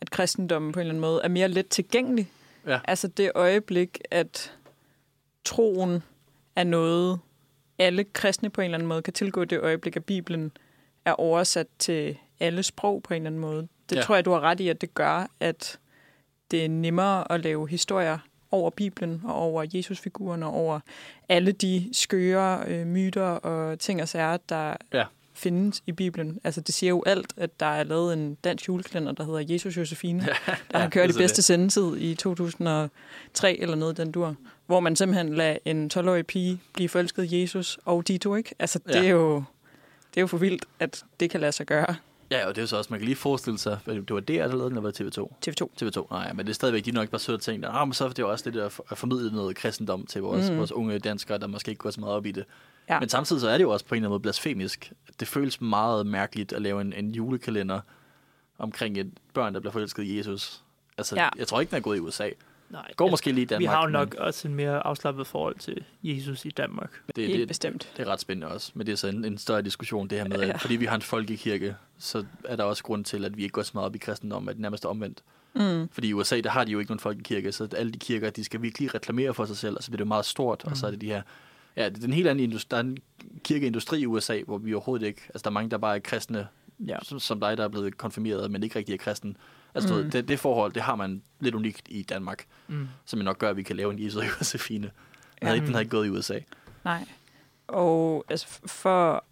At 0.00 0.10
kristendommen 0.10 0.72
på 0.72 0.78
en 0.78 0.80
eller 0.80 0.90
anden 0.90 1.00
måde 1.00 1.20
er 1.24 1.28
mere 1.28 1.48
let 1.48 1.68
tilgængelig. 1.68 2.30
Ja. 2.66 2.80
Altså 2.84 3.08
det 3.08 3.30
øjeblik, 3.34 4.00
at 4.10 4.52
troen 5.44 6.02
er 6.56 6.64
noget, 6.64 7.18
alle 7.78 8.04
kristne 8.04 8.50
på 8.50 8.60
en 8.60 8.64
eller 8.64 8.76
anden 8.78 8.88
måde 8.88 9.02
kan 9.02 9.12
tilgå 9.12 9.44
det 9.44 9.60
øjeblik, 9.60 9.96
at 9.96 10.04
Bibelen 10.04 10.52
er 11.04 11.12
oversat 11.12 11.66
til 11.78 12.16
alle 12.40 12.62
sprog 12.62 13.02
på 13.02 13.14
en 13.14 13.22
eller 13.22 13.26
anden 13.26 13.40
måde. 13.40 13.68
Det 13.90 13.96
Ja. 13.96 14.02
tror 14.02 14.14
jeg, 14.14 14.24
du 14.24 14.30
har 14.32 14.40
ret 14.40 14.60
i, 14.60 14.68
at 14.68 14.80
det 14.80 14.94
gør, 14.94 15.26
at 15.40 15.78
det 16.50 16.64
er 16.64 16.68
nemmere 16.68 17.32
at 17.32 17.40
lave 17.40 17.68
historier 17.68 18.18
over 18.50 18.70
Bibelen 18.70 19.20
og 19.24 19.34
over 19.34 19.64
Jesusfiguren 19.74 20.42
og 20.42 20.52
over 20.52 20.80
alle 21.28 21.52
de 21.52 21.88
skøre 21.92 22.64
øh, 22.66 22.86
myter 22.86 23.22
og 23.22 23.78
ting 23.78 24.02
og 24.02 24.08
sager, 24.08 24.36
der 24.48 24.76
Ja. 24.92 25.04
findes 25.34 25.82
i 25.86 25.92
Bibelen. 25.92 26.40
Altså 26.44 26.60
det 26.60 26.74
siger 26.74 26.90
jo 26.90 27.02
alt, 27.06 27.32
at 27.36 27.60
der 27.60 27.66
er 27.66 27.84
lavet 27.84 28.12
en 28.12 28.34
dansk 28.34 28.68
julekalender, 28.68 29.12
der 29.12 29.24
hedder 29.24 29.44
Jesus 29.54 29.76
Josefine, 29.76 30.20
der 30.72 30.78
har 30.78 30.88
kørt 30.88 31.10
i 31.10 31.12
bedste 31.18 31.36
det. 31.36 31.44
sendetid 31.44 31.96
i 31.96 32.14
2003 32.14 33.56
eller 33.60 33.74
noget 33.76 33.96
den 33.96 34.12
dur, 34.12 34.34
hvor 34.66 34.80
man 34.80 34.96
simpelthen 34.96 35.34
lader 35.34 35.58
en 35.64 35.90
12-årig 35.94 36.26
pige 36.26 36.60
blive 36.74 36.88
forelsket 36.88 37.32
Jesus 37.32 37.78
og 37.84 38.08
de 38.08 38.18
to, 38.18 38.34
ikke? 38.34 38.54
Altså 38.58 38.78
det 38.86 38.94
Ja. 38.94 39.04
er 39.04 39.08
jo 39.08 39.36
det 40.10 40.16
er 40.16 40.20
jo 40.20 40.26
for 40.26 40.38
vildt, 40.38 40.64
at 40.80 41.04
det 41.20 41.30
kan 41.30 41.40
lade 41.40 41.52
sig 41.52 41.66
gøre. 41.66 41.94
Ja, 42.38 42.46
og 42.46 42.54
det 42.54 42.58
er 42.58 42.62
jo 42.62 42.66
så 42.66 42.76
også, 42.76 42.88
man 42.92 43.00
kan 43.00 43.04
lige 43.04 43.16
forestille 43.16 43.58
sig, 43.58 43.72
at 43.86 43.94
det 43.96 44.10
var 44.10 44.20
DR, 44.20 44.32
der 44.32 44.46
lavede 44.46 44.62
den, 44.64 44.64
eller 44.72 44.80
var 44.80 44.90
det 44.90 45.18
TV2? 45.18 45.32
TV2. 45.46 45.68
TV2, 45.82 46.06
nej, 46.10 46.32
men 46.32 46.46
det 46.46 46.50
er 46.52 46.54
stadigvæk, 46.54 46.84
de 46.84 46.90
nok 46.92 47.08
bare 47.08 47.18
sødt 47.20 47.40
tænkt, 47.40 47.66
ah, 47.68 47.86
men 47.88 47.92
så 47.92 48.04
er 48.04 48.08
det 48.08 48.18
jo 48.18 48.30
også 48.30 48.44
det 48.50 48.54
der 48.54 48.66
at 48.90 48.98
formidle 48.98 49.32
noget 49.32 49.56
kristendom 49.56 50.06
til 50.06 50.22
vores, 50.22 50.50
Mm. 50.50 50.56
vores 50.58 50.72
unge 50.72 50.98
danskere, 50.98 51.38
der 51.38 51.46
måske 51.46 51.70
ikke 51.70 51.78
går 51.78 51.90
så 51.90 52.00
meget 52.00 52.14
op 52.14 52.26
i 52.26 52.30
det. 52.30 52.44
Ja. 52.88 53.00
Men 53.00 53.08
samtidig 53.08 53.40
så 53.40 53.48
er 53.48 53.58
det 53.58 53.64
jo 53.64 53.70
også 53.70 53.84
på 53.84 53.94
en 53.94 53.96
eller 53.96 54.06
anden 54.08 54.12
måde 54.12 54.20
blasfemisk. 54.20 54.92
Det 55.20 55.28
føles 55.28 55.60
meget 55.60 56.06
mærkeligt 56.06 56.52
at 56.52 56.62
lave 56.62 56.80
en, 56.80 56.92
en 56.92 57.12
julekalender 57.14 57.80
omkring 58.58 58.98
et 58.98 59.10
børn, 59.34 59.54
der 59.54 59.60
bliver 59.60 59.72
forelsket 59.72 60.02
i 60.02 60.18
Jesus. 60.18 60.62
Altså, 60.98 61.16
Ja. 61.16 61.28
jeg 61.38 61.46
tror 61.48 61.60
ikke, 61.60 61.70
den 61.70 61.76
er 61.76 61.80
gået 61.82 61.96
i 61.96 62.00
USA. 62.00 62.28
Nej, 62.70 62.82
Går 62.96 63.04
altså, 63.04 63.12
måske 63.12 63.32
lige 63.32 63.42
i 63.42 63.44
Danmark. 63.44 63.60
vi 63.60 63.64
har 63.66 63.80
jo 63.80 63.86
men 63.86 63.92
nok 63.92 64.14
også 64.18 64.48
en 64.48 64.54
mere 64.54 64.86
afslappet 64.86 65.26
forhold 65.26 65.58
til 65.58 65.84
Jesus 66.02 66.44
i 66.44 66.48
Danmark. 66.48 66.90
det, 67.16 67.26
Helt 67.26 67.38
det, 67.38 67.48
bestemt. 67.48 67.92
det 67.96 68.06
er 68.06 68.10
ret 68.12 68.20
spændende 68.20 68.48
også. 68.48 68.72
Men 68.74 68.86
det 68.86 68.92
er 68.92 68.96
så 68.96 69.08
en, 69.08 69.24
en 69.24 69.38
større 69.38 69.62
diskussion, 69.62 70.08
det 70.08 70.18
her 70.18 70.28
med, 70.28 70.38
Ja. 70.40 70.52
at 70.52 70.60
fordi 70.60 70.76
vi 70.76 70.84
har 70.86 70.94
en 70.96 71.02
folkekirke, 71.02 71.76
så 71.98 72.24
er 72.44 72.56
der 72.56 72.64
også 72.64 72.82
grund 72.82 73.04
til, 73.04 73.24
at 73.24 73.36
vi 73.36 73.42
ikke 73.42 73.52
går 73.52 73.62
så 73.62 73.70
meget 73.74 73.86
op 73.86 73.94
i 73.94 73.98
kristendom, 73.98 74.48
at 74.48 74.54
det 74.54 74.62
nærmest 74.62 74.84
er 74.84 74.88
omvendt. 74.88 75.22
Mm. 75.54 75.88
Fordi 75.92 76.08
i 76.08 76.12
USA, 76.12 76.40
der 76.40 76.50
har 76.50 76.64
de 76.64 76.72
jo 76.72 76.78
ikke 76.78 76.90
nogen 76.90 77.00
folkekirke, 77.00 77.52
så 77.52 77.68
alle 77.76 77.92
de 77.92 77.98
kirker, 77.98 78.30
de 78.30 78.44
skal 78.44 78.62
virkelig 78.62 78.94
reklamere 78.94 79.34
for 79.34 79.44
sig 79.44 79.56
selv, 79.56 79.76
og 79.76 79.82
så 79.82 79.90
bliver 79.90 79.98
det 79.98 80.06
meget 80.08 80.24
stort, 80.24 80.62
mm. 80.64 80.70
og 80.70 80.76
så 80.76 80.86
er 80.86 80.90
det 80.90 81.00
de 81.00 81.06
her... 81.06 81.22
Ja, 81.76 81.88
det 81.88 82.02
er 82.02 82.06
en 82.06 82.12
helt 82.12 82.28
anden 82.28 82.44
industri, 82.44 82.66
der 82.70 82.76
er 82.76 82.80
en 82.80 82.98
kirkeindustri 83.44 84.00
i 84.00 84.06
USA, 84.06 84.42
hvor 84.46 84.58
vi 84.58 84.74
overhovedet 84.74 85.06
ikke... 85.06 85.20
Altså, 85.28 85.42
der 85.44 85.50
er 85.50 85.52
mange, 85.52 85.70
der 85.70 85.78
bare 85.78 85.96
er 85.96 86.00
kristne, 86.00 86.48
Ja. 86.86 86.96
som, 87.02 87.20
som 87.20 87.40
dig, 87.40 87.56
der 87.56 87.64
er 87.64 87.68
blevet 87.68 87.98
konfirmeret, 87.98 88.50
men 88.50 88.62
ikke 88.62 88.78
rigtig 88.78 88.92
er 88.92 88.96
kristen. 88.98 89.36
Altså, 89.74 89.94
Mm. 89.94 90.04
mm. 90.04 90.10
det, 90.10 90.28
det 90.28 90.38
forhold, 90.38 90.72
det 90.72 90.82
har 90.82 90.96
man 90.96 91.22
lidt 91.40 91.54
unikt 91.54 91.82
i 91.88 92.02
Danmark, 92.02 92.44
Mm. 92.68 92.88
som 93.04 93.18
nok 93.18 93.38
gør, 93.38 93.50
at 93.50 93.56
vi 93.56 93.62
kan 93.62 93.76
lave 93.76 93.92
en 93.92 94.02
Jesus 94.04 94.16
og 94.22 94.24
Josefine. 94.40 94.82
Den, 94.82 94.90
Ja. 95.42 95.46
havde, 95.46 95.56
ikke- 95.56 95.66
den 95.66 95.74
havde 95.74 95.82
ikke 95.82 95.90
gået 95.90 96.06
i 96.06 96.10
USA. 96.10 96.38
Nej. 96.84 97.04
Og 97.66 98.24
altså, 98.28 98.46
for 98.66 99.24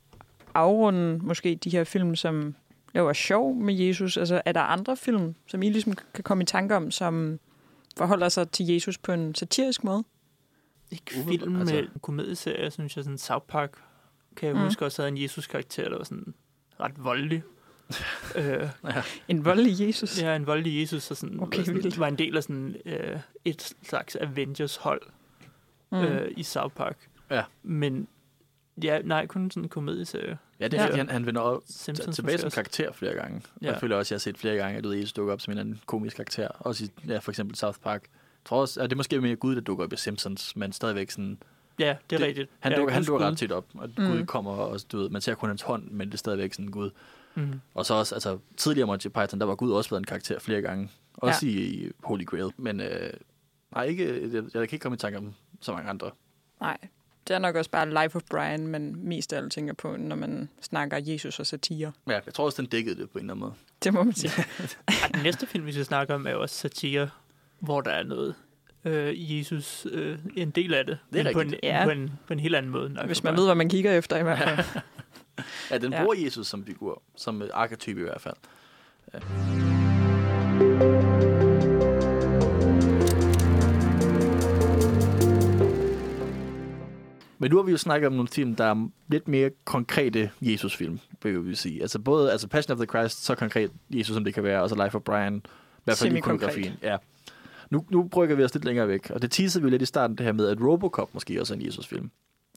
afrunde 0.55 1.19
måske 1.23 1.55
de 1.65 1.71
her 1.71 1.85
film, 1.85 2.17
som 2.17 2.55
laver 2.95 3.13
sjov 3.13 3.55
med 3.55 3.75
Jesus, 3.75 4.17
altså 4.17 4.43
er 4.45 4.53
der 4.53 4.61
andre 4.61 4.97
film, 4.97 5.35
som 5.47 5.63
I 5.63 5.69
ligesom 5.71 5.93
kan 6.15 6.25
komme 6.25 6.43
i 6.43 6.47
tanke 6.47 6.77
om, 6.77 6.91
som 6.91 7.41
forholder 7.97 8.29
sig 8.29 8.51
til 8.51 8.67
Jesus 8.67 8.99
på 8.99 9.13
en 9.13 9.35
satirisk 9.35 9.85
måde? 9.85 10.05
Ikke 10.91 11.13
film 11.29 11.57
altså- 11.61 11.75
med 11.75 11.85
komedieserie, 12.03 12.71
synes 12.71 12.97
jeg, 12.97 13.05
sådan 13.05 13.19
South 13.19 13.45
Park, 13.49 13.73
kan 14.37 14.47
jeg 14.49 14.57
Mm. 14.57 14.63
huske 14.63 14.85
også 14.85 15.03
havde 15.03 15.09
en 15.09 15.23
Jesus-karakter, 15.23 15.89
der 15.89 15.97
var 15.97 16.05
sådan 16.05 16.35
ret 16.81 17.05
voldelig. 17.05 17.43
øh, 18.37 18.69
En 19.29 19.45
voldelig 19.45 19.87
Jesus? 19.87 20.23
ja, 20.23 20.37
en 20.37 20.47
voldelig 20.47 20.81
Jesus, 20.81 21.11
og 21.11 21.17
sådan, 21.17 21.41
Okay, 21.41 21.59
var, 21.59 21.65
sådan, 21.65 21.83
vildt. 21.83 21.99
var 21.99 22.09
en 22.09 22.19
del 22.19 22.37
af 22.37 22.43
sådan 22.43 22.77
øh, 22.85 23.19
et 23.45 23.75
slags 23.83 24.17
Avengers-hold 24.17 25.03
mm. 25.93 25.99
øh, 25.99 26.31
i 26.37 26.43
South 26.43 26.75
Park. 26.75 27.09
Ja. 27.31 27.43
Men 27.63 28.09
ja, 28.83 28.99
nej, 29.03 29.27
kun 29.27 29.51
sådan 29.51 29.63
en 29.63 29.69
komedieserie. 29.69 30.39
Ja, 30.61 30.69
det 30.69 30.75
er 30.79 30.83
Ja. 30.83 30.89
fordi, 30.89 30.99
han, 30.99 31.11
han 31.11 31.27
vender 31.27 31.41
op, 31.41 31.63
Simpsons 31.67 32.17
tilbage 32.17 32.39
som 32.39 32.51
karakter 32.51 32.93
flere 32.93 33.15
gange. 33.15 33.43
Ja. 33.63 33.67
Ja. 33.67 33.73
Jeg 33.73 33.81
føler 33.81 33.97
også, 33.97 34.07
at 34.09 34.11
jeg 34.11 34.15
har 34.17 34.21
set 34.35 34.39
flere 34.39 34.57
gange, 34.57 34.79
at 34.79 34.85
du 34.85 34.89
ved, 34.89 34.97
Jesus 34.97 35.13
dukker 35.13 35.33
op 35.33 35.41
som 35.41 35.53
en 35.53 35.59
anden 35.59 35.81
komisk 35.87 36.17
karakter. 36.17 36.49
Også 36.49 36.85
i, 36.85 36.89
ja, 37.09 37.19
for 37.19 37.31
eksempel 37.31 37.57
South 37.57 37.79
Park. 37.79 38.03
Jeg 38.03 38.45
tror 38.45 38.61
også, 38.61 38.81
at 38.81 38.91
det 38.91 38.95
er 38.95 38.97
måske 38.97 39.21
mere 39.21 39.37
Gud, 39.37 39.55
der 39.55 39.61
dukker 39.61 39.85
op 39.85 39.93
i 39.93 39.97
Simpsons, 39.97 40.57
men 40.57 40.73
stadigvæk 40.73 41.11
sådan... 41.11 41.39
Ja, 41.79 41.85
det 41.85 42.17
er 42.17 42.19
Det- 42.19 42.27
rigtigt. 42.27 42.51
Han 42.61 42.73
ja, 42.73 42.79
dukker, 42.79 42.95
han 42.95 43.05
dukker 43.05 43.27
ret 43.27 43.39
tit 43.39 43.53
op, 43.53 43.65
og 43.75 43.89
Mm. 43.99 44.07
Gud 44.07 44.27
kommer 44.27 44.51
også, 44.51 44.87
du 44.93 44.99
ved, 44.99 45.09
man 45.11 45.21
ser 45.23 45.35
kun 45.35 45.49
hans 45.49 45.63
hånd, 45.63 45.91
men 45.91 46.09
det 46.09 46.15
er 46.15 46.19
stadigvæk 46.19 46.53
sådan 46.55 46.69
Gud. 46.71 46.91
Mm. 47.35 47.61
Og 47.75 47.87
så 47.87 47.95
også, 47.95 48.15
altså 48.15 48.39
tidligere 48.57 48.87
Monty 48.87 49.07
Python, 49.09 49.41
der 49.41 49.47
var 49.47 49.55
Gud 49.55 49.73
også 49.73 49.91
været 49.91 50.01
en 50.01 50.05
karakter 50.05 50.39
flere 50.39 50.63
gange. 50.63 50.91
Også 51.15 51.47
ja. 51.47 51.53
i, 51.53 51.55
i 51.55 51.91
Holy 52.03 52.25
Grail. 52.25 52.51
Men 52.57 52.81
øh, 52.81 53.13
nej, 53.75 53.85
ikke, 53.85 54.23
jeg, 54.23 54.33
jeg 54.35 54.53
kan 54.53 54.63
ikke 54.63 54.79
komme 54.79 54.95
i 54.95 54.99
tanke 54.99 55.19
om 55.19 55.35
så 55.61 55.73
mange 55.73 55.91
andre. 55.91 56.11
Nej. 56.61 56.77
Det 57.29 57.35
er 57.35 57.39
nok 57.39 57.55
også 57.57 57.71
bare 57.71 58.03
Life 58.05 58.17
of 58.17 58.23
Brian, 58.31 58.67
man 58.67 58.95
mest 58.97 59.33
af 59.33 59.37
alt 59.39 59.53
tænker 59.53 59.75
på, 59.75 59.97
når 59.97 60.17
man 60.17 60.49
snakker 60.63 60.99
Jesus 61.03 61.41
og 61.41 61.47
satire. 61.47 61.93
Ja, 62.09 62.21
jeg 62.27 62.35
tror 62.35 62.45
også, 62.45 62.63
den 62.63 62.71
dækkede 62.71 62.97
det 63.01 63.11
på 63.11 63.19
en 63.19 63.25
eller 63.25 63.35
anden 63.35 63.41
måde. 63.41 63.53
Det 63.85 63.95
må 63.95 64.03
man 64.03 64.15
sige. 64.15 64.33
Den 65.15 65.23
næste 65.23 65.47
film, 65.47 65.67
vi 65.67 65.73
skal 65.73 65.85
snakke 65.85 66.15
om, 66.15 66.27
er 66.27 66.35
også 66.35 66.55
satire, 66.57 67.11
hvor 67.61 67.81
der 67.81 67.91
er 67.91 68.03
noget 68.03 68.35
øh, 68.85 69.39
Jesus, 69.39 69.87
øh, 69.93 70.19
en 70.37 70.51
del 70.51 70.75
af 70.75 70.87
det, 70.87 70.99
Det 71.13 71.21
er 71.21 71.25
men 71.25 71.33
på 71.33 71.41
en. 71.41 71.55
Ja. 71.63 71.85
på, 71.85 71.91
en, 71.91 72.11
på 72.27 72.33
en 72.33 72.41
helt 72.41 72.55
anden 72.55 72.71
måde. 72.73 72.89
Hvis 73.07 73.23
man 73.23 73.31
Brian. 73.31 73.39
ved, 73.41 73.47
hvad 73.47 73.55
man 73.55 73.69
kigger 73.69 73.93
efter 73.93 74.17
i 74.17 74.23
hvert 74.23 74.39
fald. 74.39 74.59
Ja, 75.71 75.79
den 75.79 75.93
Ja. 75.93 76.01
bruger 76.03 76.15
Jesus 76.25 76.47
som 76.47 76.67
figur, 76.67 77.03
som 77.17 77.43
arketype 77.53 78.01
i 78.01 78.03
hvert 78.03 78.21
fald. 78.21 78.35
Men 87.43 87.51
nu 87.51 87.57
har 87.57 87.63
vi 87.63 87.71
jo 87.71 87.77
snakket 87.77 88.07
om 88.07 88.13
nogle 88.13 88.29
film, 88.29 88.57
der 88.57 88.65
er 88.65 88.89
lidt 89.09 89.29
mere 89.29 89.51
konkrete 89.65 90.31
Jesus-film, 90.41 91.01
vil 91.23 91.47
vi 91.47 91.55
sige. 91.55 91.81
Altså 91.81 91.99
både 91.99 92.33
altså 92.33 92.49
Passion 92.49 92.73
of 92.73 92.79
the 92.79 92.87
Christ, 92.87 93.25
så 93.25 93.35
konkret 93.35 93.71
Jesus, 93.91 94.15
som 94.15 94.25
det 94.25 94.35
kan 94.35 94.45
være, 94.45 94.63
og 94.63 94.69
så 94.69 94.85
Life 94.85 94.97
of 94.97 95.03
Brian, 95.03 95.37
i 95.37 95.41
hvert 95.85 95.99
fald 95.99 96.17
i 96.17 96.21
koreografien. 96.21 96.73
Ja. 96.83 96.97
Nu, 97.71 97.85
nu 97.91 98.03
brygger 98.03 98.37
vi 98.37 98.45
os 98.45 98.55
lidt 98.55 98.65
længere 98.65 98.89
væk, 98.89 99.11
og 99.11 99.23
det 99.23 99.31
teasede 99.31 99.63
vi 99.63 99.67
jo 99.67 99.71
lidt 99.71 99.83
i 99.83 99.87
starten, 99.87 100.17
det 100.17 100.27
her 100.27 100.33
med, 100.33 100.49
at 100.49 100.59
Robocop 100.61 101.15
måske 101.15 101.41
også 101.41 101.55
er 101.55 101.59
en 101.59 101.67
Jesus-film. 101.67 102.11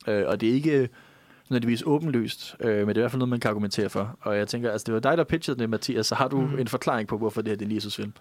Øh, 0.07 0.27
og 0.27 0.41
det 0.41 0.49
er 0.49 0.53
ikke 0.53 0.89
nødvendigvis 1.49 1.83
åbenlyst, 1.85 2.55
øh, 2.59 2.77
men 2.77 2.87
det 2.87 2.97
er 2.97 3.01
i 3.01 3.01
hvert 3.01 3.11
fald 3.11 3.19
noget, 3.19 3.29
man 3.29 3.39
kan 3.39 3.49
argumentere 3.49 3.89
for. 3.89 4.17
Og 4.21 4.37
jeg 4.37 4.47
tænker, 4.47 4.71
altså 4.71 4.85
det 4.85 4.93
var 4.93 4.99
dig, 4.99 5.17
der 5.17 5.23
pitchede 5.23 5.59
det, 5.59 5.69
Mathias, 5.69 6.07
så 6.07 6.15
har 6.15 6.27
du 6.27 6.41
mm. 6.41 6.59
en 6.59 6.67
forklaring 6.67 7.07
på, 7.07 7.17
hvorfor 7.17 7.41
det 7.41 7.51
her 7.51 7.57
det 7.57 7.65
er 7.65 7.69
en 7.69 7.75
Jesus-film? 7.75 8.13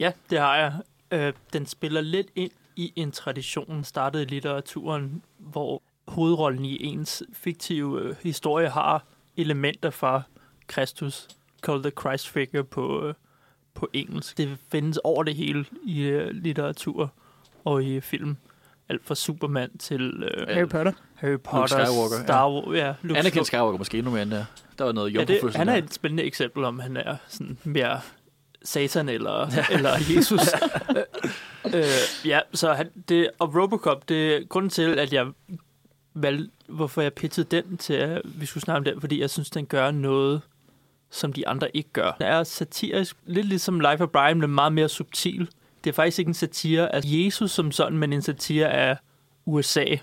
Ja, 0.00 0.12
det 0.30 0.38
har 0.38 0.56
jeg. 0.56 0.72
Øh, 1.10 1.32
den 1.52 1.66
spiller 1.66 2.00
lidt 2.00 2.28
ind 2.34 2.50
i 2.76 2.92
en 2.96 3.12
tradition, 3.12 3.84
startet 3.84 4.20
i 4.20 4.24
litteraturen, 4.24 5.22
hvor 5.38 5.82
hovedrollen 6.08 6.64
i 6.64 6.84
ens 6.84 7.22
fiktive 7.32 8.00
øh, 8.00 8.14
historie 8.22 8.68
har 8.68 9.04
elementer 9.36 9.90
fra 9.90 10.22
Kristus, 10.66 11.28
called 11.66 11.82
the 11.82 11.92
Christ 12.00 12.28
figure 12.28 12.64
på, 12.64 13.06
øh, 13.06 13.14
på 13.74 13.88
engelsk. 13.92 14.38
Det 14.38 14.58
findes 14.72 14.98
over 15.04 15.22
det 15.22 15.34
hele 15.34 15.64
i 15.84 16.02
øh, 16.02 16.30
litteratur 16.30 17.12
og 17.64 17.84
i 17.84 18.00
film. 18.00 18.36
Alt 18.88 19.06
fra 19.06 19.14
Superman 19.14 19.78
til 19.78 20.22
øh, 20.22 20.48
Harry 20.48 20.68
Potter. 20.68 20.92
Harry 21.14 21.38
Potter, 21.44 21.84
Skywalker, 21.84 22.16
ja. 22.16 22.22
Star 22.24 22.50
Wars. 22.50 22.76
Ja, 22.76 22.94
Luke 23.02 23.18
Anakin 23.18 23.44
Skywalker 23.44 23.78
måske 23.78 23.98
endnu 23.98 24.10
mere 24.12 24.22
end 24.22 24.30
der. 24.30 24.44
Der 24.78 24.84
var 24.84 24.92
noget 24.92 25.14
Ja, 25.14 25.24
det, 25.24 25.54
han 25.56 25.68
er 25.68 25.72
der. 25.72 25.82
et 25.82 25.94
spændende 25.94 26.22
eksempel 26.22 26.64
om, 26.64 26.78
han 26.78 26.96
er 26.96 27.16
sådan 27.28 27.58
mere 27.64 28.00
satan 28.62 29.08
eller, 29.08 29.46
eller 29.76 29.90
Jesus. 30.16 30.40
øh, 31.74 32.28
ja, 32.28 32.40
så 32.54 32.72
han, 32.72 32.90
det, 33.08 33.30
og 33.38 33.54
Robocop, 33.62 34.08
det 34.08 34.36
er 34.36 34.44
grunden 34.48 34.70
til, 34.70 34.98
at 34.98 35.12
jeg 35.12 35.26
valgte, 36.14 36.50
hvorfor 36.68 37.02
jeg 37.02 37.12
pitchede 37.12 37.62
den 37.62 37.76
til, 37.76 37.94
at 37.94 38.22
vi 38.24 38.46
skulle 38.46 38.62
snakke 38.64 38.78
om 38.78 38.84
den, 38.84 39.00
fordi 39.00 39.20
jeg 39.20 39.30
synes, 39.30 39.50
den 39.50 39.66
gør 39.66 39.90
noget, 39.90 40.40
som 41.10 41.32
de 41.32 41.48
andre 41.48 41.76
ikke 41.76 41.90
gør. 41.92 42.10
Den 42.18 42.26
er 42.26 42.44
satirisk, 42.44 43.16
lidt 43.26 43.46
ligesom 43.46 43.80
Life 43.80 44.04
of 44.04 44.08
Brian, 44.08 44.38
men 44.40 44.50
meget 44.50 44.72
mere 44.72 44.88
subtil. 44.88 45.48
Det 45.84 45.90
er 45.90 45.94
faktisk 45.94 46.18
ikke 46.18 46.28
en 46.28 46.34
satire 46.34 46.94
af 46.94 47.00
Jesus 47.04 47.50
som 47.50 47.72
sådan, 47.72 47.98
men 47.98 48.12
en 48.12 48.22
satire 48.22 48.68
af 48.70 48.96
USA 49.46 49.84
i 49.84 49.98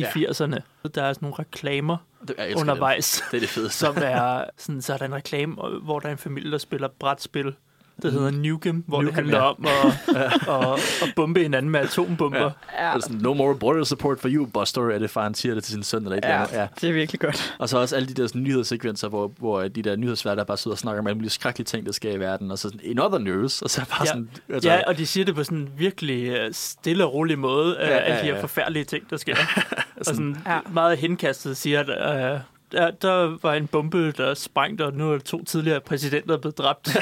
Ja. 0.00 0.10
80'erne. 0.10 0.58
Der 0.94 1.02
er 1.02 1.12
sådan 1.12 1.16
nogle 1.20 1.34
reklamer 1.38 1.96
Det- 2.28 2.54
undervejs 2.56 3.12
Det. 3.20 3.30
det 3.30 3.36
er 3.36 3.40
det 3.40 3.48
fedeste. 3.48 3.78
som 3.78 3.96
er 4.02 4.44
sådan, 4.58 4.82
så 4.82 4.92
er 4.92 4.96
der 4.98 5.04
en 5.06 5.14
reklame, 5.14 5.54
hvor 5.82 5.98
der 6.00 6.08
er 6.08 6.12
en 6.12 6.18
familie, 6.18 6.50
der 6.50 6.58
spiller 6.58 6.88
brætspil, 6.88 7.54
der 8.02 8.10
hedder 8.10 8.30
Nukem, 8.30 8.84
hvor 8.86 9.02
Nukem, 9.02 9.06
det 9.06 9.14
handler 9.14 9.38
ja. 9.38 9.50
om 9.50 9.66
at, 9.66 10.16
at, 10.72 10.72
at 11.02 11.08
bombe 11.16 11.40
hinanden 11.42 11.70
med 11.72 11.80
atombomber. 11.80 12.50
Ja. 12.78 12.92
Ja, 12.92 13.00
Sådan, 13.00 13.16
no 13.16 13.34
more 13.34 13.56
border 13.58 13.84
support 13.84 14.20
for 14.20 14.28
you, 14.32 14.46
Buster, 14.46 14.82
er 14.90 14.98
det 14.98 15.10
far, 15.10 15.22
han 15.22 15.34
siger 15.34 15.54
det 15.54 15.64
til 15.64 15.72
sin 15.72 15.82
søn 15.82 16.02
eller 16.02 16.16
et 16.16 16.24
eller 16.24 16.36
ja, 16.36 16.42
andet. 16.42 16.52
Ja. 16.56 16.66
det 16.80 16.88
er 16.88 16.92
virkelig 16.92 17.20
godt. 17.20 17.54
Og 17.58 17.68
så 17.68 17.78
også 17.78 17.96
alle 17.96 18.08
de 18.08 18.14
der 18.14 18.26
sådan, 18.26 18.42
nyhedssekvenser, 18.42 19.08
hvor, 19.08 19.32
hvor 19.38 19.62
de 19.68 19.82
der 19.82 19.96
nyhedsværter 19.96 20.44
bare 20.44 20.56
sidder 20.56 20.74
og 20.74 20.78
snakker 20.78 21.00
om 21.00 21.06
alle 21.06 21.14
mulige 21.14 21.30
skrækkelige 21.30 21.64
ting, 21.64 21.86
der 21.86 21.92
sker 21.92 22.10
i 22.12 22.20
verden, 22.20 22.50
og 22.50 22.58
så 22.58 22.68
sådan, 22.68 22.80
in 22.84 22.98
other 22.98 23.18
news, 23.18 23.62
og 23.62 23.70
så 23.70 23.80
bare 23.90 24.00
Ja. 24.00 24.06
sådan, 24.06 24.30
altså, 24.48 24.70
Ja, 24.70 24.80
og 24.86 24.98
de 24.98 25.06
siger 25.06 25.24
det 25.24 25.34
på 25.34 25.44
sådan 25.44 25.58
en 25.58 25.68
virkelig 25.78 26.28
øh, 26.28 26.48
stille 26.52 27.04
og 27.04 27.14
rolig 27.14 27.38
måde, 27.38 27.76
ja, 27.80 27.86
Ja, 27.86 27.94
ja, 27.94 27.96
ja, 27.96 28.02
alle 28.02 28.28
de 28.28 28.34
her 28.34 28.40
forfærdelige 28.40 28.84
ting, 28.84 29.10
der 29.10 29.16
sker. 29.16 29.36
og 29.98 30.04
sådan 30.06 30.36
Ja. 30.46 30.58
meget 30.72 30.98
henkastet 30.98 31.56
siger, 31.56 31.80
at 31.80 32.34
øh, 32.34 32.40
der, 32.72 32.90
der 32.90 33.38
var 33.42 33.54
en 33.54 33.66
bombe, 33.66 34.12
der 34.12 34.34
sprængte, 34.34 34.86
og 34.86 34.92
nu 34.92 35.12
er 35.12 35.18
to 35.18 35.44
tidligere 35.44 35.80
præsidenter 35.80 36.38
blevet 36.38 36.58
dræbt. 36.58 36.84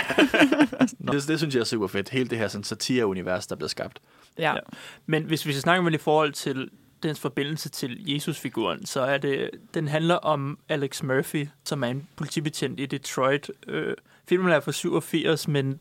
det, 1.13 1.29
det, 1.29 1.39
synes 1.39 1.55
jeg 1.55 1.61
er 1.61 1.65
super 1.65 1.87
fedt. 1.87 2.09
Hele 2.09 2.29
det 2.29 2.39
her 2.39 2.49
sådan, 2.49 2.65
satire-univers, 2.65 3.47
der 3.47 3.57
bliver 3.57 3.69
skabt. 3.69 4.01
Ja. 4.39 4.53
Ja. 4.53 4.61
Men 5.07 5.23
hvis 5.23 5.47
vi 5.47 5.53
skal 5.53 5.63
snakke 5.63 5.87
det 5.87 5.95
i 5.95 5.99
forhold 5.99 6.33
til 6.33 6.71
dens 7.03 7.21
forbindelse 7.21 7.69
til 7.69 8.13
Jesus-figuren, 8.13 8.87
så 8.87 9.01
er 9.01 9.19
det, 9.19 9.51
den 9.75 9.89
handler 9.89 10.15
om 10.15 10.59
Alex 10.69 11.03
Murphy, 11.03 11.49
som 11.65 11.85
er 11.85 11.89
en 11.89 12.09
politibetjent 12.17 12.81
i 12.81 12.87
Detroit. 12.87 13.51
Øh, 13.67 13.95
filmen 14.29 14.53
er 14.53 14.61
fra 14.61 14.73
87, 14.73 15.49
men 15.49 15.81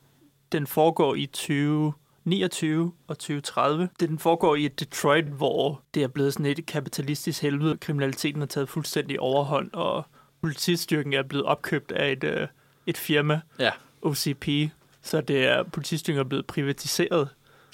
den 0.51 0.67
foregår 0.67 1.15
i 1.15 1.25
2029 2.25 2.91
og 3.07 3.17
2030. 3.19 3.89
Den 3.99 4.19
foregår 4.19 4.55
i 4.55 4.65
et 4.65 4.79
Detroit, 4.79 5.25
hvor 5.25 5.81
det 5.93 6.03
er 6.03 6.07
blevet 6.07 6.33
sådan 6.33 6.45
et 6.45 6.65
kapitalistisk 6.65 7.41
helvede. 7.41 7.77
Kriminaliteten 7.77 8.41
har 8.41 8.45
taget 8.47 8.69
fuldstændig 8.69 9.19
overhånd, 9.19 9.69
og 9.73 10.05
politistyrken 10.41 11.13
er 11.13 11.23
blevet 11.23 11.45
opkøbt 11.45 11.91
af 11.91 12.11
et, 12.11 12.23
øh, 12.23 12.47
et 12.87 12.97
firma, 12.97 13.41
Ja. 13.59 13.71
OCP. 14.01 14.47
Så 15.01 15.21
det 15.21 15.45
er, 15.47 15.63
politistyrken 15.63 16.19
er 16.19 16.23
blevet 16.23 16.45
privatiseret, 16.45 17.29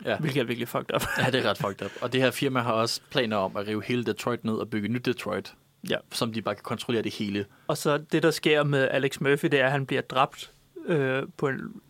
Ja. 0.05 0.17
hvilket 0.17 0.39
er 0.39 0.43
virkelig 0.43 0.67
fucked 0.67 0.95
up. 0.95 1.03
ja, 1.17 1.31
det 1.31 1.45
er 1.45 1.49
ret 1.49 1.57
fucked 1.57 1.85
up. 1.85 1.91
Og 2.01 2.13
det 2.13 2.21
her 2.21 2.31
firma 2.31 2.59
har 2.59 2.73
også 2.73 3.01
planer 3.11 3.37
om 3.37 3.57
at 3.57 3.67
rive 3.67 3.83
hele 3.83 4.03
Detroit 4.03 4.43
ned 4.45 4.53
og 4.53 4.69
bygge 4.69 4.87
nyt 4.87 5.05
Detroit, 5.05 5.53
Ja. 5.89 5.95
som 6.11 6.33
de 6.33 6.41
bare 6.41 6.55
kan 6.55 6.63
kontrollere 6.63 7.01
det 7.03 7.13
hele. 7.13 7.45
Og 7.67 7.77
så 7.77 7.97
det, 7.97 8.23
der 8.23 8.31
sker 8.31 8.63
med 8.63 8.87
Alex 8.91 9.19
Murphy, 9.19 9.45
det 9.47 9.59
er, 9.59 9.65
at 9.65 9.71
han 9.71 9.85
bliver 9.85 10.01
dræbt 10.01 10.51
øh, 10.85 11.23
på 11.37 11.47
en 11.47 11.81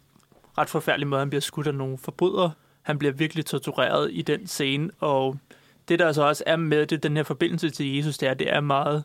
ret 0.60 0.70
forfærdelig 0.70 1.08
måde. 1.08 1.20
Han 1.22 1.30
bliver 1.30 1.42
skudt 1.42 1.68
af 1.68 1.76
nogle 1.76 1.98
forbrydere. 1.98 2.52
Han 2.82 2.98
bliver 3.00 3.12
virkelig 3.14 3.46
tortureret 3.46 4.10
i 4.14 4.22
den 4.22 4.48
scene. 4.48 4.90
Og 5.00 5.38
det, 5.88 6.00
der 6.00 6.12
så 6.12 6.24
også 6.24 6.44
er 6.48 6.56
med 6.56 6.86
det, 6.86 7.04
den 7.04 7.16
her 7.16 7.24
forbindelse 7.24 7.70
til 7.70 7.96
Jesus, 7.96 8.18
det 8.18 8.30
er, 8.30 8.34
det 8.34 8.54
er 8.54 8.60
meget 8.62 9.04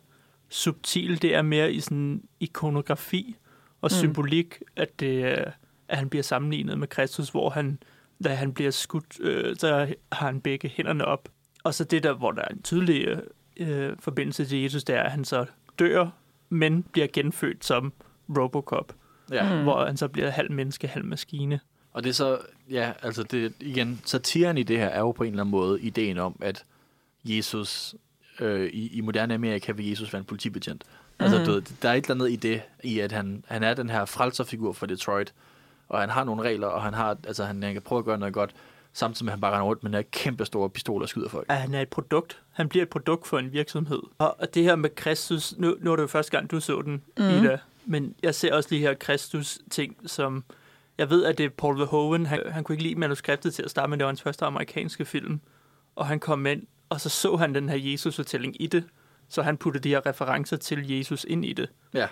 subtil. 0.48 1.22
Det 1.22 1.34
er 1.34 1.42
mere 1.42 1.72
i 1.72 1.80
sådan 1.80 2.22
ikonografi 2.40 3.36
og 3.80 3.86
Mm. 3.92 3.98
symbolik, 3.98 4.58
at, 4.76 5.00
det, 5.00 5.24
er- 5.24 5.50
at 5.88 5.98
han 5.98 6.08
bliver 6.08 6.22
sammenlignet 6.22 6.78
med 6.78 6.88
Kristus, 6.88 7.28
hvor 7.28 7.50
han, 7.50 7.78
da 8.24 8.28
han 8.28 8.52
bliver 8.52 8.70
skudt, 8.70 9.20
øh, 9.20 9.56
så 9.56 9.94
har 10.12 10.26
han 10.26 10.40
begge 10.40 10.68
hænderne 10.68 11.04
op. 11.04 11.28
Og 11.64 11.74
så 11.74 11.84
det 11.84 12.02
der, 12.02 12.12
hvor 12.12 12.30
der 12.30 12.42
er 12.42 12.48
en 12.48 12.62
tydelig 12.62 13.06
øh, 13.06 13.18
øh, 13.56 13.92
forbindelse 13.98 14.44
til 14.44 14.62
Jesus, 14.62 14.84
det 14.84 14.96
er, 14.96 15.02
at 15.02 15.10
han 15.10 15.24
så 15.24 15.46
dør, 15.78 16.06
men 16.48 16.82
bliver 16.82 17.06
genfødt 17.12 17.64
som 17.64 17.92
Robocop, 18.38 18.92
Ja. 19.30 19.54
mm. 19.54 19.62
hvor 19.62 19.84
han 19.86 19.96
så 19.96 20.08
bliver 20.08 20.30
halv 20.30 20.52
menneske, 20.52 20.86
halv 20.88 21.04
maskine. 21.04 21.60
Og 21.92 22.02
det 22.04 22.10
er 22.10 22.14
så, 22.14 22.38
ja, 22.70 22.92
altså 23.02 23.22
det, 23.22 23.52
igen, 23.60 24.00
satiren 24.04 24.58
i 24.58 24.62
det 24.62 24.78
her 24.78 24.86
er 24.88 24.98
jo 25.00 25.12
på 25.12 25.22
en 25.24 25.30
eller 25.32 25.42
anden 25.42 25.50
måde 25.50 25.80
ideen 25.80 26.18
om, 26.18 26.36
at 26.42 26.64
Jesus, 27.24 27.94
øh, 28.40 28.66
i, 28.72 28.96
i 28.96 29.00
moderne 29.00 29.34
Amerika 29.34 29.72
vil 29.72 29.88
Jesus 29.88 30.12
være 30.12 30.20
en 30.20 30.24
politibetjent. 30.26 30.84
Altså, 31.18 31.36
Mhm. 31.36 31.46
du 31.46 31.52
ved, 31.52 31.62
der 31.82 31.88
er 31.88 31.94
et 31.94 32.04
eller 32.04 32.14
andet 32.14 32.30
i 32.32 32.36
det, 32.36 32.62
i 32.84 32.98
at 33.00 33.12
han, 33.12 33.44
han 33.48 33.62
er 33.62 33.74
den 33.74 33.90
her 33.90 34.04
frelserfigur 34.04 34.72
for 34.72 34.86
Detroit, 34.86 35.32
og 35.88 36.00
han 36.00 36.10
har 36.10 36.24
nogle 36.24 36.42
regler, 36.42 36.66
og 36.66 36.82
han 36.82 36.94
har, 36.94 37.16
altså 37.26 37.44
han, 37.44 37.62
han 37.62 37.72
kan 37.72 37.82
prøve 37.82 37.98
at 37.98 38.04
gøre 38.04 38.18
noget 38.18 38.34
godt, 38.34 38.54
samtidig 38.92 39.24
med, 39.24 39.32
at 39.32 39.36
han 39.36 39.40
bare 39.40 39.52
render 39.52 39.66
rundt 39.66 39.82
med 39.82 39.90
den 39.90 39.96
her 39.96 40.02
kæmpe 40.12 40.44
store 40.44 40.70
pistol 40.70 41.02
og 41.02 41.08
skyder 41.08 41.28
folk. 41.28 41.46
At 41.48 41.56
han 41.56 41.74
er 41.74 41.80
et 41.80 41.88
produkt. 41.88 42.38
Han 42.52 42.68
bliver 42.68 42.82
et 42.82 42.88
produkt 42.88 43.26
for 43.26 43.38
en 43.38 43.52
virksomhed. 43.52 44.00
Og, 44.18 44.40
og 44.40 44.54
det 44.54 44.62
her 44.62 44.76
med 44.76 44.90
Kristus, 44.94 45.54
nu, 45.58 45.76
nu 45.80 45.92
er 45.92 45.96
det 45.96 46.02
jo 46.02 46.06
første 46.06 46.32
gang, 46.32 46.50
du 46.50 46.60
så 46.60 46.82
den, 46.82 47.02
mm. 47.18 47.24
Ida, 47.24 47.58
men 47.86 48.14
jeg 48.22 48.34
ser 48.34 48.54
også 48.54 48.68
de 48.68 48.78
her 48.78 48.94
Kristus-ting, 48.94 49.96
som... 50.06 50.44
Jeg 50.98 51.10
ved, 51.10 51.24
at 51.24 51.38
det 51.38 51.46
er 51.46 51.50
Paul 51.50 51.78
Verhoeven. 51.78 52.26
Han, 52.26 52.40
han 52.50 52.64
kunne 52.64 52.74
ikke 52.74 52.82
lide 52.82 52.94
manuskriptet 52.94 53.54
til 53.54 53.62
at 53.62 53.70
starte 53.70 53.90
med, 53.90 53.98
det 53.98 54.04
var 54.04 54.10
hans 54.10 54.22
første 54.22 54.44
amerikanske 54.44 55.04
film. 55.04 55.40
Og 55.96 56.06
han 56.06 56.20
kom 56.20 56.46
ind, 56.46 56.62
og 56.88 57.00
så 57.00 57.08
så 57.08 57.36
han 57.36 57.54
den 57.54 57.68
her 57.68 57.76
Jesus-fortælling 57.76 58.62
i 58.62 58.66
det. 58.66 58.84
Så 59.28 59.42
han 59.42 59.56
puttede 59.56 59.84
de 59.84 59.88
her 59.88 60.06
referencer 60.06 60.56
til 60.56 60.90
Jesus 60.90 61.26
ind 61.28 61.44
i 61.44 61.52
det. 61.52 61.68
Ja. 61.94 62.06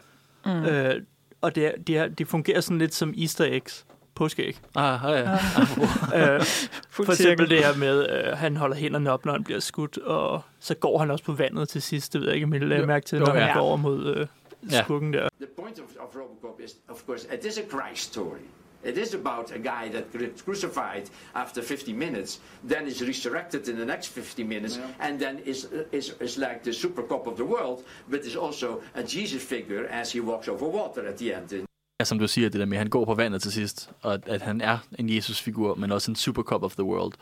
Mm. 0.44 0.64
Øh, 0.64 1.02
og 1.40 1.54
det, 1.54 1.66
er, 1.66 1.72
de, 1.86 1.96
er, 1.96 2.08
de 2.08 2.26
fungerer 2.26 2.60
sådan 2.60 2.78
lidt 2.78 2.94
som 2.94 3.14
easter 3.18 3.44
eggs. 3.44 3.86
Påskeæg. 4.14 4.56
Ah, 4.74 5.00
ja, 5.04 5.10
ja. 5.10 6.34
Øh, 6.34 6.42
Fuld 6.90 7.06
for 7.06 7.12
eksempel 7.12 7.50
det 7.50 7.58
her 7.58 7.76
med, 7.76 8.06
at 8.06 8.30
øh, 8.30 8.38
han 8.38 8.56
holder 8.56 8.76
hænderne 8.76 9.10
op, 9.10 9.24
når 9.24 9.32
han 9.32 9.44
bliver 9.44 9.60
skudt, 9.60 9.98
og 9.98 10.42
så 10.60 10.74
går 10.74 10.98
han 10.98 11.10
også 11.10 11.24
på 11.24 11.32
vandet 11.32 11.68
til 11.68 11.82
sidst. 11.82 12.12
Det 12.12 12.20
ved 12.20 12.28
jeg 12.28 12.34
ikke, 12.34 12.44
om 12.44 12.54
I 12.54 12.58
lagde 12.58 12.86
mærke 12.86 13.06
til, 13.06 13.18
Jo, 13.18 13.24
når 13.24 13.32
han 13.32 13.42
ja. 13.42 13.52
går 13.52 13.60
over 13.60 13.76
mod 13.76 14.16
øh, 14.16 14.26
Ja. 14.70 14.82
skurken 14.84 15.12
der. 15.12 15.28
The 15.40 15.46
point 15.62 15.78
of, 15.78 15.84
of 16.00 16.16
Robocop 16.16 16.60
is, 16.64 16.76
of 16.88 17.06
course, 17.06 17.28
it 17.34 17.44
is 17.44 17.58
a 17.58 17.62
Christ 17.70 18.12
story. 18.12 18.40
It 18.84 18.98
is 18.98 19.14
about 19.14 19.50
a 19.52 19.58
guy 19.58 19.92
that 19.92 20.04
gets 20.12 20.42
crucified 20.42 21.04
after 21.34 21.62
50 21.62 21.92
minutes, 21.92 22.40
then 22.68 22.86
is 22.86 23.02
resurrected 23.02 23.68
in 23.68 23.76
the 23.76 23.84
next 23.84 24.08
50 24.08 24.42
minutes, 24.44 24.80
and 25.00 25.20
then 25.20 25.38
is, 25.44 25.68
is, 25.92 26.14
is 26.20 26.36
like 26.36 26.60
the 26.64 26.72
super 26.72 27.02
cop 27.02 27.26
of 27.26 27.36
the 27.36 27.44
world, 27.44 27.84
but 28.10 28.20
is 28.20 28.36
also 28.36 28.80
a 28.94 29.02
Jesus 29.02 29.42
figure 29.42 29.86
as 29.90 30.12
he 30.12 30.20
walks 30.20 30.48
over 30.48 30.66
water 30.66 31.08
at 31.08 31.16
the 31.16 31.34
end. 31.34 31.66
Ja, 32.00 32.04
som 32.04 32.18
du 32.18 32.28
siger, 32.28 32.48
det 32.48 32.60
der 32.60 32.66
med, 32.66 32.76
at 32.76 32.78
han 32.78 32.90
går 32.90 33.04
på 33.04 33.14
vandet 33.14 33.42
til 33.42 33.52
sidst, 33.52 33.90
og 34.02 34.18
at, 34.26 34.42
han 34.42 34.60
er 34.60 34.78
en 34.98 35.08
Jesus-figur, 35.08 35.74
men 35.74 35.92
også 35.92 36.10
en 36.10 36.16
super 36.16 36.42
cop 36.42 36.62
of 36.62 36.74
the 36.74 36.84
world. 36.84 37.12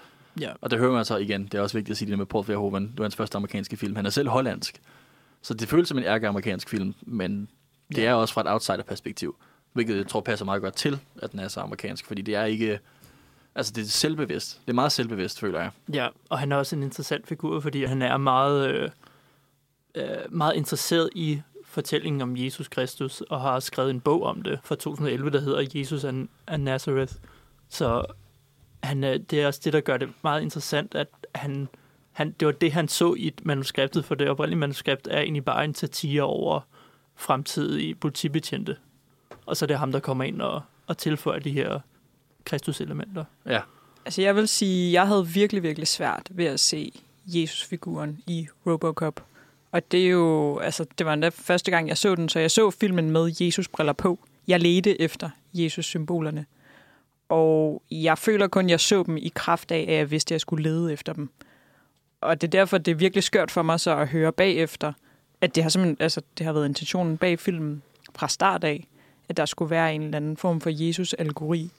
Ja. 0.41 0.53
Og 0.61 0.71
det 0.71 0.79
hører 0.79 0.93
man 0.93 1.05
så 1.05 1.17
igen, 1.17 1.45
det 1.45 1.55
er 1.55 1.61
også 1.61 1.77
vigtigt 1.77 1.91
at 1.91 1.97
sige 1.97 2.11
det 2.11 2.19
med 2.19 2.27
Paul 2.27 2.45
Verhoeven, 2.49 2.83
det 2.83 2.99
var 2.99 3.05
hans 3.05 3.17
første 3.17 3.37
amerikanske 3.37 3.77
film. 3.77 3.97
Han 3.97 4.07
er 4.07 4.11
selv 4.11 4.29
hollandsk, 4.29 4.81
så 5.43 5.55
det 5.55 5.69
føles 5.69 5.89
som 5.89 5.99
en 5.99 6.05
ærke-amerikansk 6.05 6.69
film, 6.69 6.95
men 7.03 7.49
det 7.95 8.07
er 8.07 8.15
også 8.15 8.35
fra 8.35 8.41
et 8.41 8.53
outsider-perspektiv, 8.53 9.37
hvilket 9.73 9.97
jeg 9.97 10.07
tror 10.07 10.21
passer 10.21 10.45
meget 10.45 10.63
godt 10.63 10.75
til, 10.75 11.01
at 11.23 11.33
den 11.33 11.41
er 11.41 11.49
så 11.49 11.61
amerikansk, 11.61 12.07
fordi 12.07 12.23
det 12.23 12.35
er 12.35 12.45
ikke, 12.45 12.81
altså 13.55 13.73
det 13.73 13.83
er 13.83 13.89
selvbevidst. 13.89 14.61
Det 14.67 14.71
er 14.71 14.75
meget 14.75 14.93
selvbevidst, 14.93 15.41
føler 15.41 15.61
jeg. 15.61 15.71
Ja, 15.93 16.09
og 16.29 16.39
han 16.39 16.53
er 16.53 16.57
også 16.57 16.77
en 16.77 16.83
interessant 16.83 17.27
figur, 17.27 17.61
fordi 17.61 17.85
han 17.85 18.03
er 18.03 18.17
meget, 18.17 18.69
øh, 18.69 18.91
øh, 19.95 20.05
meget 20.31 20.57
interesseret 20.57 21.11
i 21.15 21.43
fortællingen 21.65 22.21
om 22.21 22.37
Jesus 22.37 22.69
Kristus, 22.69 23.21
og 23.21 23.41
har 23.41 23.61
skrevet 23.61 23.91
en 23.91 24.01
bog 24.01 24.23
om 24.23 24.43
det 24.43 24.61
fra 24.65 24.75
2011, 24.75 25.31
der 25.31 25.41
hedder 25.41 25.67
Jesus 25.75 26.05
and, 26.05 26.29
and 26.47 26.63
Nazareth. 26.63 27.13
Så 27.69 28.05
han, 28.83 29.05
øh, 29.05 29.21
det 29.31 29.43
er 29.43 29.47
også 29.47 29.61
det, 29.65 29.73
der 29.73 29.81
gør 29.81 29.97
det 29.97 30.09
meget 30.23 30.43
interessant, 30.43 30.95
at 30.95 31.09
han 31.35 31.69
han, 32.13 32.35
det 32.41 32.47
var 32.47 32.53
det, 32.53 32.73
han 32.73 32.89
så 32.89 33.15
i 33.15 33.33
manuskriptet, 33.43 34.05
for 34.05 34.15
det 34.15 34.29
oprindelige 34.29 34.59
manuskript 34.59 35.09
er 35.11 35.21
egentlig 35.21 35.45
bare 35.45 35.65
en 35.65 35.75
satire 35.75 36.23
over 36.23 36.61
fremtidige 37.17 37.95
politibetjente. 37.95 38.77
Og 39.47 39.57
så 39.57 39.65
er 39.65 39.67
det 39.67 39.79
ham, 39.79 39.93
der 39.93 40.01
kommer 40.01 40.25
ind 40.25 40.43
og, 40.43 40.63
og 40.87 40.99
tilføjer 40.99 41.39
de 41.39 41.51
her 41.51 41.81
Kristus-elementer. 42.45 43.25
Ja. 43.47 43.61
Altså 44.05 44.23
jeg 44.23 44.37
vil 44.37 44.49
sige, 44.49 44.93
jeg 44.93 45.07
havde 45.07 45.29
virkelig, 45.29 45.63
virkelig 45.63 45.89
svært 45.89 46.29
ved 46.31 46.45
at 46.45 46.61
se 46.61 46.93
Jesus-figuren 47.27 48.23
i 48.27 48.49
Robocop. 48.67 49.25
Og 49.73 49.93
det 49.93 50.07
er 50.07 50.09
jo, 50.09 50.59
altså 50.59 50.87
det 50.99 51.07
var 51.07 51.13
endda 51.13 51.29
første 51.29 51.71
gang, 51.71 51.89
jeg 51.89 51.99
så 51.99 52.15
den, 52.15 52.29
så 52.29 52.39
jeg 52.39 52.51
så 52.51 52.71
filmen 52.71 53.11
med 53.11 53.33
Jesus-briller 53.41 53.93
på. 53.93 54.19
Jeg 54.49 54.61
ledte 54.61 55.01
efter 55.01 55.31
Jesus-symbolerne. 55.55 56.47
Og 57.29 57.83
jeg 57.91 58.19
føler 58.19 58.49
kun, 58.49 58.71
jeg 58.71 58.81
så 58.81 59.03
dem 59.03 59.17
i 59.17 59.33
kraft 59.35 59.71
af, 59.71 59.87
at 59.89 59.95
jeg 59.95 60.11
vidste, 60.11 60.33
at 60.33 60.35
jeg 60.35 60.41
skulle 60.41 60.63
lede 60.63 60.93
efter 60.93 61.13
dem. 61.13 61.31
Og 62.21 62.41
det 62.41 62.47
er 62.47 62.51
derfor, 62.51 62.79
det 62.79 62.91
er 62.91 62.97
virkelig 62.97 63.25
skørt 63.25 63.51
for 63.51 63.63
mig 63.63 63.81
så 63.81 63.97
at 63.97 64.09
høre 64.09 64.33
bagefter, 64.33 64.93
at 65.41 65.55
det 65.55 65.63
har, 65.63 65.71
simpelthen, 65.71 65.97
altså, 66.01 66.21
det 66.39 66.47
har 66.47 66.53
været 66.53 66.67
intentionen 66.67 67.17
bag 67.17 67.39
filmen 67.39 67.83
fra 68.15 68.29
start 68.29 68.65
af, 68.65 68.89
at 69.29 69.37
der 69.37 69.47
skulle 69.47 69.71
være 69.71 69.95
en 69.95 70.03
eller 70.03 70.17
anden 70.17 70.37
form 70.37 70.61
for 70.61 70.71
Jesus-algori 70.73 71.71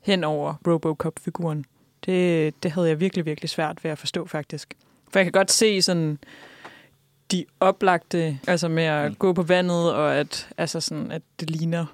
hen 0.00 0.24
over 0.24 0.54
Robocop-figuren. 0.66 1.64
Det, 2.06 2.62
det 2.62 2.70
havde 2.70 2.88
jeg 2.88 3.00
virkelig, 3.00 3.26
virkelig 3.26 3.50
svært 3.50 3.84
ved 3.84 3.90
at 3.90 3.98
forstå, 3.98 4.26
faktisk. 4.26 4.74
For 5.12 5.18
jeg 5.18 5.24
kan 5.24 5.32
godt 5.32 5.50
se 5.50 5.82
sådan 5.82 6.18
de 7.32 7.44
oplagte, 7.60 8.38
altså 8.46 8.68
med 8.68 8.84
at 8.84 9.10
mm. 9.10 9.14
gå 9.14 9.32
på 9.32 9.42
vandet, 9.42 9.94
og 9.94 10.16
at, 10.16 10.48
altså 10.58 10.80
sådan, 10.80 11.10
at 11.10 11.22
det 11.40 11.50
ligner 11.50 11.86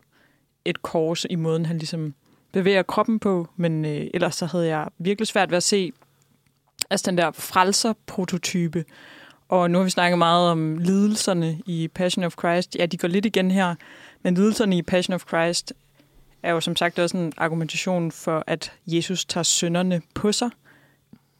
et 0.65 0.83
kors 0.83 1.27
i 1.31 1.35
måden, 1.35 1.67
han 1.67 1.79
ligesom 1.79 2.15
bevæger 2.53 2.83
kroppen 2.83 3.19
på. 3.19 3.49
Men 3.57 3.85
øh, 3.85 4.07
ellers 4.15 4.35
så 4.35 4.47
havde 4.47 4.67
jeg 4.67 4.89
virkelig 4.99 5.27
svært 5.27 5.51
ved 5.51 5.57
at 5.57 5.63
se 5.63 5.93
altså 6.91 7.11
den 7.11 7.19
der 7.19 7.31
frelser-prototype. 7.31 8.85
Og 9.49 9.71
nu 9.71 9.79
har 9.79 9.85
vi 9.85 9.91
snakket 9.91 10.19
meget 10.19 10.51
om 10.51 10.79
lidelserne 10.79 11.61
i 11.67 11.89
Passion 11.89 12.25
of 12.25 12.35
Christ. 12.39 12.77
Ja, 12.77 12.87
de 12.87 12.97
går 12.97 13.09
lidt 13.09 13.27
igen 13.27 13.51
her. 13.51 13.75
Men 14.23 14.35
lidelserne 14.35 14.77
i 14.77 14.83
Passion 14.83 15.15
of 15.15 15.25
Christ 15.29 15.73
er 16.43 16.53
jo 16.53 16.61
som 16.61 16.77
sagt 16.77 16.99
også 16.99 17.17
en 17.17 17.33
argumentation 17.37 18.13
for, 18.13 18.45
at 18.47 18.73
Jesus 18.87 19.25
tager 19.25 19.45
synderne 19.45 20.03
på 20.15 20.33
sig. 20.33 20.51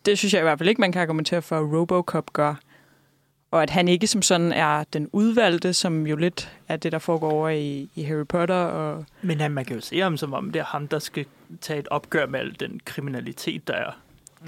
Det 0.07 0.19
synes 0.19 0.33
jeg 0.35 0.41
i 0.41 0.43
hvert 0.43 0.59
fald 0.59 0.69
ikke, 0.69 0.81
man 0.81 0.93
kan 0.93 1.03
argumentere 1.03 1.43
for, 1.43 1.59
at 1.59 1.73
Robocop 1.73 2.33
gør. 2.33 2.55
Og 3.51 3.63
at 3.63 3.71
han 3.71 3.89
ikke 3.89 4.07
som 4.07 4.23
sådan 4.23 4.53
er 4.53 4.85
den 4.93 5.09
udvalgte, 5.13 5.73
som 5.73 6.07
jo 6.07 6.17
lidt 6.17 6.53
er 6.69 6.77
det, 6.77 6.93
der 6.93 6.99
foregår 6.99 7.31
over 7.31 7.49
i, 7.49 7.91
i 7.95 8.03
Harry 8.03 8.27
Potter. 8.27 8.55
Og 8.55 9.05
Men 9.23 9.41
han, 9.41 9.51
man 9.51 9.65
kan 9.65 9.77
jo 9.77 9.83
se 9.83 9.99
ham 9.99 10.17
som 10.17 10.35
om, 10.35 10.51
det 10.51 10.61
er 10.61 10.65
ham, 10.65 10.89
der 10.89 10.99
skal 10.99 11.27
tage 11.61 11.79
et 11.79 11.89
opgør 11.89 12.27
med 12.27 12.41
al 12.41 12.57
den 12.61 12.81
kriminalitet, 12.85 13.69
der 13.69 13.75
er 13.75 13.91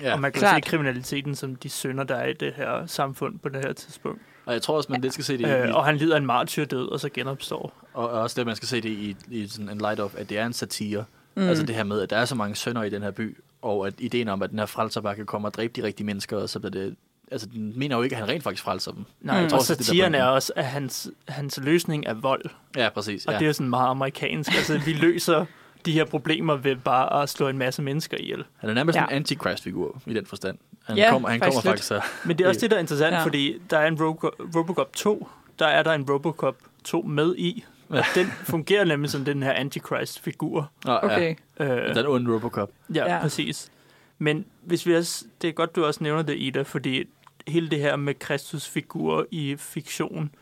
ja. 0.02 0.12
Og 0.12 0.20
man 0.20 0.32
kan 0.32 0.40
Klart. 0.40 0.64
se 0.64 0.70
kriminaliteten 0.70 1.34
som 1.34 1.56
de 1.56 1.68
synder, 1.68 2.04
der 2.04 2.14
er 2.14 2.26
i 2.26 2.32
det 2.32 2.52
her 2.56 2.86
samfund 2.86 3.38
på 3.38 3.48
det 3.48 3.64
her 3.64 3.72
tidspunkt. 3.72 4.20
Og 4.46 4.52
jeg 4.52 4.62
tror 4.62 4.76
også, 4.76 4.92
man 4.92 5.00
lidt 5.00 5.12
skal 5.12 5.24
se 5.24 5.38
det 5.38 5.48
i, 5.48 5.50
Øh, 5.50 5.74
og 5.74 5.84
han 5.84 5.96
lider 5.96 6.16
en 6.16 6.26
martyrdød, 6.26 6.88
og 6.88 7.00
så 7.00 7.08
genopstår. 7.14 7.72
og 7.94 8.08
også 8.10 8.34
det, 8.40 8.46
man 8.46 8.56
skal 8.56 8.68
se 8.68 8.80
det 8.80 8.88
i, 8.88 9.16
i 9.30 9.46
sådan 9.48 9.68
en 9.68 9.78
light 9.78 10.00
of, 10.00 10.14
at 10.18 10.28
det 10.28 10.38
er 10.38 10.46
en 10.46 10.52
satire. 10.52 11.04
Mm. 11.36 11.42
Altså 11.48 11.66
det 11.66 11.74
her 11.74 11.84
med, 11.84 12.00
at 12.00 12.10
der 12.10 12.16
er 12.16 12.24
så 12.24 12.34
mange 12.34 12.56
sønder 12.56 12.82
i 12.82 12.90
den 12.90 13.02
her 13.02 13.10
by, 13.10 13.36
og 13.62 13.86
at 13.86 13.94
ideen 13.98 14.28
om, 14.28 14.42
at 14.42 14.50
den 14.50 14.58
her 14.58 14.66
frelser 14.66 15.00
bare 15.00 15.16
kan 15.16 15.26
komme 15.26 15.48
og 15.48 15.54
dræbe 15.54 15.80
de 15.80 15.86
rigtige 15.86 16.06
mennesker, 16.06 16.36
og 16.36 16.48
så 16.48 16.58
bliver 16.60 16.70
det... 16.70 16.96
Altså, 17.32 17.46
den 17.46 17.78
mener 17.78 17.96
jo 17.96 18.02
ikke, 18.02 18.16
at 18.16 18.20
han 18.20 18.28
rent 18.28 18.42
faktisk 18.42 18.62
frelser 18.62 18.92
dem. 18.92 19.04
Nej, 19.20 19.34
Jeg 19.34 19.44
mm. 19.44 19.48
tror 19.50 19.56
og 19.56 19.60
også, 19.60 19.74
det 19.74 19.80
er 19.80 19.84
satiren 19.84 20.14
er 20.14 20.24
også, 20.24 20.52
at 20.56 20.64
hans, 20.66 21.10
hans 21.28 21.60
løsning 21.62 22.06
er 22.06 22.14
vold. 22.14 22.44
Ja, 22.76 22.88
præcis. 22.88 23.26
Og 23.26 23.32
ja. 23.32 23.38
det 23.38 23.44
er 23.44 23.46
jo 23.46 23.52
sådan 23.52 23.70
meget 23.70 23.90
amerikansk. 23.90 24.50
Altså, 24.56 24.78
vi 24.78 24.92
løser 24.92 25.44
de 25.86 25.92
her 25.92 26.04
problemer 26.04 26.56
ved 26.56 26.76
bare 26.76 27.22
at 27.22 27.28
slå 27.28 27.48
en 27.48 27.58
masse 27.58 27.82
mennesker 27.82 28.16
ihjel. 28.20 28.44
Han 28.56 28.70
er 28.70 28.74
nærmest 28.74 28.96
Ja. 28.96 29.04
en 29.04 29.10
antichrist-figur 29.10 30.02
i 30.06 30.14
den 30.14 30.26
forstand. 30.26 30.58
Han 30.84 30.96
Ja, 30.96 31.10
kommer, 31.10 31.28
han 31.28 31.40
faktisk 31.40 31.62
kommer 31.62 31.72
lidt. 31.72 31.84
faktisk 31.84 31.88
så... 31.88 32.00
Men 32.24 32.38
det 32.38 32.44
er 32.44 32.48
også 32.48 32.60
det, 32.60 32.70
der 32.70 32.76
er 32.76 32.80
interessant, 32.86 33.14
Ja. 33.14 33.24
fordi 33.24 33.58
der 33.70 33.78
er 33.78 33.86
en 33.86 33.94
Robo- 34.00 34.56
Robocop 34.56 34.92
2. 34.92 35.28
Der 35.58 35.66
er 35.66 35.82
der 35.82 35.92
en 35.92 36.10
Robocop 36.10 36.56
2 36.84 37.02
med 37.02 37.34
i. 37.36 37.64
Og 37.88 37.96
Ja. 37.96 38.04
den 38.14 38.26
fungerer 38.26 38.84
nemlig 38.84 39.10
som 39.10 39.24
den 39.24 39.42
her 39.42 39.52
Antichrist-figur. 39.52 40.70
Okay. 40.86 41.34
Øh. 41.60 41.94
Den 41.94 42.06
onde 42.06 42.34
Robocop. 42.34 42.70
Ja, 42.94 43.04
Ja. 43.04 43.14
ja, 43.14 43.20
præcis. 43.22 43.70
Men 44.18 44.44
hvis 44.62 44.86
vi 44.86 44.96
også, 44.96 45.24
det 45.42 45.48
er 45.48 45.52
godt, 45.52 45.76
du 45.76 45.84
også 45.84 46.04
nævner 46.04 46.22
det, 46.22 46.36
Ida, 46.38 46.62
fordi 46.62 47.04
hele 47.48 47.70
det 47.70 47.78
her 47.78 47.96
med 47.96 48.14
Kristus-figurer 48.14 49.24
i 49.30 49.56
fiktion, 49.58 50.34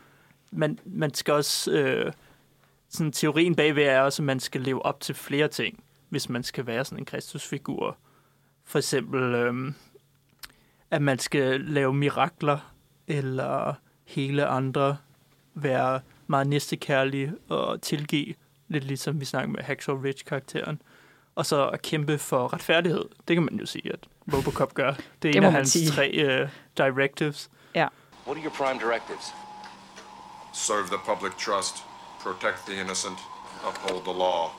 man, 0.51 0.79
man 0.85 1.13
skal 1.13 1.33
også, 1.33 1.71
øh, 1.71 2.11
sådan 2.91 3.11
teorien 3.11 3.55
bagved 3.55 3.83
er 3.83 4.01
også, 4.01 4.21
at 4.21 4.25
man 4.25 4.39
skal 4.39 4.61
leve 4.61 4.85
op 4.85 4.99
til 4.99 5.15
flere 5.15 5.47
ting, 5.47 5.83
hvis 6.09 6.29
man 6.29 6.43
skal 6.43 6.65
være 6.65 6.85
sådan 6.85 6.99
en 6.99 7.05
Kristus-figur. 7.05 7.97
For 8.65 8.79
eksempel, 8.79 9.21
øh, 9.35 9.73
at 10.91 11.01
man 11.01 11.19
skal 11.19 11.61
lave 11.61 11.93
mirakler, 11.93 12.73
eller 13.07 13.73
hele 14.05 14.45
andre 14.45 14.97
være 15.53 15.99
meget 16.27 16.47
næstekærlige 16.47 17.33
og 17.49 17.81
tilgive, 17.81 18.33
lidt 18.67 18.83
ligesom 18.83 19.19
vi 19.19 19.25
snakker 19.25 19.49
med 19.49 19.63
Hacksaw 19.63 20.01
Ridge-karakteren 20.01 20.81
og 21.35 21.45
så 21.45 21.67
at 21.69 21.81
kæmpe 21.81 22.17
for 22.17 22.53
retfærdighed. 22.53 23.05
Det 23.27 23.35
kan 23.35 23.43
man 23.43 23.55
jo 23.59 23.65
sige, 23.65 23.93
at 23.93 23.99
Robocop 24.33 24.73
gør. 24.73 24.91
Det 24.93 24.99
er 25.01 25.03
Det 25.21 25.35
en 25.35 25.43
af 25.43 25.51
hans 25.51 25.69
sige. 25.69 25.89
tre 25.89 26.41
uh, 26.43 26.49
directives. 26.77 27.49
What 28.27 28.37
are 28.37 28.43
your 28.43 28.53
prime 28.53 28.79
directives? 28.79 29.25
Serve 30.53 30.87
the 30.87 30.99
public 31.05 31.33
trust, 31.45 31.75
protect 32.23 32.57
the 32.67 32.81
innocent, 32.81 33.17
uphold 33.67 34.03
the 34.03 34.13
law. 34.19 34.49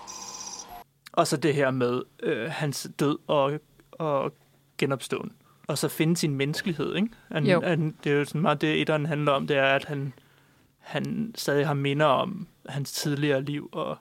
Og 1.13 1.27
så 1.27 1.37
det 1.37 1.55
her 1.55 1.71
med 1.71 2.03
øh, 2.23 2.51
hans 2.51 2.89
død 3.01 3.19
og, 3.27 3.61
og 3.93 4.33
genopståen. 4.79 5.33
Og 5.67 5.79
så 5.79 5.89
finde 5.89 6.17
sin 6.17 6.35
menneskelighed, 6.35 6.95
ikke? 6.97 7.09
Han, 7.33 7.47
Jo. 7.47 7.61
han, 7.61 7.97
det 8.05 8.13
er 8.13 8.17
jo 8.17 8.25
sådan 8.25 8.41
meget 8.41 8.61
det, 8.61 8.81
etteren 8.81 9.07
handler 9.07 9.33
om, 9.33 9.47
det 9.47 9.57
er, 9.57 9.75
at 9.75 9.85
han, 9.85 10.13
han 10.79 11.33
stadig 11.35 11.67
har 11.67 11.75
minder 11.75 12.07
om 12.07 12.47
hans 12.67 12.93
tidligere 12.93 13.43
liv, 13.43 13.69
og, 13.73 13.97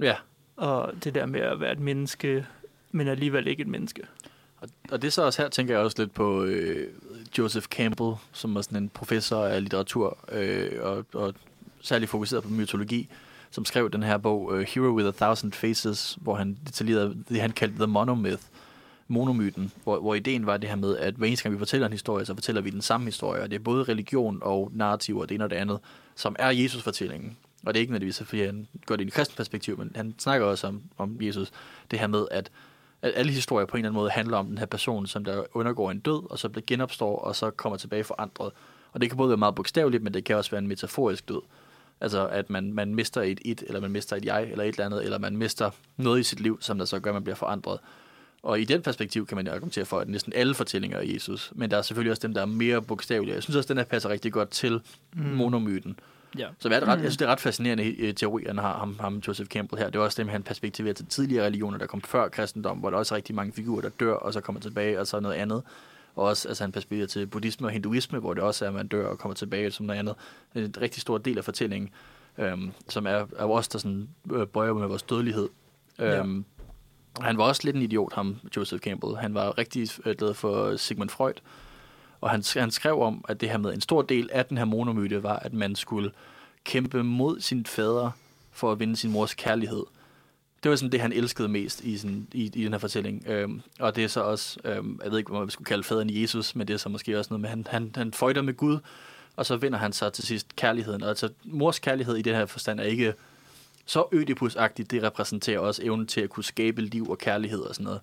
Ja. 0.00 0.14
og 0.56 0.92
det 1.04 1.14
der 1.14 1.26
med 1.26 1.40
at 1.40 1.60
være 1.60 1.72
et 1.72 1.78
menneske, 1.80 2.46
men 2.90 3.08
alligevel 3.08 3.46
ikke 3.46 3.60
et 3.60 3.68
menneske. 3.68 4.02
Og, 4.60 4.68
og 4.90 5.02
det 5.02 5.08
er 5.08 5.12
så 5.12 5.22
også 5.22 5.42
her, 5.42 5.48
tænker 5.48 5.74
jeg 5.74 5.84
også 5.84 5.96
lidt 5.98 6.14
på 6.14 6.44
øh, 6.44 6.88
Joseph 7.38 7.66
Campbell, 7.66 8.12
som 8.32 8.56
er 8.56 8.62
sådan 8.62 8.82
en 8.82 8.88
professor 8.88 9.44
af 9.44 9.62
litteratur, 9.62 10.18
øh, 10.32 10.70
og, 10.82 11.04
og 11.14 11.34
særligt 11.84 12.10
fokuseret 12.10 12.42
på 12.42 12.48
mytologi, 12.48 13.08
som 13.50 13.64
skrev 13.64 13.90
den 13.90 14.02
her 14.02 14.18
bog, 14.18 14.42
uh, 14.42 14.60
Hero 14.60 14.94
with 14.94 15.08
a 15.08 15.10
Thousand 15.10 15.52
Faces, 15.52 16.18
hvor 16.20 16.34
han 16.34 16.58
detaljerede 16.66 17.24
det, 17.28 17.40
han 17.40 17.50
kaldte 17.50 17.76
The 17.76 17.86
Monomyth, 17.86 18.42
monomyten, 19.08 19.72
hvor, 19.82 20.00
hvor 20.00 20.14
ideen 20.14 20.46
var 20.46 20.56
det 20.56 20.68
her 20.68 20.76
med, 20.76 20.96
at 20.96 21.14
hver 21.14 21.26
eneste 21.26 21.42
gang 21.42 21.54
vi 21.54 21.58
fortæller 21.58 21.86
en 21.86 21.92
historie, 21.92 22.24
så 22.24 22.34
fortæller 22.34 22.60
vi 22.60 22.70
den 22.70 22.82
samme 22.82 23.06
historie, 23.06 23.42
og 23.42 23.50
det 23.50 23.56
er 23.56 23.60
både 23.60 23.84
religion 23.84 24.38
og 24.42 24.70
narrativ 24.74 25.18
og 25.18 25.28
det 25.28 25.34
ene 25.34 25.44
og 25.44 25.50
det 25.50 25.56
andet, 25.56 25.78
som 26.14 26.36
er 26.38 26.50
Jesus-fortællingen. 26.50 27.36
Og 27.66 27.74
det 27.74 27.78
er 27.78 27.80
ikke 27.80 27.92
nødvendigvis, 27.92 28.18
fordi 28.18 28.44
han 28.44 28.66
gør 28.86 28.96
det 28.96 29.04
i 29.04 29.06
et 29.06 29.12
kristent 29.12 29.36
perspektiv, 29.36 29.78
men 29.78 29.92
han 29.94 30.14
snakker 30.18 30.46
også 30.46 30.66
om, 30.66 30.82
om 30.98 31.16
Jesus. 31.20 31.52
Det 31.90 31.98
her 31.98 32.06
med, 32.06 32.26
at 32.30 32.50
at 33.04 33.12
alle 33.16 33.32
historier 33.32 33.66
på 33.66 33.76
en 33.76 33.78
eller 33.78 33.88
anden 33.88 34.00
måde 34.00 34.10
handler 34.10 34.36
om 34.36 34.46
den 34.46 34.58
her 34.58 34.66
person, 34.66 35.06
som 35.06 35.24
der 35.24 35.44
undergår 35.52 35.90
en 35.90 35.98
død, 35.98 36.30
og 36.30 36.38
så 36.38 36.48
bliver 36.48 36.64
genopstår, 36.66 37.18
og 37.18 37.36
så 37.36 37.50
kommer 37.50 37.76
tilbage 37.76 38.04
forandret. 38.04 38.52
Og 38.92 39.00
det 39.00 39.10
kan 39.10 39.16
både 39.16 39.28
være 39.28 39.36
meget 39.36 39.54
bogstaveligt, 39.54 40.02
men 40.02 40.14
det 40.14 40.24
kan 40.24 40.36
også 40.36 40.50
være 40.50 40.58
en 40.58 40.66
metaforisk 40.68 41.28
død. 41.28 41.40
Altså, 42.00 42.26
at 42.26 42.50
man, 42.50 42.72
man 42.72 42.94
mister 42.94 43.22
et 43.22 43.40
it, 43.44 43.64
eller 43.66 43.80
man 43.80 43.90
mister 43.90 44.16
et 44.16 44.24
jeg, 44.24 44.42
eller 44.50 44.64
et 44.64 44.68
eller 44.68 44.86
andet, 44.86 45.04
eller 45.04 45.18
man 45.18 45.36
mister 45.36 45.70
noget 45.96 46.20
i 46.20 46.22
sit 46.22 46.40
liv, 46.40 46.58
som 46.60 46.78
der 46.78 46.84
så 46.84 47.00
gør, 47.00 47.10
at 47.10 47.14
man 47.14 47.24
bliver 47.24 47.36
forandret. 47.36 47.78
Og 48.42 48.60
i 48.60 48.64
den 48.64 48.82
perspektiv 48.82 49.26
kan 49.26 49.36
man 49.36 49.46
jo 49.46 49.52
argumentere 49.52 49.84
for, 49.84 49.98
at 49.98 50.08
næsten 50.08 50.32
alle 50.36 50.54
fortællinger 50.54 50.98
er 50.98 51.02
Jesus. 51.02 51.52
Men 51.54 51.70
der 51.70 51.76
er 51.76 51.82
selvfølgelig 51.82 52.10
også 52.10 52.22
dem, 52.22 52.34
der 52.34 52.40
er 52.40 52.46
mere 52.46 52.82
bogstavelige. 52.82 53.34
Jeg 53.34 53.42
synes 53.42 53.56
også, 53.56 53.66
at 53.66 53.68
den 53.68 53.76
her 53.76 53.84
passer 53.84 54.08
rigtig 54.08 54.32
godt 54.32 54.50
til 54.50 54.80
mm. 55.14 55.22
monomyten. 55.22 55.98
Ja. 56.38 56.48
Så 56.58 56.68
det 56.68 56.76
er 56.76 56.86
ret, 56.86 56.88
jeg 56.88 56.98
synes, 56.98 57.16
det 57.16 57.24
er 57.24 57.32
ret 57.32 57.40
fascinerende 57.40 58.12
teori, 58.12 58.44
han 58.46 58.58
har 58.58 58.78
ham, 58.78 58.98
ham 59.00 59.22
Joseph 59.26 59.48
Campbell 59.48 59.82
her. 59.82 59.90
Det 59.90 59.98
er 59.98 60.02
også 60.02 60.22
dem, 60.22 60.28
han 60.28 60.42
perspektiverer 60.42 60.94
til 60.94 61.06
tidligere 61.06 61.46
religioner, 61.46 61.78
der 61.78 61.86
kom 61.86 62.02
før 62.02 62.28
kristendom, 62.28 62.78
hvor 62.78 62.90
der 62.90 62.96
også 62.96 63.14
er 63.14 63.16
rigtig 63.16 63.34
mange 63.34 63.52
figurer, 63.52 63.80
der 63.80 63.88
dør, 63.88 64.14
og 64.14 64.32
så 64.32 64.40
kommer 64.40 64.60
tilbage, 64.60 65.00
og 65.00 65.06
så 65.06 65.20
noget 65.20 65.34
andet. 65.34 65.62
Og 66.16 66.24
også 66.24 66.48
altså, 66.48 66.64
han 66.64 66.72
perspektiverer 66.72 67.06
til 67.06 67.26
buddhisme 67.26 67.66
og 67.66 67.70
hinduisme, 67.70 68.18
hvor 68.18 68.34
det 68.34 68.42
også 68.42 68.64
er, 68.64 68.68
at 68.68 68.74
man 68.74 68.88
dør 68.88 69.06
og 69.06 69.18
kommer 69.18 69.34
tilbage 69.34 69.70
som 69.70 69.86
noget 69.86 69.98
andet. 69.98 70.14
Det 70.54 70.62
er 70.62 70.66
en 70.66 70.74
rigtig 70.80 71.02
stor 71.02 71.18
del 71.18 71.38
af 71.38 71.44
fortællingen, 71.44 71.90
øhm, 72.38 72.72
som 72.88 73.06
er, 73.06 73.26
er 73.36 73.44
også 73.44 73.70
der 73.72 73.78
sådan, 73.78 74.08
øh, 74.32 74.46
bøjer 74.46 74.72
med 74.72 74.86
vores 74.86 75.02
dødelighed. 75.02 75.48
Ja. 75.98 76.18
Øhm, 76.18 76.44
han 77.20 77.38
var 77.38 77.44
også 77.44 77.60
lidt 77.64 77.76
en 77.76 77.82
idiot, 77.82 78.12
ham 78.12 78.36
Joseph 78.56 78.80
Campbell. 78.80 79.16
Han 79.16 79.34
var 79.34 79.58
rigtig 79.58 79.88
øh, 80.04 80.16
glad 80.16 80.34
for 80.34 80.76
Sigmund 80.76 81.10
Freud, 81.10 81.34
og 82.20 82.30
han, 82.30 82.42
han 82.56 82.70
skrev 82.70 83.00
om, 83.00 83.24
at 83.28 83.40
det 83.40 83.50
her 83.50 83.58
med 83.58 83.74
en 83.74 83.80
stor 83.80 84.02
del 84.02 84.30
af 84.32 84.46
den 84.46 84.58
her 84.58 84.64
monomyte 84.64 85.22
var, 85.22 85.36
at 85.36 85.52
man 85.52 85.74
skulle 85.74 86.10
kæmpe 86.64 87.02
mod 87.02 87.40
sin 87.40 87.66
fader 87.66 88.10
for 88.50 88.72
at 88.72 88.80
vinde 88.80 88.96
sin 88.96 89.10
mors 89.10 89.34
kærlighed. 89.34 89.84
Det 90.64 90.70
var 90.70 90.76
sådan 90.76 90.92
det, 90.92 91.00
han 91.00 91.12
elskede 91.12 91.48
mest 91.48 91.84
i, 91.84 91.98
sådan, 91.98 92.26
i, 92.32 92.44
i 92.44 92.64
den 92.64 92.72
her 92.72 92.78
fortælling. 92.78 93.28
Øhm, 93.28 93.62
og 93.80 93.96
det 93.96 94.04
er 94.04 94.08
så 94.08 94.20
også, 94.20 94.58
øhm, 94.64 95.00
jeg 95.04 95.10
ved 95.10 95.18
ikke, 95.18 95.30
hvad 95.30 95.40
man 95.40 95.50
skulle 95.50 95.66
kalde 95.66 95.84
faderen 95.84 96.22
Jesus, 96.22 96.56
men 96.56 96.68
det 96.68 96.74
er 96.74 96.78
så 96.78 96.88
måske 96.88 97.18
også 97.18 97.28
noget 97.30 97.40
med, 97.40 97.48
han, 97.48 97.66
han, 97.70 97.92
han 97.94 98.12
føjter 98.12 98.42
med 98.42 98.54
Gud, 98.54 98.78
og 99.36 99.46
så 99.46 99.56
vinder 99.56 99.78
han 99.78 99.92
så 99.92 100.10
til 100.10 100.24
sidst 100.24 100.56
kærligheden. 100.56 101.02
Og 101.02 101.08
altså, 101.08 101.28
mors 101.44 101.78
kærlighed 101.78 102.16
i 102.16 102.22
den 102.22 102.34
her 102.34 102.46
forstand 102.46 102.80
er 102.80 102.84
ikke 102.84 103.14
så 103.86 104.04
ødipusagtigt, 104.12 104.90
det 104.90 105.02
repræsenterer 105.02 105.58
også 105.58 105.82
evnen 105.84 106.06
til 106.06 106.20
at 106.20 106.30
kunne 106.30 106.44
skabe 106.44 106.82
liv 106.82 107.10
og 107.10 107.18
kærlighed 107.18 107.60
og 107.60 107.74
sådan 107.74 107.84
noget. 107.84 108.00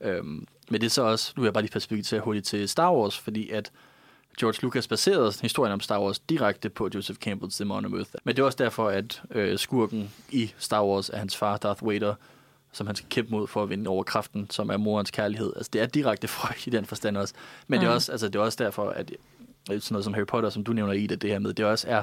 Øhm, 0.00 0.46
Men 0.70 0.80
det 0.80 0.86
er 0.86 0.90
så 0.90 1.02
også, 1.02 1.32
nu 1.36 1.40
vil 1.40 1.46
jeg 1.46 1.54
bare 1.54 1.62
lige 1.62 1.72
perspektivere 1.72 2.24
hurtigt 2.24 2.46
til 2.46 2.68
Star 2.68 2.92
Wars, 2.92 3.18
fordi 3.18 3.50
at 3.50 3.70
George 4.40 4.58
Lucas 4.62 4.88
baserede 4.88 5.32
historien 5.42 5.72
om 5.72 5.80
Star 5.80 6.00
Wars 6.00 6.18
direkte 6.18 6.68
på 6.68 6.88
Joseph 6.94 7.18
Campbells 7.18 7.56
The 7.56 7.64
Monomyth. 7.64 8.10
Men 8.24 8.36
det 8.36 8.42
er 8.42 8.46
også 8.46 8.58
derfor, 8.58 8.88
at 8.88 9.22
øh, 9.30 9.58
skurken 9.58 10.10
i 10.30 10.52
Star 10.58 10.84
Wars 10.84 11.08
er 11.10 11.16
hans 11.16 11.36
far, 11.36 11.56
Darth 11.56 11.86
Vader, 11.88 12.14
som 12.72 12.86
han 12.86 12.96
skal 12.96 13.08
kæmpe 13.10 13.30
mod 13.30 13.46
for 13.46 13.62
at 13.62 13.70
vinde 13.70 13.88
over 13.90 14.02
kraften, 14.02 14.46
som 14.50 14.68
er 14.70 14.76
morens 14.76 15.10
kærlighed. 15.10 15.52
Altså, 15.56 15.70
det 15.72 15.80
er 15.80 15.86
direkte 15.86 16.28
fra 16.28 16.54
i 16.66 16.70
den 16.70 16.84
forstand 16.84 17.16
også. 17.16 17.34
Men 17.66 17.80
det, 17.80 17.86
er 17.86 17.90
Mm. 17.90 17.94
også, 17.94 18.12
altså, 18.12 18.26
det 18.28 18.36
er 18.36 18.40
også 18.40 18.64
derfor, 18.64 18.90
at 18.90 19.10
øh, 19.72 19.80
sådan 19.80 19.94
noget 19.94 20.04
som 20.04 20.14
Harry 20.14 20.26
Potter, 20.26 20.50
som 20.50 20.64
du 20.64 20.72
nævner 20.72 20.92
i 20.92 21.06
det, 21.06 21.22
det 21.22 21.30
her 21.30 21.38
med, 21.38 21.52
det 21.54 21.64
også 21.64 21.86
er 21.88 22.02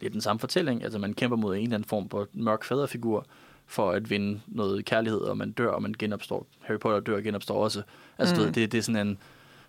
lidt 0.00 0.12
den 0.12 0.20
samme 0.20 0.40
fortælling. 0.40 0.82
Altså, 0.84 0.98
man 0.98 1.14
kæmper 1.14 1.36
mod 1.36 1.56
en 1.56 1.62
eller 1.62 1.74
anden 1.74 1.88
form 1.88 2.08
for 2.08 2.28
mørk 2.32 2.64
faderfigur 2.64 3.26
for 3.66 3.90
at 3.90 4.10
vinde 4.10 4.40
noget 4.46 4.84
kærlighed, 4.84 5.20
og 5.20 5.36
man 5.36 5.52
dør, 5.52 5.68
og 5.70 5.82
man 5.82 5.94
genopstår. 5.98 6.46
Harry 6.60 6.78
Potter 6.78 7.00
dør 7.00 7.16
og 7.16 7.22
genopstår 7.22 7.64
også. 7.64 7.82
Altså, 8.18 8.34
Mm. 8.36 8.46
mm. 8.46 8.52
det, 8.52 8.72
det 8.72 8.78
er 8.78 8.82
sådan 8.82 9.06
en... 9.06 9.18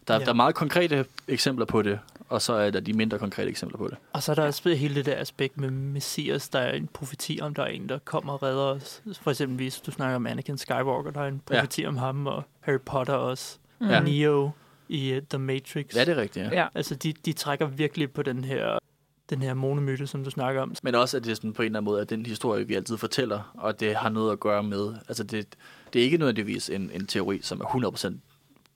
Der, 0.08 0.14
Ja. 0.14 0.20
ja. 0.20 0.26
der 0.26 0.32
er 0.32 0.36
meget 0.36 0.56
konkrete 0.56 1.06
eksempler 1.28 1.66
på 1.66 1.82
det, 1.82 2.00
og 2.30 2.42
så 2.42 2.54
er 2.54 2.70
der 2.72 2.80
de 2.80 2.94
mindre 2.94 3.20
konkrete 3.20 3.50
eksempler 3.50 3.78
på 3.78 3.88
det. 3.88 3.98
Og 4.14 4.24
så 4.24 4.32
er 4.32 4.36
der 4.36 4.46
også 4.46 4.70
hele 4.70 4.96
det 4.96 5.06
der 5.06 5.18
aspekt 5.18 5.58
med 5.58 5.72
Messias, 5.72 6.50
der 6.50 6.60
er 6.60 6.74
en 6.74 6.88
profeti 6.94 7.40
om, 7.42 7.54
der 7.54 7.64
er 7.64 7.68
en, 7.68 7.90
der 7.90 8.00
kommer 8.00 8.34
og 8.34 8.44
redder 8.44 8.62
os. 8.64 9.02
For 9.22 9.32
eksempel, 9.32 9.56
hvis 9.56 9.80
du 9.82 9.92
snakker 9.92 10.16
om 10.16 10.28
Anakin 10.28 10.58
Skywalker, 10.58 11.12
der 11.12 11.22
er 11.22 11.28
en 11.28 11.42
Ja. 11.52 11.56
profeti 11.60 11.86
om 11.86 11.98
ham, 11.98 12.28
og 12.28 12.44
Harry 12.60 12.80
Potter 12.86 13.14
også. 13.14 13.58
Mm. 13.82 13.88
Ja. 13.88 14.00
Neo 14.00 14.52
i 14.90 15.16
uh, 15.18 15.22
The 15.30 15.40
Matrix. 15.40 15.96
Ja, 15.96 16.00
det 16.06 16.10
er 16.10 16.22
rigtigt, 16.22 16.46
ja. 16.46 16.62
Ja. 16.62 16.68
Altså, 16.76 16.96
de, 16.96 17.14
de 17.26 17.34
trækker 17.34 17.66
virkelig 17.68 18.12
på 18.12 18.22
den 18.24 18.44
her, 18.44 18.78
den 19.30 19.42
her 19.42 19.54
monomyte, 19.54 20.08
som 20.08 20.24
du 20.24 20.30
snakker 20.30 20.62
om. 20.62 20.76
Men 20.84 20.96
også, 20.96 21.18
at 21.18 21.24
det 21.24 21.32
er 21.32 21.36
sådan 21.36 21.54
på 21.54 21.62
en 21.62 21.66
eller 21.66 21.80
anden 21.80 21.86
måde, 21.92 22.02
at 22.02 22.10
den 22.10 22.26
historie, 22.26 22.68
vi 22.68 22.74
altid 22.76 22.98
fortæller, 22.98 23.52
og 23.54 23.80
det 23.80 23.96
har 23.96 24.10
noget 24.10 24.32
at 24.32 24.40
gøre 24.40 24.64
med, 24.64 24.94
altså 25.08 25.24
det, 25.24 25.48
det 25.94 26.00
er 26.00 26.04
ikke 26.04 26.18
nødvendigvis 26.18 26.70
en, 26.70 26.92
en 26.94 27.08
teori, 27.08 27.40
som 27.42 27.62
er 27.62 27.66
100% 27.66 28.16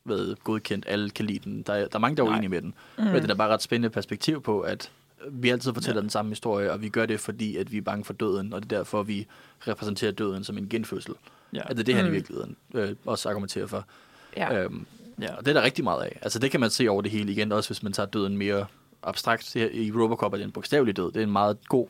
ved 0.10 0.36
godkendt, 0.44 0.86
alle 0.88 1.10
kan 1.10 1.26
lide 1.26 1.40
den. 1.44 1.62
Der 1.62 1.74
er, 1.74 1.80
der 1.88 1.96
er 1.96 2.00
mange, 2.00 2.18
der 2.18 2.24
er 2.24 2.28
uenige 2.28 2.50
med 2.50 2.62
den. 2.62 2.74
Mm. 2.98 3.04
Men 3.04 3.22
det 3.22 3.32
er 3.32 3.36
bare 3.36 3.50
ret 3.54 3.62
spændende 3.62 3.90
perspektiv 3.90 4.42
på, 4.42 4.60
at 4.62 4.92
vi 5.30 5.50
altid 5.50 5.74
fortæller 5.74 6.00
ja. 6.00 6.02
den 6.02 6.10
samme 6.10 6.32
historie, 6.32 6.72
og 6.72 6.82
vi 6.82 6.90
gør 6.90 7.06
det, 7.06 7.20
fordi 7.20 7.56
at 7.58 7.72
vi 7.72 7.78
er 7.78 7.82
bange 7.82 8.06
for 8.06 8.14
døden, 8.14 8.54
og 8.54 8.64
det 8.64 8.72
er 8.74 8.78
derfor, 8.78 9.04
vi 9.04 9.28
repræsenterer 9.68 10.12
døden 10.12 10.44
som 10.44 10.58
en 10.58 10.70
genfødsel. 10.70 11.14
Ja. 11.54 11.62
At 11.66 11.70
det 11.78 11.80
er 11.80 11.84
det, 11.86 11.96
han 11.96 12.06
Mm. 12.06 12.12
i 12.12 12.14
virkeligheden 12.14 12.56
øh, 12.74 12.96
også 13.06 13.30
argumenterer 13.30 13.68
for. 13.68 13.86
Ja. 14.38 14.64
Øhm, 14.64 14.86
Ja. 15.22 15.36
og 15.36 15.46
det 15.46 15.48
er 15.48 15.54
der 15.54 15.62
rigtig 15.64 15.84
meget 15.84 16.04
af. 16.04 16.20
Altså 16.22 16.40
det 16.40 16.52
kan 16.52 16.60
man 16.60 16.70
se 16.70 16.88
over 16.90 17.02
det 17.02 17.12
hele 17.12 17.32
igen, 17.32 17.52
også 17.52 17.70
hvis 17.70 17.84
man 17.84 17.94
tager 17.94 18.08
døden 18.08 18.38
mere 18.38 18.66
abstrakt. 19.04 19.56
I 19.56 19.92
Robocop 19.92 20.34
er 20.34 20.38
det 20.38 20.44
en 20.44 20.52
bogstavelig 20.52 20.98
død. 20.98 21.12
Det 21.12 21.20
er 21.20 21.24
en 21.24 21.32
meget 21.32 21.58
god 21.68 21.88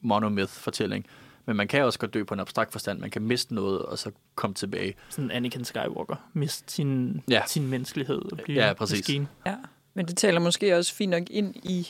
monomyth-fortælling. 0.00 1.06
Men 1.46 1.56
man 1.56 1.68
kan 1.68 1.82
også 1.84 1.98
godt 1.98 2.14
dø 2.14 2.24
på 2.24 2.34
en 2.34 2.40
abstrakt 2.40 2.72
forstand. 2.72 2.98
Man 2.98 3.10
kan 3.10 3.22
miste 3.22 3.54
noget, 3.54 3.82
og 3.82 3.98
så 3.98 4.10
komme 4.34 4.54
tilbage. 4.54 4.94
Sådan 5.08 5.30
Anakin 5.30 5.64
Skywalker. 5.64 6.16
Mist 6.32 6.70
sin, 6.70 7.22
Ja. 7.28 7.42
sin 7.46 7.66
menneskelighed 7.68 8.32
og 8.32 8.38
blive 8.44 8.66
Ja, 8.66 8.72
præcis. 8.72 8.98
maskine. 8.98 9.26
Ja, 9.46 9.54
men 9.94 10.06
det 10.08 10.16
taler 10.16 10.40
måske 10.40 10.76
også 10.76 10.94
fint 10.94 11.10
nok 11.10 11.22
ind 11.30 11.56
i 11.56 11.88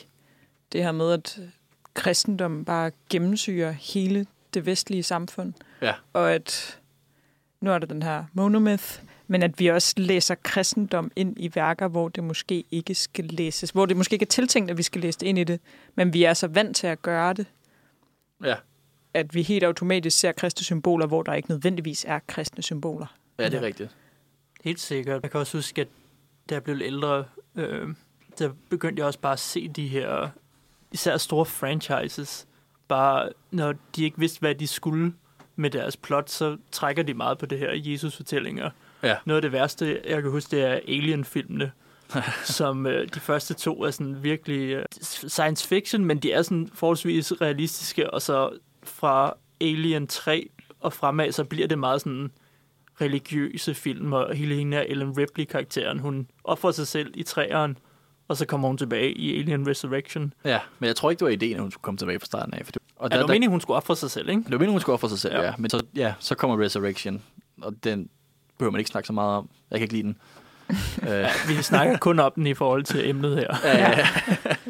det 0.71 0.83
her 0.83 0.91
med, 0.91 1.11
at 1.11 1.39
kristendom 1.93 2.65
bare 2.65 2.91
gennemsyrer 3.09 3.71
hele 3.71 4.25
det 4.53 4.65
vestlige 4.65 5.03
samfund. 5.03 5.53
Ja. 5.81 5.93
Og 6.13 6.31
at 6.33 6.79
nu 7.61 7.71
er 7.71 7.79
der 7.79 7.87
den 7.87 8.03
her 8.03 8.23
monomyth, 8.33 8.99
men 9.27 9.43
at 9.43 9.59
vi 9.59 9.67
også 9.67 9.93
læser 9.97 10.35
kristendom 10.35 11.11
ind 11.15 11.33
i 11.39 11.51
værker, 11.55 11.87
hvor 11.87 12.09
det 12.09 12.23
måske 12.23 12.63
ikke 12.71 12.95
skal 12.95 13.25
læses, 13.25 13.69
hvor 13.69 13.85
det 13.85 13.97
måske 13.97 14.13
ikke 14.13 14.23
er 14.23 14.27
tiltænkt, 14.27 14.71
at 14.71 14.77
vi 14.77 14.83
skal 14.83 15.01
læse 15.01 15.19
det 15.19 15.27
ind 15.27 15.39
i 15.39 15.43
det, 15.43 15.59
men 15.95 16.13
vi 16.13 16.23
er 16.23 16.33
så 16.33 16.47
vant 16.47 16.75
til 16.77 16.87
at 16.87 17.01
gøre 17.01 17.33
det, 17.33 17.45
Ja, 18.43 18.55
at 19.15 19.35
vi 19.35 19.41
helt 19.41 19.63
automatisk 19.63 20.19
ser 20.19 20.31
kristne 20.31 20.63
symboler, 20.63 21.07
hvor 21.07 21.23
der 21.23 21.33
ikke 21.33 21.49
nødvendigvis 21.49 22.05
er 22.07 22.19
kristne 22.27 22.63
symboler. 22.63 23.15
ja 23.39 23.45
det 23.49 23.53
er 23.53 23.61
rigtigt. 23.61 23.95
Helt 24.63 24.79
sikkert. 24.79 25.23
Jeg 25.23 25.31
kan 25.31 25.39
også 25.39 25.57
huske, 25.57 25.81
at 25.81 25.87
da 26.49 26.55
jeg 26.55 26.63
blev 26.63 26.81
ældre, 26.81 27.25
øh, 27.55 27.89
der 28.39 28.51
begyndte 28.69 28.99
jeg 28.99 29.07
også 29.07 29.19
bare 29.19 29.33
at 29.33 29.39
se 29.39 29.67
de 29.67 29.87
her, 29.87 30.29
især 30.91 31.17
store 31.17 31.45
franchises. 31.45 32.47
Bare 32.87 33.29
når 33.51 33.73
de 33.95 34.03
ikke 34.03 34.19
vidste, 34.19 34.39
hvad 34.39 34.55
de 34.55 34.67
skulle 34.67 35.13
med 35.55 35.69
deres 35.69 35.97
plot, 35.97 36.29
så 36.29 36.57
trækker 36.71 37.03
de 37.03 37.13
meget 37.13 37.37
på 37.37 37.45
det 37.45 37.59
her 37.59 37.71
Jesus-fortællinger. 37.73 38.69
Ja. 39.03 39.15
Noget 39.25 39.37
af 39.37 39.41
det 39.41 39.51
værste, 39.51 40.01
jeg 40.07 40.21
kan 40.21 40.31
huske, 40.31 40.55
det 40.55 40.65
er 40.65 40.73
Alien-filmene. 40.73 41.71
som 42.43 42.85
øh, 42.85 43.07
de 43.13 43.19
første 43.19 43.53
to 43.53 43.83
er 43.83 43.91
sådan 43.91 44.23
virkelig 44.23 44.69
øh, 44.69 44.85
science 45.01 45.67
fiction, 45.67 46.05
men 46.05 46.17
de 46.17 46.31
er 46.31 46.41
sådan 46.41 46.69
forholdsvis 46.73 47.41
realistiske, 47.41 48.13
og 48.13 48.21
så 48.21 48.49
fra 48.89 49.33
Alien 49.61 50.07
3 50.07 50.49
og 50.79 50.93
fremad, 50.93 51.31
så 51.31 51.43
bliver 51.43 51.67
det 51.67 51.79
meget 51.79 52.01
sådan 52.01 52.31
religiøse 53.01 53.73
film, 53.73 54.13
og 54.13 54.35
hele 54.35 54.55
hende 54.55 54.77
her 54.77 54.83
Ellen 54.83 55.17
Ripley-karakteren, 55.17 55.99
hun 55.99 56.27
offrer 56.43 56.71
sig 56.71 56.87
selv 56.87 57.11
i 57.15 57.23
træeren, 57.23 57.77
og 58.27 58.37
så 58.37 58.45
kommer 58.45 58.67
hun 58.67 58.77
tilbage 58.77 59.11
i 59.13 59.39
Alien 59.39 59.67
Resurrection. 59.67 60.33
Ja, 60.45 60.59
men 60.79 60.87
jeg 60.87 60.95
tror 60.95 61.09
ikke, 61.09 61.19
det 61.19 61.25
var 61.25 61.31
ideen, 61.31 61.55
at 61.55 61.61
hun 61.61 61.71
skulle 61.71 61.81
komme 61.81 61.97
tilbage 61.97 62.19
fra 62.19 62.25
starten 62.25 62.53
af. 62.53 62.65
For 62.65 62.71
det, 62.71 62.81
og 62.95 63.09
Ja, 63.11 63.15
det 63.15 63.21
var 63.21 63.27
meningen, 63.27 63.49
hun 63.51 63.61
skulle 63.61 63.77
ofre 63.77 63.95
sig 63.95 64.11
selv, 64.11 64.29
ikke? 64.29 64.41
det 64.41 64.51
var 64.51 64.57
meningen, 64.57 64.71
hun 64.73 64.81
skulle 64.81 64.93
ofre 64.93 65.09
sig 65.09 65.19
selv, 65.19 65.33
ja. 65.33 65.41
ja. 65.43 65.53
Men 65.57 65.69
så, 65.69 65.83
ja, 65.95 66.13
så 66.19 66.35
kommer 66.35 66.65
Resurrection, 66.65 67.21
og 67.61 67.83
den 67.83 68.09
behøver 68.57 68.71
man 68.71 68.79
ikke 68.79 68.89
snakke 68.91 69.07
så 69.07 69.13
meget 69.13 69.37
om. 69.37 69.49
Jeg 69.71 69.79
kan 69.79 69.83
ikke 69.83 69.93
lide 69.93 70.03
den. 70.03 70.17
Øh, 71.09 71.25
Vi 71.47 71.53
snakker 71.61 71.97
kun 71.97 72.19
om 72.19 72.31
den 72.35 72.47
i 72.47 72.53
forhold 72.53 72.83
til 72.83 73.09
emnet 73.09 73.35
her. 73.37 73.57
ja, 73.63 73.77
ja, 73.77 73.89
ja. 73.99 74.07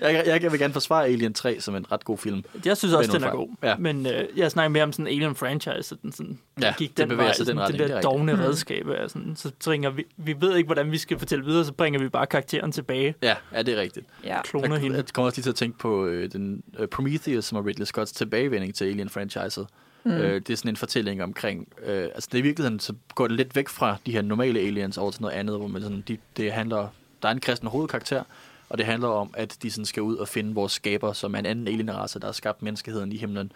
jeg, 0.09 0.23
jeg, 0.27 0.43
jeg 0.43 0.51
vil 0.51 0.59
gerne 0.59 0.73
forsvare 0.73 1.05
Alien 1.05 1.33
3 1.33 1.59
som 1.59 1.75
en 1.75 1.91
ret 1.91 2.05
god 2.05 2.17
film. 2.17 2.43
Jeg 2.65 2.77
synes 2.77 2.93
også, 2.93 3.11
den 3.11 3.23
er 3.23 3.31
god. 3.31 3.47
Ja. 3.63 3.75
Men 3.77 4.05
øh, 4.05 4.23
jeg 4.35 4.51
snakker 4.51 4.69
mere 4.69 4.83
om 4.83 4.91
sådan 4.91 5.07
en 5.07 5.13
Alien 5.13 5.35
franchise, 5.35 5.83
så 5.83 5.95
den 6.01 6.11
sådan 6.11 6.39
Ja, 6.61 6.73
gik 6.77 6.89
det 6.89 6.97
den 6.97 7.09
bevæger 7.09 7.27
vej, 7.27 7.33
sig 7.35 7.47
den 7.47 7.57
sådan, 7.57 7.73
det 7.73 7.81
er 7.81 7.87
der 7.87 8.01
dogne 8.01 8.33
Mm. 8.33 8.39
redskab 8.39 8.87
er 8.87 9.07
sådan, 9.07 9.35
så 9.35 9.51
bringer 9.65 9.89
vi, 9.89 10.03
vi 10.17 10.35
ved 10.39 10.55
ikke, 10.55 10.67
hvordan 10.67 10.91
vi 10.91 10.97
skal 10.97 11.19
fortælle 11.19 11.45
videre, 11.45 11.65
så 11.65 11.73
bringer 11.73 11.99
vi 11.99 12.09
bare 12.09 12.25
karakteren 12.25 12.71
tilbage, 12.71 13.15
Ja, 13.21 13.35
ja 13.53 13.61
det 13.61 13.77
er 13.77 13.81
rigtigt. 13.81 14.05
Ja. 14.23 14.41
kloner 14.41 14.67
Jeg, 14.73 14.79
hende. 14.81 14.97
jeg 14.97 15.05
kommer 15.13 15.25
også 15.27 15.37
lige 15.37 15.43
til 15.43 15.49
at 15.49 15.55
tænke 15.55 15.77
på 15.77 16.05
øh, 16.05 16.31
den 16.31 16.63
øh, 16.79 16.87
Prometheus, 16.87 17.45
som 17.45 17.57
er 17.57 17.65
Ridley 17.67 17.85
Scotts 17.85 18.11
tilbagevending 18.11 18.75
til 18.75 18.85
Alien-franchiset. 18.85 19.65
Mm. 20.05 20.11
Øh, 20.11 20.41
det 20.41 20.49
er 20.49 20.57
sådan 20.57 20.69
en 20.69 20.75
fortælling 20.75 21.23
omkring... 21.23 21.67
Øh, 21.85 22.03
altså, 22.03 22.29
det 22.31 22.37
er 22.37 22.39
i 22.39 22.41
virkeligheden, 22.41 22.79
så 22.79 22.93
går 23.15 23.27
det 23.27 23.37
lidt 23.37 23.55
væk 23.55 23.69
fra 23.69 23.97
de 24.05 24.11
her 24.11 24.21
normale 24.21 24.59
aliens 24.59 24.97
over 24.97 25.11
til 25.11 25.21
noget 25.21 25.33
andet, 25.35 25.57
hvor 25.57 25.67
man 25.67 25.81
sådan, 25.81 26.03
de, 26.07 26.17
det 26.37 26.51
handler... 26.53 26.87
Der 27.21 27.27
er 27.27 27.31
en 27.33 27.39
kristen 27.39 27.67
hovedkarakter, 27.67 28.23
og 28.69 28.77
det 28.77 28.85
handler 28.85 29.07
om, 29.07 29.29
at 29.37 29.57
de 29.63 29.71
sådan 29.71 29.85
skal 29.85 30.03
ud 30.03 30.15
og 30.15 30.27
finde 30.27 30.53
vores 30.55 30.71
skaber, 30.71 31.13
som 31.13 31.35
er 31.35 31.39
en 31.39 31.45
anden 31.45 31.67
alienrace, 31.67 32.19
der 32.19 32.25
har 32.25 32.31
skabt 32.31 32.61
menneskeheden 32.61 33.11
i 33.11 33.17
himlen. 33.17 33.51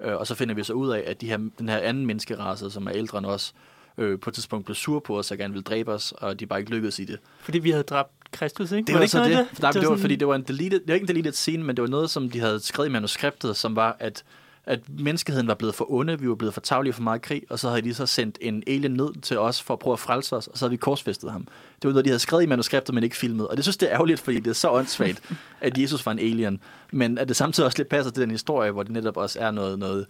Øh, 0.00 0.14
og 0.16 0.26
så 0.26 0.34
finder 0.34 0.54
vi 0.54 0.64
så 0.64 0.72
ud 0.72 0.90
af, 0.90 1.02
at 1.06 1.20
de 1.20 1.26
her, 1.26 1.36
den 1.58 1.68
her 1.68 1.78
anden 1.78 2.06
menneskerace, 2.06 2.70
som 2.70 2.86
er 2.86 2.92
ældre 2.94 3.18
end 3.18 3.26
os, 3.26 3.54
øh, 3.98 4.20
på 4.20 4.30
et 4.30 4.34
tidspunkt 4.34 4.64
blev 4.64 4.74
sur 4.74 5.00
på 5.00 5.18
os 5.18 5.30
og 5.30 5.38
gerne 5.38 5.52
ville 5.52 5.64
dræbe 5.64 5.92
os, 5.92 6.12
og 6.16 6.40
de 6.40 6.46
bare 6.46 6.58
ikke 6.58 6.70
lykkedes 6.70 6.98
i 6.98 7.04
det. 7.04 7.18
Fordi 7.40 7.58
vi 7.58 7.70
havde 7.70 7.82
dræbt 7.84 8.10
Kristus, 8.32 8.72
ikke? 8.72 8.86
Det 8.86 8.94
var, 8.94 9.00
ikke 9.00 9.10
så 9.10 9.18
noget 9.18 9.36
det. 9.38 9.46
det, 9.50 9.62
Nej, 9.62 9.70
det, 9.72 9.80
det 9.80 9.88
var, 9.88 9.94
sådan- 9.94 10.00
fordi 10.00 10.16
det 10.16 10.28
var 10.28 10.34
en 10.34 10.42
deleted, 10.42 10.80
det 10.80 10.88
var 10.88 10.94
ikke 10.94 11.04
en 11.04 11.08
deleted 11.08 11.32
scene, 11.32 11.64
men 11.64 11.76
det 11.76 11.82
var 11.82 11.88
noget, 11.88 12.10
som 12.10 12.30
de 12.30 12.40
havde 12.40 12.60
skrevet 12.60 12.88
i 12.88 12.92
manuskriptet, 12.92 13.56
som 13.56 13.76
var, 13.76 13.96
at, 13.98 14.24
at 14.66 14.80
menneskeheden 14.88 15.46
var 15.48 15.54
blevet 15.54 15.74
for 15.74 15.92
onde, 15.92 16.20
vi 16.20 16.28
var 16.28 16.34
blevet 16.34 16.54
for 16.54 16.60
tavlige 16.60 16.92
for 16.92 17.02
meget 17.02 17.22
krig, 17.22 17.42
og 17.50 17.58
så 17.58 17.68
havde 17.68 17.82
de 17.82 17.94
så 17.94 18.06
sendt 18.06 18.38
en 18.40 18.62
alien 18.66 18.90
ned 18.94 19.20
til 19.22 19.38
os 19.38 19.62
for 19.62 19.74
at 19.74 19.78
prøve 19.80 19.92
at 19.92 19.98
frelse 19.98 20.36
os, 20.36 20.46
og 20.46 20.58
så 20.58 20.64
havde 20.64 20.70
vi 20.70 20.76
korsfæstet 20.76 21.32
ham. 21.32 21.42
Det 21.82 21.84
var 21.88 21.90
noget, 21.90 22.04
de 22.04 22.10
havde 22.10 22.18
skrevet 22.18 22.42
i 22.42 22.46
manuskriptet, 22.46 22.94
men 22.94 23.04
ikke 23.04 23.16
filmet. 23.16 23.48
Og 23.48 23.56
det 23.56 23.64
synes 23.64 23.76
det 23.76 23.88
er 23.88 23.94
ærgerligt, 23.94 24.20
fordi 24.20 24.40
det 24.40 24.50
er 24.50 24.54
så 24.54 24.70
åndssvagt, 24.70 25.32
at 25.60 25.78
Jesus 25.78 26.06
var 26.06 26.12
en 26.12 26.18
alien. 26.18 26.60
Men 26.92 27.18
at 27.18 27.28
det 27.28 27.36
samtidig 27.36 27.66
også 27.66 27.78
lidt 27.78 27.88
passer 27.88 28.12
til 28.12 28.22
den 28.22 28.30
historie, 28.30 28.70
hvor 28.70 28.82
det 28.82 28.92
netop 28.92 29.16
også 29.16 29.40
er 29.40 29.50
noget, 29.50 29.78
noget 29.78 30.06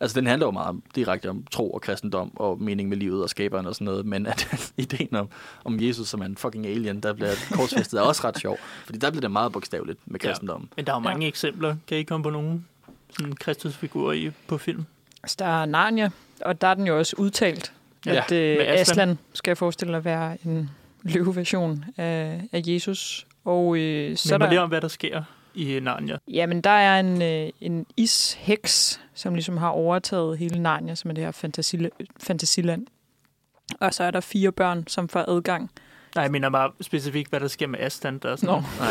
Altså, 0.00 0.20
den 0.20 0.26
handler 0.26 0.46
jo 0.46 0.50
meget 0.50 0.76
direkte 0.94 1.30
om 1.30 1.44
tro 1.50 1.70
og 1.70 1.80
kristendom 1.80 2.32
og 2.36 2.62
mening 2.62 2.88
med 2.88 2.96
livet 2.96 3.22
og 3.22 3.30
skaberen 3.30 3.66
og 3.66 3.74
sådan 3.74 3.84
noget, 3.84 4.06
men 4.06 4.26
at 4.26 4.48
ideen 4.76 5.14
om, 5.16 5.28
om 5.64 5.80
Jesus 5.80 6.08
som 6.08 6.20
er 6.20 6.24
en 6.26 6.36
fucking 6.36 6.66
alien, 6.66 7.00
der 7.00 7.12
bliver 7.12 7.30
korsfæstet, 7.52 7.98
er 7.98 8.02
også 8.02 8.22
ret 8.28 8.38
sjov. 8.38 8.58
Fordi 8.84 8.98
der 8.98 9.10
bliver 9.10 9.20
det 9.20 9.30
meget 9.30 9.52
bogstaveligt 9.52 9.98
med 10.06 10.20
Ja. 10.20 10.28
kristendommen. 10.28 10.68
Men 10.76 10.86
der 10.86 10.92
er 10.92 10.96
jo 10.96 11.00
mange 11.00 11.26
eksempler. 11.26 11.76
Kan 11.86 11.98
I 11.98 12.02
komme 12.02 12.22
på 12.24 12.30
nogen 12.30 12.66
sådan 13.16 13.32
Kristusfigurer 13.32 14.12
i, 14.12 14.30
på 14.48 14.58
film? 14.58 14.84
Altså, 15.22 15.36
der 15.38 15.62
er 15.62 15.66
Narnia, 15.66 16.10
og 16.40 16.60
der 16.60 16.68
er 16.68 16.74
den 16.74 16.86
jo 16.86 16.98
også 16.98 17.16
udtalt, 17.18 17.72
Ja, 18.06 18.14
at 18.24 18.32
øh, 18.32 18.56
Aslan. 18.60 18.78
Aslan 18.78 19.18
skal 19.34 19.50
jeg 19.50 19.58
forestille 19.58 19.96
at 19.96 20.04
være 20.04 20.36
en 20.44 20.70
løveversion 21.02 21.84
af, 21.96 22.42
af 22.52 22.62
Jesus. 22.66 23.26
Og 23.44 23.78
øh, 23.78 24.16
så 24.16 24.38
Men 24.38 24.48
lige 24.48 24.56
der, 24.56 24.62
om, 24.62 24.68
hvad 24.68 24.80
der 24.80 24.88
sker 24.88 25.22
i 25.54 25.80
Narnia. 25.82 26.16
jamen, 26.28 26.60
der 26.60 26.70
er 26.70 27.00
en, 27.00 27.22
øh, 27.22 27.50
en 27.60 27.86
isheks, 27.96 29.00
som 29.14 29.34
ligesom 29.34 29.56
har 29.56 29.68
overtaget 29.68 30.38
hele 30.38 30.62
Narnia, 30.62 30.94
som 30.94 31.10
er 31.10 31.14
det 31.14 31.24
her 31.24 31.30
fantasi, 31.30 31.88
fantasiland. 32.20 32.86
Og 33.80 33.94
så 33.94 34.04
er 34.04 34.10
der 34.10 34.20
fire 34.20 34.52
børn, 34.52 34.84
som 34.86 35.08
får 35.08 35.24
adgang. 35.28 35.70
Nej, 36.14 36.22
jeg 36.22 36.30
mener 36.32 36.50
bare 36.50 36.70
specifikt, 36.80 37.30
hvad 37.30 37.40
der 37.40 37.48
sker 37.48 37.66
med 37.66 37.78
Aslan. 37.80 38.18
Der 38.18 38.30
er 38.32 38.36
sådan, 38.36 38.48
Nå. 38.48 38.62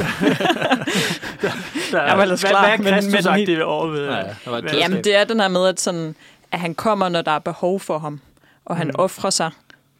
der, 1.92 2.04
Jeg 2.04 2.18
var 2.18 2.22
ellers 2.24 2.42
hvad, 2.42 2.50
klar, 2.50 2.62
hvad 2.62 2.74
er 2.74 2.78
men- 2.78 2.84
men 2.86 2.94
Kristus-agtigt 3.14 3.50
helt- 3.50 3.62
over 3.62 3.88
ved? 3.88 4.08
Nej, 4.08 4.22
der 4.22 4.28
var 4.28 4.34
et 4.34 4.44
hvad- 4.46 4.62
budskab. 4.62 4.80
Jamen, 4.80 5.04
det 5.04 5.16
er 5.16 5.24
den 5.24 5.40
her 5.40 5.48
med, 5.48 5.68
at, 5.68 5.80
sådan, 5.82 6.16
at 6.52 6.60
han 6.60 6.76
kommer, 6.76 7.10
når 7.10 7.22
der 7.22 7.32
er 7.32 7.40
behov 7.40 7.80
for 7.80 7.98
ham. 8.00 8.20
Og 8.66 8.78
han 8.78 8.88
Mm. 8.88 8.94
offrer 8.98 9.30
sig 9.30 9.52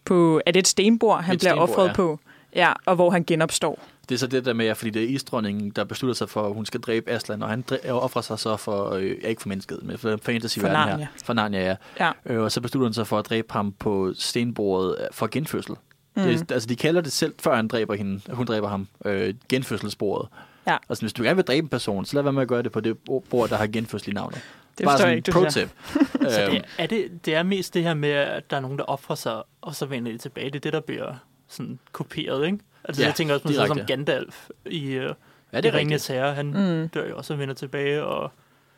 på... 0.06 0.42
Er 0.46 0.52
det 0.52 0.60
et 0.60 0.68
stenbord, 0.68 1.24
han 1.24 1.34
Et 1.36 1.40
bliver 1.40 1.52
stenbord, 1.52 1.70
offret 1.70 1.88
ja. 1.88 1.94
på? 1.94 2.20
Ja, 2.56 2.74
og 2.86 2.96
hvor 2.96 3.10
han 3.10 3.24
genopstår. 3.24 3.80
Det 4.10 4.16
er 4.16 4.20
så 4.20 4.28
det 4.28 4.46
der 4.46 4.54
med, 4.54 4.66
at 4.68 4.78
fordi 4.78 4.90
det 4.90 5.04
er 5.04 5.08
isdronningen, 5.08 5.70
der 5.70 5.84
beslutter 5.84 6.16
sig 6.16 6.30
for, 6.30 6.48
at 6.48 6.54
hun 6.54 6.66
skal 6.66 6.80
dræbe 6.82 7.12
Aslan, 7.12 7.44
og 7.44 7.50
han 7.50 7.64
offrer 7.90 8.22
sig 8.22 8.40
så 8.40 8.58
for, 8.58 8.90
øh, 8.94 9.12
ja, 9.24 9.28
ikke 9.28 9.42
for 9.42 9.50
mennesket, 9.50 9.80
men 9.84 9.98
for 9.98 10.18
fantasy 10.24 10.60
For 10.60 10.68
Narnia. 10.68 10.98
her. 10.98 11.08
For 11.26 11.34
Narnia, 11.34 11.66
ja. 11.66 11.76
Ja. 12.00 12.12
Øh, 12.34 12.42
og 12.44 12.52
så 12.52 12.62
beslutter 12.62 12.88
han 12.88 12.94
sig 12.94 13.08
for 13.08 13.20
at 13.20 13.26
dræbe 13.30 13.54
ham 13.54 13.72
på 13.80 14.12
stenbordet 14.16 14.96
øh, 15.00 15.08
for 15.12 15.28
genfødsel. 15.28 15.76
Mm. 16.18 16.24
Det, 16.24 16.52
altså, 16.52 16.68
de 16.70 16.76
kalder 16.76 17.02
det 17.02 17.12
selv, 17.12 17.34
før 17.40 17.56
han 17.56 17.68
dræber 17.68 17.96
hende, 17.96 18.22
hun 18.34 18.46
dræber 18.46 18.68
ham, 18.68 18.88
øh, 19.06 19.34
genfødselsbordet. 19.50 20.30
Ja. 20.68 20.78
Altså, 20.90 21.02
hvis 21.04 21.14
du 21.14 21.24
gerne 21.24 21.36
vil 21.36 21.46
dræbe 21.46 21.66
en 21.66 21.70
person, 21.70 22.06
så 22.06 22.16
lad 22.16 22.24
være 22.24 22.34
med 22.34 22.42
at 22.42 22.48
gøre 22.48 22.64
det 22.64 22.72
på 22.72 22.80
det 22.80 22.98
bord, 23.30 23.50
der 23.50 23.56
har 23.56 23.68
genfødsel 23.68 24.10
i 24.10 24.14
navnet. 24.14 24.42
Det 24.78 24.84
Bare 24.86 24.98
sådan 24.98 25.08
jeg 25.08 25.14
en 25.14 25.18
ikke, 25.18 25.32
du 25.32 25.44
pro 25.44 25.50
siger. 25.50 25.68
tip. 25.68 25.70
Så 26.32 26.42
Øhm, 26.44 26.52
det, 26.52 26.66
er 26.78 26.86
det, 26.88 27.26
det 27.26 27.36
er 27.36 27.44
mest 27.44 27.74
det 27.74 27.84
her 27.84 27.94
med, 27.94 28.10
at 28.10 28.50
der 28.52 28.58
er 28.58 28.62
nogen, 28.62 28.78
der 28.78 28.84
offrer 28.84 29.16
sig, 29.16 29.44
og 29.62 29.76
så 29.76 29.86
vender 29.86 30.12
de 30.12 30.18
tilbage. 30.18 30.46
Det 30.46 30.56
er 30.56 30.60
det, 30.60 30.74
der 30.74 30.80
bliver 30.80 31.14
sådan 31.48 31.80
kopieret, 31.92 32.46
ikke? 32.46 32.58
Altså, 32.84 33.02
Ja, 33.02 33.08
jeg 33.08 33.16
tænker 33.16 33.34
også 33.34 33.46
på 33.48 33.54
sådan 33.54 33.68
som. 33.68 33.80
Gandalf 33.88 34.50
i, 34.66 34.86
uh, 34.98 35.04
ja, 35.04 35.08
det 35.54 35.66
i 35.66 35.68
er 35.68 35.74
Ringens 35.74 36.08
Herre. 36.08 36.34
Han 36.34 36.46
mm. 36.46 36.90
dør 36.90 37.08
jo 37.10 37.18
også 37.18 37.34
og 37.34 37.40
vender 37.40 37.54
tilbage, 37.56 38.04
og 38.04 38.32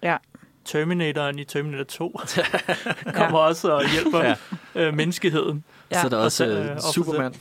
Ja. 0.04 0.18
Terminatoren 0.72 1.40
i 1.40 1.44
Terminator 1.44 1.84
2 1.84 2.20
kommer 3.16 3.40
også 3.40 3.72
og 3.72 3.92
hjælper 3.92 4.20
Ja. 4.24 4.36
ja. 4.76 4.88
øh, 4.88 4.94
menneskeheden. 4.94 5.64
Ja. 5.92 6.00
Så 6.02 6.06
er 6.06 6.10
der 6.10 6.18
Og 6.18 6.24
også 6.24 6.38
så, 6.38 6.46
øh, 6.48 6.72
øh, 6.72 6.82
sig. 6.82 6.94
Superman, 6.94 7.34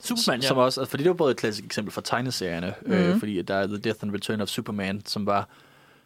Superman, 0.00 0.40
ja. 0.40 0.46
som 0.48 0.56
også, 0.58 0.80
altså, 0.80 0.90
fordi 0.90 1.02
det 1.02 1.08
var 1.10 1.14
både 1.16 1.30
et 1.30 1.36
klassisk 1.36 1.64
eksempel 1.64 1.92
fra 1.92 2.00
tegneserierne, 2.04 2.74
mm-hmm. 2.80 2.94
øh, 2.98 3.08
Mhm. 3.10 3.18
fordi 3.18 3.42
der 3.42 3.54
er 3.54 3.66
The 3.66 3.76
Death 3.78 3.98
and 4.02 4.12
Return 4.14 4.40
of 4.40 4.48
Superman, 4.48 5.02
som 5.06 5.26
var 5.26 5.48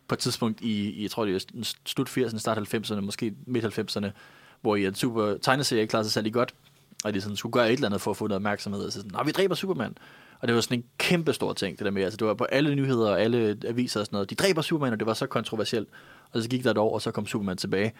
på 0.08 0.14
et 0.14 0.18
tidspunkt 0.18 0.60
i, 0.60 0.90
i 0.90 1.02
jeg 1.02 1.10
tror 1.10 1.24
det 1.24 1.34
er 1.34 1.74
slut 1.86 2.08
80'erne, 2.08 2.38
start 2.38 2.58
90'erne, 2.58 3.00
måske 3.00 3.34
midt 3.46 3.78
90'erne, 3.78 4.06
hvor 4.60 4.76
i 4.76 4.86
en 4.86 4.94
super 4.94 5.34
tegneserie 5.42 5.80
ikke 5.82 5.90
klarede 5.90 6.04
sig 6.08 6.12
særlig 6.12 6.32
godt, 6.32 6.54
og 7.04 7.14
de 7.14 7.20
sådan 7.20 7.36
skulle 7.36 7.52
gøre 7.52 7.66
et 7.68 7.72
eller 7.72 7.86
andet 7.86 8.00
for 8.00 8.10
at 8.10 8.16
få 8.16 8.26
noget 8.26 8.36
opmærksomhed, 8.36 8.84
og 8.84 8.92
så 8.92 8.98
sådan, 8.98 9.10
"Nå, 9.14 9.22
vi 9.24 9.30
dræber 9.30 9.54
Superman. 9.54 9.94
Og 10.40 10.48
det 10.48 10.54
var 10.54 10.60
sådan 10.60 10.78
en 10.78 10.84
kæmpe 10.98 11.32
stor 11.32 11.52
ting, 11.52 11.78
det 11.78 11.84
der 11.84 11.90
med, 11.90 12.02
altså 12.02 12.16
det 12.16 12.26
var 12.26 12.34
på 12.34 12.44
alle 12.44 12.74
nyheder 12.74 13.10
og 13.10 13.20
alle 13.22 13.56
aviser 13.66 14.00
og 14.00 14.06
sådan 14.06 14.16
noget, 14.16 14.30
de 14.30 14.34
dræber 14.34 14.62
Superman, 14.62 14.92
og 14.92 14.98
det 14.98 15.06
var 15.06 15.14
så 15.14 15.26
kontroversielt. 15.26 15.88
Og 16.32 16.42
så 16.42 16.48
gik 16.48 16.64
der 16.64 16.70
et 16.70 16.78
år, 16.78 16.94
og 16.94 17.02
så 17.02 17.10
kom 17.10 17.26
Superman 17.26 17.56
tilbage. 17.56 17.92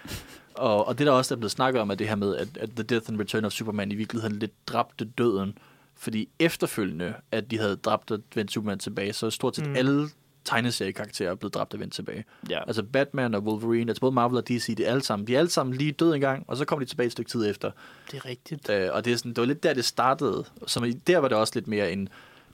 Og, 0.54 0.88
og 0.88 0.98
det 0.98 1.06
der 1.06 1.12
også 1.12 1.34
er 1.34 1.36
blevet 1.36 1.50
snakket 1.50 1.82
om, 1.82 1.90
er 1.90 1.94
det 1.94 2.08
her 2.08 2.16
med, 2.16 2.36
at, 2.36 2.48
at 2.60 2.70
The 2.70 2.82
Death 2.82 3.10
and 3.10 3.20
Return 3.20 3.44
of 3.44 3.52
Superman 3.52 3.92
i 3.92 3.94
virkeligheden 3.94 4.38
lidt 4.38 4.68
dræbte 4.68 5.04
døden. 5.04 5.58
Fordi 5.94 6.28
efterfølgende, 6.38 7.14
at 7.32 7.50
de 7.50 7.58
havde 7.58 7.76
dræbt 7.76 8.10
og 8.10 8.18
vendt 8.34 8.52
Superman 8.52 8.78
tilbage, 8.78 9.12
så 9.12 9.30
stort 9.30 9.56
set 9.56 9.66
mm. 9.66 9.76
Alle 9.76 10.08
tegneseriekarakterer 10.44 11.30
er 11.30 11.34
blevet 11.34 11.54
dræbt 11.54 11.74
og 11.74 11.80
vendt 11.80 11.94
tilbage. 11.94 12.24
ja. 12.50 12.58
Altså 12.66 12.82
Batman 12.82 13.34
og 13.34 13.42
Wolverine, 13.42 13.90
altså 13.90 14.00
både 14.00 14.12
Marvel 14.12 14.36
og 14.36 14.48
DC, 14.48 14.76
de 14.76 14.84
er 14.84 14.90
alle 14.90 15.02
sammen, 15.02 15.26
de 15.26 15.34
er 15.34 15.38
alle 15.38 15.50
sammen 15.50 15.76
lige 15.76 15.92
døde 15.92 16.14
engang, 16.14 16.44
og 16.48 16.56
så 16.56 16.64
kommer 16.64 16.84
de 16.84 16.90
tilbage 16.90 17.06
et 17.06 17.12
stykke 17.12 17.30
tid 17.30 17.50
efter. 17.50 17.70
det 18.10 18.16
er 18.16 18.26
rigtigt. 18.26 18.70
Øh, 18.70 18.88
og 18.92 19.04
det, 19.04 19.12
er 19.12 19.16
sådan, 19.16 19.32
det 19.32 19.40
var 19.40 19.46
lidt 19.46 19.62
der, 19.62 19.74
det 19.74 19.84
startede. 19.84 20.44
Som 20.66 20.92
der 21.06 21.18
var 21.18 21.28
det 21.28 21.36
også 21.36 21.52
lidt 21.56 21.66
mere 21.66 21.92
en, 21.92 22.08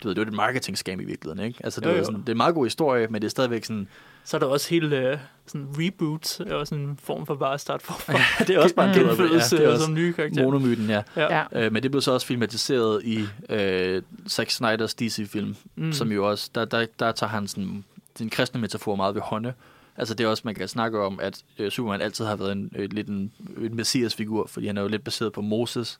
du 0.04 0.08
ved, 0.08 0.14
det 0.14 0.20
var 0.20 0.30
et 0.30 0.36
marketing 0.36 0.78
scam 0.78 1.00
i 1.00 1.04
virkeligheden, 1.04 1.46
ikke? 1.46 1.60
Altså, 1.64 1.80
det, 1.80 1.86
Jo, 1.86 1.90
var 1.90 1.98
jo. 1.98 2.04
sådan, 2.04 2.20
det 2.20 2.28
er 2.28 2.32
en 2.32 2.36
meget 2.36 2.54
god 2.54 2.66
historie, 2.66 3.06
men 3.10 3.22
det 3.22 3.26
er 3.28 3.30
stadigvæk 3.30 3.64
sådan, 3.64 3.88
Så 4.24 4.36
er 4.36 4.38
der 4.38 4.46
også 4.46 4.70
hele 4.70 4.96
øh, 5.10 5.18
sådan 5.46 5.66
reboot, 5.78 6.40
er 6.40 6.54
også 6.54 6.74
en 6.74 6.98
form 7.02 7.26
for 7.26 7.34
bare 7.34 7.54
at 7.54 7.60
starte 7.60 7.84
forfra. 7.84 8.44
det 8.44 8.56
er 8.56 8.58
også 8.60 8.74
bare 8.74 8.88
en 8.88 8.94
Genfødelse 8.98 9.56
ja, 9.56 9.60
det 9.60 9.64
er 9.64 9.68
ja, 9.68 9.72
også 9.74 9.84
som 9.84 9.94
nye 9.94 10.12
karakterer. 10.12 10.44
monomyten, 10.44 10.88
ja. 10.90 11.02
Ja. 11.16 11.36
Ja. 11.52 11.64
Øh, 11.66 11.72
men 11.72 11.82
det 11.82 11.90
blev 11.90 12.00
så 12.02 12.12
også 12.12 12.26
filmatiseret 12.26 13.04
i 13.04 13.24
øh, 13.50 14.02
Zack 14.28 14.50
Snyders 14.50 14.94
DC-film, 14.94 15.56
mm. 15.76 15.92
som 15.92 16.12
jo 16.12 16.30
også, 16.30 16.50
der, 16.54 16.64
der, 16.64 16.86
der 16.98 17.12
tager 17.12 17.30
han 17.30 17.48
sådan, 17.48 17.84
den 18.18 18.30
kristne 18.30 18.60
metafor 18.60 18.94
meget 18.96 19.14
ved 19.14 19.22
hånde. 19.22 19.52
Altså 19.96 20.14
det 20.14 20.24
er 20.24 20.28
også, 20.28 20.42
man 20.46 20.54
kan 20.54 20.68
snakke 20.68 21.00
om, 21.00 21.20
at 21.22 21.42
øh, 21.58 21.70
Superman 21.70 22.00
altid 22.00 22.24
har 22.24 22.36
været 22.36 22.52
en, 22.52 22.70
øh, 22.76 22.88
lidt 22.92 23.08
en, 23.08 23.32
en 23.60 23.76
messias-figur, 23.76 24.46
fordi 24.46 24.66
han 24.66 24.76
er 24.78 24.82
jo 24.82 24.88
lidt 24.88 25.04
baseret 25.04 25.32
på 25.32 25.40
Moses. 25.40 25.98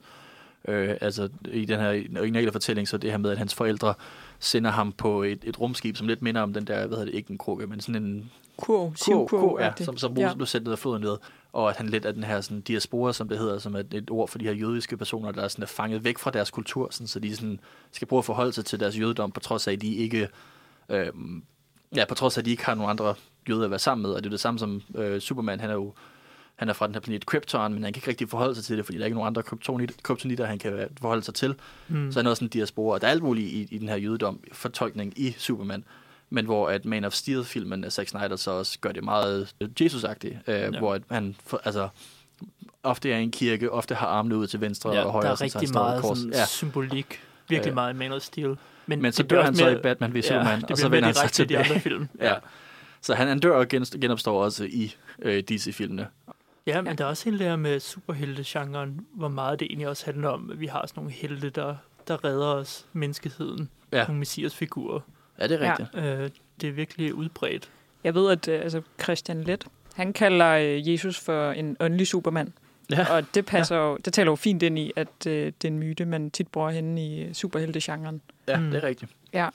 Øh, 0.69 0.97
altså 1.01 1.29
i 1.53 1.65
den 1.65 1.81
her 1.81 2.03
originale 2.19 2.53
fortælling, 2.53 2.89
så 2.89 2.97
det 2.97 3.11
her 3.11 3.19
med, 3.19 3.31
at 3.31 3.39
hans 3.39 3.55
forældre 3.55 3.95
sender 4.39 4.71
ham 4.71 4.93
på 4.93 5.23
et, 5.23 5.39
et 5.45 5.61
rumskib, 5.61 5.97
som 5.97 6.07
lidt 6.07 6.23
minder 6.23 6.41
om 6.41 6.53
den 6.53 6.65
der, 6.65 6.87
hvad 6.87 6.89
hedder 6.89 7.05
det, 7.05 7.15
ikke 7.15 7.31
en 7.31 7.39
krukke, 7.39 7.67
men 7.67 7.81
sådan 7.81 8.03
en 8.03 8.31
Kurv, 8.57 8.93
K, 8.93 8.99
sivkurv. 8.99 9.57
K, 9.57 9.61
ja, 9.61 9.85
som, 9.85 9.97
som 9.97 10.19
ja. 10.19 10.35
blev 10.35 10.47
sendt 10.47 10.65
ned 10.65 10.73
af 10.73 10.79
floden 10.79 11.03
ved, 11.03 11.17
og 11.53 11.71
at 11.71 11.77
han 11.77 11.89
lidt 11.89 12.05
af 12.05 12.15
den 12.15 12.25
her 12.25 12.41
sådan, 12.41 12.61
diaspora, 12.61 13.13
som 13.13 13.29
det 13.29 13.39
hedder, 13.39 13.59
som 13.59 13.75
er 13.75 13.83
et 13.93 14.11
ord 14.11 14.29
for 14.29 14.39
de 14.39 14.45
her 14.45 14.53
jødiske 14.53 14.97
personer, 14.97 15.33
der 15.33 15.43
er, 15.43 15.49
sådan, 15.49 15.63
er 15.63 15.67
fanget 15.67 16.05
væk 16.05 16.19
fra 16.19 16.31
deres 16.31 16.51
kultur, 16.51 16.89
sådan, 16.91 17.07
så 17.07 17.21
de 17.21 17.37
sådan, 17.37 17.61
skal 17.93 18.09
prøve 18.09 18.19
at 18.19 18.25
forholde 18.25 18.53
sig 18.53 18.65
til 18.65 18.81
deres 18.81 18.99
jødedom, 18.99 19.33
på 19.33 19.41
trods 19.41 19.69
af, 19.69 19.73
at 19.73 19.81
de 19.81 19.95
ikke, 19.95 20.29
øh, 20.89 21.07
ja, 21.97 22.05
på 22.05 22.15
trods 22.15 22.37
af, 22.37 22.41
at 22.43 22.45
de 22.45 22.51
ikke 22.51 22.65
har 22.65 22.75
nogen 22.75 22.91
andre 22.91 23.15
jøder 23.49 23.65
at 23.65 23.71
være 23.71 23.79
sammen 23.79 24.03
med, 24.03 24.11
og 24.11 24.23
det 24.23 24.27
er 24.27 24.31
det 24.31 24.41
samme 24.41 24.59
som 24.59 24.83
øh, 24.95 25.21
Superman, 25.21 25.61
han 25.61 25.71
er 25.71 25.75
jo 25.75 25.95
han 26.57 26.69
er 26.69 26.73
fra 26.73 26.87
den 26.87 26.95
her 26.95 27.01
planet 27.01 27.27
Krypton, 27.27 27.75
men 27.75 27.85
han 27.85 27.93
kan 27.93 27.99
ikke 28.01 28.09
rigtig 28.09 28.29
forholde 28.29 28.55
sig 28.55 28.65
til 28.65 28.77
det, 28.77 28.85
fordi 28.85 28.99
der 28.99 29.05
er 29.05 29.07
ikke 29.07 29.15
nogen 29.17 29.27
andre 29.27 29.43
kryptonit- 29.43 30.03
kryptonitter, 30.03 30.45
han 30.47 30.59
kan 30.59 30.89
forholde 31.01 31.23
sig 31.23 31.35
til. 31.35 31.55
Mm. 31.89 32.13
Så 32.13 32.19
han 32.19 32.27
er 32.27 32.31
også 32.31 32.45
en 32.45 32.49
diaspora. 32.51 32.95
Og 32.95 33.01
der 33.01 33.07
er 33.07 33.11
alt 33.11 33.23
muligt 33.23 33.47
i, 33.53 33.69
i 33.75 33.79
den 33.79 33.89
her 33.89 33.97
jødedom 33.97 34.41
fortolkning 34.53 35.13
i 35.17 35.35
Superman. 35.39 35.85
Men 36.31 36.45
hvor 36.45 36.69
at 36.69 36.85
Man 36.85 37.05
of 37.05 37.13
Steel-filmen 37.13 37.85
af 37.85 37.93
Zack 37.93 38.09
Snyder 38.09 38.37
så 38.37 38.51
også 38.51 38.79
gør 38.81 38.93
det 38.93 39.05
meget 39.05 39.55
Jesus-agtigt. 39.81 40.37
Øh, 40.47 40.55
ja. 40.61 40.71
Hvor 40.79 40.95
at 40.95 41.03
han 41.11 41.37
for, 41.47 41.61
altså, 41.65 41.89
ofte 42.83 43.13
er 43.13 43.19
i 43.19 43.23
en 43.23 43.31
kirke, 43.31 43.71
ofte 43.73 43.95
har 43.95 44.07
armene 44.07 44.37
ud 44.37 44.47
til 44.47 44.61
venstre 44.61 44.93
Ja, 44.93 45.05
og 45.05 45.13
højre. 45.13 45.25
der 45.27 45.31
er 45.33 45.35
sådan, 45.37 45.55
rigtig 45.55 45.69
i 45.71 45.73
meget 45.73 46.03
kors. 46.03 46.19
sådan, 46.19 46.33
Ja. 46.33 46.47
symbolik. 46.47 47.21
Virkelig 47.49 47.71
Øh. 47.71 47.75
meget 47.75 47.97
Man 47.97 48.13
of 48.13 48.23
Steel. 48.23 48.57
Men, 48.87 49.03
Men 49.03 49.13
så 49.13 49.23
dør 49.23 49.41
han 49.43 49.49
også 49.51 49.59
så 49.59 49.65
mere- 49.65 49.79
i 49.79 49.83
Batman 49.83 50.13
ja, 50.17 50.21
Superman, 50.21 50.61
det 50.61 50.71
og 50.71 50.79
så 50.79 50.89
vender 50.89 51.01
mere 51.01 51.07
han 51.07 51.15
sig 51.15 51.23
direkte 51.23 51.37
til 51.37 51.49
de 51.49 51.59
andre 51.75 51.81
film. 51.81 52.09
Ja. 52.21 52.35
Så 53.01 53.15
han, 53.15 53.29
han 53.29 53.39
dør 53.41 53.57
og 53.57 53.69
gen, 53.69 53.85
genopstår 53.85 54.45
også 54.45 54.65
i 54.65 54.95
øh, 55.23 55.43
DC-filmene. 55.43 56.07
Ja, 56.67 56.81
men 56.83 56.99
der 56.99 57.05
er 57.05 57.09
også 57.09 57.25
hele 57.25 57.39
det 57.39 57.47
her 57.47 57.57
med 57.57 57.81
superhelte-genren, 57.81 59.07
hvor 59.15 59.29
meget 59.29 59.61
det 59.61 59.67
egentlig 59.67 59.89
også 59.89 60.05
handler 60.05 60.29
om, 60.29 60.51
at 60.51 60.61
vi 60.61 60.67
har 60.67 60.87
sådan 60.87 61.01
nogle 61.01 61.13
helte, 61.13 61.51
der, 61.51 61.77
der 62.09 62.25
redder 62.25 62.47
os, 62.47 62.87
menneskeheden, 62.93 63.69
Ja. 63.93 64.05
nogle 64.07 64.19
messias-figurer. 64.19 65.01
Ja, 65.39 65.47
det 65.49 65.63
er 65.63 65.65
Ja. 65.67 65.71
rigtigt. 65.71 66.05
Øh, 66.05 66.31
det 66.61 66.69
er 66.69 66.73
virkelig 66.73 67.15
udbredt. 67.15 67.71
Jeg 68.05 68.15
ved, 68.15 68.31
at 68.31 68.49
øh, 68.49 68.61
altså, 68.61 68.83
Christian 69.03 69.45
Let, 69.45 69.67
han 69.95 70.13
kalder 70.13 70.51
øh, 70.51 70.93
Jesus 70.93 71.19
for 71.21 71.51
en 71.51 71.77
åndelig 71.81 72.07
supermand. 72.07 72.53
Ja. 72.91 73.13
Og 73.17 73.35
det 73.35 73.47
passer 73.47 73.77
jo, 73.77 73.97
det 74.05 74.13
taler 74.13 74.31
jo 74.33 74.37
fint 74.37 74.63
ind 74.63 74.79
i, 74.79 74.93
at 74.97 75.09
øh, 75.27 75.33
det 75.47 75.65
er 75.65 75.69
en 75.69 75.79
myte, 75.79 76.05
man 76.05 76.31
tit 76.31 76.49
bruger 76.49 76.71
henne 76.71 77.07
i 77.07 77.23
øh, 77.23 77.33
superhelte-genren. 77.35 78.21
Ja, 78.49 78.59
Mm. 78.59 78.71
det 78.71 78.85
er 78.85 78.89
rigtigt. 78.89 79.11
Ja. 79.33 79.49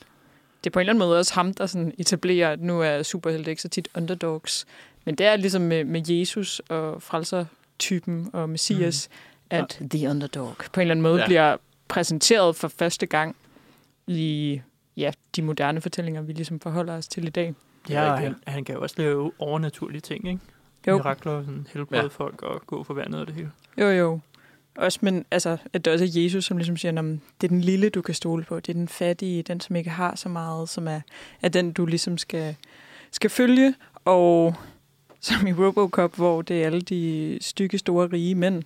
Det 0.64 0.70
er 0.70 0.72
på 0.74 0.80
en 0.80 0.82
eller 0.82 0.92
anden 0.94 1.00
måde 1.08 1.20
også 1.20 1.34
ham, 1.34 1.54
der 1.54 1.66
sådan 1.66 1.94
etablerer, 1.98 2.52
at 2.52 2.62
nu 2.62 2.82
er 2.82 3.04
superhelte 3.04 3.50
ikke 3.50 3.62
så 3.62 3.70
tit 3.70 3.88
underdogs. 3.96 4.66
Men 5.06 5.16
det 5.16 5.26
er 5.26 5.36
ligesom 5.36 5.62
med, 5.62 5.84
med 5.84 6.10
Jesus 6.10 6.62
og 6.70 7.02
frelser-typen 7.02 8.30
og 8.34 8.50
Messias, 8.50 9.10
mm. 9.12 9.48
at 9.50 9.82
the 9.92 10.10
underdog 10.10 10.56
på 10.74 10.80
en 10.80 10.82
eller 10.82 10.94
anden 10.94 11.04
måde 11.04 11.20
Ja. 11.20 11.26
bliver 11.26 11.58
præsenteret 11.88 12.56
for 12.56 12.68
første 12.68 13.06
gang 13.06 13.36
i 14.08 14.62
ja, 14.98 15.12
de 15.36 15.42
moderne 15.42 15.82
fortællinger, 15.82 16.22
vi 16.22 16.34
ligesom 16.34 16.60
forholder 16.60 16.94
os 16.94 17.08
til 17.08 17.28
i 17.28 17.30
dag. 17.30 17.54
Ja, 17.90 18.12
og 18.12 18.20
han, 18.20 18.36
han 18.48 18.66
kan 18.66 18.76
jo 18.76 18.82
også 18.82 18.96
lave 18.98 19.32
overnaturlige 19.40 20.02
ting, 20.02 20.28
ikke? 20.28 20.40
Jo. 20.88 20.98
Mirakler, 20.98 21.42
sådan 21.42 21.68
helbrede 21.74 22.02
ja. 22.02 22.08
folk 22.08 22.42
og 22.42 22.62
gå 22.68 22.84
for 22.84 22.94
vandet 22.94 23.22
og 23.22 23.28
det 23.28 23.36
hele. 23.36 23.52
Jo, 23.78 23.88
jo. 23.88 24.20
Også, 24.76 25.00
men 25.02 25.26
altså, 25.32 25.58
at 25.74 25.86
det 25.86 25.94
også 25.94 26.06
er 26.06 26.10
Jesus, 26.24 26.46
som 26.46 26.58
ligesom 26.58 26.78
siger, 26.78 27.00
at 27.00 27.06
det 27.42 27.48
er 27.48 27.48
den 27.48 27.62
lille, 27.62 27.90
du 27.90 28.02
kan 28.02 28.16
stole 28.16 28.44
på. 28.44 28.60
Det 28.60 28.70
er 28.70 28.74
den 28.74 28.88
fattige, 28.88 29.44
den, 29.44 29.60
som 29.60 29.76
ikke 29.76 29.90
har 29.90 30.16
så 30.16 30.30
meget, 30.30 30.70
som 30.70 30.88
er, 30.88 31.02
er 31.42 31.50
den, 31.50 31.72
du 31.72 31.86
ligesom 31.86 32.18
skal, 32.18 32.56
skal 33.12 33.30
følge. 33.30 33.76
Og 34.06 34.56
som 35.22 35.48
i 35.48 35.54
Robocop, 35.54 36.16
hvor 36.16 36.42
det 36.42 36.62
er 36.62 36.66
alle 36.66 36.82
de 36.82 37.38
stykke, 37.42 37.78
store, 37.78 38.08
rige 38.14 38.36
mænd, 38.36 38.64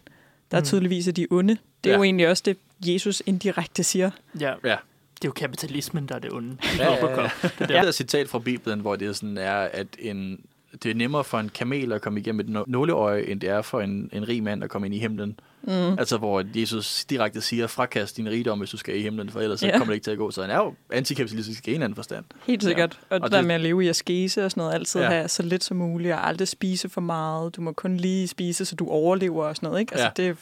der 0.51 0.59
mm. 0.59 0.65
Tydeligvis 0.65 1.07
er 1.07 1.11
de 1.11 1.27
onde. 1.31 1.57
Det 1.83 1.89
er 1.89 1.93
Ja. 1.93 1.97
jo 1.97 2.03
egentlig 2.03 2.27
også 2.29 2.43
det, 2.45 2.57
Jesus 2.85 3.23
indirekte 3.25 3.83
siger. 3.83 4.11
Ja, 4.39 4.49
Ja. 4.63 4.75
det 5.15 5.23
er 5.23 5.25
jo 5.25 5.31
kapitalismen, 5.31 6.07
der 6.07 6.15
er 6.15 6.19
det 6.19 6.31
onde. 6.31 6.57
Ja, 6.77 6.83
ja, 6.83 6.91
ja. 6.93 6.97
Robocop. 7.03 7.31
Det 7.41 7.51
Det 7.59 7.69
der. 7.69 7.81
er 7.81 7.87
et 7.87 7.95
citat 7.95 8.29
fra 8.29 8.39
Bibelen, 8.39 8.79
hvor 8.79 8.95
det 8.95 9.07
er 9.07 9.13
sådan 9.13 9.37
er, 9.37 9.53
at 9.55 9.87
en, 9.99 10.39
det 10.83 10.91
er 10.91 10.95
nemmere 10.95 11.23
for 11.23 11.39
en 11.39 11.49
kamel 11.49 11.91
at 11.93 12.01
komme 12.01 12.19
igennem 12.19 12.39
et 12.39 12.49
nå- 12.49 12.65
nåleøje, 12.67 13.21
end 13.23 13.39
det 13.41 13.49
er 13.49 13.61
for 13.61 13.81
en, 13.81 14.09
en 14.13 14.27
rig 14.27 14.43
mand 14.43 14.63
at 14.63 14.69
komme 14.69 14.87
ind 14.87 14.95
i 14.95 14.99
himlen. 14.99 15.39
Mm. 15.63 15.71
Altså, 15.71 16.17
hvor 16.17 16.43
Jesus 16.55 17.05
direkte 17.05 17.41
siger, 17.41 17.67
frakast 17.67 18.17
din 18.17 18.29
rigdom, 18.29 18.59
hvis 18.59 18.69
du 18.69 18.77
skal 18.77 18.97
i 18.97 19.01
himlen, 19.01 19.29
for 19.29 19.39
ellers 19.41 19.59
så 19.59 19.65
Ja. 19.67 19.71
kommer 19.77 19.85
det 19.85 19.93
ikke 19.95 20.03
til 20.03 20.11
at 20.11 20.17
gå. 20.17 20.31
Så 20.31 20.41
han 20.41 20.49
er 20.51 20.55
jo 20.57 20.73
antikapitalistisk 20.91 21.67
i 21.67 21.71
en 21.71 21.73
eller 21.73 21.85
anden 21.85 21.95
forstand. 21.95 22.25
Helt 22.47 22.63
sikkert. 22.63 22.99
Ja. 23.11 23.15
Og, 23.15 23.21
Og 23.21 23.27
det 23.27 23.31
der 23.31 23.37
det- 23.37 23.47
med 23.47 23.55
at 23.55 23.61
leve 23.61 23.85
i 23.85 23.87
askese 23.87 24.45
og 24.45 24.51
sådan 24.51 24.61
noget, 24.61 24.73
altid 24.73 25.01
ja. 25.01 25.07
have 25.09 25.27
så 25.27 25.43
lidt 25.43 25.63
som 25.63 25.77
muligt, 25.77 26.13
og 26.13 26.27
aldrig 26.27 26.47
spise 26.47 26.89
for 26.89 27.01
meget. 27.01 27.55
Du 27.55 27.61
må 27.61 27.71
kun 27.71 27.97
lige 27.97 28.27
spise, 28.27 28.65
så 28.65 28.75
du 28.75 28.87
overlever 28.89 29.45
og 29.45 29.55
sådan 29.55 29.67
noget, 29.67 29.79
ikke? 29.79 29.93
Altså, 29.93 30.11
Ja. 30.23 30.27
det, 30.27 30.37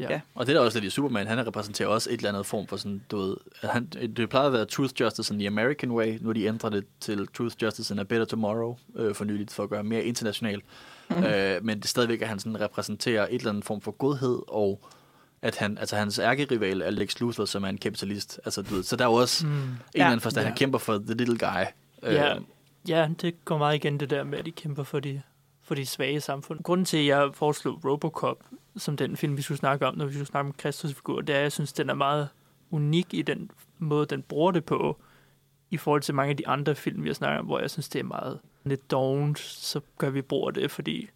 Ja. 0.00 0.12
Ja. 0.12 0.20
Og 0.34 0.46
det 0.46 0.52
er 0.54 0.58
der 0.58 0.64
også 0.64 0.78
lidt 0.80 0.92
i 0.92 0.94
Superman, 0.94 1.26
han 1.26 1.46
repræsenterer 1.46 1.88
også 1.88 2.10
et 2.10 2.16
eller 2.16 2.28
andet 2.28 2.46
form 2.46 2.66
for 2.66 2.76
sådan, 2.76 3.02
du 3.10 3.16
ved, 3.18 3.36
han, 3.62 3.86
det 3.86 4.28
plejede 4.30 4.46
at 4.46 4.52
være 4.52 4.64
Truth, 4.64 5.00
Justice 5.00 5.32
and 5.34 5.40
the 5.40 5.46
American 5.46 5.90
Way, 5.90 6.18
nu 6.20 6.28
har 6.28 6.32
de 6.34 6.44
ændret 6.44 6.72
det 6.72 6.84
til 7.00 7.26
Truth, 7.36 7.56
Justice 7.62 7.94
and 7.94 8.00
a 8.00 8.04
Better 8.04 8.24
Tomorrow 8.26 8.76
øh, 8.96 9.14
for 9.14 9.24
nyligt, 9.24 9.52
for 9.52 9.62
at 9.62 9.70
gøre 9.70 9.84
mere 9.84 10.04
internationalt. 10.04 10.64
Mm. 11.10 11.24
Øh, 11.24 11.64
men 11.64 11.76
det 11.78 11.84
er 11.84 11.88
stadigvæk, 11.88 12.22
at 12.22 12.28
han 12.28 12.38
sådan 12.38 12.60
repræsenterer 12.60 13.22
et 13.30 13.34
eller 13.34 13.50
andet 13.50 13.64
form 13.64 13.80
for 13.80 13.90
godhed, 13.90 14.38
og 14.48 14.80
at 15.42 15.56
han, 15.56 15.78
altså 15.78 15.96
hans 15.96 16.18
ærkerival 16.18 16.82
er 16.82 16.90
Lex 16.90 17.20
Luthor, 17.20 17.44
som 17.44 17.64
er 17.64 17.68
en 17.68 17.78
kapitalist. 17.78 18.40
Altså, 18.44 18.62
du 18.62 18.74
ved, 18.74 18.82
så 18.82 18.96
der 18.96 19.04
er 19.04 19.08
jo 19.08 19.14
også 19.14 19.46
mm. 19.46 19.52
En 19.52 19.68
eller 19.94 20.06
anden 20.06 20.20
forstand, 20.20 20.44
Ja. 20.44 20.48
han 20.48 20.56
kæmper 20.56 20.78
for 20.78 20.98
the 21.06 21.14
little 21.14 21.38
guy. 21.38 21.46
Ja, 22.02 22.34
Øh, 22.36 22.40
ja, 22.88 23.08
det 23.22 23.44
går 23.44 23.58
meget 23.58 23.74
igen 23.74 24.00
det 24.00 24.10
der 24.10 24.24
med, 24.24 24.38
at 24.38 24.44
de 24.46 24.50
kæmper 24.50 24.82
for 24.82 25.00
de, 25.00 25.22
for 25.62 25.74
de 25.74 25.86
svage 25.86 26.12
i 26.12 26.20
samfundet. 26.20 26.64
Grunden 26.64 26.84
til, 26.84 26.96
at 26.96 27.06
jeg 27.06 27.30
foreslog 27.34 27.84
Robocop 27.84 28.38
som 28.80 28.96
den 28.96 29.16
film, 29.16 29.36
vi 29.36 29.42
skulle 29.42 29.58
snakke 29.58 29.86
om, 29.86 29.96
når 29.96 30.06
vi 30.06 30.12
skulle 30.12 30.26
snakke 30.26 30.48
om 30.48 30.54
Kristus 30.58 30.94
figur, 30.94 31.20
det 31.20 31.34
er, 31.34 31.38
at 31.38 31.42
jeg 31.42 31.52
synes, 31.52 31.72
den 31.72 31.90
er 31.90 31.94
meget 31.94 32.28
unik 32.70 33.14
i 33.14 33.22
den 33.22 33.50
måde, 33.78 34.06
den 34.06 34.22
bruger 34.22 34.52
det 34.52 34.64
på, 34.64 34.96
i 35.70 35.76
forhold 35.76 36.02
til 36.02 36.14
mange 36.14 36.30
af 36.30 36.36
de 36.36 36.48
andre 36.48 36.74
film, 36.74 37.02
vi 37.02 37.08
har 37.08 37.14
snakket 37.14 37.40
om, 37.40 37.46
hvor 37.46 37.58
jeg 37.58 37.70
synes, 37.70 37.88
det 37.88 37.98
er 37.98 38.04
meget 38.04 38.38
lidt 38.64 38.90
dovent, 38.90 39.38
så 39.38 39.80
gør 39.98 40.10
vi 40.10 40.22
brug 40.22 40.48
af 40.48 40.54
det, 40.54 40.70
fordi 40.70 41.08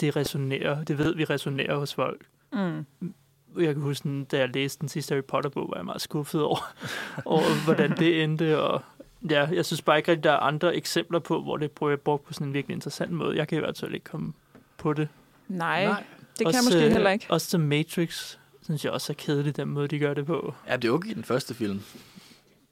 det 0.00 0.16
resonerer, 0.16 0.84
det 0.84 0.98
ved 0.98 1.14
vi 1.14 1.24
resonerer 1.24 1.78
hos 1.78 1.94
folk. 1.94 2.26
mm. 2.52 3.14
jeg 3.56 3.74
kan 3.74 3.82
huske, 3.82 4.24
da 4.24 4.38
jeg 4.38 4.48
læste 4.48 4.80
den 4.80 4.88
sidste 4.88 5.14
Harry 5.14 5.24
Potter-bog, 5.24 5.68
var 5.70 5.76
jeg 5.76 5.84
meget 5.84 6.00
skuffet 6.00 6.42
over, 6.42 6.74
over 7.24 7.64
hvordan 7.64 7.96
det 7.96 8.24
endte. 8.24 8.60
Og 8.62 8.82
ja, 9.30 9.48
jeg 9.52 9.64
synes 9.64 9.82
bare 9.82 9.96
ikke 9.96 10.10
rigtig, 10.10 10.24
der 10.24 10.32
er 10.32 10.36
andre 10.36 10.76
eksempler 10.76 11.18
på, 11.18 11.42
hvor 11.42 11.56
det 11.56 11.70
prøver 11.70 11.96
brugt 11.96 12.24
på 12.24 12.32
sådan 12.32 12.46
en 12.46 12.54
virkelig 12.54 12.74
interessant 12.74 13.12
måde. 13.12 13.36
Jeg 13.36 13.48
kan 13.48 13.58
i 13.58 13.60
hvert 13.60 13.78
fald 13.78 13.94
ikke 13.94 14.04
komme 14.04 14.32
på 14.76 14.92
det. 14.92 15.08
Nej, 15.48 15.84
Nej. 15.84 16.04
Det 16.44 16.54
kan 16.54 16.58
også, 16.58 16.70
jeg 16.70 16.74
måske 16.74 16.86
øh, 16.86 16.92
heller 16.92 17.10
ikke. 17.10 17.26
Også 17.28 17.58
The 17.58 17.66
Matrix, 17.66 18.36
synes 18.62 18.84
jeg 18.84 18.92
også 18.92 19.12
er 19.12 19.14
kedeligt, 19.14 19.56
den 19.56 19.68
måde, 19.68 19.88
de 19.88 19.98
gør 19.98 20.14
det 20.14 20.26
på. 20.26 20.54
Ja, 20.68 20.76
det 20.76 20.88
er 20.88 20.92
okay 20.92 21.10
i 21.10 21.14
den 21.14 21.24
første 21.24 21.54
film. 21.54 21.82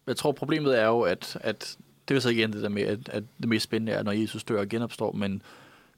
Jeg 0.07 0.17
tror, 0.17 0.33
problemet 0.33 0.79
er 0.79 0.87
jo, 0.87 1.01
at, 1.01 1.39
at 1.41 1.77
det 2.09 2.15
er 2.15 2.17
jo 2.17 2.21
så 2.21 2.29
igen 2.29 2.53
det 2.53 2.63
der 2.63 2.69
med, 2.69 2.83
at, 2.83 3.09
at 3.09 3.25
det 3.41 3.49
mest 3.49 3.65
spændende 3.65 3.93
er, 3.93 4.03
når 4.03 4.13
Jesus 4.13 4.45
dør 4.45 4.61
og 4.61 4.69
genopstår, 4.69 5.13
men 5.13 5.43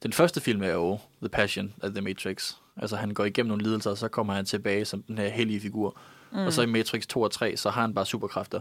den 0.02 0.12
første 0.12 0.40
film 0.40 0.62
er 0.62 0.72
jo 0.72 0.98
The 1.22 1.28
Passion 1.28 1.74
af 1.82 1.90
The 1.90 2.00
Matrix. 2.00 2.54
Altså 2.76 2.96
han 2.96 3.14
går 3.14 3.24
igennem 3.24 3.48
nogle 3.48 3.62
lidelser, 3.62 3.90
og 3.90 3.98
så 3.98 4.08
kommer 4.08 4.34
han 4.34 4.44
tilbage 4.44 4.84
som 4.84 5.02
den 5.02 5.18
her 5.18 5.28
hellige 5.28 5.60
figur. 5.60 5.96
Mm. 6.32 6.38
Og 6.38 6.52
så 6.52 6.62
i 6.62 6.66
Matrix 6.66 7.06
2 7.06 7.20
og 7.20 7.30
3, 7.30 7.56
så 7.56 7.70
har 7.70 7.80
han 7.80 7.94
bare 7.94 8.06
superkræfter. 8.06 8.60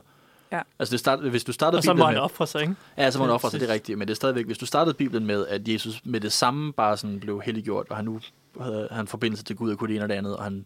Ja. 0.52 0.62
Altså 0.80 0.92
det 0.92 1.00
start, 1.00 1.20
hvis 1.20 1.44
du 1.44 1.52
startede 1.52 1.80
Og 1.80 1.84
så 1.84 1.94
må 1.94 2.06
han 2.06 2.14
med, 2.14 2.22
ofre 2.22 2.48
sig, 2.48 2.62
ikke? 2.62 2.76
Ja, 2.98 3.12
så 3.12 3.20
må 3.20 3.26
han 3.26 3.34
ofre 3.34 3.52
sig, 3.52 3.60
det 3.60 3.70
er 3.70 3.74
rigtigt. 3.74 3.98
Men 3.98 4.08
det 4.08 4.14
er 4.14 4.16
stadigvæk, 4.16 4.46
hvis 4.46 4.58
du 4.58 4.66
startede 4.66 4.94
Bibelen 4.94 5.26
med, 5.26 5.48
at 5.48 5.68
Jesus 5.68 6.02
med 6.04 6.20
det 6.20 6.32
samme 6.32 6.74
bare 6.74 6.98
sådan 6.98 7.20
blev 7.20 7.42
helliggjort, 7.42 7.88
og 7.90 7.96
han 7.96 8.06
nu 8.06 8.20
havde 8.62 8.88
han 8.92 9.08
forbindelse 9.08 9.44
til 9.44 9.56
Gud 9.56 9.72
og 9.72 9.78
kunne 9.78 9.88
det 9.88 9.96
ene 9.96 10.06
og 10.06 10.10
det 10.10 10.16
andet, 10.16 10.38
og 10.38 10.44
han 10.44 10.66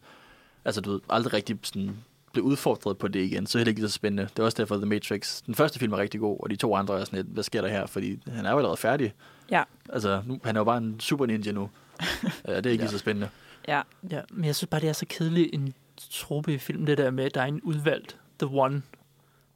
altså, 0.65 0.81
du 0.81 0.91
ved, 0.91 0.99
aldrig 1.10 1.34
rigtig 1.34 1.60
sådan, 1.64 1.97
blev 2.34 2.45
udfordret 2.45 2.97
på 2.97 3.07
det 3.07 3.19
igen, 3.19 3.47
så 3.47 3.60
er 3.60 3.64
det 3.64 3.72
ikke 3.72 3.81
lige 3.81 3.89
så 3.89 3.93
spændende. 3.95 4.23
Det 4.23 4.39
er 4.39 4.43
også 4.43 4.57
derfor, 4.57 4.76
The 4.77 4.85
Matrix, 4.85 5.41
den 5.41 5.55
første 5.55 5.80
film 5.80 5.93
er 5.93 5.97
rigtig 5.97 6.19
god, 6.19 6.38
og 6.39 6.49
de 6.49 6.55
to 6.55 6.76
andre 6.76 6.99
er 6.99 7.05
sådan 7.05 7.18
lidt, 7.18 7.27
hvad 7.27 7.43
sker 7.43 7.61
der 7.61 7.68
her? 7.69 7.85
Fordi 7.85 8.19
han 8.27 8.45
er 8.45 8.51
jo 8.51 8.57
allerede 8.57 8.77
færdig. 8.77 9.14
Ja. 9.51 9.64
Altså, 9.89 10.23
nu, 10.26 10.39
han 10.43 10.55
er 10.55 10.60
jo 10.60 10.64
bare 10.64 10.77
en 10.77 10.99
super 10.99 11.26
ninja 11.26 11.51
nu. 11.51 11.69
ja, 12.47 12.57
det 12.57 12.65
er 12.65 12.69
ikke 12.72 12.84
lige 12.84 12.91
så 12.91 12.97
spændende. 12.97 13.30
Ja. 13.68 13.81
Ja, 14.11 14.22
men 14.31 14.45
jeg 14.45 14.55
synes 14.55 14.69
bare, 14.69 14.81
det 14.81 14.89
er 14.89 14.93
så 14.93 15.05
kedeligt 15.10 15.49
en 15.53 15.73
trope 16.11 16.53
i 16.53 16.57
film, 16.57 16.85
det 16.85 16.97
der 16.97 17.11
med, 17.11 17.23
at 17.23 17.35
der 17.35 17.41
er 17.41 17.45
en 17.45 17.61
udvalgt, 17.61 18.18
The 18.39 18.47
One. 18.57 18.81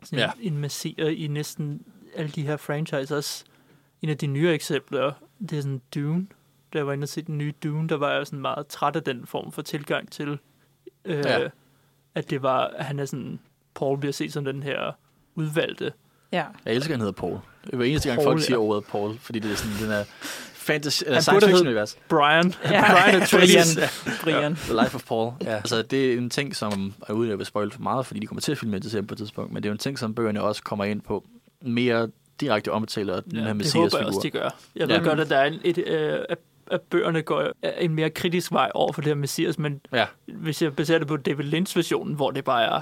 Sådan 0.04 0.20
Ja. 0.20 0.32
en, 0.42 0.54
en 0.54 0.60
massier 0.60 1.08
i 1.08 1.28
næsten 1.28 1.82
alle 2.16 2.32
de 2.32 2.42
her 2.42 2.58
franchises. 2.58 3.46
En 4.02 4.10
af 4.10 4.18
de 4.18 4.28
nye 4.28 4.50
eksempler, 4.50 5.14
det 5.40 5.58
er 5.58 5.62
sådan 5.62 5.82
Dune. 5.96 6.28
Da 6.74 6.78
jeg 6.78 6.88
var 6.88 6.94
inde 6.94 7.06
og 7.06 7.10
se 7.10 7.22
den 7.22 7.38
nye 7.38 7.54
Dune, 7.64 7.90
der 7.90 7.96
var 7.98 8.12
jeg 8.12 8.28
sådan 8.28 8.40
meget 8.40 8.68
træt 8.68 8.96
af 8.96 9.04
den 9.04 9.26
form 9.26 9.52
for 9.52 9.62
tilgang 9.62 10.12
til, 10.12 10.40
øh, 11.06 11.18
Ja. 11.26 11.40
at 12.16 12.30
det 12.30 12.42
var, 12.44 12.60
at 12.68 12.86
han 12.86 13.00
er 13.00 13.06
sådan, 13.06 13.40
Paul 13.76 14.00
bliver 14.00 14.14
set 14.14 14.34
som 14.34 14.46
den 14.46 14.64
her 14.64 14.92
udvalgte. 15.36 15.94
Ja. 16.32 16.46
Jeg 16.66 16.74
elsker, 16.74 16.94
at 16.94 16.98
han 16.98 17.00
hedder 17.00 17.12
Paul. 17.22 17.34
Det 17.66 17.74
er 17.74 17.78
hver 17.78 17.86
eneste 17.86 18.10
gang, 18.10 18.18
Paul, 18.22 18.26
folk 18.26 18.42
siger 18.42 18.58
ja. 18.58 18.62
ordet 18.64 18.84
Paul, 18.86 19.18
fordi 19.18 19.40
det 19.40 19.52
er 19.52 19.56
sådan 19.56 19.78
den 19.82 19.88
her 19.98 20.04
fantasy, 20.54 21.04
eller 21.04 21.14
Han 21.16 21.22
science 21.22 21.46
burde 21.46 21.52
fiction 21.52 21.68
univers. 21.68 21.98
Brian. 22.10 22.54
Ja. 22.64 23.04
Brian 23.04 23.22
Tracy. 23.32 23.80
Brian. 23.80 24.18
Brian. 24.24 24.56
The 24.56 24.74
Life 24.84 24.96
of 24.96 25.04
Paul. 25.08 25.32
Ja. 25.42 25.56
Altså, 25.56 25.82
det 25.82 26.14
er 26.14 26.18
en 26.18 26.30
ting, 26.30 26.56
som 26.56 26.94
er 27.08 27.14
uden 27.14 27.32
at 27.32 27.38
vil 27.38 27.46
spoil 27.46 27.72
for 27.72 27.82
meget, 27.82 28.06
fordi 28.06 28.20
de 28.20 28.28
kommer 28.28 28.42
til 28.42 28.52
at 28.52 28.58
filme 28.58 28.80
det 28.80 29.08
på 29.08 29.14
et 29.14 29.18
tidspunkt, 29.18 29.54
men 29.54 29.64
det 29.64 29.68
er 29.68 29.72
jo 29.72 29.74
en 29.74 29.78
ting, 29.80 30.00
som 30.00 30.16
bøgerne 30.16 30.42
også 30.42 30.64
kommer 30.64 30.86
ind 30.86 31.02
på 31.02 31.26
mere 31.62 32.10
direkte 32.42 32.72
omtaler 32.72 33.20
den 33.22 33.36
her 33.36 33.42
Ja, 33.44 33.48
det 33.48 33.56
messias 33.56 33.74
håber 33.94 33.98
jeg 33.98 34.08
også, 34.08 34.22
figur. 34.22 34.40
de 34.40 34.44
gør. 34.44 34.50
Jeg 34.76 34.88
ved 34.88 34.96
Ja. 34.96 35.04
godt, 35.04 35.20
at 35.20 35.30
der 35.30 35.38
er 35.38 35.46
en, 35.46 35.60
et, 35.64 35.78
øh, 35.78 36.20
at, 36.72 36.82
bøgerne 36.82 37.22
går 37.22 37.52
en 37.80 37.94
mere 37.94 38.10
kritisk 38.10 38.52
vej 38.52 38.72
over 38.74 38.94
for 38.94 39.02
det 39.02 39.08
her 39.10 39.16
Messias, 39.16 39.60
men 39.60 39.82
Ja. 39.94 40.06
hvis 40.28 40.62
jeg 40.62 40.76
baserer 40.76 41.00
det 41.00 41.08
på 41.08 41.18
David 41.18 41.46
Lynch-versionen, 41.46 42.16
hvor 42.16 42.32
det 42.32 42.44
bare 42.46 42.64
er 42.64 42.82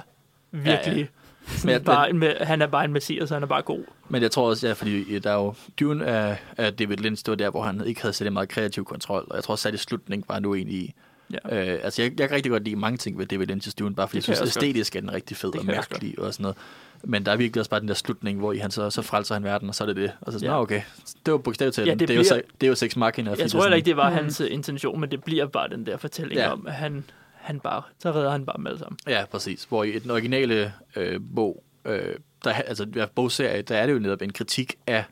virkelig... 0.50 0.94
Ja, 0.94 1.00
ja. 1.00 1.06
Sådan 1.48 1.74
Men 1.76 1.84
bare, 1.84 2.10
en, 2.10 2.22
han 2.40 2.62
er 2.62 2.66
bare 2.66 2.84
en 2.84 2.92
messias, 2.92 3.30
han 3.30 3.42
er 3.42 3.46
bare 3.46 3.62
god. 3.62 3.84
Men 4.08 4.22
jeg 4.22 4.30
tror 4.30 4.48
også, 4.48 4.66
ja, 4.66 4.72
fordi 4.72 5.18
der 5.18 5.30
er 5.30 5.34
jo 5.34 5.54
Dune 5.80 6.06
af, 6.06 6.36
af 6.56 6.74
David 6.74 6.96
Lynch, 6.96 7.24
det 7.24 7.30
var 7.30 7.36
der, 7.36 7.50
hvor 7.50 7.62
han 7.62 7.82
ikke 7.86 8.00
havde 8.02 8.12
særlig 8.12 8.32
meget 8.32 8.48
kreativ 8.48 8.84
kontrol, 8.84 9.26
og 9.30 9.36
jeg 9.36 9.44
tror 9.44 9.52
også, 9.52 9.68
at 9.68 9.74
i 9.74 9.76
slutningen 9.76 10.24
var 10.28 10.38
nu 10.38 10.54
egentlig 10.54 10.76
i. 10.78 10.94
Ja. 11.30 11.72
Øh, 11.74 11.78
altså, 11.82 12.02
jeg, 12.02 12.12
jeg 12.20 12.28
kan 12.28 12.36
rigtig 12.36 12.50
godt 12.52 12.64
lide 12.64 12.76
mange 12.76 12.96
ting 12.98 13.18
ved 13.18 13.26
David 13.26 13.50
Lynch's 13.50 13.72
Dune, 13.78 13.94
bare 13.94 14.08
fordi 14.08 14.20
Det 14.20 14.28
jeg 14.28 14.36
synes, 14.36 14.56
æstetisk 14.56 14.96
er 14.96 15.00
den 15.00 15.12
rigtig 15.12 15.36
fed 15.36 15.58
og 15.58 15.66
mærkelig 15.66 16.18
og 16.18 16.32
sådan 16.34 16.42
noget. 16.42 16.56
Men 17.04 17.26
der 17.26 17.32
er 17.32 17.36
virkelig 17.36 17.60
også 17.60 17.70
bare 17.70 17.80
den 17.80 17.88
der 17.88 17.94
slutning, 17.94 18.38
hvor 18.38 18.52
i 18.52 18.58
han 18.58 18.70
så, 18.70 18.90
så 18.90 19.02
frelser 19.02 19.34
han 19.34 19.44
verden, 19.44 19.68
og 19.68 19.74
så 19.74 19.84
er 19.84 19.86
det 19.88 19.96
det. 19.96 20.12
Og 20.20 20.32
så 20.32 20.38
sådan, 20.38 20.50
Ja. 20.54 20.60
okay, 20.60 20.82
det 21.26 21.32
var 21.32 21.38
bogstaveligt 21.38 21.76
talt. 21.76 21.86
Ja, 21.88 21.92
det 21.92 22.00
det, 22.00 22.08
det, 22.08 22.14
er 22.14 22.18
jo, 22.18 22.22
bliver- 22.22 22.42
det 22.60 22.66
er 22.66 22.68
jo 22.68 22.74
Sex 22.74 22.96
Machina. 22.96 23.34
Jeg 23.38 23.50
tror 23.50 23.60
er 23.60 23.64
heller 23.64 23.76
ikke, 23.76 23.86
det 23.86 23.96
var 23.96 24.10
hans 24.10 24.40
intention, 24.40 25.00
men 25.00 25.10
det 25.10 25.24
bliver 25.24 25.46
bare 25.46 25.68
den 25.68 25.86
der 25.86 25.96
fortælling 25.96 26.34
Ja. 26.40 26.52
om, 26.52 26.66
at 26.66 26.72
han, 26.74 27.04
han 27.34 27.60
bare, 27.60 27.82
så 27.98 28.12
redder 28.12 28.30
han 28.30 28.46
bare 28.46 28.56
med 28.58 28.70
alle 28.70 28.78
sammen. 28.78 28.98
Ja, 29.08 29.24
præcis. 29.30 29.64
Hvor 29.64 29.84
i 29.84 29.98
den 29.98 30.10
originale 30.10 30.72
øh, 30.96 31.20
bog, 31.34 31.64
øh, 31.84 32.14
der, 32.44 32.52
altså 32.52 32.86
ja, 32.96 33.06
bogserie, 33.14 33.62
der 33.62 33.76
er 33.76 33.86
det 33.86 33.92
jo 33.92 33.98
netop 33.98 34.22
en 34.22 34.32
kritik 34.32 34.74
af 34.86 35.04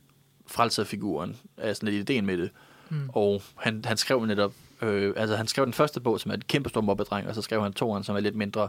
frelserfiguren, 0.47 1.37
af 1.59 1.77
sådan 1.77 1.89
lidt 1.89 2.11
ideen 2.11 2.27
med 2.27 2.39
det. 2.39 2.51
Mm. 2.89 3.09
Og 3.09 3.43
han, 3.57 3.85
han 3.85 3.97
skrev 3.97 4.25
netop, 4.27 4.53
øh, 4.83 5.15
altså 5.17 5.37
han 5.37 5.47
skrev 5.47 5.65
den 5.65 5.73
første 5.73 6.01
bog, 6.01 6.21
som 6.21 6.31
er 6.31 6.35
et 6.35 6.47
kæmpe 6.47 6.69
stor 6.69 6.81
mobbedreng, 6.81 7.29
og 7.29 7.35
så 7.35 7.43
skrev 7.43 7.63
han 7.63 7.73
toeren, 7.73 8.05
som 8.05 8.17
er 8.17 8.21
lidt 8.21 8.37
mindre, 8.37 8.69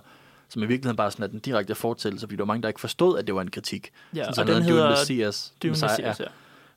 som 0.49 0.63
i 0.63 0.65
virkeligheden 0.65 0.97
bare 0.97 1.11
sådan 1.11 1.23
er 1.23 1.27
den 1.27 1.39
direkte 1.39 1.75
fortællelse, 1.75 2.27
fordi 2.27 2.35
der 2.35 2.41
var 2.41 2.45
mange, 2.45 2.61
der 2.61 2.67
ikke 2.67 2.81
forstod, 2.81 3.19
at 3.19 3.27
det 3.27 3.35
var 3.35 3.41
en 3.41 3.51
kritik. 3.51 3.91
Ja, 4.15 4.23
Sådan 4.23 4.39
og 4.39 4.47
den 4.47 4.55
Dune 4.55 4.65
hedder 4.65 4.89
Messias. 4.89 5.53
Dune 5.63 5.71
Messiah, 5.71 5.91
Messias, 5.91 6.21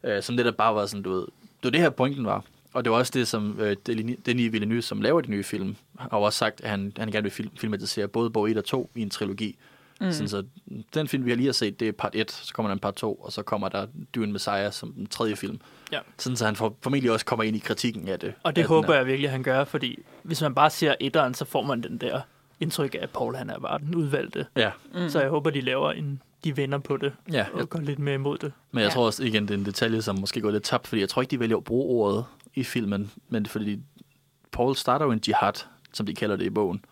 ja. 0.03 0.17
øh, 0.17 0.23
som 0.23 0.35
netop 0.35 0.55
bare 0.55 0.75
var 0.75 0.87
sådan, 0.87 1.03
du 1.03 1.13
ved, 1.13 1.21
det 1.21 1.65
var 1.65 1.71
det 1.71 1.81
her 1.81 1.91
pointen 1.91 2.25
var. 2.25 2.45
Og 2.73 2.85
det 2.85 2.91
var 2.91 2.99
også 2.99 3.13
det, 3.15 3.29
som 3.29 3.61
øh, 3.61 3.77
Denis 4.27 4.53
Villeneuve, 4.53 4.83
som 4.83 5.01
laver 5.01 5.21
de 5.21 5.31
nye 5.31 5.43
film, 5.43 5.77
har 5.99 6.09
også 6.09 6.39
sagt, 6.39 6.61
at 6.61 6.71
han, 6.71 6.93
han 6.97 7.11
gerne 7.11 7.23
vil 7.23 7.33
film, 7.33 7.51
filmatisere 7.57 8.09
både 8.09 8.31
bog 8.31 8.51
1 8.51 8.57
og 8.57 8.65
2 8.65 8.91
i 8.95 9.03
en 9.03 9.11
trilogi. 9.11 9.57
Mm. 10.01 10.13
Sådan, 10.13 10.29
så 10.29 10.45
den 10.95 11.09
film, 11.09 11.25
vi 11.25 11.31
har 11.31 11.37
lige 11.37 11.47
har 11.47 11.53
set, 11.53 11.81
det 11.81 11.89
er 11.89 11.93
part 11.93 12.15
1, 12.15 12.31
så 12.31 12.55
kommer 12.55 12.69
der 12.69 12.73
en 12.73 12.79
part 12.79 12.95
2, 12.95 13.15
og 13.15 13.33
så 13.33 13.43
kommer 13.43 13.69
der 13.69 13.87
Dune 14.15 14.33
Messiah 14.33 14.73
som 14.73 14.93
den 14.93 15.07
tredje 15.07 15.37
film. 15.37 15.61
Ja. 15.93 15.99
Sådan, 16.19 16.37
så 16.37 16.45
han 16.45 16.57
for, 16.57 16.77
formentlig 16.83 17.13
også 17.13 17.27
kommer 17.27 17.43
ind 17.45 17.57
i 17.57 17.59
kritikken 17.59 18.09
af 18.09 18.19
det. 18.21 18.35
Og 18.43 18.57
det 18.57 18.65
håber 18.65 18.95
jeg 18.95 19.07
virkelig, 19.07 19.31
han 19.31 19.43
gør, 19.43 19.65
fordi 19.65 19.99
hvis 20.23 20.43
man 20.43 20.55
bare 20.55 20.71
ser 20.71 20.95
etteren, 21.01 21.35
så 21.35 21.45
får 21.45 21.63
man 21.63 21.83
den 21.83 21.99
der 21.99 22.21
indtryk 22.61 22.95
af, 22.95 22.99
at 23.03 23.11
Paul 23.11 23.35
han 23.37 23.51
er 23.51 23.59
bare 23.59 23.79
den 23.79 23.95
udvalgte. 23.95 24.47
Ja, 24.57 24.71
Mm. 24.95 25.09
Så 25.09 25.21
jeg 25.21 25.29
håber, 25.31 25.51
de 25.51 25.61
laver 25.61 25.93
en, 25.93 26.23
de 26.45 26.57
vender 26.57 26.79
på 26.79 26.97
det, 26.97 27.13
ja. 27.33 27.47
og 27.53 27.71
går 27.71 27.79
lidt 27.81 27.99
mere 27.99 28.15
imod 28.15 28.39
det. 28.39 28.53
Men 28.71 28.81
jeg 28.83 28.89
Ja. 28.89 28.95
tror 28.95 29.07
også, 29.07 29.25
igen, 29.25 29.43
det 29.43 29.55
er 29.55 29.59
en 29.59 29.65
detalje, 29.67 30.03
som 30.03 30.19
måske 30.19 30.41
går 30.41 30.51
lidt 30.51 30.63
tabt, 30.63 30.87
fordi 30.87 31.01
jeg 31.01 31.09
tror 31.09 31.23
ikke, 31.23 31.31
de 31.31 31.41
vælger 31.41 31.57
at 31.57 31.65
bruge 31.65 31.85
ordet 32.07 32.25
i 32.55 32.65
filmen, 32.65 33.11
men 33.29 33.47
fordi 33.47 33.81
Paul 34.53 34.77
starter 34.77 35.07
jo 35.07 35.13
en 35.13 35.21
jihad, 35.29 35.53
som 35.93 36.07
de 36.07 36.15
kalder 36.15 36.37
det 36.37 36.45
i 36.45 36.51
bogen. 36.51 36.85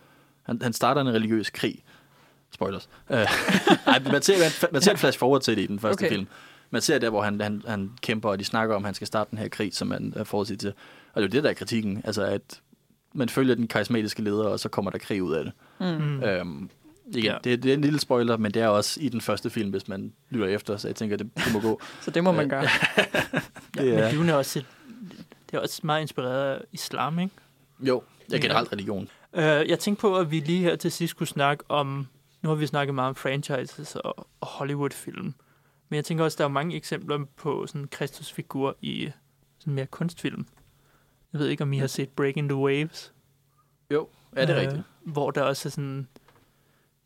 Han, 0.43 0.63
han 0.63 0.73
starter 0.73 1.01
en 1.01 1.09
religiøs 1.15 1.51
krig. 1.51 1.83
Spoilers. 2.55 2.89
Øh, 3.11 3.17
ej, 3.87 4.03
man 4.13 4.23
ser, 4.23 4.69
man 4.73 4.83
ser 4.83 4.93
et 4.93 4.99
flash 4.99 5.19
forward 5.19 5.41
til 5.41 5.57
det 5.57 5.63
i 5.63 5.67
den 5.67 5.79
første 5.79 6.03
okay. 6.05 6.09
film. 6.09 6.27
Man 6.71 6.83
ser 6.83 6.99
der, 6.99 7.11
hvor 7.11 7.23
han, 7.23 7.41
han, 7.41 7.63
han 7.67 7.91
kæmper, 8.03 8.29
og 8.29 8.39
de 8.39 8.45
snakker 8.45 8.75
om, 8.77 8.85
at 8.85 8.87
han 8.87 8.95
skal 8.95 9.07
starte 9.07 9.31
den 9.31 9.39
her 9.39 9.49
krig, 9.49 9.75
som 9.75 9.89
man 9.89 10.13
er 10.17 10.25
forudset 10.25 10.61
til. 10.61 10.69
Og 11.15 11.23
det 11.23 11.29
er 11.29 11.31
jo 11.33 11.33
det, 11.33 11.45
der 11.45 11.51
er 11.51 11.55
kritikken. 11.55 12.01
Altså, 12.05 12.23
at 12.25 12.61
man 13.15 13.29
følger 13.29 13.55
den 13.55 13.69
karismatiske 13.69 14.23
leder, 14.23 14.45
og 14.49 14.61
så 14.61 14.69
kommer 14.69 14.91
der 14.91 14.99
krig 14.99 15.23
ud 15.23 15.35
af 15.35 15.45
det. 15.45 15.53
Mm. 15.81 16.23
Øhm, 16.23 16.71
igen, 17.07 17.25
Ja. 17.25 17.33
ja. 17.33 17.39
det, 17.45 17.63
det 17.63 17.71
er 17.71 17.75
en 17.75 17.81
lille 17.81 17.99
spoiler, 18.01 18.37
men 18.37 18.53
det 18.55 18.63
er 18.63 18.69
også 18.69 19.01
i 19.01 19.09
den 19.09 19.21
første 19.21 19.51
film, 19.51 19.71
hvis 19.71 19.89
man 19.89 20.13
lytter 20.31 20.47
efter, 20.47 20.77
så 20.77 20.89
jeg 20.89 20.95
tænker, 20.97 21.17
det, 21.17 21.31
det 21.37 21.53
må 21.53 21.61
gå. 21.61 21.81
Så 22.03 22.11
det 22.11 22.25
må 22.25 22.33
man 22.33 22.45
Øh, 22.45 22.51
gøre. 22.51 22.63
Ja, 23.77 23.83
det 23.83 23.95
er- 23.99 24.05
men 24.07 24.15
Dune 24.15 24.33
er 24.33 24.37
også, 24.37 24.59
et, 24.59 24.67
det 25.51 25.57
er 25.57 25.61
også 25.61 25.81
meget 25.85 26.01
inspireret 26.01 26.55
af 26.55 26.61
islam, 26.73 27.19
ikke? 27.19 27.35
Jo, 27.81 28.03
det 28.27 28.35
er 28.35 28.39
generelt 28.41 28.73
religion. 28.73 29.09
Uh, 29.33 29.43
jeg 29.43 29.79
tænkte 29.79 30.01
på, 30.01 30.17
at 30.17 30.31
vi 30.31 30.41
lige 30.41 30.59
her 30.63 30.77
til 30.77 30.93
sidst 30.93 31.11
skulle 31.11 31.29
snakke 31.29 31.65
om, 31.69 32.07
nu 32.43 32.49
har 32.49 32.57
vi 32.57 32.67
snakket 32.67 32.95
meget 32.95 33.09
om 33.09 33.15
franchises 33.15 33.97
og, 33.97 34.19
og 34.41 34.47
Hollywood-film, 34.47 35.35
men 35.89 35.97
jeg 35.97 36.05
tænker 36.05 36.25
også, 36.25 36.35
at 36.35 36.39
der 36.39 36.45
er 36.45 36.49
mange 36.49 36.77
eksempler 36.77 37.25
på 37.37 37.67
sådan 37.67 37.81
en 37.81 37.89
Kristusfigur 37.89 38.77
i 38.83 39.11
sådan 39.59 39.75
mere 39.75 39.87
kunstfilm. 39.87 40.47
Jeg 41.33 41.41
ved 41.41 41.49
ikke, 41.49 41.63
om 41.63 41.73
I 41.73 41.79
har 41.79 41.87
set 41.87 42.09
Breaking 42.09 42.49
the 42.49 42.57
Waves. 42.57 43.13
Jo, 43.91 44.09
er 44.33 44.47
det 44.47 44.55
Øh, 44.55 44.61
rigtigt? 44.61 44.83
Hvor 45.05 45.31
der 45.31 45.43
også 45.43 45.69
er 45.69 45.71
sådan... 45.71 46.09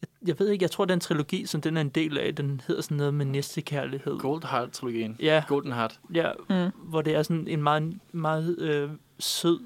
Jeg, 0.02 0.28
jeg 0.28 0.38
ved 0.38 0.48
ikke, 0.48 0.62
jeg 0.62 0.70
tror, 0.70 0.84
den 0.84 1.00
trilogi, 1.00 1.46
som 1.46 1.60
den 1.60 1.76
er 1.76 1.80
en 1.80 1.88
del 1.88 2.18
af, 2.18 2.34
den 2.34 2.60
hedder 2.66 2.82
sådan 2.82 2.96
noget 2.96 3.14
med 3.14 3.26
næstekærlighed. 3.26 4.18
Gold 4.18 4.44
Heart-trilogien. 4.44 5.16
Ja, 5.20 5.44
Golden 5.48 5.72
Heart. 5.72 6.00
ja 6.14 6.32
Mm. 6.48 6.70
hvor 6.88 7.02
det 7.02 7.14
er 7.14 7.22
sådan 7.22 7.48
en 7.48 7.62
meget, 7.62 7.98
meget 8.12 8.58
øh, 8.58 8.90
sød 9.18 9.60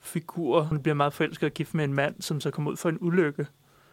figur. 0.00 0.60
Hun 0.62 0.82
bliver 0.82 0.94
meget 0.94 1.12
forelsket 1.12 1.46
og 1.46 1.52
gift 1.54 1.74
med 1.74 1.84
en 1.84 1.94
mand, 1.94 2.22
som 2.22 2.40
så 2.40 2.50
kommer 2.50 2.70
ud 2.70 2.76
for 2.76 2.88
en 2.88 2.98
ulykke. 3.00 3.46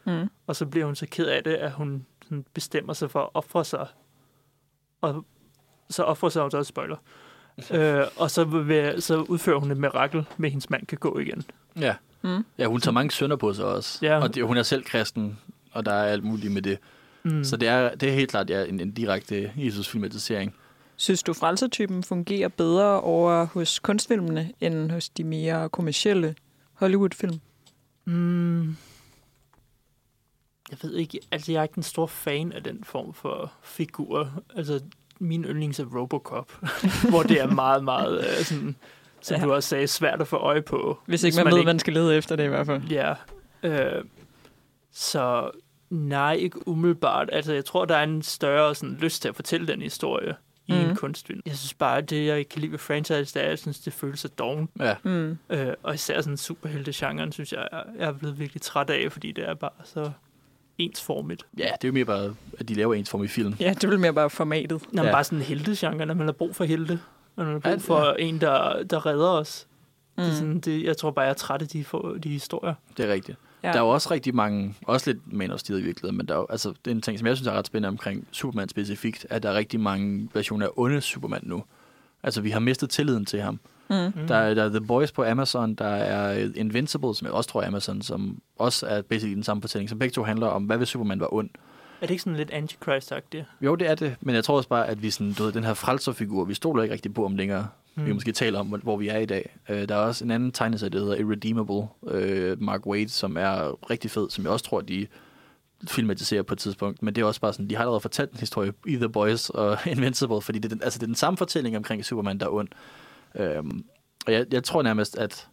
Mm. 0.05 0.29
Og 0.47 0.55
så 0.55 0.65
bliver 0.65 0.85
hun 0.85 0.95
så 0.95 1.07
ked 1.11 1.25
af 1.25 1.43
det, 1.43 1.53
at 1.53 1.71
hun 1.71 2.05
sådan 2.23 2.45
bestemmer 2.53 2.93
sig 2.93 3.11
for 3.11 3.21
at 3.21 3.29
ofre 3.33 3.65
sig. 3.65 3.87
Og 5.03 5.25
så 5.89 6.03
offrer 6.03 6.29
sig 6.29 6.41
også 6.41 6.63
spoiler. 6.63 6.95
øh, 7.71 8.03
og 8.17 8.31
så, 8.31 8.43
vil, 8.43 9.01
så 9.01 9.17
udfører 9.21 9.59
hun 9.59 9.71
et 9.71 9.77
mirakel 9.77 10.25
med, 10.37 10.47
at 10.47 10.51
hendes 10.51 10.69
mand 10.69 10.87
kan 10.87 10.97
gå 10.97 11.19
igen. 11.19 11.43
Ja. 11.79 11.95
Mm. 12.21 12.45
Ja, 12.57 12.65
hun 12.65 12.81
tager 12.81 12.93
mange 12.93 13.11
sønder 13.11 13.35
på 13.35 13.53
sig 13.53 13.65
også. 13.65 13.99
Ja. 14.01 14.19
Og 14.19 14.35
det, 14.35 14.43
hun 14.43 14.57
er 14.57 14.63
selv 14.63 14.83
kristen, 14.83 15.39
og 15.71 15.85
der 15.85 15.91
er 15.91 16.05
alt 16.11 16.23
muligt 16.23 16.53
med 16.53 16.61
det. 16.61 16.77
Mm. 17.23 17.31
Mm. 17.31 17.43
Så 17.43 17.57
det 17.57 17.67
er, 17.67 17.95
det 17.95 18.09
er 18.09 18.13
helt 18.13 18.29
klart 18.29 18.49
ja, 18.49 18.65
en, 18.65 18.79
en 18.79 18.91
direkte 18.91 19.51
Jesus-filmatisering. 19.55 20.55
Synes 20.95 21.23
du, 21.23 21.33
frelsertypen 21.33 22.03
fungerer 22.03 22.47
bedre 22.47 23.01
over 23.01 23.45
hos 23.45 23.79
kunstfilmene, 23.79 24.51
end 24.59 24.91
hos 24.91 25.09
de 25.09 25.23
mere 25.23 25.69
kommercielle 25.69 26.35
Hollywood-film? 26.73 27.39
Mm. 28.05 28.75
Jeg 30.81 30.89
ved 30.89 30.95
ikke, 30.97 31.19
altså 31.31 31.51
jeg 31.51 31.59
er 31.59 31.63
ikke 31.63 31.77
en 31.77 31.83
stor 31.83 32.05
fan 32.07 32.51
af 32.51 32.63
den 32.63 32.83
form 32.83 33.13
for 33.13 33.51
figur. 33.63 34.29
Altså 34.55 34.79
min 35.19 35.45
yndlings 35.45 35.79
er 35.79 35.85
Robocop, 35.99 36.51
hvor 37.09 37.23
det 37.23 37.41
er 37.41 37.47
meget, 37.47 37.83
meget 37.83 38.17
øh, 38.19 38.43
sådan, 38.45 38.75
som 39.21 39.37
Ja. 39.37 39.43
du 39.45 39.53
også 39.53 39.69
sagde, 39.69 39.87
svært 39.87 40.21
at 40.21 40.27
få 40.27 40.35
øje 40.37 40.61
på. 40.61 40.99
Hvis 41.05 41.23
ikke 41.23 41.35
man, 41.35 41.43
man 41.45 41.51
ved, 41.51 41.59
ikke- 41.59 41.67
man 41.67 41.79
skal 41.79 41.93
lede 41.93 42.15
efter 42.17 42.35
det 42.35 42.43
i 42.43 42.47
hvert 42.47 42.65
fald. 42.65 42.83
Ja, 42.83 43.13
Øh, 43.63 44.03
så 44.91 45.51
nej, 45.89 46.33
ikke 46.33 46.67
umiddelbart. 46.67 47.29
Altså, 47.31 47.53
jeg 47.53 47.65
tror, 47.65 47.85
der 47.85 47.95
er 47.95 48.03
en 48.03 48.21
større 48.21 48.75
sådan, 48.75 48.95
lyst 48.95 49.21
til 49.21 49.29
at 49.29 49.35
fortælle 49.35 49.67
den 49.67 49.81
historie 49.81 50.35
i 50.67 50.71
Mhm. 50.73 50.89
en 50.89 50.95
kunstfilm. 50.95 51.41
Jeg 51.45 51.55
synes 51.55 51.73
bare, 51.73 51.97
at 51.97 52.09
det, 52.09 52.25
jeg 52.27 52.37
ikke 52.39 52.49
kan 52.49 52.61
lide 52.61 52.71
ved 52.71 52.79
franchise, 52.79 53.33
det 53.33 53.35
er, 53.35 53.43
at 53.43 53.49
jeg 53.49 53.59
synes, 53.59 53.79
det 53.79 53.93
føles 53.93 54.19
så 54.19 54.27
dovent. 54.27 54.69
Ja. 54.79 54.95
Mm. 55.03 55.37
Øh, 55.49 55.73
og 55.83 55.93
især 55.93 56.21
sådan 56.21 56.37
superhelte-genren, 56.37 57.31
synes 57.31 57.53
jeg, 57.53 57.67
jeg 57.71 57.83
jeg 57.99 58.07
er 58.07 58.11
blevet 58.11 58.39
virkelig 58.39 58.61
træt 58.61 58.89
af, 58.89 59.11
fordi 59.11 59.31
det 59.31 59.49
er 59.49 59.53
bare 59.53 59.71
så 59.83 60.11
ensformigt. 60.77 61.45
Ja, 61.57 61.63
det 61.63 61.83
er 61.83 61.87
jo 61.87 61.93
mere 61.93 62.05
bare, 62.05 62.35
at 62.59 62.69
de 62.69 62.73
laver 62.73 62.93
ensformige 62.93 63.29
film. 63.29 63.55
Ja, 63.59 63.73
det 63.81 63.89
vil 63.89 63.99
mere 63.99 64.13
bare 64.13 64.29
formatet. 64.29 64.81
Når 64.91 65.03
Ja. 65.03 65.07
ja. 65.09 65.13
bare 65.15 65.23
sådan 65.23 65.41
helte-genre, 65.41 66.05
når 66.05 66.13
man 66.13 66.27
har 66.27 66.31
brug 66.33 66.55
for 66.55 66.63
helte. 66.63 66.99
Når 67.35 67.43
man 67.43 67.53
har 67.53 67.59
brug 67.59 67.71
Ja, 67.71 67.77
for 67.77 68.11
en, 68.19 68.41
der, 68.41 68.83
der 68.83 69.05
redder 69.05 69.27
os. 69.29 69.67
Mm. 70.17 70.23
Det 70.23 70.27
er 70.29 70.31
Mm. 70.33 70.37
sådan, 70.37 70.59
det, 70.59 70.83
jeg 70.83 70.97
tror 70.97 71.11
bare, 71.11 71.23
jeg 71.25 71.29
er 71.29 71.33
træt 71.35 71.61
af 71.61 71.67
de, 71.67 71.83
for, 71.83 72.17
de 72.23 72.29
historier. 72.29 72.73
Det 72.97 73.05
er 73.09 73.13
rigtigt. 73.13 73.37
Ja. 73.63 73.67
Ja. 73.67 73.73
Der 73.73 73.79
er 73.79 73.83
jo 73.83 73.89
også 73.89 74.11
rigtig 74.11 74.35
mange, 74.35 74.75
også 74.87 75.11
lidt 75.11 75.33
Man 75.33 75.51
of 75.51 75.59
Steel 75.59 75.79
i 75.79 75.83
virkeligheden, 75.83 76.17
men 76.17 76.27
der 76.27 76.33
er 76.33 76.37
jo, 76.37 76.47
altså, 76.49 76.69
det 76.85 76.91
er 76.91 76.95
en 76.95 77.01
ting, 77.01 77.19
som 77.19 77.27
jeg 77.27 77.35
synes 77.37 77.47
er 77.47 77.51
ret 77.51 77.67
spændende 77.67 77.87
omkring 77.87 78.27
Superman 78.31 78.69
specifikt, 78.69 79.25
at 79.29 79.43
der 79.43 79.49
er 79.49 79.53
rigtig 79.55 79.79
mange 79.79 80.29
versioner 80.33 80.65
af 80.65 80.69
onde 80.75 81.01
Superman 81.01 81.41
nu. 81.43 81.63
Altså, 82.23 82.41
vi 82.41 82.49
har 82.49 82.59
mistet 82.59 82.89
tilliden 82.89 83.25
til 83.25 83.41
ham. 83.41 83.59
Mm. 83.89 84.27
Der, 84.27 84.35
er, 84.35 84.53
der 84.53 84.63
er 84.63 84.69
The 84.69 84.81
Boys 84.81 85.11
på 85.11 85.23
Amazon, 85.23 85.75
der 85.75 85.85
er 85.87 86.49
Invincible, 86.55 87.15
som 87.15 87.25
jeg 87.25 87.33
også 87.33 87.49
tror 87.49 87.61
er 87.61 87.67
Amazon, 87.67 88.01
som 88.01 88.41
også 88.59 88.87
er 88.87 89.01
basically 89.01 89.35
den 89.35 89.43
samme 89.43 89.61
fortælling, 89.61 89.89
som 89.89 89.99
begge 89.99 90.13
to 90.13 90.23
handler 90.23 90.47
om, 90.47 90.63
hvad 90.63 90.77
hvis 90.77 90.89
Superman 90.89 91.19
var 91.19 91.33
ond. 91.33 91.49
Er 92.01 92.05
det 92.07 92.11
ikke 92.11 92.23
sådan 92.23 92.37
lidt 92.37 92.51
antichrist-agtigt? 92.51 93.43
Jo, 93.61 93.75
det 93.75 93.89
er 93.89 93.95
det, 93.95 94.15
men 94.21 94.35
jeg 94.35 94.43
tror 94.43 94.57
også 94.57 94.69
bare, 94.69 94.87
at 94.87 95.01
vi 95.03 95.09
sådan, 95.09 95.33
du 95.33 95.43
ved, 95.43 95.51
den 95.51 95.63
her 95.63 95.73
frelserfigur, 95.73 96.45
vi 96.45 96.53
stoler 96.53 96.83
ikke 96.83 96.93
rigtig 96.93 97.13
på 97.13 97.25
om 97.25 97.35
længere. 97.35 97.67
Mm. 97.95 98.01
Vi 98.03 98.07
kan 98.07 98.15
måske 98.15 98.31
tale 98.31 98.57
om, 98.59 98.67
hvor- 98.67 98.97
vi 98.97 99.07
er 99.07 99.17
i 99.17 99.25
dag. 99.25 99.55
Uh, 99.69 99.75
der 99.75 99.95
er 99.95 99.99
også 99.99 100.25
en 100.25 100.31
anden 100.31 100.51
tegneserie, 100.51 100.89
der 100.89 100.99
hedder 100.99 101.15
Irredeemable, 101.15 101.87
uh, 102.01 102.61
Mark 102.61 102.85
Waid, 102.87 103.07
som 103.07 103.37
er 103.37 103.77
rigtig 103.89 104.11
fed, 104.11 104.29
som 104.29 104.43
jeg 104.43 104.51
også 104.53 104.65
tror, 104.65 104.81
de 104.81 105.07
filmatiserer 105.87 106.43
på 106.43 106.53
et 106.53 106.57
tidspunkt. 106.59 107.03
Men 107.03 107.15
det 107.15 107.21
er 107.21 107.25
også 107.25 107.41
bare 107.41 107.53
sådan, 107.53 107.69
de 107.69 107.75
har 107.75 107.81
allerede 107.81 107.99
fortalt 108.01 108.31
en 108.31 108.39
historie 108.39 108.73
i 108.87 108.95
The 108.95 109.09
Boys 109.09 109.49
og 109.49 109.77
Invincible, 109.87 110.41
fordi 110.41 110.59
det 110.59 110.65
er, 110.65 110.75
den, 110.75 110.83
altså, 110.83 110.99
det 110.99 111.03
er 111.03 111.07
den 111.07 111.15
samme 111.15 111.37
fortælling 111.37 111.77
omkring 111.77 112.05
Superman, 112.05 112.37
der 112.39 112.45
er 112.45 112.49
ond. 112.49 112.67
Øhm, 113.35 113.85
og 114.27 114.33
jeg, 114.33 114.45
jeg 114.51 114.63
tror 114.63 114.81
nærmest, 114.81 115.17
at, 115.17 115.47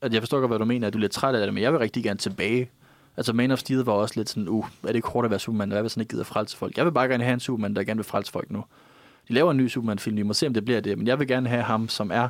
at 0.00 0.12
jeg 0.12 0.22
forstår 0.22 0.40
godt, 0.40 0.50
hvad 0.50 0.58
du 0.58 0.64
mener, 0.64 0.86
at 0.86 0.92
du 0.92 0.98
er 0.98 1.00
lidt 1.00 1.12
træt 1.12 1.34
af 1.34 1.46
det, 1.46 1.54
men 1.54 1.62
jeg 1.62 1.72
vil 1.72 1.78
rigtig 1.78 2.02
gerne 2.02 2.18
tilbage. 2.18 2.70
Altså 3.16 3.32
Man 3.32 3.50
of 3.50 3.58
Steel 3.58 3.78
var 3.78 3.92
også 3.92 4.14
lidt 4.16 4.28
sådan, 4.28 4.48
uh, 4.48 4.66
er 4.82 4.86
det 4.86 4.94
ikke 4.94 5.08
hårdt 5.08 5.24
at 5.24 5.30
være 5.30 5.40
Superman, 5.40 5.70
hvad 5.70 5.80
hvis 5.80 5.94
han 5.94 6.00
ikke 6.00 6.10
gider 6.10 6.24
frelse 6.24 6.56
folk? 6.56 6.76
Jeg 6.76 6.84
vil 6.84 6.92
bare 6.92 7.08
gerne 7.08 7.24
have 7.24 7.34
en 7.34 7.40
Superman, 7.40 7.76
der 7.76 7.84
gerne 7.84 7.98
vil 7.98 8.04
frelse 8.04 8.32
folk 8.32 8.50
nu. 8.50 8.64
De 9.28 9.32
laver 9.34 9.50
en 9.50 9.56
ny 9.56 9.68
Superman-film, 9.68 10.16
vi 10.16 10.22
må 10.22 10.32
se, 10.32 10.46
om 10.46 10.54
det 10.54 10.64
bliver 10.64 10.80
det, 10.80 10.98
men 10.98 11.06
jeg 11.06 11.18
vil 11.18 11.28
gerne 11.28 11.48
have 11.48 11.62
ham, 11.62 11.88
som 11.88 12.10
er 12.10 12.28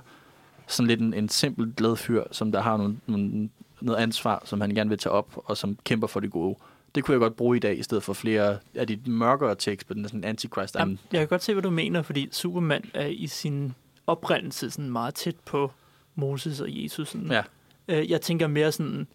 sådan 0.67 0.89
lidt 0.89 1.01
en, 1.01 1.15
en 1.15 1.29
simpel, 1.29 1.73
glad 1.77 1.97
fyr, 1.97 2.23
som 2.31 2.53
der 2.53 2.61
har 2.61 2.77
nogle, 2.77 2.97
nogle, 3.07 3.49
noget 3.81 3.99
ansvar, 3.99 4.43
som 4.45 4.61
han 4.61 4.71
gerne 4.71 4.91
vil 4.91 4.99
tage 4.99 5.13
op, 5.13 5.43
og 5.45 5.57
som 5.57 5.79
kæmper 5.85 6.07
for 6.07 6.21
det 6.21 6.31
gode. 6.31 6.57
Det 6.95 7.05
kunne 7.05 7.13
jeg 7.13 7.21
godt 7.21 7.37
bruge 7.37 7.57
i 7.57 7.61
dag, 7.61 7.79
i 7.79 7.83
stedet 7.83 8.03
for 8.03 8.13
flere 8.13 8.59
af 8.75 8.87
de 8.87 8.99
mørkere 9.07 9.55
tekst 9.55 9.87
på 9.87 9.95
den 9.95 10.05
sådan 10.05 10.25
antichrist. 10.25 10.77
Jamen, 10.79 10.99
jeg 11.13 11.21
kan 11.21 11.29
godt 11.29 11.43
se, 11.43 11.53
hvad 11.53 11.63
du 11.63 11.71
mener, 11.71 12.03
fordi 12.03 12.29
Superman 12.33 12.85
er 12.95 13.07
i 13.07 13.27
sin 13.27 13.75
oprindelse 14.07 14.71
sådan 14.71 14.91
meget 14.91 15.15
tæt 15.15 15.37
på 15.45 15.73
Moses 16.15 16.61
og 16.61 16.83
Jesus. 16.83 17.09
Sådan. 17.09 17.31
Ja. 17.31 17.43
Øh, 17.89 18.11
Jeg 18.11 18.21
tænker 18.21 18.47
mere 18.47 18.73
sådan, 18.73 19.07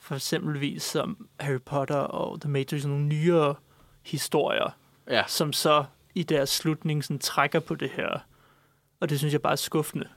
for 0.00 0.14
eksempelvis 0.14 0.82
som 0.82 1.28
Harry 1.40 1.60
Potter 1.66 1.96
og 1.96 2.40
The 2.40 2.50
Matrix, 2.50 2.82
sådan 2.82 2.90
nogle 2.96 3.06
nyere 3.08 3.54
historier, 4.02 4.76
Ja, 5.10 5.22
som 5.26 5.52
så 5.52 5.84
i 6.14 6.22
deres 6.22 6.48
slutning 6.50 7.04
sådan 7.04 7.18
trækker 7.18 7.60
på 7.60 7.74
det 7.74 7.90
her. 7.90 8.18
Og 9.00 9.10
det 9.10 9.18
synes 9.18 9.32
jeg 9.32 9.42
bare 9.42 9.52
er 9.52 9.56
skuffende. 9.56 10.08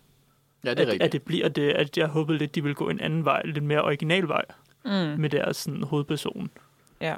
ja 0.64 0.70
det 0.70 0.80
er 0.80 0.82
at, 0.84 0.88
rigtigt. 0.88 1.04
at 1.04 1.12
det 1.12 1.22
bliver 1.22 1.50
det, 1.50 1.70
at 1.72 1.98
jeg 1.98 2.08
håbede 2.08 2.38
lidt, 2.38 2.56
de 2.56 2.64
vil 2.64 2.76
gå 2.76 2.90
en 2.90 3.00
anden 3.00 3.26
vej, 3.26 3.42
lidt 3.46 3.64
mere 3.64 3.82
original 3.82 4.28
vej, 4.28 4.46
Mm. 4.86 4.92
med 4.92 5.30
deres 5.30 5.58
sådan, 5.58 5.84
hovedperson. 5.84 6.50
Ja. 7.02 7.08
Ja. 7.08 7.16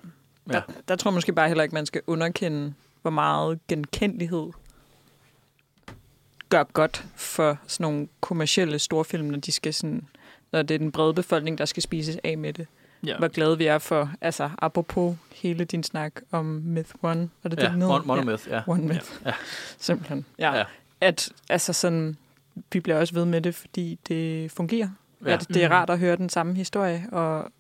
Der, 0.54 0.62
der 0.88 0.96
tror 0.96 1.12
jeg 1.12 1.14
måske 1.14 1.34
bare 1.34 1.48
heller 1.48 1.64
ikke, 1.64 1.74
man 1.76 1.86
skal 1.86 2.02
underkende, 2.08 2.74
hvor 3.02 3.12
meget 3.12 3.60
genkendelighed 3.68 4.50
gør 6.58 6.64
godt 6.64 7.06
for 7.16 7.58
sådan 7.68 7.84
nogle 7.84 8.08
kommercielle 8.22 8.80
storfilm, 8.80 9.26
når 9.26 9.38
de 9.40 9.52
skal 9.52 9.74
sådan, 9.74 10.08
når 10.52 10.62
det 10.62 10.74
er 10.76 10.80
den 10.80 10.92
brede 10.92 11.14
befolkning, 11.14 11.58
der 11.58 11.66
skal 11.66 11.84
spises 11.84 12.18
af 12.24 12.38
med 12.38 12.54
det. 12.54 12.68
Ja. 13.06 13.18
Hvor 13.18 13.28
glade 13.28 13.58
vi 13.58 13.66
er 13.66 13.78
for, 13.78 14.12
altså 14.22 14.50
apropos 14.58 15.16
hele 15.36 15.64
din 15.66 15.84
snak 15.84 16.14
om 16.32 16.46
Myth 16.46 16.92
One, 17.02 17.30
var 17.44 17.50
det 17.50 17.58
Ja, 17.60 17.64
det, 17.64 17.72
den 17.72 17.82
hed? 17.82 17.90
Mon- 17.90 18.06
Monomyth, 18.06 18.48
ja. 18.50 18.56
Ja. 18.56 18.62
One 18.68 18.84
Myth. 18.84 19.12
Ja. 19.26 19.32
Simpelthen. 19.80 20.26
Ja. 20.40 20.52
Ja. 20.52 20.58
ja. 20.58 20.64
At, 21.02 21.30
altså 21.50 21.74
sådan, 21.74 22.18
vi 22.74 22.80
bliver 22.80 23.00
også 23.00 23.14
ved 23.14 23.26
med 23.26 23.42
det, 23.42 23.56
fordi 23.56 24.00
det 24.08 24.52
fungerer. 24.52 24.90
Ja. 25.26 25.30
Ja. 25.30 25.34
At 25.36 25.48
det 25.48 25.64
er 25.64 25.68
Mhm. 25.68 25.74
rart 25.74 25.90
at 25.90 26.00
høre 26.00 26.16
den 26.16 26.30
samme 26.30 26.56
historie, 26.56 27.06
og 27.12 27.52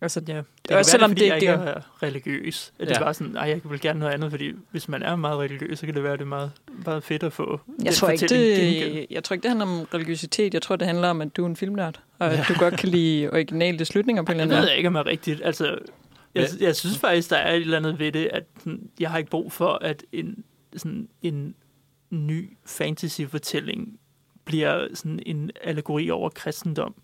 altså, 0.00 0.22
Ja, 0.28 0.42
det 0.68 0.76
også 0.76 0.90
selvom 0.90 1.14
det, 1.14 1.28
er, 1.28 1.32
fordi 1.32 1.40
det 1.40 1.46
jeg 1.46 1.54
ikke 1.54 1.62
ikke 1.62 1.70
er 1.70 2.02
religiøs. 2.02 2.72
At 2.78 2.88
det 2.88 2.94
Ja. 2.94 2.98
er 3.00 3.04
bare 3.04 3.14
sådan, 3.14 3.36
ej, 3.36 3.48
jeg 3.48 3.60
vil 3.64 3.80
gerne 3.80 3.98
noget 3.98 4.12
andet, 4.12 4.30
fordi 4.30 4.52
hvis 4.70 4.88
man 4.88 5.02
er 5.02 5.16
meget 5.16 5.38
religiøs, 5.38 5.78
så 5.78 5.86
kan 5.86 5.94
det 5.94 6.02
være, 6.02 6.12
det 6.12 6.20
er 6.20 6.24
meget, 6.24 6.50
meget 6.84 7.04
fedt 7.04 7.22
at 7.22 7.32
få 7.32 7.60
Jeg 7.84 7.94
tror, 7.94 8.08
ikke, 8.08 8.26
det, 8.28 9.06
jeg 9.10 9.24
tror 9.24 9.34
ikke, 9.34 9.42
det 9.42 9.50
handler 9.50 9.66
om 9.66 9.88
religiøsitet. 9.94 10.54
Jeg 10.54 10.62
tror, 10.62 10.76
det 10.76 10.86
handler 10.86 11.08
om, 11.08 11.20
at 11.20 11.36
du 11.36 11.42
er 11.42 11.46
en 11.48 11.56
filmnørd, 11.56 12.00
og 12.18 12.32
at 12.34 12.44
du 12.48 12.54
godt 12.58 12.76
kan 12.78 12.88
lide 12.88 13.30
originale 13.30 13.84
slutninger 13.84 14.22
på 14.22 14.32
en 14.32 14.40
eller 14.40 14.44
Jeg 14.44 14.52
anden 14.52 14.56
ved 14.56 14.60
måde. 14.62 14.70
jeg 14.70 14.76
ikke, 14.76 14.86
om 14.88 14.94
det 14.94 15.00
er 15.00 15.06
rigtigt. 15.06 15.40
Altså, 15.44 15.78
jeg, 16.34 16.48
jeg 16.60 16.76
synes 16.76 16.98
faktisk, 16.98 17.30
der 17.30 17.36
er 17.36 17.52
et 17.54 17.60
eller 17.60 17.76
andet 17.76 17.98
ved 17.98 18.12
det, 18.12 18.28
at 18.32 18.44
sådan, 18.58 18.88
jeg 19.00 19.10
har 19.10 19.18
ikke 19.18 19.30
brug 19.30 19.52
for, 19.52 19.78
at 19.82 20.02
en, 20.12 20.44
sådan, 20.76 21.08
en 21.22 21.54
ny 22.10 22.56
fantasy-fortælling 22.66 23.98
bliver 24.44 24.86
sådan 24.94 25.20
en 25.26 25.50
allegori 25.64 26.10
over 26.10 26.28
kristendom. 26.28 26.94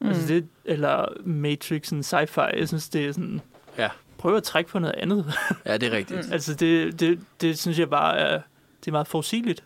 Mm. 0.00 0.08
Altså 0.08 0.26
det, 0.26 0.48
eller 0.64 1.06
Matrix, 1.24 1.86
sådan 1.86 2.02
sci-fi. 2.02 2.58
Jeg 2.58 2.68
synes, 2.68 2.88
det 2.88 3.06
er 3.06 3.12
sådan... 3.12 3.40
Ja. 3.78 3.88
Prøv 4.18 4.36
at 4.36 4.42
trække 4.42 4.70
på 4.70 4.78
noget 4.78 4.94
andet. 4.94 5.32
ja, 5.66 5.76
det 5.76 5.92
er 5.92 5.96
rigtigt. 5.96 6.26
Mm. 6.26 6.32
altså 6.32 6.54
det, 6.54 7.00
det, 7.00 7.20
det 7.40 7.58
synes 7.58 7.78
jeg 7.78 7.90
bare 7.90 8.18
er... 8.18 8.40
Det 8.80 8.88
er 8.88 8.92
meget 8.92 9.06
forudsigeligt. 9.06 9.64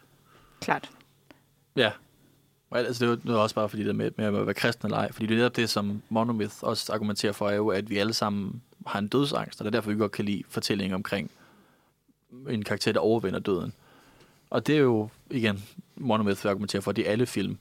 Klart. 0.60 0.90
Ja. 1.76 1.90
Og 2.70 2.78
altså, 2.78 3.04
det 3.04 3.10
er 3.10 3.14
jo 3.14 3.20
noget 3.24 3.40
også 3.40 3.54
bare 3.54 3.68
fordi 3.68 3.84
det 3.84 3.96
med, 3.96 4.10
med 4.16 4.24
at 4.24 4.46
være 4.46 4.54
kristen 4.54 4.86
eller 4.86 4.98
ej. 4.98 5.12
Fordi 5.12 5.26
det 5.26 5.34
er 5.34 5.38
netop 5.38 5.56
det, 5.56 5.70
som 5.70 6.02
Monomyth 6.08 6.54
også 6.60 6.92
argumenterer 6.92 7.32
for, 7.32 7.48
er 7.48 7.54
jo, 7.54 7.68
at 7.68 7.90
vi 7.90 7.98
alle 7.98 8.12
sammen 8.12 8.62
har 8.86 8.98
en 8.98 9.08
dødsangst, 9.08 9.60
og 9.60 9.64
det 9.64 9.70
er 9.70 9.76
derfor, 9.76 9.90
vi 9.90 9.98
godt 9.98 10.12
kan 10.12 10.24
lide 10.24 10.42
fortællingen 10.48 10.94
omkring 10.94 11.30
en 12.48 12.62
karakter, 12.62 12.92
der 12.92 13.00
overvinder 13.00 13.38
døden. 13.40 13.72
Og 14.50 14.66
det 14.66 14.74
er 14.74 14.80
jo, 14.80 15.08
igen, 15.30 15.64
Monomyth 15.96 16.44
vil 16.44 16.50
argumentere 16.50 16.82
for, 16.82 16.90
at 16.90 16.96
det 16.96 17.08
er 17.08 17.12
alle 17.12 17.26
film. 17.26 17.58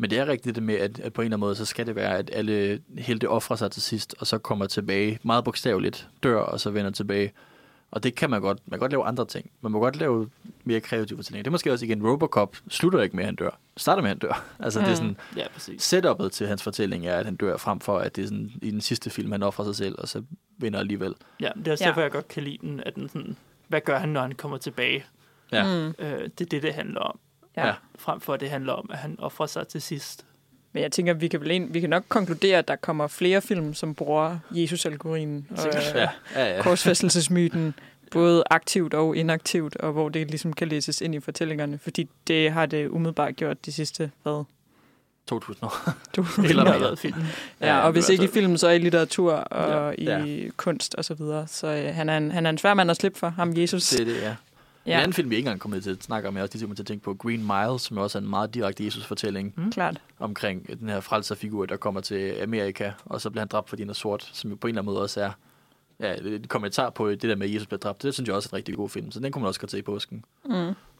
Men 0.00 0.10
det 0.10 0.18
er 0.18 0.26
rigtigt 0.26 0.54
det 0.56 0.62
med, 0.62 0.74
at, 0.74 1.00
at 1.00 1.12
på 1.12 1.22
en 1.22 1.24
eller 1.24 1.36
anden 1.36 1.40
måde, 1.46 1.54
så 1.56 1.64
skal 1.64 1.86
det 1.86 1.96
være, 1.96 2.18
at 2.18 2.30
alle 2.32 2.80
helte 2.98 3.28
offrer 3.28 3.56
sig 3.56 3.70
til 3.70 3.82
sidst, 3.82 4.14
og 4.18 4.26
så 4.26 4.38
kommer 4.38 4.66
tilbage, 4.66 5.18
meget 5.22 5.44
bogstaveligt, 5.44 6.08
dør, 6.22 6.40
og 6.40 6.60
så 6.60 6.70
vender 6.70 6.90
tilbage. 6.90 7.32
Og 7.90 8.02
det 8.02 8.14
kan 8.14 8.30
man 8.30 8.40
godt. 8.40 8.58
Man 8.66 8.70
kan 8.70 8.80
godt 8.80 8.92
lave 8.92 9.04
andre 9.04 9.24
ting. 9.26 9.50
Man 9.60 9.72
må 9.72 9.80
godt 9.80 9.96
lave 9.96 10.30
mere 10.64 10.80
kreative 10.80 11.18
fortællinger. 11.18 11.42
Det 11.42 11.46
er 11.46 11.50
måske 11.52 11.72
også 11.72 11.84
igen, 11.84 12.06
Robocop 12.06 12.56
slutter 12.68 13.02
ikke 13.02 13.16
med, 13.16 13.24
at 13.24 13.26
han 13.26 13.34
dør. 13.34 13.58
Starter 13.76 14.02
med, 14.02 14.10
at 14.10 14.16
han 14.16 14.18
dør. 14.18 14.44
Altså, 14.64 14.78
mm. 14.80 14.84
det 14.84 14.92
er 14.92 14.96
sådan, 14.96 15.16
Ja, 15.36 15.44
præcis. 15.54 15.82
setupet 15.82 16.32
til 16.32 16.46
hans 16.46 16.62
fortælling 16.62 17.06
er, 17.06 17.16
at 17.16 17.24
han 17.24 17.36
dør 17.36 17.56
frem 17.56 17.80
for, 17.80 17.98
at 17.98 18.16
det 18.16 18.22
er 18.22 18.26
sådan, 18.26 18.50
i 18.62 18.70
den 18.70 18.80
sidste 18.80 19.10
film, 19.10 19.32
han 19.32 19.42
offrer 19.42 19.64
sig 19.64 19.76
selv, 19.76 19.94
og 19.98 20.08
så 20.08 20.22
vinder 20.58 20.78
alligevel. 20.78 21.14
Ja, 21.40 21.50
det 21.58 21.68
er 21.68 21.72
også 21.72 21.84
Ja. 21.84 21.88
derfor, 21.88 22.00
jeg 22.00 22.10
godt 22.10 22.28
kan 22.28 22.42
lide 22.42 22.58
den, 22.60 22.82
at 22.86 22.94
den 22.94 23.08
sådan, 23.08 23.36
hvad 23.68 23.80
gør 23.80 23.98
han, 23.98 24.08
når 24.08 24.20
han 24.20 24.32
kommer 24.32 24.58
tilbage? 24.58 25.04
Ja. 25.52 25.64
Mm. 25.64 25.94
Øh, 25.98 26.18
det 26.38 26.40
er 26.40 26.44
det, 26.50 26.62
det 26.62 26.74
handler 26.74 27.00
om. 27.00 27.18
Ja. 27.56 27.66
Ja. 27.66 27.72
Frem 27.98 28.20
for, 28.20 28.34
at 28.34 28.40
det 28.40 28.50
handler 28.50 28.72
om, 28.72 28.90
at 28.92 28.98
han 28.98 29.16
offrer 29.18 29.46
sig 29.46 29.68
til 29.68 29.82
sidst. 29.82 30.24
Men 30.72 30.82
jeg 30.82 30.92
tænker, 30.92 31.12
vi 31.14 31.28
kan, 31.28 31.40
vel 31.40 31.50
en, 31.50 31.74
vi 31.74 31.80
kan 31.80 31.90
nok 31.90 32.04
konkludere, 32.08 32.58
at 32.58 32.68
der 32.68 32.76
kommer 32.76 33.06
flere 33.06 33.40
film, 33.42 33.74
som 33.74 33.94
bruger 33.94 34.38
Jesus-algorien 34.50 35.46
og 35.50 35.66
øh, 35.66 35.72
Ja, 35.94 36.08
ja, 36.34 36.56
ja. 36.56 36.62
korsfæstelsesmyten, 36.62 37.74
både 38.10 38.42
aktivt 38.50 38.94
og 38.94 39.16
inaktivt, 39.16 39.76
og 39.76 39.92
hvor 39.92 40.08
det 40.08 40.28
ligesom 40.30 40.52
kan 40.52 40.68
læses 40.68 41.00
ind 41.00 41.14
i 41.14 41.20
fortællingerne, 41.20 41.78
fordi 41.78 42.08
det 42.26 42.52
har 42.52 42.66
det 42.66 42.88
umiddelbart 42.88 43.36
gjort 43.36 43.66
de 43.66 43.72
sidste, 43.72 44.10
hvad? 44.22 44.44
2000 45.28 45.64
år. 45.64 45.90
Du, 46.16 46.26
Eller 46.44 46.64
mere. 46.64 46.72
har 46.72 46.78
været 46.80 46.98
film. 46.98 47.14
ja, 47.60 47.80
og 47.80 47.92
hvis 47.92 48.08
ikke 48.08 48.24
i 48.24 48.28
film, 48.28 48.56
så 48.56 48.68
i 48.68 48.78
litteratur 48.78 49.32
og 49.32 49.94
Ja. 49.98 50.24
i 50.24 50.50
kunst 50.56 50.94
og 50.94 51.04
så 51.04 51.14
videre. 51.14 51.46
Så 51.48 51.66
øh, 51.66 51.94
han, 51.94 52.08
er 52.08 52.16
en, 52.16 52.30
han 52.30 52.46
er 52.46 52.50
en 52.50 52.58
svær 52.58 52.74
mand 52.74 52.90
at 52.90 52.96
slippe 52.96 53.18
for, 53.18 53.28
ham 53.28 53.52
Jesus. 53.56 53.88
Det 53.88 54.00
er 54.00 54.04
det, 54.04 54.22
ja. 54.22 54.34
En 54.86 54.90
ja, 54.92 54.98
anden 54.98 55.12
film, 55.12 55.30
vi 55.30 55.36
ikke 55.36 55.46
engang 55.46 55.60
kommet 55.60 55.82
til 55.82 55.90
at 55.90 56.02
snakke 56.02 56.28
om, 56.28 56.34
jeg 56.36 56.42
også 56.42 56.54
lige 56.54 56.62
kommer 56.62 56.74
til 56.76 56.82
at 56.82 56.86
tænke 56.86 57.04
på 57.04 57.14
Green 57.14 57.46
Mile, 57.46 57.78
som 57.78 57.98
også 57.98 58.18
er 58.18 58.22
en 58.22 58.28
meget 58.28 58.54
direkte 58.54 58.84
Jesus-fortælling 58.84 59.54
Mm. 59.56 59.72
klart. 59.72 60.00
omkring 60.18 60.80
den 60.80 60.88
her 60.88 61.00
frelserfigur, 61.00 61.66
der 61.66 61.76
kommer 61.76 62.00
til 62.00 62.34
Amerika, 62.42 62.92
og 63.04 63.20
så 63.20 63.30
bliver 63.30 63.40
han 63.40 63.48
dræbt, 63.48 63.68
fordi 63.68 63.82
han 63.82 63.90
er 63.90 63.94
sort, 63.94 64.30
som 64.32 64.50
jo 64.50 64.56
på 64.56 64.66
en 64.66 64.70
eller 64.70 64.82
anden 64.82 64.92
måde 64.94 65.02
også 65.02 65.20
er 65.20 65.30
ja, 66.00 66.14
et 66.24 66.48
kommentar 66.48 66.90
på 66.90 67.10
det 67.10 67.22
der 67.22 67.36
med, 67.36 67.46
at 67.48 67.54
Jesus 67.54 67.66
bliver 67.66 67.78
dræbt. 67.78 68.02
Det 68.02 68.14
synes 68.14 68.28
jeg 68.28 68.36
også 68.36 68.48
er 68.48 68.54
en 68.54 68.56
rigtig 68.56 68.74
god 68.76 68.88
film, 68.88 69.10
så 69.10 69.20
den 69.20 69.32
kunne 69.32 69.42
man 69.42 69.48
også 69.48 69.60
godt 69.60 69.70
se 69.70 69.78
i 69.78 69.82
påsken. 69.82 70.24
Mm. 70.44 70.52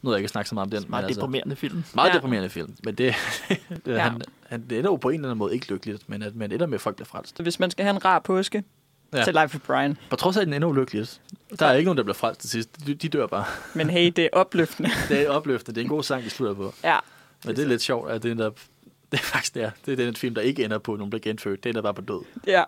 Nu 0.02 0.11
jeg 0.11 0.16
ikke 0.19 0.28
snakket 0.28 0.48
så 0.48 0.55
meget 0.55 0.66
om 0.66 0.70
den. 0.70 0.90
Meget 0.90 1.02
men 1.02 1.07
altså, 1.09 1.20
deprimerende 1.20 1.57
film. 1.57 1.85
meget 1.94 2.09
Ja. 2.11 2.15
deprimerende 2.15 2.48
film, 2.48 2.74
men 2.85 2.94
det, 2.94 3.15
det 3.86 3.93
Ja. 3.93 3.98
han, 3.98 4.23
han, 4.48 4.65
det 4.70 4.78
ender 4.78 4.90
jo 4.90 4.97
på 4.97 5.09
en 5.09 5.15
eller 5.15 5.28
anden 5.28 5.39
måde 5.39 5.55
ikke 5.55 5.69
lykkeligt, 5.73 6.09
men 6.09 6.23
at 6.23 6.36
man 6.36 6.52
ender 6.52 6.66
med, 6.66 6.74
at 6.74 6.81
folk 6.81 6.97
bliver 6.97 7.07
frelst. 7.07 7.43
Hvis 7.43 7.61
man 7.61 7.70
skal 7.70 7.85
have 7.85 7.94
en 7.97 8.05
rar 8.05 8.19
påske, 8.19 8.65
Ja. 9.12 9.24
til 9.24 9.35
Life 9.43 9.57
of 9.57 9.61
Brian. 9.66 9.97
På 10.11 10.16
trods 10.16 10.37
af, 10.37 10.41
at 10.41 10.47
den 10.47 10.55
ender 10.55 10.69
ulykkeligt. 10.69 11.20
Der 11.59 11.66
er 11.66 11.73
ikke 11.74 11.85
nogen, 11.87 11.97
der 11.97 12.03
bliver 12.03 12.15
frelst 12.15 12.41
til 12.41 12.51
sidst. 12.51 12.87
De, 12.87 12.95
de 12.95 13.09
dør 13.09 13.27
bare. 13.27 13.45
Men 13.74 13.91
hey, 13.91 14.12
det 14.16 14.24
er 14.24 14.28
opløftende. 14.32 14.91
Det 15.09 15.20
er 15.27 15.31
opløftende. 15.31 15.74
Det 15.74 15.81
er 15.81 15.85
en 15.85 15.89
god 15.89 16.03
sang, 16.03 16.24
de 16.24 16.31
slutter 16.31 16.55
på. 16.55 16.74
ja. 16.85 16.99
Men 17.45 17.57
det 17.57 17.62
er 17.65 17.69
lidt 17.69 17.82
sjovt, 17.82 18.11
at 18.11 18.23
det 18.23 18.39
der 18.39 18.51
Det 19.12 19.19
er 19.20 19.23
faktisk 19.24 19.55
det, 19.55 19.62
er. 19.62 19.70
det 19.87 19.93
er 19.93 19.97
den 20.05 20.16
film, 20.16 20.35
der 20.35 20.41
ikke 20.43 20.65
ender 20.65 20.78
på, 20.78 20.93
at 20.93 20.99
nogen 20.99 21.11
bliver 21.11 21.20
genfødt. 21.23 21.65
Det 21.65 21.70
ender 21.70 21.82
bare 21.82 21.95
på 21.95 22.01
død. 22.03 22.20
Ja. 22.47 22.65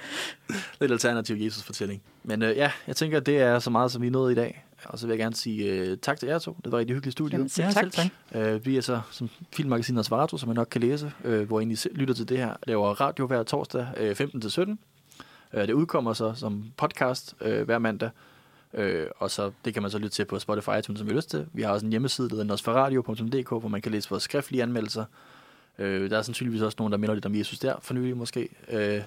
Et 0.80 0.90
alternativ 0.90 1.36
Jesus-fortælling. 1.40 2.02
Men 2.24 2.42
øh, 2.42 2.56
ja, 2.56 2.70
jeg 2.86 2.96
tænker, 2.96 3.16
at 3.16 3.26
det 3.26 3.38
er 3.38 3.58
så 3.58 3.70
meget, 3.70 3.92
som 3.92 4.02
vi 4.02 4.10
nået 4.10 4.32
i 4.32 4.34
dag. 4.34 4.64
Og 4.84 4.98
så 4.98 5.06
vil 5.06 5.12
jeg 5.12 5.18
gerne 5.18 5.34
sige 5.34 5.64
øh, 5.64 5.96
tak 6.02 6.18
til 6.18 6.26
jer 6.28 6.38
to. 6.38 6.56
Det 6.64 6.72
var 6.72 6.78
et 6.78 6.80
rigtig 6.80 6.94
hyggeligt 6.96 7.12
studie. 7.12 7.32
Jamen, 7.34 7.48
selv 7.48 7.66
Ja, 7.66 7.72
tak. 7.72 7.92
selv 7.92 8.10
tak. 8.32 8.42
Øh, 8.42 8.66
vi 8.66 8.76
er 8.76 8.80
så 8.80 9.00
som 9.10 9.30
filmmagasinet 9.52 10.00
Osvarato, 10.00 10.38
som 10.38 10.48
man 10.48 10.56
nok 10.56 10.68
kan 10.70 10.80
læse, 10.80 11.12
øh, 11.24 11.46
hvor 11.46 11.60
I 11.60 11.76
lytter 11.92 12.14
til 12.14 12.28
det 12.28 12.38
her, 12.38 12.54
laver 12.66 13.00
radio 13.00 13.26
hver 13.26 13.42
torsdag 13.42 13.86
øh, 13.96 14.16
15-17. 14.20 14.76
Øh, 15.54 15.66
det 15.66 15.72
udkommer 15.72 16.12
så 16.12 16.32
som 16.34 16.64
podcast 16.76 17.34
øh, 17.40 17.62
hver 17.62 17.78
mandag. 17.78 18.10
Øh, 18.74 19.06
og 19.18 19.30
så 19.30 19.50
det 19.64 19.72
kan 19.74 19.82
man 19.82 19.90
så 19.90 19.98
lytte 19.98 20.14
til 20.14 20.24
på 20.24 20.38
Spotify 20.38 20.68
iTunes, 20.78 20.98
som 20.98 21.06
vi 21.08 21.12
har 21.12 21.16
lyst 21.16 21.30
til. 21.30 21.46
Vi 21.52 21.62
har 21.62 21.72
også 21.72 21.86
en 21.86 21.90
hjemmeside, 21.92 22.28
der 22.28 22.34
hedder 22.34 22.48
nosferadio.dk, 22.48 23.48
hvor 23.48 23.68
man 23.68 23.82
kan 23.82 23.92
læse 23.92 24.10
vores 24.10 24.22
skriftlige 24.22 24.62
anmeldelser. 24.62 25.04
Øh, 25.78 26.10
der 26.10 26.18
er 26.18 26.22
sandsynligvis 26.22 26.62
også 26.62 26.76
nogen, 26.78 26.92
der 26.92 26.98
minder 26.98 27.14
lidt 27.14 27.26
om 27.26 27.34
Jesus 27.34 27.58
der, 27.58 27.74
for 27.82 27.94
nylig 27.94 28.16
måske. 28.16 28.48
Øh, 28.68 28.78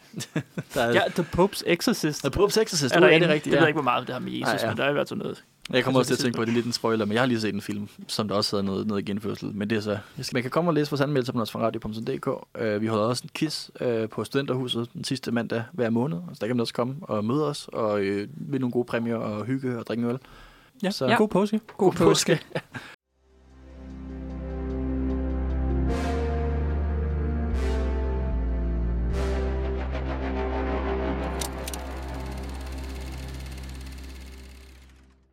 der 0.74 0.82
er, 0.82 0.92
Ja, 0.94 1.02
The 1.16 1.26
Pope's 1.38 1.62
Exorcist. 1.66 2.24
The 2.24 2.44
Pope's 2.44 2.62
Exorcist, 2.62 2.92
er 2.92 2.96
er 2.96 3.00
der 3.00 3.08
det 3.08 3.16
inde. 3.16 3.28
rigtigt? 3.28 3.52
Ved 3.52 3.54
ja. 3.58 3.60
jeg 3.62 3.68
ikke, 3.70 3.76
hvor 3.76 3.84
meget 3.84 4.08
det 4.08 4.14
har 4.14 4.20
med 4.20 4.32
Jesus, 4.32 4.46
Nej, 4.46 4.60
ja. 4.62 4.68
men 4.68 4.78
der 4.78 4.84
er 4.84 4.90
i 4.90 4.94
hvert 4.94 5.10
fald 5.10 5.20
noget. 5.20 5.44
Jeg 5.70 5.84
kommer 5.84 6.00
også 6.00 6.08
til 6.10 6.14
at 6.14 6.16
Altså, 6.16 6.24
tænke 6.26 6.36
på, 6.36 6.42
at 6.42 6.46
det 6.48 6.52
er 6.52 6.56
lidt 6.56 6.66
en 6.66 6.72
spoiler, 6.72 7.06
men 7.06 7.14
jeg 7.14 7.22
har 7.22 7.26
lige 7.28 7.42
set 7.42 7.54
en 7.56 7.62
film, 7.62 7.88
som 8.08 8.28
der 8.28 8.36
også 8.36 8.56
hedder 8.56 8.72
noget, 8.72 8.88
noget 8.88 9.06
genfødsel. 9.06 9.52
Men 9.56 9.70
det 9.70 9.76
er 9.78 9.82
så... 9.82 9.98
Man 10.34 10.42
kan 10.42 10.52
komme 10.52 10.70
og 10.70 10.74
læse 10.74 10.92
vores 10.92 11.02
anmeldelser 11.02 11.34
på 11.34 11.40
nosferadio.dk. 11.40 12.28
Uh, 12.28 12.82
vi 12.82 12.88
holder 12.88 13.06
også 13.06 13.24
en 13.24 13.30
quiz 13.38 13.70
uh, 13.82 14.10
på 14.10 14.24
Studenterhuset 14.24 14.90
den 14.94 15.04
sidste 15.04 15.32
mandag 15.32 15.64
hver 15.74 15.90
måned. 15.90 16.18
Så 16.34 16.38
der 16.42 16.48
kan 16.48 16.56
man 16.56 16.62
også 16.62 16.74
komme 16.74 16.96
og 17.02 17.26
møde 17.26 17.48
os 17.48 17.70
og 17.74 17.94
uh, 17.94 18.06
vinde 18.06 18.60
nogle 18.60 18.72
gode 18.72 18.86
præmier 18.86 19.16
og 19.16 19.46
hygge 19.46 19.80
og 19.80 19.86
drikke 19.88 20.08
øl. 20.08 20.18
Ja, 20.84 20.92
Så- 20.92 20.98
så. 20.98 21.16
god 21.18 21.28
påske. 21.28 21.60
God 21.78 21.94
påske. 21.94 22.40